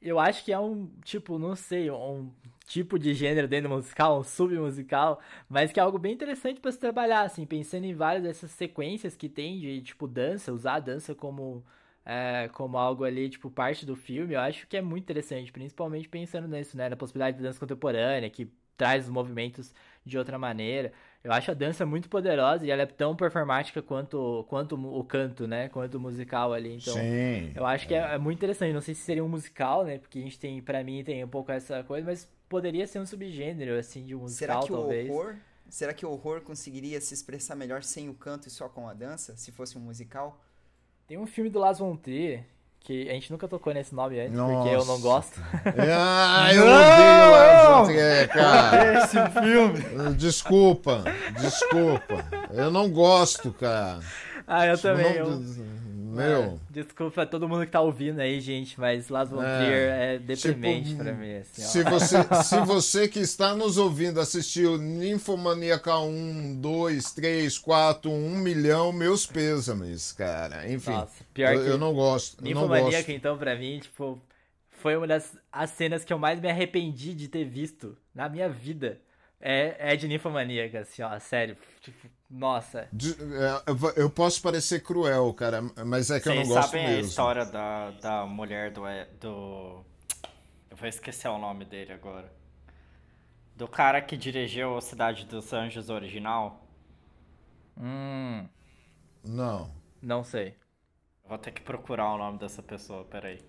eu 0.00 0.18
acho 0.18 0.44
que 0.44 0.52
é 0.52 0.58
um, 0.58 0.86
tipo, 1.04 1.38
não 1.38 1.54
sei, 1.54 1.90
um 1.90 2.32
tipo 2.70 3.00
de 3.00 3.12
gênero 3.14 3.48
dentro 3.48 3.68
do 3.68 3.74
musical, 3.74 4.20
um 4.20 4.22
submusical, 4.22 5.20
mas 5.48 5.72
que 5.72 5.80
é 5.80 5.82
algo 5.82 5.98
bem 5.98 6.12
interessante 6.12 6.60
para 6.60 6.70
se 6.70 6.78
trabalhar, 6.78 7.22
assim, 7.22 7.44
pensando 7.44 7.84
em 7.84 7.94
várias 7.94 8.22
dessas 8.22 8.52
sequências 8.52 9.16
que 9.16 9.28
tem 9.28 9.58
de, 9.58 9.82
tipo, 9.82 10.06
dança, 10.06 10.52
usar 10.52 10.74
a 10.74 10.80
dança 10.80 11.12
como, 11.12 11.64
é, 12.06 12.48
como 12.52 12.78
algo 12.78 13.02
ali, 13.02 13.28
tipo, 13.28 13.50
parte 13.50 13.84
do 13.84 13.96
filme, 13.96 14.34
eu 14.34 14.40
acho 14.40 14.68
que 14.68 14.76
é 14.76 14.80
muito 14.80 15.02
interessante, 15.02 15.50
principalmente 15.50 16.08
pensando 16.08 16.46
nisso, 16.46 16.76
né, 16.76 16.88
na 16.88 16.96
possibilidade 16.96 17.38
de 17.38 17.42
dança 17.42 17.58
contemporânea, 17.58 18.30
que 18.30 18.48
traz 18.76 19.04
os 19.04 19.10
movimentos 19.10 19.74
de 20.06 20.16
outra 20.16 20.38
maneira. 20.38 20.92
Eu 21.22 21.32
acho 21.32 21.50
a 21.50 21.54
dança 21.54 21.84
muito 21.84 22.08
poderosa 22.08 22.64
e 22.64 22.70
ela 22.70 22.82
é 22.82 22.86
tão 22.86 23.14
performática 23.14 23.82
quanto, 23.82 24.46
quanto 24.48 24.74
o 24.74 25.04
canto, 25.04 25.46
né? 25.46 25.68
Quanto 25.68 25.96
o 25.96 26.00
musical 26.00 26.54
ali. 26.54 26.76
Então, 26.76 26.94
Sim, 26.94 27.52
eu 27.54 27.66
acho 27.66 27.86
que 27.86 27.94
é, 27.94 28.14
é, 28.14 28.18
muito 28.18 28.38
interessante. 28.38 28.72
Não 28.72 28.80
sei 28.80 28.94
se 28.94 29.02
seria 29.02 29.22
um 29.22 29.28
musical, 29.28 29.84
né? 29.84 29.98
Porque 29.98 30.18
a 30.18 30.22
gente 30.22 30.38
tem, 30.38 30.62
para 30.62 30.82
mim, 30.82 31.04
tem 31.04 31.22
um 31.22 31.28
pouco 31.28 31.52
essa 31.52 31.84
coisa, 31.84 32.06
mas 32.06 32.26
poderia 32.50 32.84
ser 32.84 32.98
um 32.98 33.06
subgênero, 33.06 33.78
assim, 33.78 34.04
de 34.04 34.14
um 34.14 34.18
musical, 34.18 34.60
será 34.62 34.66
que 34.66 34.72
talvez. 34.72 35.08
O 35.08 35.12
horror, 35.12 35.36
será 35.70 35.94
que 35.94 36.04
o 36.04 36.10
horror 36.10 36.40
conseguiria 36.42 37.00
se 37.00 37.14
expressar 37.14 37.54
melhor 37.54 37.82
sem 37.84 38.10
o 38.10 38.14
canto 38.14 38.48
e 38.48 38.50
só 38.50 38.68
com 38.68 38.88
a 38.88 38.92
dança, 38.92 39.36
se 39.36 39.52
fosse 39.52 39.78
um 39.78 39.80
musical? 39.80 40.38
Tem 41.06 41.16
um 41.16 41.26
filme 41.26 41.48
do 41.48 41.60
Las 41.60 41.78
Von 41.78 41.96
Trier, 41.96 42.44
que 42.80 43.08
a 43.08 43.12
gente 43.12 43.30
nunca 43.30 43.46
tocou 43.46 43.72
nesse 43.72 43.94
nome 43.94 44.18
antes, 44.18 44.36
Nossa. 44.36 44.52
porque 44.52 44.74
eu 44.74 44.84
não 44.84 45.00
gosto. 45.00 45.40
Ah, 45.88 46.50
eu 46.52 46.66
não! 46.66 46.72
odeio 46.72 47.30
Las 47.30 47.68
Von 47.68 47.84
Trier, 47.84 48.28
cara. 48.28 49.04
Esse 49.04 49.40
filme. 49.40 50.14
Desculpa, 50.16 51.04
desculpa. 51.40 52.26
Eu 52.50 52.70
não 52.70 52.90
gosto, 52.90 53.52
cara. 53.52 54.00
Ah, 54.44 54.66
eu 54.66 54.76
também. 54.76 55.20
Não... 55.20 55.30
Eu... 55.30 55.79
Meu. 56.10 56.42
É, 56.42 56.58
desculpa 56.70 57.24
todo 57.24 57.48
mundo 57.48 57.64
que 57.64 57.70
tá 57.72 57.80
ouvindo 57.80 58.20
aí, 58.20 58.40
gente, 58.40 58.78
mas 58.78 59.08
Las 59.08 59.30
Von 59.30 59.42
é, 59.42 60.14
é 60.14 60.18
deprimente 60.18 60.90
tipo, 60.90 61.04
pra 61.04 61.12
mim. 61.12 61.36
Assim, 61.36 61.62
se, 61.62 61.84
você, 61.84 62.16
se 62.44 62.60
você 62.60 63.08
que 63.08 63.20
está 63.20 63.54
nos 63.54 63.78
ouvindo 63.78 64.20
assistiu 64.20 64.76
Ninfomaníaca 64.76 65.98
1, 65.98 66.60
2, 66.60 67.12
3, 67.12 67.58
4, 67.58 68.10
1 68.10 68.38
milhão, 68.38 68.92
meus 68.92 69.24
pêsames, 69.24 70.12
cara. 70.12 70.70
Enfim, 70.70 70.90
Nossa, 70.90 71.24
pior 71.32 71.54
eu, 71.54 71.64
que 71.64 71.68
eu 71.70 71.78
não 71.78 71.94
gosto. 71.94 72.42
Ninfomaníaca, 72.42 73.12
então, 73.12 73.38
pra 73.38 73.54
mim, 73.56 73.78
tipo, 73.78 74.20
foi 74.70 74.96
uma 74.96 75.06
das 75.06 75.36
as 75.52 75.70
cenas 75.70 76.04
que 76.04 76.12
eu 76.12 76.18
mais 76.18 76.40
me 76.40 76.50
arrependi 76.50 77.14
de 77.14 77.28
ter 77.28 77.44
visto 77.44 77.96
na 78.14 78.28
minha 78.28 78.48
vida. 78.48 79.00
É, 79.40 79.92
é 79.92 79.96
de 79.96 80.06
Ninfomaníaca, 80.06 80.80
assim, 80.80 81.02
ó, 81.02 81.18
sério. 81.18 81.56
Tipo, 81.80 82.08
nossa. 82.30 82.88
De, 82.92 83.10
é, 83.12 83.62
eu 84.00 84.08
posso 84.08 84.40
parecer 84.40 84.82
cruel, 84.82 85.32
cara, 85.34 85.60
mas 85.84 86.10
é 86.10 86.18
que 86.20 86.24
Vocês 86.24 86.36
eu 86.48 86.54
não 86.54 86.54
gosto 86.54 86.72
mesmo. 86.74 86.86
Vocês 86.88 86.88
sabem 86.88 86.96
a 86.96 87.00
história 87.00 87.44
da, 87.44 87.90
da 87.90 88.26
mulher 88.26 88.70
do, 88.70 88.82
do... 89.20 89.84
Eu 90.70 90.76
vou 90.76 90.88
esquecer 90.88 91.28
o 91.28 91.38
nome 91.38 91.64
dele 91.64 91.92
agora. 91.92 92.32
Do 93.56 93.66
cara 93.68 94.00
que 94.00 94.16
dirigiu 94.16 94.76
a 94.76 94.80
Cidade 94.80 95.26
dos 95.26 95.52
Anjos 95.52 95.90
original? 95.90 96.64
Hum, 97.76 98.46
Não. 99.24 99.70
não 100.00 100.22
sei. 100.22 100.54
Vou 101.28 101.36
ter 101.38 101.50
que 101.52 101.60
procurar 101.60 102.14
o 102.14 102.18
nome 102.18 102.38
dessa 102.38 102.62
pessoa, 102.62 103.04
peraí. 103.04 103.40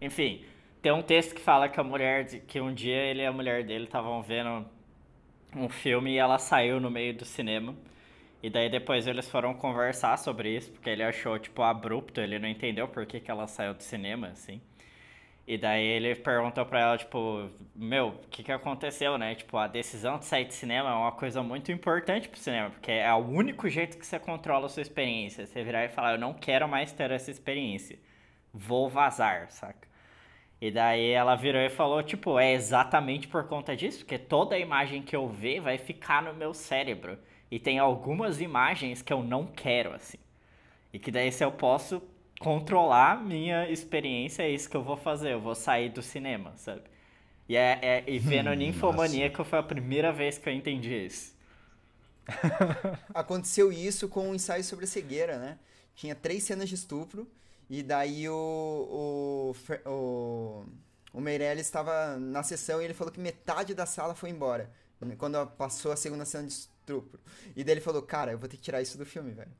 Enfim, 0.00 0.44
tem 0.82 0.92
um 0.92 1.02
texto 1.02 1.34
que 1.34 1.40
fala 1.40 1.68
que 1.68 1.78
a 1.80 1.84
mulher, 1.84 2.24
de- 2.24 2.40
que 2.40 2.60
um 2.60 2.72
dia 2.72 2.96
ele 2.96 3.22
e 3.22 3.26
a 3.26 3.32
mulher 3.32 3.64
dele 3.64 3.84
estavam 3.84 4.22
vendo 4.22 4.66
um 5.56 5.68
filme 5.68 6.12
e 6.12 6.18
ela 6.18 6.38
saiu 6.38 6.80
no 6.80 6.90
meio 6.90 7.14
do 7.14 7.24
cinema. 7.24 7.74
E 8.42 8.50
daí 8.50 8.68
depois 8.68 9.06
eles 9.06 9.28
foram 9.28 9.54
conversar 9.54 10.16
sobre 10.18 10.56
isso, 10.56 10.70
porque 10.70 10.90
ele 10.90 11.02
achou, 11.02 11.38
tipo, 11.38 11.62
abrupto, 11.62 12.20
ele 12.20 12.38
não 12.38 12.48
entendeu 12.48 12.86
por 12.86 13.06
que, 13.06 13.18
que 13.20 13.30
ela 13.30 13.46
saiu 13.46 13.74
do 13.74 13.82
cinema, 13.82 14.28
assim. 14.28 14.60
E 15.46 15.56
daí 15.56 15.84
ele 15.84 16.14
perguntou 16.16 16.66
pra 16.66 16.80
ela, 16.80 16.98
tipo, 16.98 17.48
meu, 17.74 18.08
o 18.08 18.28
que 18.28 18.42
que 18.42 18.52
aconteceu, 18.52 19.16
né? 19.16 19.34
Tipo, 19.34 19.56
a 19.58 19.68
decisão 19.68 20.18
de 20.18 20.24
sair 20.24 20.44
de 20.44 20.54
cinema 20.54 20.90
é 20.90 20.94
uma 20.94 21.12
coisa 21.12 21.42
muito 21.42 21.70
importante 21.72 22.28
pro 22.28 22.38
cinema, 22.38 22.70
porque 22.70 22.90
é 22.90 23.12
o 23.14 23.18
único 23.18 23.68
jeito 23.68 23.96
que 23.96 24.04
você 24.06 24.18
controla 24.18 24.66
a 24.66 24.68
sua 24.68 24.82
experiência. 24.82 25.46
Você 25.46 25.62
virar 25.62 25.84
e 25.84 25.88
falar, 25.88 26.12
eu 26.14 26.18
não 26.18 26.34
quero 26.34 26.68
mais 26.68 26.92
ter 26.92 27.10
essa 27.12 27.30
experiência. 27.30 27.98
Vou 28.52 28.88
vazar, 28.88 29.50
saca? 29.50 29.85
E 30.60 30.70
daí 30.70 31.10
ela 31.10 31.36
virou 31.36 31.60
e 31.60 31.68
falou, 31.68 32.02
tipo, 32.02 32.38
é 32.38 32.52
exatamente 32.52 33.28
por 33.28 33.44
conta 33.46 33.76
disso, 33.76 33.98
porque 33.98 34.18
toda 34.18 34.58
imagem 34.58 35.02
que 35.02 35.14
eu 35.14 35.28
ver 35.28 35.60
vai 35.60 35.76
ficar 35.78 36.22
no 36.22 36.34
meu 36.34 36.54
cérebro. 36.54 37.18
E 37.50 37.58
tem 37.58 37.78
algumas 37.78 38.40
imagens 38.40 39.02
que 39.02 39.12
eu 39.12 39.22
não 39.22 39.46
quero, 39.46 39.92
assim. 39.92 40.18
E 40.92 40.98
que 40.98 41.10
daí 41.10 41.30
se 41.32 41.44
eu 41.44 41.52
posso 41.52 42.02
controlar 42.40 43.22
minha 43.22 43.68
experiência, 43.70 44.42
é 44.44 44.50
isso 44.50 44.68
que 44.70 44.76
eu 44.76 44.82
vou 44.82 44.96
fazer. 44.96 45.32
Eu 45.32 45.40
vou 45.40 45.54
sair 45.54 45.90
do 45.90 46.02
cinema, 46.02 46.52
sabe? 46.56 46.82
E, 47.48 47.56
é, 47.56 47.78
é- 47.82 48.04
e 48.06 48.18
vendo 48.18 48.52
Ninfomaníaca 48.54 49.44
foi 49.44 49.58
a 49.58 49.62
primeira 49.62 50.12
vez 50.12 50.38
que 50.38 50.48
eu 50.48 50.52
entendi 50.54 50.94
isso. 51.06 51.34
Aconteceu 53.14 53.72
isso 53.72 54.08
com 54.08 54.30
o 54.30 54.34
ensaio 54.34 54.64
sobre 54.64 54.84
a 54.84 54.88
cegueira, 54.88 55.38
né? 55.38 55.58
Tinha 55.94 56.14
três 56.14 56.42
cenas 56.42 56.68
de 56.68 56.74
estupro, 56.74 57.26
e 57.68 57.82
daí 57.82 58.28
o, 58.28 59.54
o, 59.84 59.90
o, 59.90 60.64
o 61.12 61.20
Meirelles 61.20 61.66
estava 61.66 62.16
na 62.16 62.42
sessão 62.42 62.80
e 62.80 62.84
ele 62.84 62.94
falou 62.94 63.12
que 63.12 63.20
metade 63.20 63.74
da 63.74 63.86
sala 63.86 64.14
foi 64.14 64.30
embora. 64.30 64.70
Quando 65.18 65.46
passou 65.48 65.92
a 65.92 65.96
segunda 65.96 66.24
cena 66.24 66.46
de 66.46 66.52
estupro. 66.52 67.20
E 67.54 67.62
daí 67.62 67.74
ele 67.74 67.80
falou, 67.80 68.00
cara, 68.02 68.32
eu 68.32 68.38
vou 68.38 68.48
ter 68.48 68.56
que 68.56 68.62
tirar 68.62 68.80
isso 68.80 68.96
do 68.96 69.04
filme, 69.04 69.32
velho. 69.32 69.52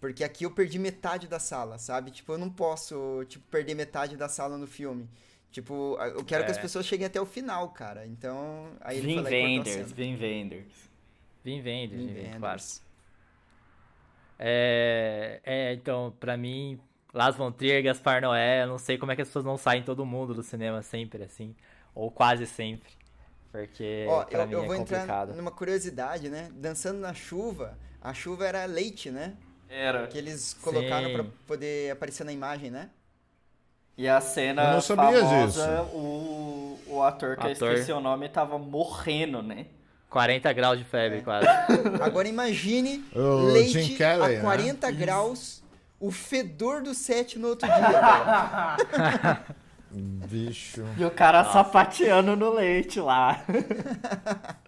Porque 0.00 0.24
aqui 0.24 0.44
eu 0.44 0.50
perdi 0.50 0.78
metade 0.78 1.28
da 1.28 1.38
sala, 1.38 1.78
sabe? 1.78 2.10
Tipo, 2.10 2.32
eu 2.32 2.38
não 2.38 2.50
posso, 2.50 3.24
tipo, 3.28 3.44
perder 3.48 3.74
metade 3.74 4.16
da 4.16 4.28
sala 4.28 4.58
no 4.58 4.66
filme. 4.66 5.08
Tipo, 5.50 5.96
eu 6.00 6.24
quero 6.24 6.44
que 6.44 6.50
as 6.50 6.58
É. 6.58 6.60
pessoas 6.60 6.84
cheguem 6.86 7.06
até 7.06 7.20
o 7.20 7.26
final, 7.26 7.68
cara. 7.70 8.06
Então, 8.06 8.72
aí 8.80 8.98
ele 8.98 9.06
Vim 9.06 9.20
Wenders, 9.22 9.74
cena. 9.76 9.86
Vim 9.94 10.18
Wenders. 10.20 10.90
Vim 11.44 11.60
vende, 11.62 11.96
Vim. 11.96 12.14
Wenders. 12.14 12.82
É, 14.38 15.40
é, 15.44 15.72
então, 15.74 16.12
pra 16.18 16.36
mim, 16.36 16.80
Las 17.12 17.36
Von 17.36 17.52
Trier, 17.52 17.82
Gaspar 17.82 18.22
Noé, 18.22 18.62
eu 18.62 18.66
não 18.68 18.78
sei 18.78 18.96
como 18.96 19.12
é 19.12 19.16
que 19.16 19.22
as 19.22 19.28
pessoas 19.28 19.44
não 19.44 19.58
saem 19.58 19.82
todo 19.82 20.04
mundo 20.06 20.32
do 20.34 20.42
cinema 20.42 20.82
sempre, 20.82 21.22
assim. 21.24 21.54
Ou 21.94 22.10
quase 22.10 22.46
sempre. 22.46 22.88
Porque 23.50 24.06
Ó, 24.08 24.24
pra 24.24 24.42
eu, 24.42 24.46
mim 24.46 24.52
eu 24.54 24.62
é 24.64 24.66
vou 24.66 24.74
entrar 24.76 25.00
complicado. 25.00 25.34
numa 25.34 25.50
curiosidade, 25.50 26.30
né? 26.30 26.48
Dançando 26.54 26.98
na 27.00 27.12
chuva, 27.12 27.76
a 28.00 28.14
chuva 28.14 28.46
era 28.46 28.64
leite, 28.64 29.10
né? 29.10 29.34
Era. 29.68 30.06
Que 30.06 30.16
eles 30.16 30.54
colocaram 30.54 31.08
Sim. 31.08 31.14
pra 31.14 31.24
poder 31.46 31.90
aparecer 31.92 32.24
na 32.24 32.32
imagem, 32.32 32.70
né? 32.70 32.88
E 33.96 34.08
a 34.08 34.20
cena 34.22 34.62
Eu 34.64 34.72
não 34.72 34.80
sabia 34.80 35.20
famosa, 35.20 35.46
disso. 35.46 35.94
o, 35.94 36.78
o 36.86 37.02
ator 37.02 37.36
que 37.36 37.46
eu 37.46 37.50
Ator. 37.52 37.72
esqueci 37.72 37.92
o 37.92 38.00
nome 38.00 38.26
tava 38.30 38.58
morrendo, 38.58 39.42
né? 39.42 39.66
40 40.08 40.50
graus 40.54 40.78
de 40.78 40.84
febre, 40.84 41.18
É. 41.18 41.20
quase. 41.22 41.46
Agora 42.02 42.26
imagine 42.26 43.04
O 43.14 43.44
leite 43.52 43.96
Carrey, 43.96 44.22
a 44.22 44.28
né? 44.38 44.40
40 44.40 44.90
graus, 44.92 45.61
o 46.02 46.10
fedor 46.10 46.82
do 46.82 46.92
set 46.94 47.38
no 47.38 47.48
outro 47.48 47.68
dia. 47.68 47.76
cara. 47.76 49.44
Bicho. 49.90 50.84
E 50.98 51.04
o 51.04 51.10
cara 51.10 51.44
sapateando 51.44 52.34
no 52.36 52.52
leite 52.52 53.00
lá. 53.00 53.42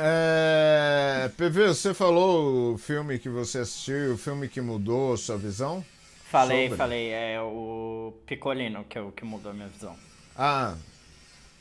É... 0.00 1.28
PV, 1.36 1.68
você 1.68 1.92
falou 1.92 2.74
o 2.74 2.78
filme 2.78 3.18
que 3.18 3.28
você 3.28 3.58
assistiu, 3.58 4.14
o 4.14 4.16
filme 4.16 4.48
que 4.48 4.60
mudou 4.60 5.12
a 5.12 5.16
sua 5.16 5.36
visão? 5.36 5.84
Falei, 6.30 6.66
Sobre. 6.68 6.78
falei, 6.78 7.10
é 7.10 7.40
o 7.42 8.14
Picolino 8.24 8.84
que, 8.84 8.96
é 8.96 9.00
o 9.00 9.10
que 9.10 9.24
mudou 9.24 9.50
a 9.50 9.54
minha 9.54 9.66
visão. 9.66 9.96
Ah. 10.36 10.74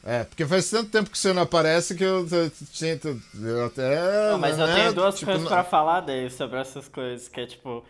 É, 0.06 0.24
porque 0.24 0.46
faz 0.46 0.70
tanto 0.70 0.92
tempo 0.92 1.10
que 1.10 1.18
você 1.18 1.34
não 1.34 1.42
aparece 1.42 1.96
que 1.96 2.04
eu 2.04 2.28
sinto. 2.72 3.20
Eu 3.42 3.66
até. 3.66 4.30
Não, 4.32 4.38
mas 4.38 4.58
eu 4.60 4.68
né, 4.68 4.76
tenho 4.76 4.94
duas 4.94 5.16
tipo, 5.16 5.26
coisas 5.26 5.44
não- 5.44 5.52
pra 5.52 5.64
falar 5.64 6.02
dele 6.02 6.30
sobre 6.30 6.60
essas 6.60 6.88
coisas, 6.88 7.28
que 7.28 7.42
é 7.42 7.46
tipo, 7.48 7.84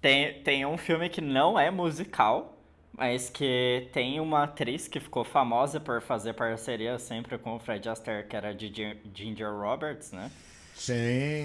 tem, 0.00 0.42
tem 0.42 0.66
um 0.66 0.76
filme 0.76 1.08
que 1.08 1.20
não 1.20 1.58
é 1.58 1.70
musical, 1.70 2.56
mas 2.92 3.30
que 3.30 3.88
tem 3.92 4.20
uma 4.20 4.44
atriz 4.44 4.88
que 4.88 5.00
ficou 5.00 5.24
famosa 5.24 5.78
por 5.78 6.00
fazer 6.00 6.34
parceria 6.34 6.98
sempre 6.98 7.38
com 7.38 7.56
o 7.56 7.58
Fred 7.58 7.88
Astaire, 7.88 8.26
que 8.26 8.36
era 8.36 8.56
Ginger, 8.56 8.96
Ginger 9.14 9.52
Roberts, 9.52 10.12
né? 10.12 10.30
Sim. 10.78 10.94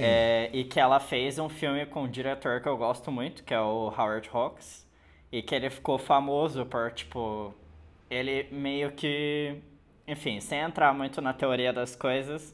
É, 0.01 0.49
e 0.53 0.63
que 0.63 0.79
ela 0.79 0.99
fez 0.99 1.39
um 1.39 1.49
filme 1.49 1.85
com 1.87 2.03
um 2.03 2.07
diretor 2.07 2.61
que 2.61 2.67
eu 2.67 2.77
gosto 2.77 3.11
muito, 3.11 3.43
que 3.43 3.53
é 3.53 3.59
o 3.59 3.91
Howard 3.97 4.29
Hawks. 4.31 4.85
E 5.31 5.41
que 5.41 5.55
ele 5.55 5.71
ficou 5.71 5.97
famoso 5.97 6.65
por, 6.67 6.91
tipo. 6.91 7.53
Ele 8.09 8.47
meio 8.51 8.91
que. 8.91 9.55
Enfim, 10.07 10.39
sem 10.39 10.59
entrar 10.59 10.93
muito 10.93 11.19
na 11.19 11.33
teoria 11.33 11.73
das 11.73 11.95
coisas, 11.95 12.53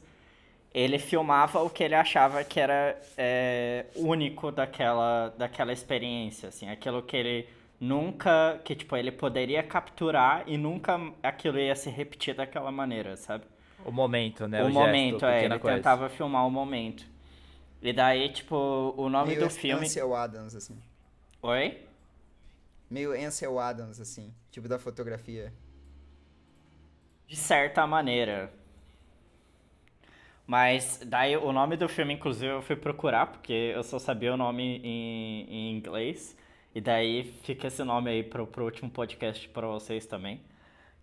ele 0.72 0.98
filmava 0.98 1.60
o 1.62 1.68
que 1.68 1.82
ele 1.82 1.94
achava 1.94 2.44
que 2.44 2.60
era 2.60 3.00
é, 3.16 3.86
único 3.96 4.52
daquela, 4.52 5.34
daquela 5.36 5.72
experiência, 5.72 6.48
assim. 6.48 6.68
Aquilo 6.68 7.02
que 7.02 7.16
ele 7.16 7.48
nunca. 7.80 8.60
Que, 8.64 8.76
tipo, 8.76 8.96
ele 8.96 9.10
poderia 9.10 9.62
capturar 9.62 10.44
e 10.46 10.56
nunca 10.56 11.00
aquilo 11.22 11.58
ia 11.58 11.74
se 11.74 11.90
repetir 11.90 12.34
daquela 12.34 12.70
maneira, 12.70 13.16
sabe? 13.16 13.44
O 13.84 13.90
momento, 13.90 14.46
né? 14.46 14.62
o 14.62 14.66
gesto, 14.66 14.78
momento, 14.78 15.26
a 15.26 15.32
é, 15.32 15.44
ele 15.44 15.58
coisa. 15.58 15.76
tentava 15.76 16.08
filmar 16.08 16.46
o 16.46 16.50
momento. 16.50 17.04
E 17.82 17.92
daí, 17.92 18.28
tipo, 18.28 18.94
o 18.96 19.08
nome 19.08 19.28
Meio 19.28 19.40
do 19.40 19.50
filme. 19.50 19.86
Ansel 19.86 20.14
Adams, 20.14 20.54
assim. 20.54 20.78
Oi? 21.42 21.78
Meio 22.90 23.12
Ansel 23.12 23.58
Adams, 23.58 23.98
assim. 24.00 24.32
Tipo 24.50 24.68
da 24.68 24.78
fotografia. 24.78 25.52
De 27.26 27.36
certa 27.36 27.86
maneira. 27.86 28.52
Mas 30.50 30.98
daí 31.06 31.36
o 31.36 31.52
nome 31.52 31.76
do 31.76 31.88
filme, 31.88 32.12
inclusive, 32.12 32.48
eu 32.52 32.60
fui 32.60 32.74
procurar, 32.74 33.26
porque 33.26 33.52
eu 33.52 33.84
só 33.84 34.00
sabia 34.00 34.34
o 34.34 34.36
nome 34.36 34.80
em, 34.82 35.46
em 35.48 35.76
inglês. 35.76 36.36
E 36.74 36.80
daí 36.80 37.22
fica 37.44 37.68
esse 37.68 37.84
nome 37.84 38.10
aí 38.10 38.24
pro, 38.24 38.44
pro 38.48 38.64
último 38.64 38.90
podcast 38.90 39.48
pra 39.50 39.68
vocês 39.68 40.06
também. 40.06 40.40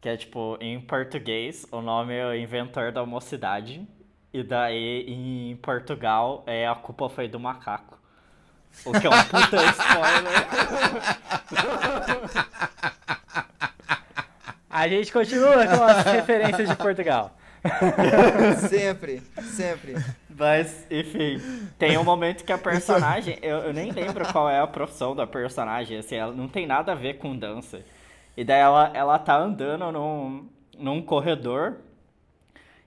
Que 0.01 0.09
é 0.09 0.17
tipo, 0.17 0.57
em 0.59 0.81
português, 0.81 1.65
o 1.71 1.79
nome 1.79 2.13
é 2.13 2.27
o 2.27 2.35
Inventor 2.35 2.91
da 2.91 3.05
Mocidade. 3.05 3.87
E 4.33 4.43
daí 4.43 5.05
em 5.07 5.55
Portugal 5.55 6.43
é 6.45 6.67
A 6.67 6.75
Culpa 6.75 7.07
Foi 7.07 7.29
do 7.29 7.39
Macaco. 7.39 7.97
O 8.83 8.91
que 8.99 9.07
é 9.07 9.09
um 9.09 9.23
puta 9.23 9.63
spoiler. 9.71 10.47
A 14.69 14.89
gente 14.89 15.09
continua 15.09 15.65
com 15.67 15.83
as 15.85 16.03
referências 16.03 16.67
de 16.67 16.75
Portugal. 16.75 17.33
sempre, 18.69 19.21
sempre. 19.55 19.95
Mas, 20.29 20.85
enfim, 20.89 21.41
tem 21.77 21.97
um 21.97 22.03
momento 22.03 22.43
que 22.43 22.51
a 22.51 22.57
personagem. 22.57 23.37
Eu, 23.41 23.57
eu 23.59 23.73
nem 23.73 23.91
lembro 23.91 24.25
qual 24.31 24.49
é 24.49 24.59
a 24.59 24.67
profissão 24.67 25.15
da 25.15 25.25
personagem, 25.25 25.97
assim, 25.97 26.15
ela 26.15 26.33
não 26.33 26.47
tem 26.47 26.67
nada 26.67 26.91
a 26.91 26.95
ver 26.95 27.15
com 27.15 27.35
dança. 27.35 27.81
E 28.35 28.43
daí 28.43 28.59
ela, 28.59 28.91
ela 28.93 29.19
tá 29.19 29.35
andando 29.35 29.91
num, 29.91 30.47
num 30.77 31.01
corredor. 31.01 31.77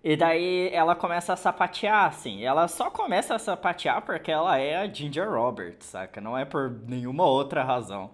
E 0.03 0.17
daí 0.17 0.71
ela 0.73 0.95
começa 0.95 1.33
a 1.33 1.37
sapatear, 1.37 2.07
assim. 2.07 2.45
Ela 2.45 2.69
só 2.69 2.89
começa 2.91 3.35
a 3.35 3.39
sapatear 3.39 4.01
porque 4.03 4.31
ela 4.31 4.57
é 4.57 4.77
a 4.77 4.87
Ginger 4.87 5.29
Roberts, 5.29 5.89
saca? 5.89 6.21
Não 6.21 6.39
é 6.39 6.45
por 6.45 6.71
nenhuma 6.87 7.25
outra 7.27 7.63
razão. 7.63 8.11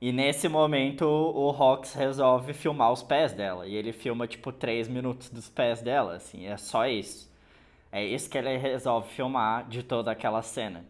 E 0.00 0.12
nesse 0.12 0.48
momento 0.48 1.04
o 1.04 1.50
Rox 1.50 1.94
resolve 1.94 2.52
filmar 2.54 2.92
os 2.92 3.02
pés 3.02 3.32
dela. 3.32 3.66
E 3.66 3.74
ele 3.74 3.92
filma, 3.92 4.26
tipo, 4.28 4.52
3 4.52 4.88
minutos 4.88 5.28
dos 5.30 5.48
pés 5.48 5.82
dela, 5.82 6.14
assim. 6.16 6.46
É 6.46 6.56
só 6.56 6.86
isso. 6.86 7.28
É 7.92 8.04
isso 8.04 8.30
que 8.30 8.38
ele 8.38 8.56
resolve 8.56 9.10
filmar 9.10 9.68
de 9.68 9.82
toda 9.82 10.10
aquela 10.12 10.42
cena. 10.42 10.84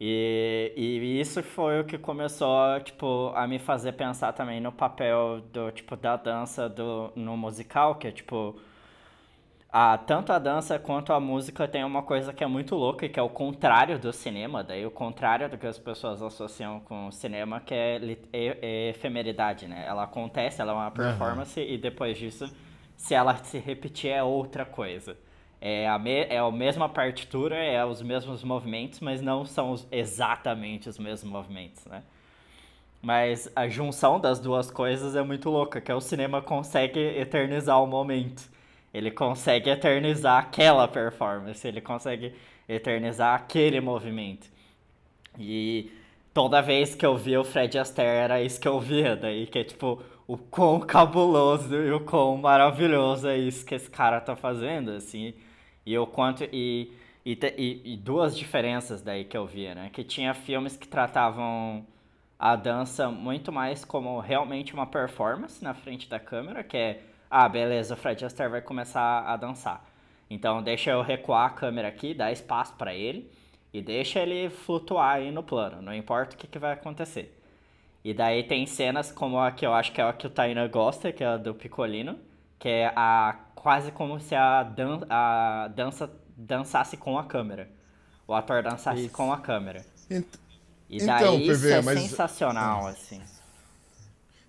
E, 0.00 0.72
e 0.76 1.20
isso 1.20 1.42
foi 1.42 1.80
o 1.80 1.84
que 1.84 1.96
começou, 1.98 2.80
tipo, 2.84 3.32
a 3.34 3.46
me 3.46 3.58
fazer 3.58 3.92
pensar 3.92 4.32
também 4.32 4.60
no 4.60 4.70
papel 4.72 5.40
do, 5.52 5.70
tipo, 5.72 5.96
da 5.96 6.16
dança 6.16 6.68
do, 6.68 7.10
no 7.16 7.36
musical, 7.36 7.94
que 7.94 8.08
é, 8.08 8.12
tipo, 8.12 8.56
a, 9.72 9.98
tanto 9.98 10.32
a 10.32 10.38
dança 10.38 10.78
quanto 10.78 11.12
a 11.12 11.20
música 11.20 11.68
tem 11.68 11.84
uma 11.84 12.02
coisa 12.02 12.32
que 12.32 12.42
é 12.42 12.46
muito 12.46 12.74
louca, 12.74 13.08
que 13.08 13.18
é 13.18 13.22
o 13.22 13.28
contrário 13.28 13.98
do 13.98 14.12
cinema, 14.12 14.62
daí 14.64 14.86
o 14.86 14.90
contrário 14.90 15.48
do 15.48 15.58
que 15.58 15.66
as 15.66 15.78
pessoas 15.78 16.22
associam 16.22 16.80
com 16.80 17.08
o 17.08 17.12
cinema, 17.12 17.60
que 17.60 17.74
é, 17.74 17.96
é- 18.32 18.58
é 18.62 18.88
efemeridade, 18.90 19.66
né? 19.68 19.84
Ela 19.86 20.04
acontece, 20.04 20.60
ela 20.62 20.72
é 20.72 20.74
uma 20.74 20.90
performance, 20.90 21.60
e 21.60 21.76
depois 21.76 22.16
disso 22.16 22.48
se 22.96 23.14
ela 23.14 23.36
se 23.36 23.58
repetir 23.58 24.10
é 24.10 24.22
outra 24.22 24.64
coisa. 24.64 25.16
É 25.60 25.88
a, 25.88 25.98
me, 25.98 26.24
é 26.24 26.38
a 26.38 26.50
mesma 26.50 26.88
partitura, 26.88 27.56
é 27.56 27.84
os 27.84 28.00
mesmos 28.02 28.44
movimentos, 28.44 29.00
mas 29.00 29.20
não 29.20 29.44
são 29.44 29.72
os, 29.72 29.86
exatamente 29.90 30.88
os 30.88 30.98
mesmos 30.98 31.30
movimentos, 31.30 31.84
né? 31.86 32.02
Mas 33.02 33.50
a 33.54 33.68
junção 33.68 34.18
das 34.18 34.38
duas 34.40 34.70
coisas 34.70 35.14
é 35.14 35.22
muito 35.22 35.48
louca, 35.50 35.80
que 35.80 35.90
é 35.90 35.94
o 35.94 36.00
cinema 36.00 36.42
consegue 36.42 36.98
eternizar 37.00 37.82
o 37.82 37.86
momento. 37.86 38.48
Ele 38.96 39.10
consegue 39.10 39.68
eternizar 39.68 40.38
aquela 40.38 40.88
performance, 40.88 41.66
ele 41.68 41.82
consegue 41.82 42.34
eternizar 42.66 43.34
aquele 43.34 43.78
movimento. 43.80 44.48
E 45.38 45.92
toda 46.32 46.62
vez 46.62 46.94
que 46.94 47.04
eu 47.04 47.14
via 47.14 47.38
o 47.40 47.44
Fred 47.44 47.78
Astaire 47.78 48.24
era 48.24 48.42
isso 48.42 48.58
que 48.58 48.66
eu 48.66 48.80
via, 48.80 49.14
daí 49.14 49.46
que 49.46 49.58
é 49.58 49.64
tipo 49.64 50.02
o 50.26 50.38
quão 50.38 50.80
cabuloso 50.80 51.74
e 51.74 51.92
o 51.92 52.00
quão 52.00 52.38
maravilhoso 52.38 53.28
é 53.28 53.36
isso 53.36 53.66
que 53.66 53.74
esse 53.74 53.90
cara 53.90 54.18
tá 54.20 54.34
fazendo, 54.34 54.92
assim. 54.92 55.34
E 55.84 55.96
o 55.98 56.06
quanto. 56.06 56.44
E, 56.52 56.90
e, 57.24 57.38
e, 57.58 57.92
e 57.92 57.96
duas 57.98 58.36
diferenças 58.36 59.02
daí 59.02 59.24
que 59.24 59.36
eu 59.36 59.46
via, 59.46 59.74
né? 59.74 59.90
Que 59.92 60.02
tinha 60.02 60.32
filmes 60.32 60.74
que 60.76 60.88
tratavam 60.88 61.86
a 62.38 62.56
dança 62.56 63.10
muito 63.10 63.52
mais 63.52 63.84
como 63.84 64.18
realmente 64.20 64.74
uma 64.74 64.86
performance 64.86 65.62
na 65.62 65.74
frente 65.74 66.08
da 66.08 66.18
câmera, 66.18 66.64
que 66.64 66.76
é, 66.76 67.00
ah, 67.38 67.48
beleza, 67.50 67.92
o 67.92 67.96
Fred 67.98 68.24
Astaire 68.24 68.50
vai 68.50 68.62
começar 68.62 69.20
a 69.26 69.36
dançar. 69.36 69.84
Então 70.30 70.62
deixa 70.62 70.90
eu 70.90 71.02
recuar 71.02 71.46
a 71.46 71.50
câmera 71.50 71.86
aqui, 71.86 72.14
dar 72.14 72.32
espaço 72.32 72.74
para 72.74 72.94
ele 72.94 73.30
e 73.72 73.82
deixa 73.82 74.20
ele 74.20 74.48
flutuar 74.48 75.16
aí 75.16 75.30
no 75.30 75.42
plano, 75.42 75.82
não 75.82 75.94
importa 75.94 76.34
o 76.34 76.38
que, 76.38 76.46
que 76.46 76.58
vai 76.58 76.72
acontecer. 76.72 77.38
E 78.02 78.14
daí 78.14 78.42
tem 78.42 78.64
cenas 78.66 79.12
como 79.12 79.38
a 79.38 79.50
que 79.50 79.66
eu 79.66 79.74
acho 79.74 79.92
que 79.92 80.00
é 80.00 80.04
a 80.04 80.12
que 80.14 80.26
o 80.26 80.30
Taina 80.30 80.66
gosta, 80.66 81.12
que 81.12 81.22
é 81.22 81.26
a 81.26 81.36
do 81.36 81.54
Picolino, 81.54 82.18
que 82.58 82.70
é 82.70 82.92
a 82.96 83.36
quase 83.54 83.92
como 83.92 84.18
se 84.18 84.34
a, 84.34 84.62
dan 84.62 85.00
a 85.10 85.68
dança 85.74 86.10
dançasse 86.36 86.96
com 86.96 87.18
a 87.18 87.24
câmera. 87.24 87.68
O 88.26 88.32
ator 88.32 88.62
dançasse 88.62 89.06
isso. 89.06 89.14
com 89.14 89.30
a 89.30 89.38
câmera. 89.38 89.84
Ent 90.10 90.26
e 90.88 91.04
daí 91.04 91.22
então, 91.22 91.38
isso 91.40 91.68
é 91.68 91.82
mas... 91.82 92.00
sensacional, 92.00 92.86
assim. 92.86 93.20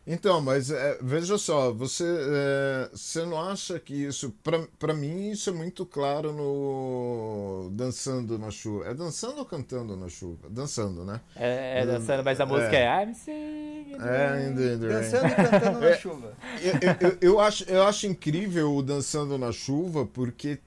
Então, 0.09 0.39
mas 0.39 0.71
é, 0.71 0.97
veja 1.01 1.37
só, 1.37 1.73
você, 1.73 2.05
é, 2.05 2.89
você 2.93 3.25
não 3.25 3.41
acha 3.41 3.77
que 3.77 3.93
isso. 3.93 4.33
para 4.79 4.93
mim, 4.93 5.31
isso 5.31 5.49
é 5.49 5.53
muito 5.53 5.85
claro 5.85 6.31
no 6.31 7.69
Dançando 7.73 8.39
na 8.39 8.49
Chuva. 8.49 8.85
É 8.85 8.93
dançando 8.93 9.39
ou 9.39 9.45
cantando 9.45 9.97
na 9.97 10.07
chuva? 10.07 10.49
Dançando, 10.49 11.03
né? 11.03 11.19
É, 11.35 11.81
é 11.81 11.85
dançando, 11.85 12.23
mas 12.23 12.39
a 12.39 12.45
música 12.45 12.73
é, 12.73 12.83
é 12.83 13.03
I'm 13.03 13.13
singing. 13.13 13.97
É, 13.99 14.49
entendeu? 14.49 14.89
Dançando 14.89 15.27
e 15.27 15.35
cantando 15.35 15.79
na 15.81 15.97
chuva. 15.97 16.33
Eu, 16.61 17.09
eu, 17.09 17.17
eu, 17.19 17.39
acho, 17.41 17.65
eu 17.65 17.83
acho 17.83 18.07
incrível 18.07 18.73
o 18.73 18.81
Dançando 18.81 19.37
na 19.37 19.51
Chuva 19.51 20.05
porque 20.05 20.59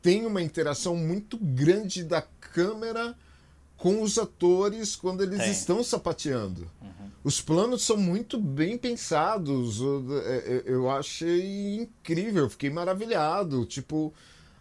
tem 0.00 0.24
uma 0.24 0.40
interação 0.40 0.94
muito 0.94 1.36
grande 1.36 2.04
da 2.04 2.22
câmera 2.22 3.16
com 3.76 4.00
os 4.02 4.18
atores 4.18 4.94
quando 4.94 5.22
eles 5.22 5.40
Tem. 5.40 5.50
estão 5.50 5.82
sapateando. 5.82 6.70
Uhum. 6.80 6.93
Os 7.24 7.40
planos 7.40 7.82
são 7.82 7.96
muito 7.96 8.38
bem 8.38 8.76
pensados. 8.76 9.80
É, 10.26 10.36
é, 10.36 10.62
eu 10.66 10.90
achei 10.90 11.76
incrível, 11.76 12.50
fiquei 12.50 12.68
maravilhado. 12.68 13.64
Tipo, 13.64 14.12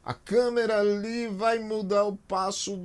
a 0.02 0.14
câmera 0.14 0.80
ali 0.80 1.28
vai 1.28 1.60
mudar 1.60 2.06
o 2.06 2.16
passo 2.16 2.78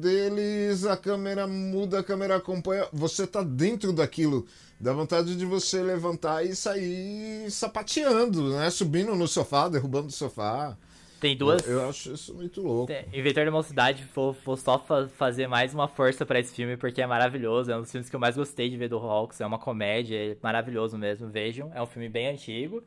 deles, 0.00 0.84
a 0.84 0.96
câmera 0.96 1.44
muda, 1.48 1.98
a 1.98 2.04
câmera 2.04 2.36
acompanha. 2.36 2.86
Você 2.92 3.26
tá 3.26 3.42
dentro 3.42 3.92
daquilo. 3.92 4.46
Dá 4.78 4.92
vontade 4.92 5.36
de 5.36 5.44
você 5.44 5.82
levantar 5.82 6.46
e 6.46 6.54
sair 6.54 7.50
sapateando, 7.50 8.50
né? 8.50 8.70
Subindo 8.70 9.16
no 9.16 9.26
sofá, 9.26 9.68
derrubando 9.68 10.06
o 10.06 10.12
sofá. 10.12 10.76
Tem 11.20 11.36
duas. 11.36 11.66
Eu, 11.68 11.80
eu, 11.80 11.88
acho 11.88 12.12
isso 12.12 12.34
muito 12.34 12.62
louco. 12.62 12.90
Inventor 13.12 13.44
da 13.44 13.50
Mocidade, 13.50 14.04
vou, 14.14 14.32
vou 14.32 14.56
só 14.56 14.78
fa 14.78 15.06
fazer 15.08 15.46
mais 15.46 15.74
uma 15.74 15.86
força 15.86 16.24
para 16.24 16.40
esse 16.40 16.54
filme, 16.54 16.78
porque 16.78 17.02
é 17.02 17.06
maravilhoso. 17.06 17.70
É 17.70 17.76
um 17.76 17.82
dos 17.82 17.92
filmes 17.92 18.08
que 18.08 18.16
eu 18.16 18.20
mais 18.20 18.36
gostei 18.36 18.70
de 18.70 18.76
ver 18.78 18.88
do 18.88 18.96
Hawks. 18.96 19.40
É 19.40 19.46
uma 19.46 19.58
comédia, 19.58 20.16
é 20.16 20.36
maravilhoso 20.42 20.96
mesmo. 20.96 21.28
Vejam. 21.28 21.70
É 21.74 21.82
um 21.82 21.86
filme 21.86 22.08
bem 22.08 22.28
antigo, 22.28 22.82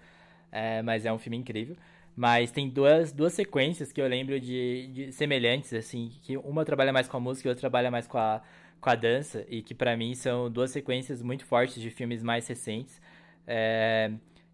é, 0.51 0.81
mas 0.81 1.05
é 1.05 1.13
um 1.13 1.19
filme 1.19 1.37
incrível. 1.37 1.77
Mas 2.15 2.51
tem 2.51 2.67
duas, 2.67 3.11
duas 3.11 3.33
sequências 3.33 3.91
que 3.91 4.01
eu 4.01 4.07
lembro 4.07 4.39
de, 4.39 4.87
de 4.87 5.11
semelhantes, 5.11 5.71
assim, 5.73 6.11
que 6.23 6.35
uma 6.37 6.65
trabalha 6.65 6.91
mais 6.91 7.07
com 7.07 7.17
a 7.17 7.19
música 7.19 7.47
e 7.47 7.49
outra 7.49 7.61
trabalha 7.61 7.91
mais 7.91 8.07
com 8.07 8.17
a, 8.17 8.41
com 8.81 8.89
a 8.89 8.95
dança, 8.95 9.45
e 9.47 9.61
que 9.61 9.75
para 9.75 9.95
mim 9.95 10.13
são 10.15 10.49
duas 10.49 10.71
sequências 10.71 11.21
muito 11.21 11.45
fortes 11.45 11.81
de 11.81 11.89
filmes 11.91 12.23
mais 12.23 12.47
recentes. 12.47 12.99
É, 13.47 14.11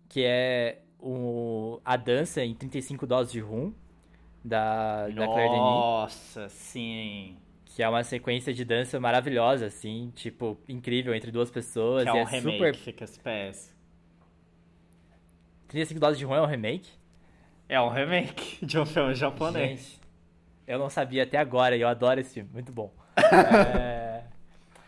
que 0.09 0.23
é 0.25 0.79
o, 0.99 1.79
a 1.83 1.95
dança 1.95 2.43
em 2.43 2.53
35 2.53 3.07
doses 3.07 3.31
de 3.31 3.39
rum, 3.39 3.73
da, 4.43 5.07
da 5.07 5.25
Claire 5.25 5.49
Denis. 5.49 5.57
Nossa, 5.57 6.49
sim. 6.49 7.37
Que 7.65 7.83
é 7.83 7.89
uma 7.89 8.03
sequência 8.03 8.53
de 8.53 8.65
dança 8.65 8.99
maravilhosa, 8.99 9.67
assim, 9.67 10.11
tipo, 10.15 10.57
incrível 10.67 11.13
entre 11.13 11.31
duas 11.31 11.49
pessoas. 11.49 12.03
Que 12.03 12.09
é 12.09 12.13
um 12.13 12.17
é 12.17 12.25
remake, 12.25 12.57
super... 12.57 12.75
fica 12.75 13.05
pés. 13.23 13.75
35 15.67 15.99
doses 15.99 16.17
de 16.17 16.25
rum 16.25 16.35
é 16.35 16.41
um 16.41 16.45
remake? 16.45 16.89
É 17.67 17.79
um 17.79 17.89
remake 17.89 18.57
de 18.65 18.79
um 18.79 18.85
filme 18.85 19.13
japonês. 19.13 19.79
Gente, 19.79 20.01
eu 20.67 20.79
não 20.79 20.89
sabia 20.89 21.23
até 21.23 21.37
agora 21.37 21.77
e 21.77 21.81
eu 21.81 21.87
adoro 21.87 22.19
esse 22.19 22.33
filme, 22.33 22.49
muito 22.51 22.71
bom. 22.71 22.91
é... 23.17 24.23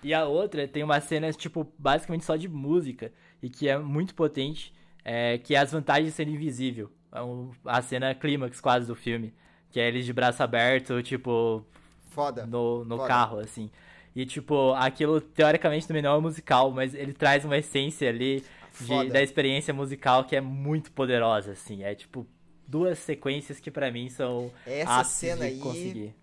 E 0.03 0.15
a 0.15 0.25
outra 0.25 0.67
tem 0.67 0.81
uma 0.83 0.99
cena, 0.99 1.31
tipo, 1.31 1.71
basicamente 1.77 2.25
só 2.25 2.35
de 2.35 2.49
música 2.49 3.11
e 3.41 3.49
que 3.49 3.69
é 3.69 3.77
muito 3.77 4.15
potente 4.15 4.73
é, 5.03 5.37
que 5.37 5.55
é 5.55 5.59
as 5.59 5.71
vantagens 5.71 6.07
de 6.07 6.11
ser 6.11 6.27
invisível. 6.27 6.91
É 7.11 7.19
a 7.65 7.81
cena 7.81 8.15
clímax 8.15 8.61
quase 8.61 8.87
do 8.87 8.95
filme. 8.95 9.33
Que 9.69 9.79
é 9.79 9.87
eles 9.87 10.05
de 10.05 10.13
braço 10.13 10.41
aberto, 10.43 11.01
tipo. 11.01 11.65
Foda. 12.09 12.45
No, 12.45 12.83
no 12.83 12.97
Foda. 12.97 13.07
carro, 13.07 13.39
assim. 13.39 13.69
E, 14.15 14.25
tipo, 14.25 14.73
aquilo 14.73 15.21
teoricamente 15.21 15.87
também 15.87 16.01
não 16.01 16.17
é 16.17 16.19
musical, 16.19 16.71
mas 16.71 16.93
ele 16.93 17.13
traz 17.13 17.45
uma 17.45 17.57
essência 17.57 18.09
ali 18.09 18.43
de, 18.79 19.09
da 19.09 19.21
experiência 19.21 19.73
musical 19.73 20.25
que 20.25 20.35
é 20.35 20.41
muito 20.41 20.91
poderosa, 20.91 21.53
assim. 21.53 21.83
É, 21.83 21.95
tipo, 21.95 22.27
duas 22.67 22.99
sequências 22.99 23.59
que 23.59 23.71
para 23.71 23.89
mim 23.91 24.09
são. 24.09 24.51
Essa 24.65 25.03
cena 25.03 25.45
aí. 25.45 25.59
Conseguir. 25.59 26.15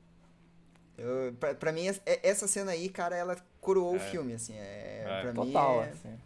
Eu, 0.98 1.32
pra, 1.38 1.54
pra, 1.54 1.72
mim, 1.72 1.86
essa 2.04 2.48
cena 2.48 2.72
aí, 2.72 2.88
cara, 2.88 3.16
ela 3.16 3.36
coroou 3.60 3.94
é. 3.94 3.96
o 3.96 4.00
filme, 4.00 4.34
assim. 4.34 4.54
É, 4.54 5.04
é. 5.06 5.20
Pra 5.22 5.32
Total, 5.32 5.76
mim 5.76 5.86
é... 5.86 5.90
assim. 5.90 6.18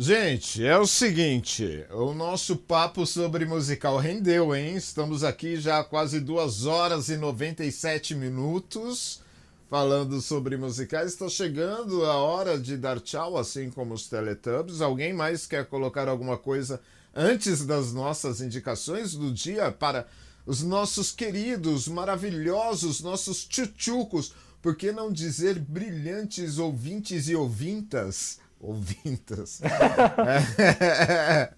Gente, 0.00 0.64
é 0.64 0.78
o 0.78 0.86
seguinte, 0.86 1.84
o 1.90 2.14
nosso 2.14 2.54
papo 2.54 3.04
sobre 3.04 3.44
musical 3.44 3.98
rendeu, 3.98 4.54
hein? 4.54 4.76
Estamos 4.76 5.24
aqui 5.24 5.56
já 5.56 5.80
há 5.80 5.84
quase 5.84 6.20
2 6.20 6.66
horas 6.66 7.08
e 7.08 7.16
97 7.16 8.14
minutos 8.14 9.20
falando 9.68 10.20
sobre 10.20 10.56
musicais. 10.56 11.10
Está 11.10 11.28
chegando 11.28 12.04
a 12.04 12.14
hora 12.14 12.56
de 12.56 12.76
dar 12.76 13.00
tchau, 13.00 13.36
assim 13.36 13.70
como 13.70 13.92
os 13.92 14.08
Teletubbies. 14.08 14.80
Alguém 14.80 15.12
mais 15.12 15.48
quer 15.48 15.66
colocar 15.66 16.06
alguma 16.06 16.38
coisa 16.38 16.80
antes 17.12 17.66
das 17.66 17.92
nossas 17.92 18.40
indicações 18.40 19.14
do 19.16 19.32
dia 19.32 19.72
para 19.72 20.06
os 20.46 20.62
nossos 20.62 21.10
queridos, 21.10 21.88
maravilhosos, 21.88 23.00
nossos 23.00 23.44
tchutchucos, 23.44 24.32
por 24.62 24.76
que 24.76 24.92
não 24.92 25.12
dizer 25.12 25.58
brilhantes 25.58 26.56
ouvintes 26.58 27.28
e 27.28 27.34
ouvintas? 27.34 28.38
Ouvintas. 28.60 29.60
é. 29.62 31.52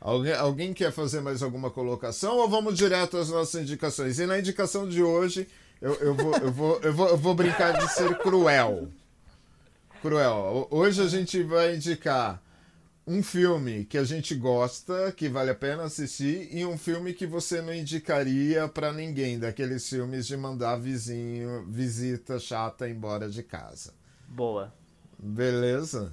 alguém, 0.00 0.32
alguém 0.34 0.72
quer 0.72 0.92
fazer 0.92 1.20
mais 1.20 1.42
alguma 1.42 1.70
colocação 1.70 2.36
ou 2.36 2.48
vamos 2.48 2.76
direto 2.76 3.16
às 3.16 3.30
nossas 3.30 3.62
indicações? 3.62 4.18
E 4.18 4.26
na 4.26 4.38
indicação 4.38 4.88
de 4.88 5.02
hoje, 5.02 5.48
eu, 5.80 5.94
eu, 5.94 6.14
vou, 6.14 6.36
eu, 6.36 6.52
vou, 6.52 6.80
eu, 6.80 6.92
vou, 6.92 7.08
eu 7.08 7.16
vou 7.16 7.34
brincar 7.34 7.78
de 7.78 7.92
ser 7.92 8.18
cruel. 8.18 8.88
Cruel. 10.02 10.68
Hoje 10.70 11.02
a 11.02 11.08
gente 11.08 11.42
vai 11.42 11.76
indicar 11.76 12.42
um 13.06 13.22
filme 13.22 13.84
que 13.84 13.98
a 13.98 14.04
gente 14.04 14.34
gosta, 14.34 15.10
que 15.12 15.28
vale 15.28 15.50
a 15.50 15.54
pena 15.54 15.82
assistir, 15.84 16.48
e 16.54 16.64
um 16.64 16.78
filme 16.78 17.12
que 17.12 17.26
você 17.26 17.60
não 17.60 17.74
indicaria 17.74 18.68
para 18.68 18.92
ninguém, 18.92 19.38
daqueles 19.38 19.88
filmes 19.88 20.26
de 20.26 20.36
mandar 20.36 20.76
vizinho, 20.76 21.66
visita 21.68 22.38
chata 22.38 22.88
embora 22.88 23.28
de 23.28 23.42
casa. 23.42 23.92
Boa. 24.28 24.72
Beleza. 25.22 26.12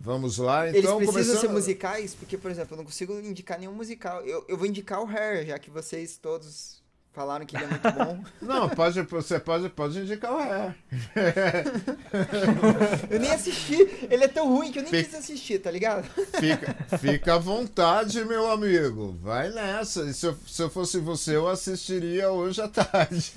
Vamos 0.00 0.38
lá, 0.38 0.68
então. 0.68 0.78
Eles 0.78 0.90
precisam 0.90 1.06
começando... 1.12 1.40
ser 1.40 1.48
musicais, 1.48 2.14
porque, 2.14 2.38
por 2.38 2.50
exemplo, 2.50 2.74
eu 2.74 2.78
não 2.78 2.84
consigo 2.84 3.18
indicar 3.18 3.58
nenhum 3.58 3.72
musical. 3.72 4.20
Eu, 4.22 4.44
eu 4.48 4.56
vou 4.56 4.66
indicar 4.66 5.02
o 5.02 5.08
Hair, 5.08 5.46
já 5.46 5.58
que 5.58 5.70
vocês 5.70 6.16
todos 6.16 6.78
falaram 7.12 7.44
que 7.44 7.56
ele 7.56 7.64
é 7.64 7.66
muito 7.66 7.90
bom. 7.92 8.24
Não, 8.40 8.68
pode, 8.68 9.02
você 9.02 9.40
pode, 9.40 9.68
pode 9.70 9.98
indicar 9.98 10.32
o 10.32 10.38
Hair. 10.38 10.76
eu 13.10 13.18
nem 13.18 13.32
assisti. 13.32 14.06
Ele 14.08 14.22
é 14.22 14.28
tão 14.28 14.48
ruim 14.48 14.70
que 14.70 14.78
eu 14.78 14.84
nem 14.84 14.92
fica, 14.92 15.04
quis 15.04 15.14
assistir, 15.14 15.58
tá 15.58 15.68
ligado? 15.68 16.08
Fica, 16.38 16.76
fica 16.98 17.34
à 17.34 17.38
vontade, 17.38 18.24
meu 18.24 18.48
amigo. 18.48 19.18
Vai 19.20 19.50
nessa. 19.50 20.12
Se 20.12 20.26
eu, 20.26 20.38
se 20.46 20.62
eu 20.62 20.70
fosse 20.70 21.00
você, 21.00 21.34
eu 21.34 21.48
assistiria 21.48 22.30
hoje 22.30 22.62
à 22.62 22.68
tarde. 22.68 23.32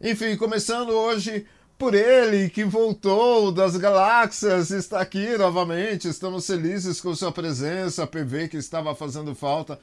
Enfim, 0.00 0.36
começando 0.36 0.90
hoje 0.90 1.44
por 1.76 1.92
ele 1.92 2.48
que 2.48 2.62
voltou 2.62 3.50
das 3.50 3.76
galáxias, 3.76 4.70
está 4.70 5.00
aqui 5.00 5.36
novamente. 5.36 6.06
Estamos 6.06 6.46
felizes 6.46 7.00
com 7.00 7.12
sua 7.16 7.32
presença, 7.32 8.06
PV 8.06 8.46
que 8.46 8.56
estava 8.56 8.94
fazendo 8.94 9.34
falta. 9.34 9.76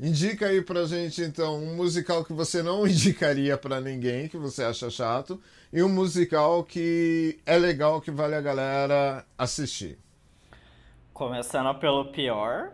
Indica 0.00 0.46
aí 0.46 0.62
pra 0.62 0.84
gente 0.84 1.22
então 1.22 1.62
um 1.62 1.76
musical 1.76 2.24
que 2.24 2.32
você 2.32 2.60
não 2.60 2.84
indicaria 2.88 3.56
para 3.56 3.80
ninguém, 3.80 4.28
que 4.28 4.36
você 4.36 4.64
acha 4.64 4.90
chato, 4.90 5.40
e 5.72 5.80
um 5.80 5.88
musical 5.88 6.64
que 6.64 7.38
é 7.46 7.56
legal, 7.56 8.00
que 8.00 8.10
vale 8.10 8.34
a 8.34 8.40
galera 8.40 9.24
assistir. 9.38 9.96
Começando 11.14 11.72
pelo 11.78 12.06
pior, 12.06 12.72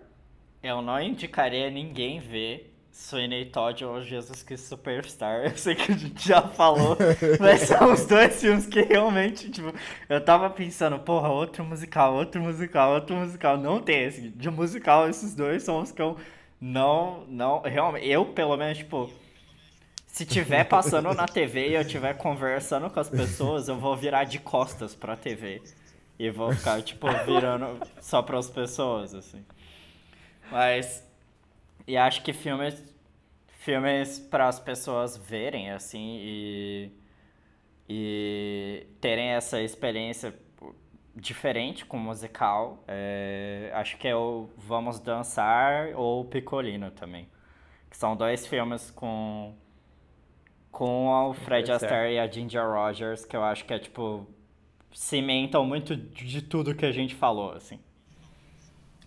eu 0.62 0.80
não 0.80 0.98
indicaria 0.98 1.70
ninguém 1.70 2.18
ver 2.18 2.71
Sweeney 2.92 3.46
Todd 3.46 3.84
ou 3.84 4.02
Jesus 4.02 4.42
Cristo 4.42 4.68
Superstar. 4.68 5.44
Eu 5.48 5.56
sei 5.56 5.74
que 5.74 5.90
a 5.90 5.96
gente 5.96 6.28
já 6.28 6.42
falou, 6.42 6.96
mas 7.40 7.62
são 7.66 7.92
os 7.92 8.04
dois 8.04 8.38
filmes 8.40 8.66
que 8.66 8.82
realmente, 8.82 9.50
tipo, 9.50 9.72
eu 10.08 10.22
tava 10.22 10.50
pensando, 10.50 10.98
porra, 10.98 11.28
outro 11.28 11.64
musical, 11.64 12.14
outro 12.14 12.40
musical, 12.42 12.92
outro 12.92 13.16
musical. 13.16 13.56
Não 13.56 13.80
tem 13.80 14.04
esse. 14.04 14.28
De 14.28 14.50
musical, 14.50 15.08
esses 15.08 15.34
dois 15.34 15.62
são 15.62 15.80
os 15.80 15.90
que 15.90 16.02
eu 16.02 16.18
não, 16.60 17.24
não, 17.26 17.62
realmente, 17.62 18.06
eu 18.06 18.26
pelo 18.26 18.56
menos, 18.56 18.78
tipo, 18.78 19.10
se 20.06 20.26
tiver 20.26 20.64
passando 20.64 21.12
na 21.14 21.26
TV 21.26 21.70
e 21.70 21.74
eu 21.74 21.84
tiver 21.84 22.14
conversando 22.14 22.90
com 22.90 23.00
as 23.00 23.08
pessoas, 23.08 23.68
eu 23.68 23.76
vou 23.76 23.96
virar 23.96 24.24
de 24.24 24.38
costas 24.38 24.94
pra 24.94 25.16
TV. 25.16 25.62
E 26.18 26.30
vou 26.30 26.52
ficar, 26.52 26.80
tipo, 26.82 27.08
virando 27.24 27.80
só 28.00 28.20
para 28.22 28.38
as 28.38 28.48
pessoas, 28.48 29.14
assim. 29.14 29.44
Mas 30.50 31.02
e 31.86 31.96
acho 31.96 32.22
que 32.22 32.32
filmes 32.32 32.92
filmes 33.46 34.18
para 34.18 34.48
as 34.48 34.58
pessoas 34.58 35.16
verem 35.16 35.70
assim 35.70 36.18
e 36.20 36.92
e 37.88 38.86
terem 39.00 39.30
essa 39.30 39.60
experiência 39.60 40.34
diferente 41.14 41.84
com 41.84 41.98
musical. 41.98 42.82
É, 42.88 43.70
acho 43.74 43.98
que 43.98 44.08
é 44.08 44.16
o 44.16 44.48
Vamos 44.56 44.98
Dançar 44.98 45.90
ou 45.94 46.24
Picolino 46.24 46.90
também. 46.90 47.28
Que 47.90 47.96
são 47.96 48.16
dois 48.16 48.46
filmes 48.46 48.90
com 48.90 49.54
com 50.70 51.08
o 51.08 51.34
Fred 51.34 51.70
Astaire 51.70 52.14
e 52.14 52.18
a 52.18 52.26
Ginger 52.26 52.66
Rogers 52.66 53.26
que 53.26 53.36
eu 53.36 53.44
acho 53.44 53.64
que 53.66 53.74
é 53.74 53.78
tipo 53.78 54.26
cimentam 54.90 55.64
muito 55.66 55.94
de 55.96 56.42
tudo 56.42 56.74
que 56.74 56.86
a 56.86 56.92
gente 56.92 57.14
falou, 57.14 57.52
assim. 57.52 57.78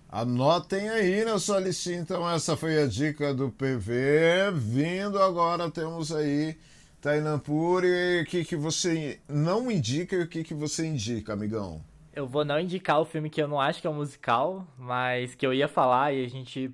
Anotem 0.09 0.89
aí 0.89 1.25
na 1.25 1.37
sua 1.39 1.59
listinha, 1.59 1.99
então 1.99 2.29
essa 2.29 2.55
foi 2.55 2.81
a 2.81 2.87
dica 2.87 3.33
do 3.33 3.49
PV. 3.49 4.51
Vindo 4.53 5.21
agora 5.21 5.69
temos 5.69 6.11
aí 6.11 6.57
Tainan 7.01 7.39
Puri. 7.39 8.21
O 8.21 8.25
que, 8.25 8.45
que 8.45 8.55
você 8.55 9.19
não 9.27 9.69
indica 9.69 10.15
e 10.15 10.23
o 10.23 10.27
que, 10.27 10.43
que 10.43 10.53
você 10.53 10.85
indica, 10.85 11.33
amigão? 11.33 11.81
Eu 12.15 12.25
vou 12.25 12.45
não 12.45 12.59
indicar 12.59 12.99
o 13.01 13.05
filme 13.05 13.29
que 13.29 13.41
eu 13.41 13.47
não 13.47 13.59
acho 13.59 13.81
que 13.81 13.87
é 13.87 13.89
um 13.89 13.95
musical, 13.95 14.65
mas 14.77 15.35
que 15.35 15.45
eu 15.45 15.53
ia 15.53 15.67
falar 15.67 16.13
e 16.13 16.23
a 16.23 16.29
gente 16.29 16.73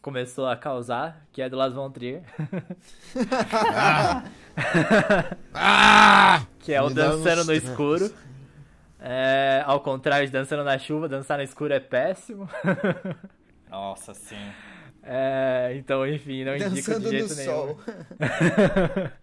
começou 0.00 0.46
a 0.46 0.56
causar, 0.56 1.24
que 1.32 1.40
é 1.40 1.48
do 1.48 1.56
Las 1.56 1.72
Von 1.72 1.90
Trier. 1.90 2.22
ah! 3.72 4.24
ah! 5.54 6.46
que 6.58 6.72
é 6.72 6.82
o 6.82 6.90
Dançando 6.90 7.44
no 7.44 7.52
Escuro. 7.52 8.12
É, 9.04 9.64
ao 9.66 9.80
contrário 9.80 10.26
de 10.26 10.32
dançando 10.32 10.62
na 10.62 10.78
chuva, 10.78 11.08
dançar 11.08 11.36
no 11.36 11.42
escuro 11.42 11.74
é 11.74 11.80
péssimo. 11.80 12.48
Nossa, 13.68 14.14
sim. 14.14 14.36
É, 15.02 15.72
então, 15.74 16.06
enfim, 16.06 16.44
não 16.44 16.54
indico 16.54 16.70
Dançando 16.70 17.10
de 17.10 17.18
jeito 17.18 17.34
nenhum. 17.34 17.52
Sol. 17.52 17.80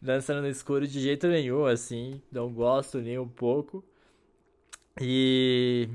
dançando 0.00 0.40
no 0.40 0.48
escuro 0.48 0.86
de 0.86 1.00
jeito 1.00 1.26
nenhum, 1.26 1.66
assim, 1.66 2.22
não 2.32 2.50
gosto 2.50 2.98
nem 2.98 3.18
um 3.18 3.28
pouco. 3.28 3.84
E 4.98 5.88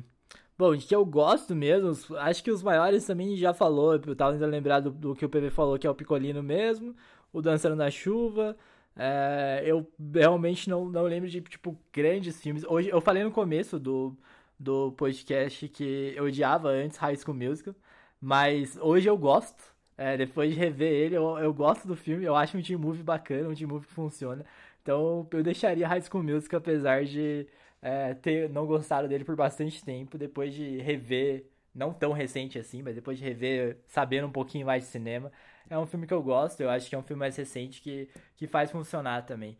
bom, 0.55 0.75
de 0.75 0.85
que 0.85 0.95
eu 0.95 1.03
gosto 1.03 1.55
mesmo, 1.55 1.91
acho 2.17 2.43
que 2.43 2.51
os 2.51 2.61
maiores 2.61 3.05
também 3.07 3.35
já 3.35 3.55
falou, 3.55 3.93
eu 3.93 4.15
tava 4.15 4.33
ainda 4.33 4.45
lembrado 4.45 4.91
do, 4.91 5.09
do 5.09 5.15
que 5.15 5.25
o 5.25 5.29
PV 5.29 5.49
falou, 5.49 5.79
que 5.79 5.87
é 5.87 5.89
o 5.89 5.95
Picolino 5.95 6.43
mesmo, 6.43 6.95
o 7.33 7.41
Dançando 7.41 7.75
na 7.75 7.89
Chuva, 7.89 8.55
é, 9.01 9.63
eu 9.65 9.89
realmente 10.13 10.69
não, 10.69 10.89
não 10.89 11.03
lembro 11.03 11.29
de, 11.29 11.39
tipo, 11.39 11.77
grandes 11.93 12.41
filmes. 12.41 12.65
Hoje, 12.65 12.89
eu 12.89 12.99
falei 12.99 13.23
no 13.23 13.31
começo 13.31 13.79
do, 13.79 14.13
do 14.59 14.91
podcast 14.91 15.69
que 15.69 16.13
eu 16.17 16.25
odiava 16.25 16.67
antes 16.67 16.97
High 16.97 17.15
School 17.15 17.37
Musical, 17.37 17.73
mas 18.19 18.77
hoje 18.77 19.07
eu 19.09 19.17
gosto. 19.17 19.63
É, 19.97 20.17
depois 20.17 20.53
de 20.53 20.59
rever 20.59 20.91
ele, 20.91 21.15
eu, 21.15 21.37
eu 21.39 21.53
gosto 21.53 21.87
do 21.87 21.95
filme. 21.95 22.25
Eu 22.25 22.35
acho 22.35 22.57
um 22.57 22.61
team 22.61 22.79
movie 22.79 23.01
bacana, 23.01 23.47
um 23.49 23.55
team 23.55 23.69
movie 23.69 23.87
que 23.87 23.93
funciona. 23.93 24.45
Então 24.81 25.25
eu 25.31 25.43
deixaria 25.43 25.87
High 25.87 26.01
School 26.01 26.23
Musical, 26.23 26.57
apesar 26.57 27.05
de 27.05 27.47
é, 27.81 28.13
ter 28.15 28.49
não 28.49 28.65
gostado 28.65 29.07
dele 29.07 29.23
por 29.23 29.35
bastante 29.35 29.83
tempo. 29.83 30.17
Depois 30.17 30.53
de 30.53 30.77
rever, 30.79 31.45
não 31.73 31.93
tão 31.93 32.11
recente 32.11 32.59
assim, 32.59 32.81
mas 32.81 32.95
depois 32.95 33.17
de 33.17 33.23
rever, 33.23 33.77
sabendo 33.87 34.27
um 34.27 34.31
pouquinho 34.31 34.65
mais 34.65 34.83
de 34.83 34.89
cinema, 34.89 35.31
é 35.69 35.77
um 35.77 35.85
filme 35.85 36.07
que 36.07 36.13
eu 36.13 36.21
gosto, 36.23 36.61
eu 36.61 36.69
acho 36.69 36.89
que 36.89 36.95
é 36.95 36.97
um 36.97 37.03
filme 37.03 37.19
mais 37.19 37.35
recente 37.35 37.81
que, 37.81 38.09
que 38.35 38.47
faz 38.47 38.71
funcionar 38.71 39.25
também. 39.25 39.57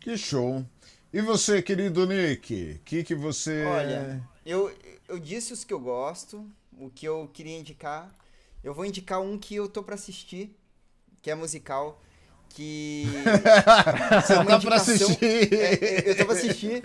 Que 0.00 0.16
show! 0.16 0.64
E 1.12 1.20
você, 1.20 1.62
querido 1.62 2.06
Nick? 2.06 2.72
O 2.72 2.78
que, 2.84 3.04
que 3.04 3.14
você. 3.14 3.64
Olha, 3.64 4.20
eu, 4.44 4.74
eu 5.08 5.18
disse 5.18 5.52
os 5.52 5.62
que 5.62 5.72
eu 5.72 5.78
gosto, 5.78 6.44
o 6.78 6.90
que 6.90 7.06
eu 7.06 7.30
queria 7.32 7.56
indicar. 7.56 8.12
Eu 8.62 8.74
vou 8.74 8.84
indicar 8.84 9.20
um 9.20 9.38
que 9.38 9.54
eu 9.54 9.68
tô 9.68 9.82
para 9.82 9.94
assistir, 9.94 10.56
que 11.22 11.30
é 11.30 11.34
musical. 11.34 12.02
Que. 12.48 13.04
você 14.20 14.44
tá 14.44 14.60
pra 14.60 14.76
assistir! 14.76 15.54
É, 15.54 16.10
eu 16.10 16.16
tô 16.16 16.24
pra 16.24 16.34
assistir. 16.34 16.82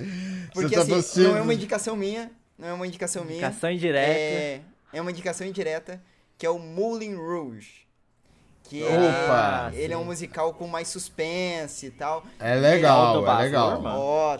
Porque 0.54 0.76
tá 0.76 0.82
assim, 0.82 1.24
não 1.24 1.38
é 1.38 1.42
uma 1.42 1.54
indicação 1.54 1.96
minha. 1.96 2.32
Não 2.58 2.68
é 2.68 2.74
uma 2.74 2.86
indicação 2.86 3.24
minha. 3.24 3.38
Indicação 3.38 3.72
indireta. 3.72 4.10
É, 4.10 4.62
é 4.94 5.02
uma 5.02 5.12
indicação 5.12 5.48
indireta 5.48 6.02
que 6.40 6.46
é 6.46 6.50
o 6.50 6.58
Moulin 6.58 7.16
Rouge. 7.16 7.86
Que 8.64 8.82
Opa, 8.84 9.72
ele, 9.74 9.84
ele 9.84 9.94
é 9.94 9.98
um 9.98 10.06
musical 10.06 10.54
com 10.54 10.68
mais 10.68 10.88
suspense 10.88 11.88
e 11.88 11.92
tal. 11.92 12.24
É 12.40 12.56
legal, 12.56 13.28
é, 13.28 13.32
é 13.32 13.44
legal. 13.44 13.82
Ó, 13.84 14.38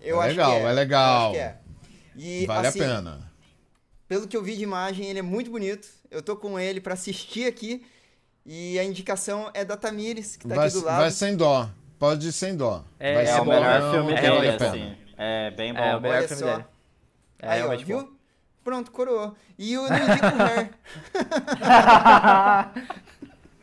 eu 0.00 0.22
é 0.22 0.26
acho 0.26 0.36
legal, 0.36 0.50
que 0.50 0.56
é. 0.56 0.62
é 0.62 0.72
legal. 0.72 1.32
Que 1.32 1.38
é. 1.38 1.58
E, 2.14 2.46
vale 2.46 2.68
assim, 2.68 2.80
a 2.80 2.84
pena. 2.84 3.32
Pelo 4.06 4.28
que 4.28 4.36
eu 4.36 4.42
vi 4.42 4.56
de 4.56 4.62
imagem, 4.62 5.06
ele 5.06 5.18
é 5.18 5.22
muito 5.22 5.50
bonito. 5.50 5.88
Eu 6.08 6.22
tô 6.22 6.36
com 6.36 6.58
ele 6.58 6.80
para 6.80 6.94
assistir 6.94 7.48
aqui. 7.48 7.84
E 8.44 8.78
a 8.78 8.84
indicação 8.84 9.50
é 9.54 9.64
da 9.64 9.76
Tamires, 9.76 10.36
que 10.36 10.46
tá 10.46 10.54
vai, 10.54 10.68
aqui 10.68 10.78
do 10.78 10.84
lado. 10.84 10.98
Vai 10.98 11.10
sem 11.10 11.36
dó. 11.36 11.68
Pode 11.98 12.28
ir 12.28 12.32
sem 12.32 12.56
dó. 12.56 12.84
É, 13.00 13.14
vai 13.14 13.26
é 13.26 13.40
o 13.40 13.44
melhor 13.44 13.92
filme 13.92 14.14
dele, 14.14 14.48
assim. 14.50 14.96
É 15.16 15.50
bem 15.50 15.74
bom. 15.74 15.80
É 15.80 15.96
o 15.96 16.00
melhor 16.00 16.18
Olha 16.18 16.28
filme 16.28 16.42
só. 16.42 16.56
dele. 16.58 16.64
É, 17.40 17.48
Aí, 17.48 17.62
ó, 17.62 17.76
viu? 17.76 18.02
Bom. 18.02 18.15
Pronto, 18.66 18.90
coroou. 18.90 19.34
E 19.56 19.78
o 19.78 19.88
não 19.88 19.96
indica 19.96 20.34
o 20.34 20.42
Hair. 20.42 20.70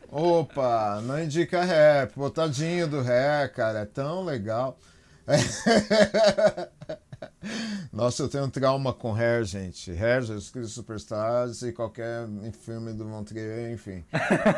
Opa, 0.10 1.02
não 1.02 1.22
indica 1.22 1.60
Hair. 1.60 2.10
Pô, 2.14 2.30
tadinho 2.30 2.88
do 2.88 3.00
Hair, 3.00 3.52
cara. 3.52 3.80
É 3.80 3.84
tão 3.84 4.24
legal. 4.24 4.78
Nossa, 7.92 8.22
eu 8.22 8.30
tenho 8.30 8.44
um 8.44 8.48
trauma 8.48 8.94
com 8.94 9.14
Hair, 9.14 9.44
gente. 9.44 9.90
Hair, 9.90 10.22
Jesus 10.22 10.48
Cristo 10.48 10.72
Superstars 10.72 11.60
e 11.60 11.70
qualquer 11.70 12.26
filme 12.62 12.94
do 12.94 13.04
Montrier, 13.04 13.74
enfim. 13.74 14.02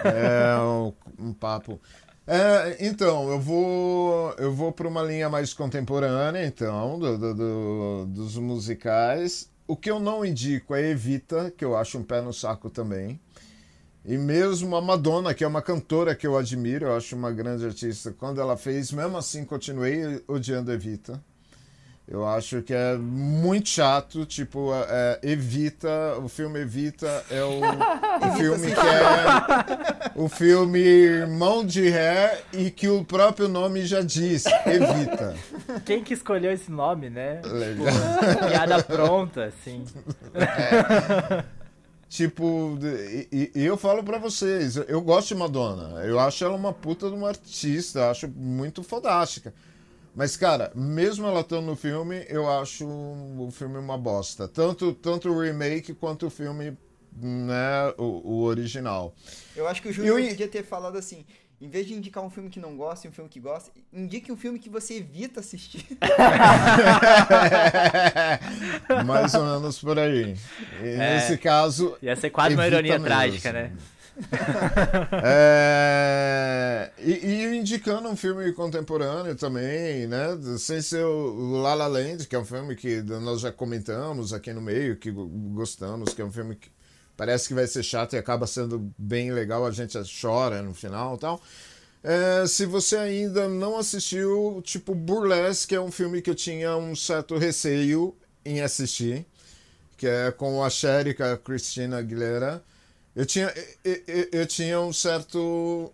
É 0.05 0.56
um, 0.60 0.93
um 1.18 1.32
papo. 1.32 1.81
É, 2.24 2.86
então, 2.86 3.28
eu 3.31 3.40
vou 3.40 4.32
eu 4.39 4.55
vou 4.55 4.70
para 4.70 4.86
uma 4.86 5.02
linha 5.02 5.28
mais 5.28 5.52
contemporânea, 5.52 6.47
então, 6.47 7.01
do, 7.01 7.18
do, 7.18 7.35
do, 7.35 8.06
dos 8.06 8.36
musicais. 8.36 9.51
O 9.67 9.77
que 9.77 9.91
eu 9.91 9.99
não 9.99 10.25
indico 10.25 10.75
é 10.75 10.91
Evita, 10.91 11.51
que 11.51 11.65
eu 11.65 11.77
acho 11.77 11.99
um 11.99 12.05
pé 12.05 12.23
no 12.23 12.33
saco 12.33 12.71
também. 12.71 13.21
E 14.05 14.17
mesmo 14.17 14.77
a 14.77 14.81
Madonna, 14.81 15.35
que 15.35 15.43
é 15.43 15.47
uma 15.47 15.61
cantora 15.61 16.15
que 16.15 16.25
eu 16.25 16.39
admiro, 16.39 16.87
eu 16.87 16.97
acho 16.97 17.17
uma 17.17 17.33
grande 17.33 17.65
artista, 17.65 18.13
quando 18.13 18.41
ela 18.41 18.57
fez, 18.57 18.93
mesmo 18.93 19.17
assim 19.17 19.45
continuei 19.45 20.23
odiando 20.29 20.73
Evita. 20.73 21.21
Eu 22.09 22.24
acho 22.24 22.62
que 22.62 22.73
é 22.73 22.97
muito 22.97 23.69
chato, 23.69 24.24
tipo, 24.24 24.70
é, 24.73 25.19
Evita, 25.24 26.16
o 26.23 26.28
filme 26.28 26.61
Evita 26.61 27.24
é 27.28 27.43
o, 27.43 27.59
o 28.28 28.37
filme 28.37 28.69
que 28.69 28.81
é 28.81 30.12
o 30.15 30.28
filme 30.28 30.78
Irmão 30.78 31.66
de 31.66 31.89
Ré 31.89 32.43
e 32.53 32.70
que 32.70 32.89
o 32.89 33.05
próprio 33.05 33.49
nome 33.49 33.85
já 33.85 34.03
diz, 34.03 34.45
Evita. 34.65 35.35
Quem 35.85 36.05
que 36.05 36.15
escolheu 36.15 36.53
esse 36.53 36.70
nome, 36.70 37.11
né? 37.11 37.43
Legal. 37.45 37.87
Tipo, 37.87 38.47
piada 38.47 38.83
pronta, 38.85 39.45
assim. 39.47 39.85
É. 40.33 41.45
Tipo, 42.09 42.78
e, 43.33 43.51
e, 43.53 43.65
eu 43.65 43.77
falo 43.77 44.03
para 44.05 44.16
vocês, 44.16 44.77
eu 44.77 45.01
gosto 45.01 45.28
de 45.28 45.35
Madonna, 45.35 46.05
eu 46.05 46.20
acho 46.20 46.45
ela 46.45 46.55
uma 46.55 46.73
puta 46.73 47.09
de 47.09 47.16
uma 47.16 47.28
artista, 47.28 48.11
acho 48.11 48.28
muito 48.28 48.85
fodástica. 48.85 49.53
Mas, 50.17 50.35
cara, 50.35 50.73
mesmo 50.75 51.27
ela 51.27 51.41
estando 51.41 51.67
no 51.67 51.77
filme, 51.77 52.25
eu 52.31 52.51
acho 52.51 52.87
o 52.87 53.51
filme 53.53 53.77
uma 53.77 53.99
bosta. 53.99 54.49
Tanto, 54.49 54.95
tanto 54.95 55.29
o 55.29 55.39
remake 55.39 55.93
quanto 55.93 56.29
o 56.29 56.31
filme, 56.31 56.75
né, 57.15 57.93
o, 57.99 58.23
o 58.25 58.43
original. 58.45 59.15
Eu 59.55 59.69
acho 59.69 59.83
que 59.83 59.89
o 59.89 59.93
Júnior 59.93 60.19
eu... 60.19 60.29
podia 60.29 60.49
ter 60.49 60.65
falado 60.65 60.97
assim, 60.97 61.27
em 61.61 61.69
vez 61.69 61.87
de 61.87 61.93
indicar 61.93 62.25
um 62.25 62.31
filme 62.31 62.49
que 62.49 62.59
não 62.59 62.79
gosta 62.79 63.07
e 63.07 63.11
um 63.11 63.13
filme 63.13 63.29
que 63.29 63.39
gosta, 63.39 63.71
indique 63.93 64.33
um 64.33 64.39
filme 64.39 64.59
que 64.59 64.71
você 64.71 64.95
evita 64.95 65.41
assistir. 65.41 65.85
Mais 69.05 69.35
ou 69.35 69.45
menos 69.45 69.79
por 69.79 69.99
aí. 69.99 70.35
E 70.83 70.89
é, 70.89 71.15
nesse 71.15 71.37
caso. 71.37 71.95
Ia 72.01 72.17
ser 72.17 72.31
quase 72.31 72.55
uma 72.55 72.67
ironia 72.67 72.93
mesmo. 72.93 73.05
trágica, 73.05 73.53
né? 73.53 73.71
é, 75.23 76.91
e, 76.99 77.13
e, 77.13 77.57
indicando 77.57 78.09
um 78.09 78.17
filme 78.17 78.51
contemporâneo 78.53 79.37
também, 79.37 80.07
né? 80.07 80.29
Sem 80.59 80.81
ser 80.81 81.05
o 81.05 81.61
La 81.61 81.75
La 81.75 81.87
Land, 81.87 82.27
que 82.27 82.35
é 82.35 82.39
um 82.39 82.45
filme 82.45 82.75
que 82.75 83.03
nós 83.03 83.43
já 83.43 83.53
comentamos 83.53 84.33
aqui 84.33 84.53
no 84.53 84.63
meio, 84.63 84.97
que 84.97 85.11
gostamos, 85.11 86.15
que 86.15 86.23
é 86.23 86.25
um 86.25 86.33
filme 86.33 86.57
que 86.57 86.71
parece 87.17 87.49
que 87.49 87.55
vai 87.55 87.67
ser 87.67 87.83
chato 87.83 88.15
e 88.15 88.19
acaba 88.19 88.47
sendo 88.47 88.93
bem 88.97 89.33
legal, 89.33 89.67
a 89.67 89.71
gente 89.71 89.99
chora 90.21 90.63
no 90.63 90.75
final 90.75 91.17
e 91.17 91.19
tal. 91.19 91.43
É, 92.03 92.47
se 92.47 92.67
você 92.67 92.97
ainda 92.97 93.49
não 93.49 93.77
assistiu, 93.77 94.63
tipo, 94.65 94.95
Burlesque 94.95 95.75
é 95.75 95.81
um 95.81 95.91
filme 95.91 96.23
que 96.23 96.31
eu 96.31 96.35
tinha 96.35 96.77
um 96.77 96.95
certo 96.95 97.37
receio 97.37 98.15
em 98.45 98.61
assistir, 98.61 99.27
que 99.97 100.07
é 100.07 100.31
com 100.31 100.63
a 100.63 100.71
Cher 100.71 101.07
e 101.07 101.23
a 101.23 101.37
Christina 101.37 101.99
Aguilera. 101.99 102.63
Eu 103.17 103.25
tinha, 103.25 103.53
eu, 103.83 104.03
eu, 104.07 104.29
eu, 104.31 104.47
tinha 104.47 104.79
um 104.79 104.93
certo. 104.93 105.91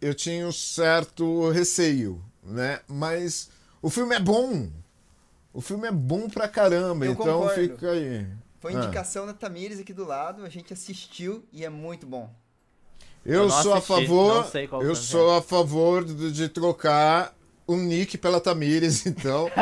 Eu 0.00 0.12
tinha 0.12 0.44
um 0.44 0.50
certo 0.50 1.48
receio, 1.50 2.20
né? 2.42 2.80
Mas 2.88 3.48
o 3.80 3.88
filme 3.88 4.16
é 4.16 4.20
bom. 4.20 4.68
O 5.54 5.60
filme 5.60 5.86
é 5.86 5.92
bom 5.92 6.28
pra 6.28 6.48
caramba, 6.48 7.06
eu 7.06 7.12
então 7.12 7.40
concordo. 7.40 7.54
fica 7.54 7.92
aí. 7.92 8.26
Foi 8.58 8.74
ah. 8.74 8.78
indicação 8.78 9.22
ah. 9.24 9.26
da 9.28 9.32
Tamires 9.32 9.78
aqui 9.78 9.92
do 9.92 10.04
lado, 10.04 10.44
a 10.44 10.48
gente 10.48 10.72
assistiu 10.72 11.44
e 11.52 11.64
é 11.64 11.68
muito 11.68 12.04
bom. 12.04 12.28
Eu, 13.24 13.44
eu 13.44 13.50
sou 13.50 13.72
assisti, 13.72 13.92
a 13.92 13.96
favor. 13.96 14.50
Eu 14.82 14.96
sou 14.96 15.36
a 15.36 15.42
favor 15.42 16.04
de, 16.04 16.32
de 16.32 16.48
trocar 16.48 17.32
o 17.64 17.76
Nick 17.76 18.18
pela 18.18 18.40
Tamires, 18.40 19.06
então. 19.06 19.48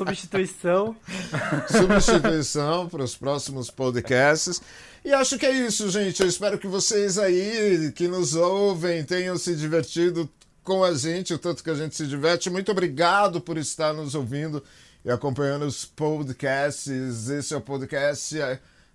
Substituição. 0.00 0.96
Substituição 1.68 2.88
para 2.88 3.04
os 3.04 3.14
próximos 3.14 3.70
podcasts. 3.70 4.62
E 5.04 5.12
acho 5.12 5.38
que 5.38 5.44
é 5.44 5.52
isso, 5.52 5.90
gente. 5.90 6.22
Eu 6.22 6.28
espero 6.28 6.58
que 6.58 6.66
vocês 6.66 7.18
aí 7.18 7.92
que 7.94 8.08
nos 8.08 8.34
ouvem 8.34 9.04
tenham 9.04 9.36
se 9.36 9.54
divertido 9.54 10.28
com 10.64 10.82
a 10.82 10.94
gente, 10.94 11.34
o 11.34 11.38
tanto 11.38 11.62
que 11.62 11.68
a 11.68 11.74
gente 11.74 11.94
se 11.94 12.06
diverte. 12.06 12.48
Muito 12.48 12.72
obrigado 12.72 13.42
por 13.42 13.58
estar 13.58 13.92
nos 13.92 14.14
ouvindo 14.14 14.62
e 15.04 15.10
acompanhando 15.10 15.66
os 15.66 15.84
podcasts. 15.84 17.28
Esse 17.28 17.52
é 17.52 17.56
o 17.58 17.60
podcast 17.60 18.36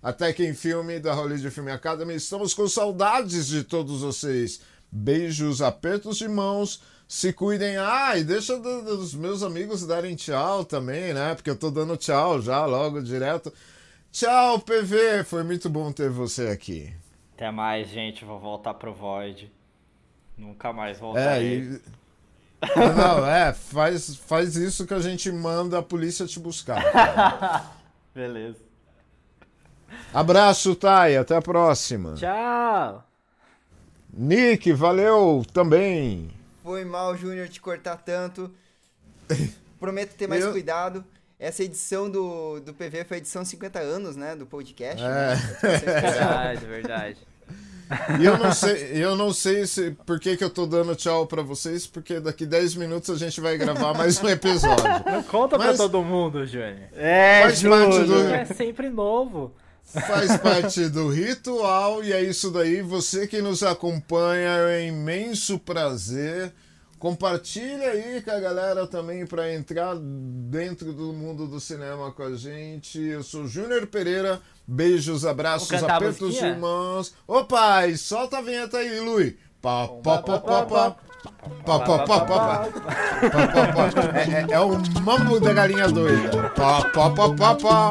Até 0.02 0.32
Quem 0.32 0.54
Filme 0.54 0.98
da 0.98 1.14
Hollywood 1.14 1.50
Film 1.50 1.68
Academy. 1.68 2.16
Estamos 2.16 2.52
com 2.52 2.66
saudades 2.66 3.46
de 3.46 3.62
todos 3.62 4.00
vocês. 4.00 4.60
Beijos, 4.90 5.62
apertos 5.62 6.16
de 6.16 6.26
mãos 6.26 6.80
se 7.06 7.32
cuidem. 7.32 7.76
Ah, 7.76 8.16
e 8.16 8.24
deixa 8.24 8.58
do, 8.58 8.82
dos 8.82 9.14
meus 9.14 9.42
amigos 9.42 9.86
darem 9.86 10.16
tchau 10.16 10.64
também, 10.64 11.14
né? 11.14 11.34
Porque 11.34 11.50
eu 11.50 11.58
tô 11.58 11.70
dando 11.70 11.96
tchau 11.96 12.40
já, 12.40 12.64
logo 12.64 13.02
direto. 13.02 13.52
Tchau, 14.10 14.60
PV. 14.60 15.24
Foi 15.24 15.42
muito 15.42 15.68
bom 15.68 15.92
ter 15.92 16.10
você 16.10 16.48
aqui. 16.48 16.92
Até 17.34 17.50
mais, 17.50 17.88
gente. 17.88 18.24
Vou 18.24 18.40
voltar 18.40 18.74
pro 18.74 18.92
Void. 18.92 19.52
Nunca 20.36 20.72
mais 20.72 20.98
voltarei. 20.98 21.58
É, 21.58 21.62
e... 21.62 21.80
Não, 22.96 23.26
é, 23.26 23.52
faz, 23.52 24.16
faz 24.16 24.56
isso 24.56 24.86
que 24.86 24.94
a 24.94 25.00
gente 25.00 25.30
manda 25.30 25.78
a 25.78 25.82
polícia 25.82 26.26
te 26.26 26.40
buscar. 26.40 26.82
Beleza. 28.14 28.64
Abraço, 30.12 30.74
Thay. 30.74 31.16
Até 31.16 31.36
a 31.36 31.42
próxima. 31.42 32.14
Tchau. 32.14 33.04
Nick, 34.12 34.72
valeu 34.72 35.44
também. 35.52 36.35
Foi 36.66 36.84
mal, 36.84 37.16
Júnior, 37.16 37.48
te 37.48 37.60
cortar 37.60 37.96
tanto. 37.98 38.50
Prometo 39.78 40.16
ter 40.16 40.26
mais 40.26 40.42
eu... 40.42 40.50
cuidado. 40.50 41.04
Essa 41.38 41.62
edição 41.62 42.10
do, 42.10 42.58
do 42.58 42.74
PV 42.74 43.04
foi 43.04 43.18
a 43.18 43.20
edição 43.20 43.44
50 43.44 43.78
anos, 43.78 44.16
né? 44.16 44.34
Do 44.34 44.46
podcast. 44.46 45.00
É. 45.00 45.06
Né? 45.06 45.36
verdade, 46.02 46.66
verdade. 46.66 47.18
E 48.20 48.24
eu 48.24 48.36
não 48.36 48.52
sei, 48.52 48.90
eu 48.94 49.14
não 49.14 49.32
sei 49.32 49.64
se, 49.64 49.92
por 50.04 50.18
que, 50.18 50.36
que 50.36 50.42
eu 50.42 50.50
tô 50.50 50.66
dando 50.66 50.96
tchau 50.96 51.24
para 51.24 51.40
vocês, 51.40 51.86
porque 51.86 52.18
daqui 52.18 52.44
10 52.44 52.74
minutos 52.74 53.10
a 53.10 53.16
gente 53.16 53.40
vai 53.40 53.56
gravar 53.56 53.94
mais 53.94 54.20
um 54.20 54.28
episódio. 54.28 54.84
Não 55.06 55.22
conta 55.22 55.56
Mas... 55.56 55.68
pra 55.68 55.76
todo 55.76 56.02
mundo, 56.02 56.44
Júnior. 56.44 56.88
É, 56.96 57.42
parte 57.42 57.62
do... 57.62 58.24
É 58.24 58.44
sempre 58.44 58.90
novo. 58.90 59.54
Faz 59.86 60.36
parte 60.38 60.88
do 60.88 61.08
ritual 61.08 62.02
e 62.02 62.12
é 62.12 62.20
isso 62.22 62.50
daí. 62.50 62.82
Você 62.82 63.26
que 63.26 63.40
nos 63.40 63.62
acompanha 63.62 64.48
é 64.48 64.84
um 64.84 64.88
imenso 64.88 65.58
prazer. 65.58 66.52
Compartilha 66.98 67.90
aí 67.90 68.20
com 68.22 68.30
a 68.30 68.40
galera 68.40 68.86
também 68.86 69.26
para 69.26 69.52
entrar 69.52 69.94
dentro 69.96 70.92
do 70.92 71.12
mundo 71.12 71.46
do 71.46 71.60
cinema 71.60 72.10
com 72.10 72.22
a 72.22 72.34
gente. 72.34 72.98
Eu 73.00 73.22
sou 73.22 73.46
Júnior 73.46 73.86
Pereira. 73.86 74.40
Beijos, 74.66 75.24
abraços, 75.24 75.70
apertos 75.82 76.34
de 76.34 76.56
mãos. 76.56 77.14
Opa, 77.26 77.86
e 77.86 77.96
solta 77.96 78.38
a 78.38 78.42
vinheta 78.42 78.78
aí, 78.78 78.98
Lui. 79.00 79.38
Pá, 79.62 79.88
pá, 80.02 80.18
pá, 80.18 80.38
pá, 80.40 80.64
pá. 80.64 80.96
Pá, 81.64 81.80
pá, 81.80 81.98
pá, 81.98 82.20
pá, 82.20 82.68
É, 84.14 84.52
é, 84.52 84.60
o 84.60 84.78
mambo 85.02 85.40
da 85.40 85.52
galinha 85.52 85.88
doida. 85.88 86.50
Pá, 86.50 86.82
pá, 86.94 87.10
pá, 87.10 87.28
pá, 87.30 87.54
pá. 87.54 87.90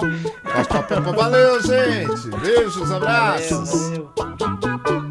Valeu, 1.15 1.61
gente. 1.61 2.29
Beijos, 2.39 2.91
abraços. 2.91 3.69
Valeu. 3.71 5.04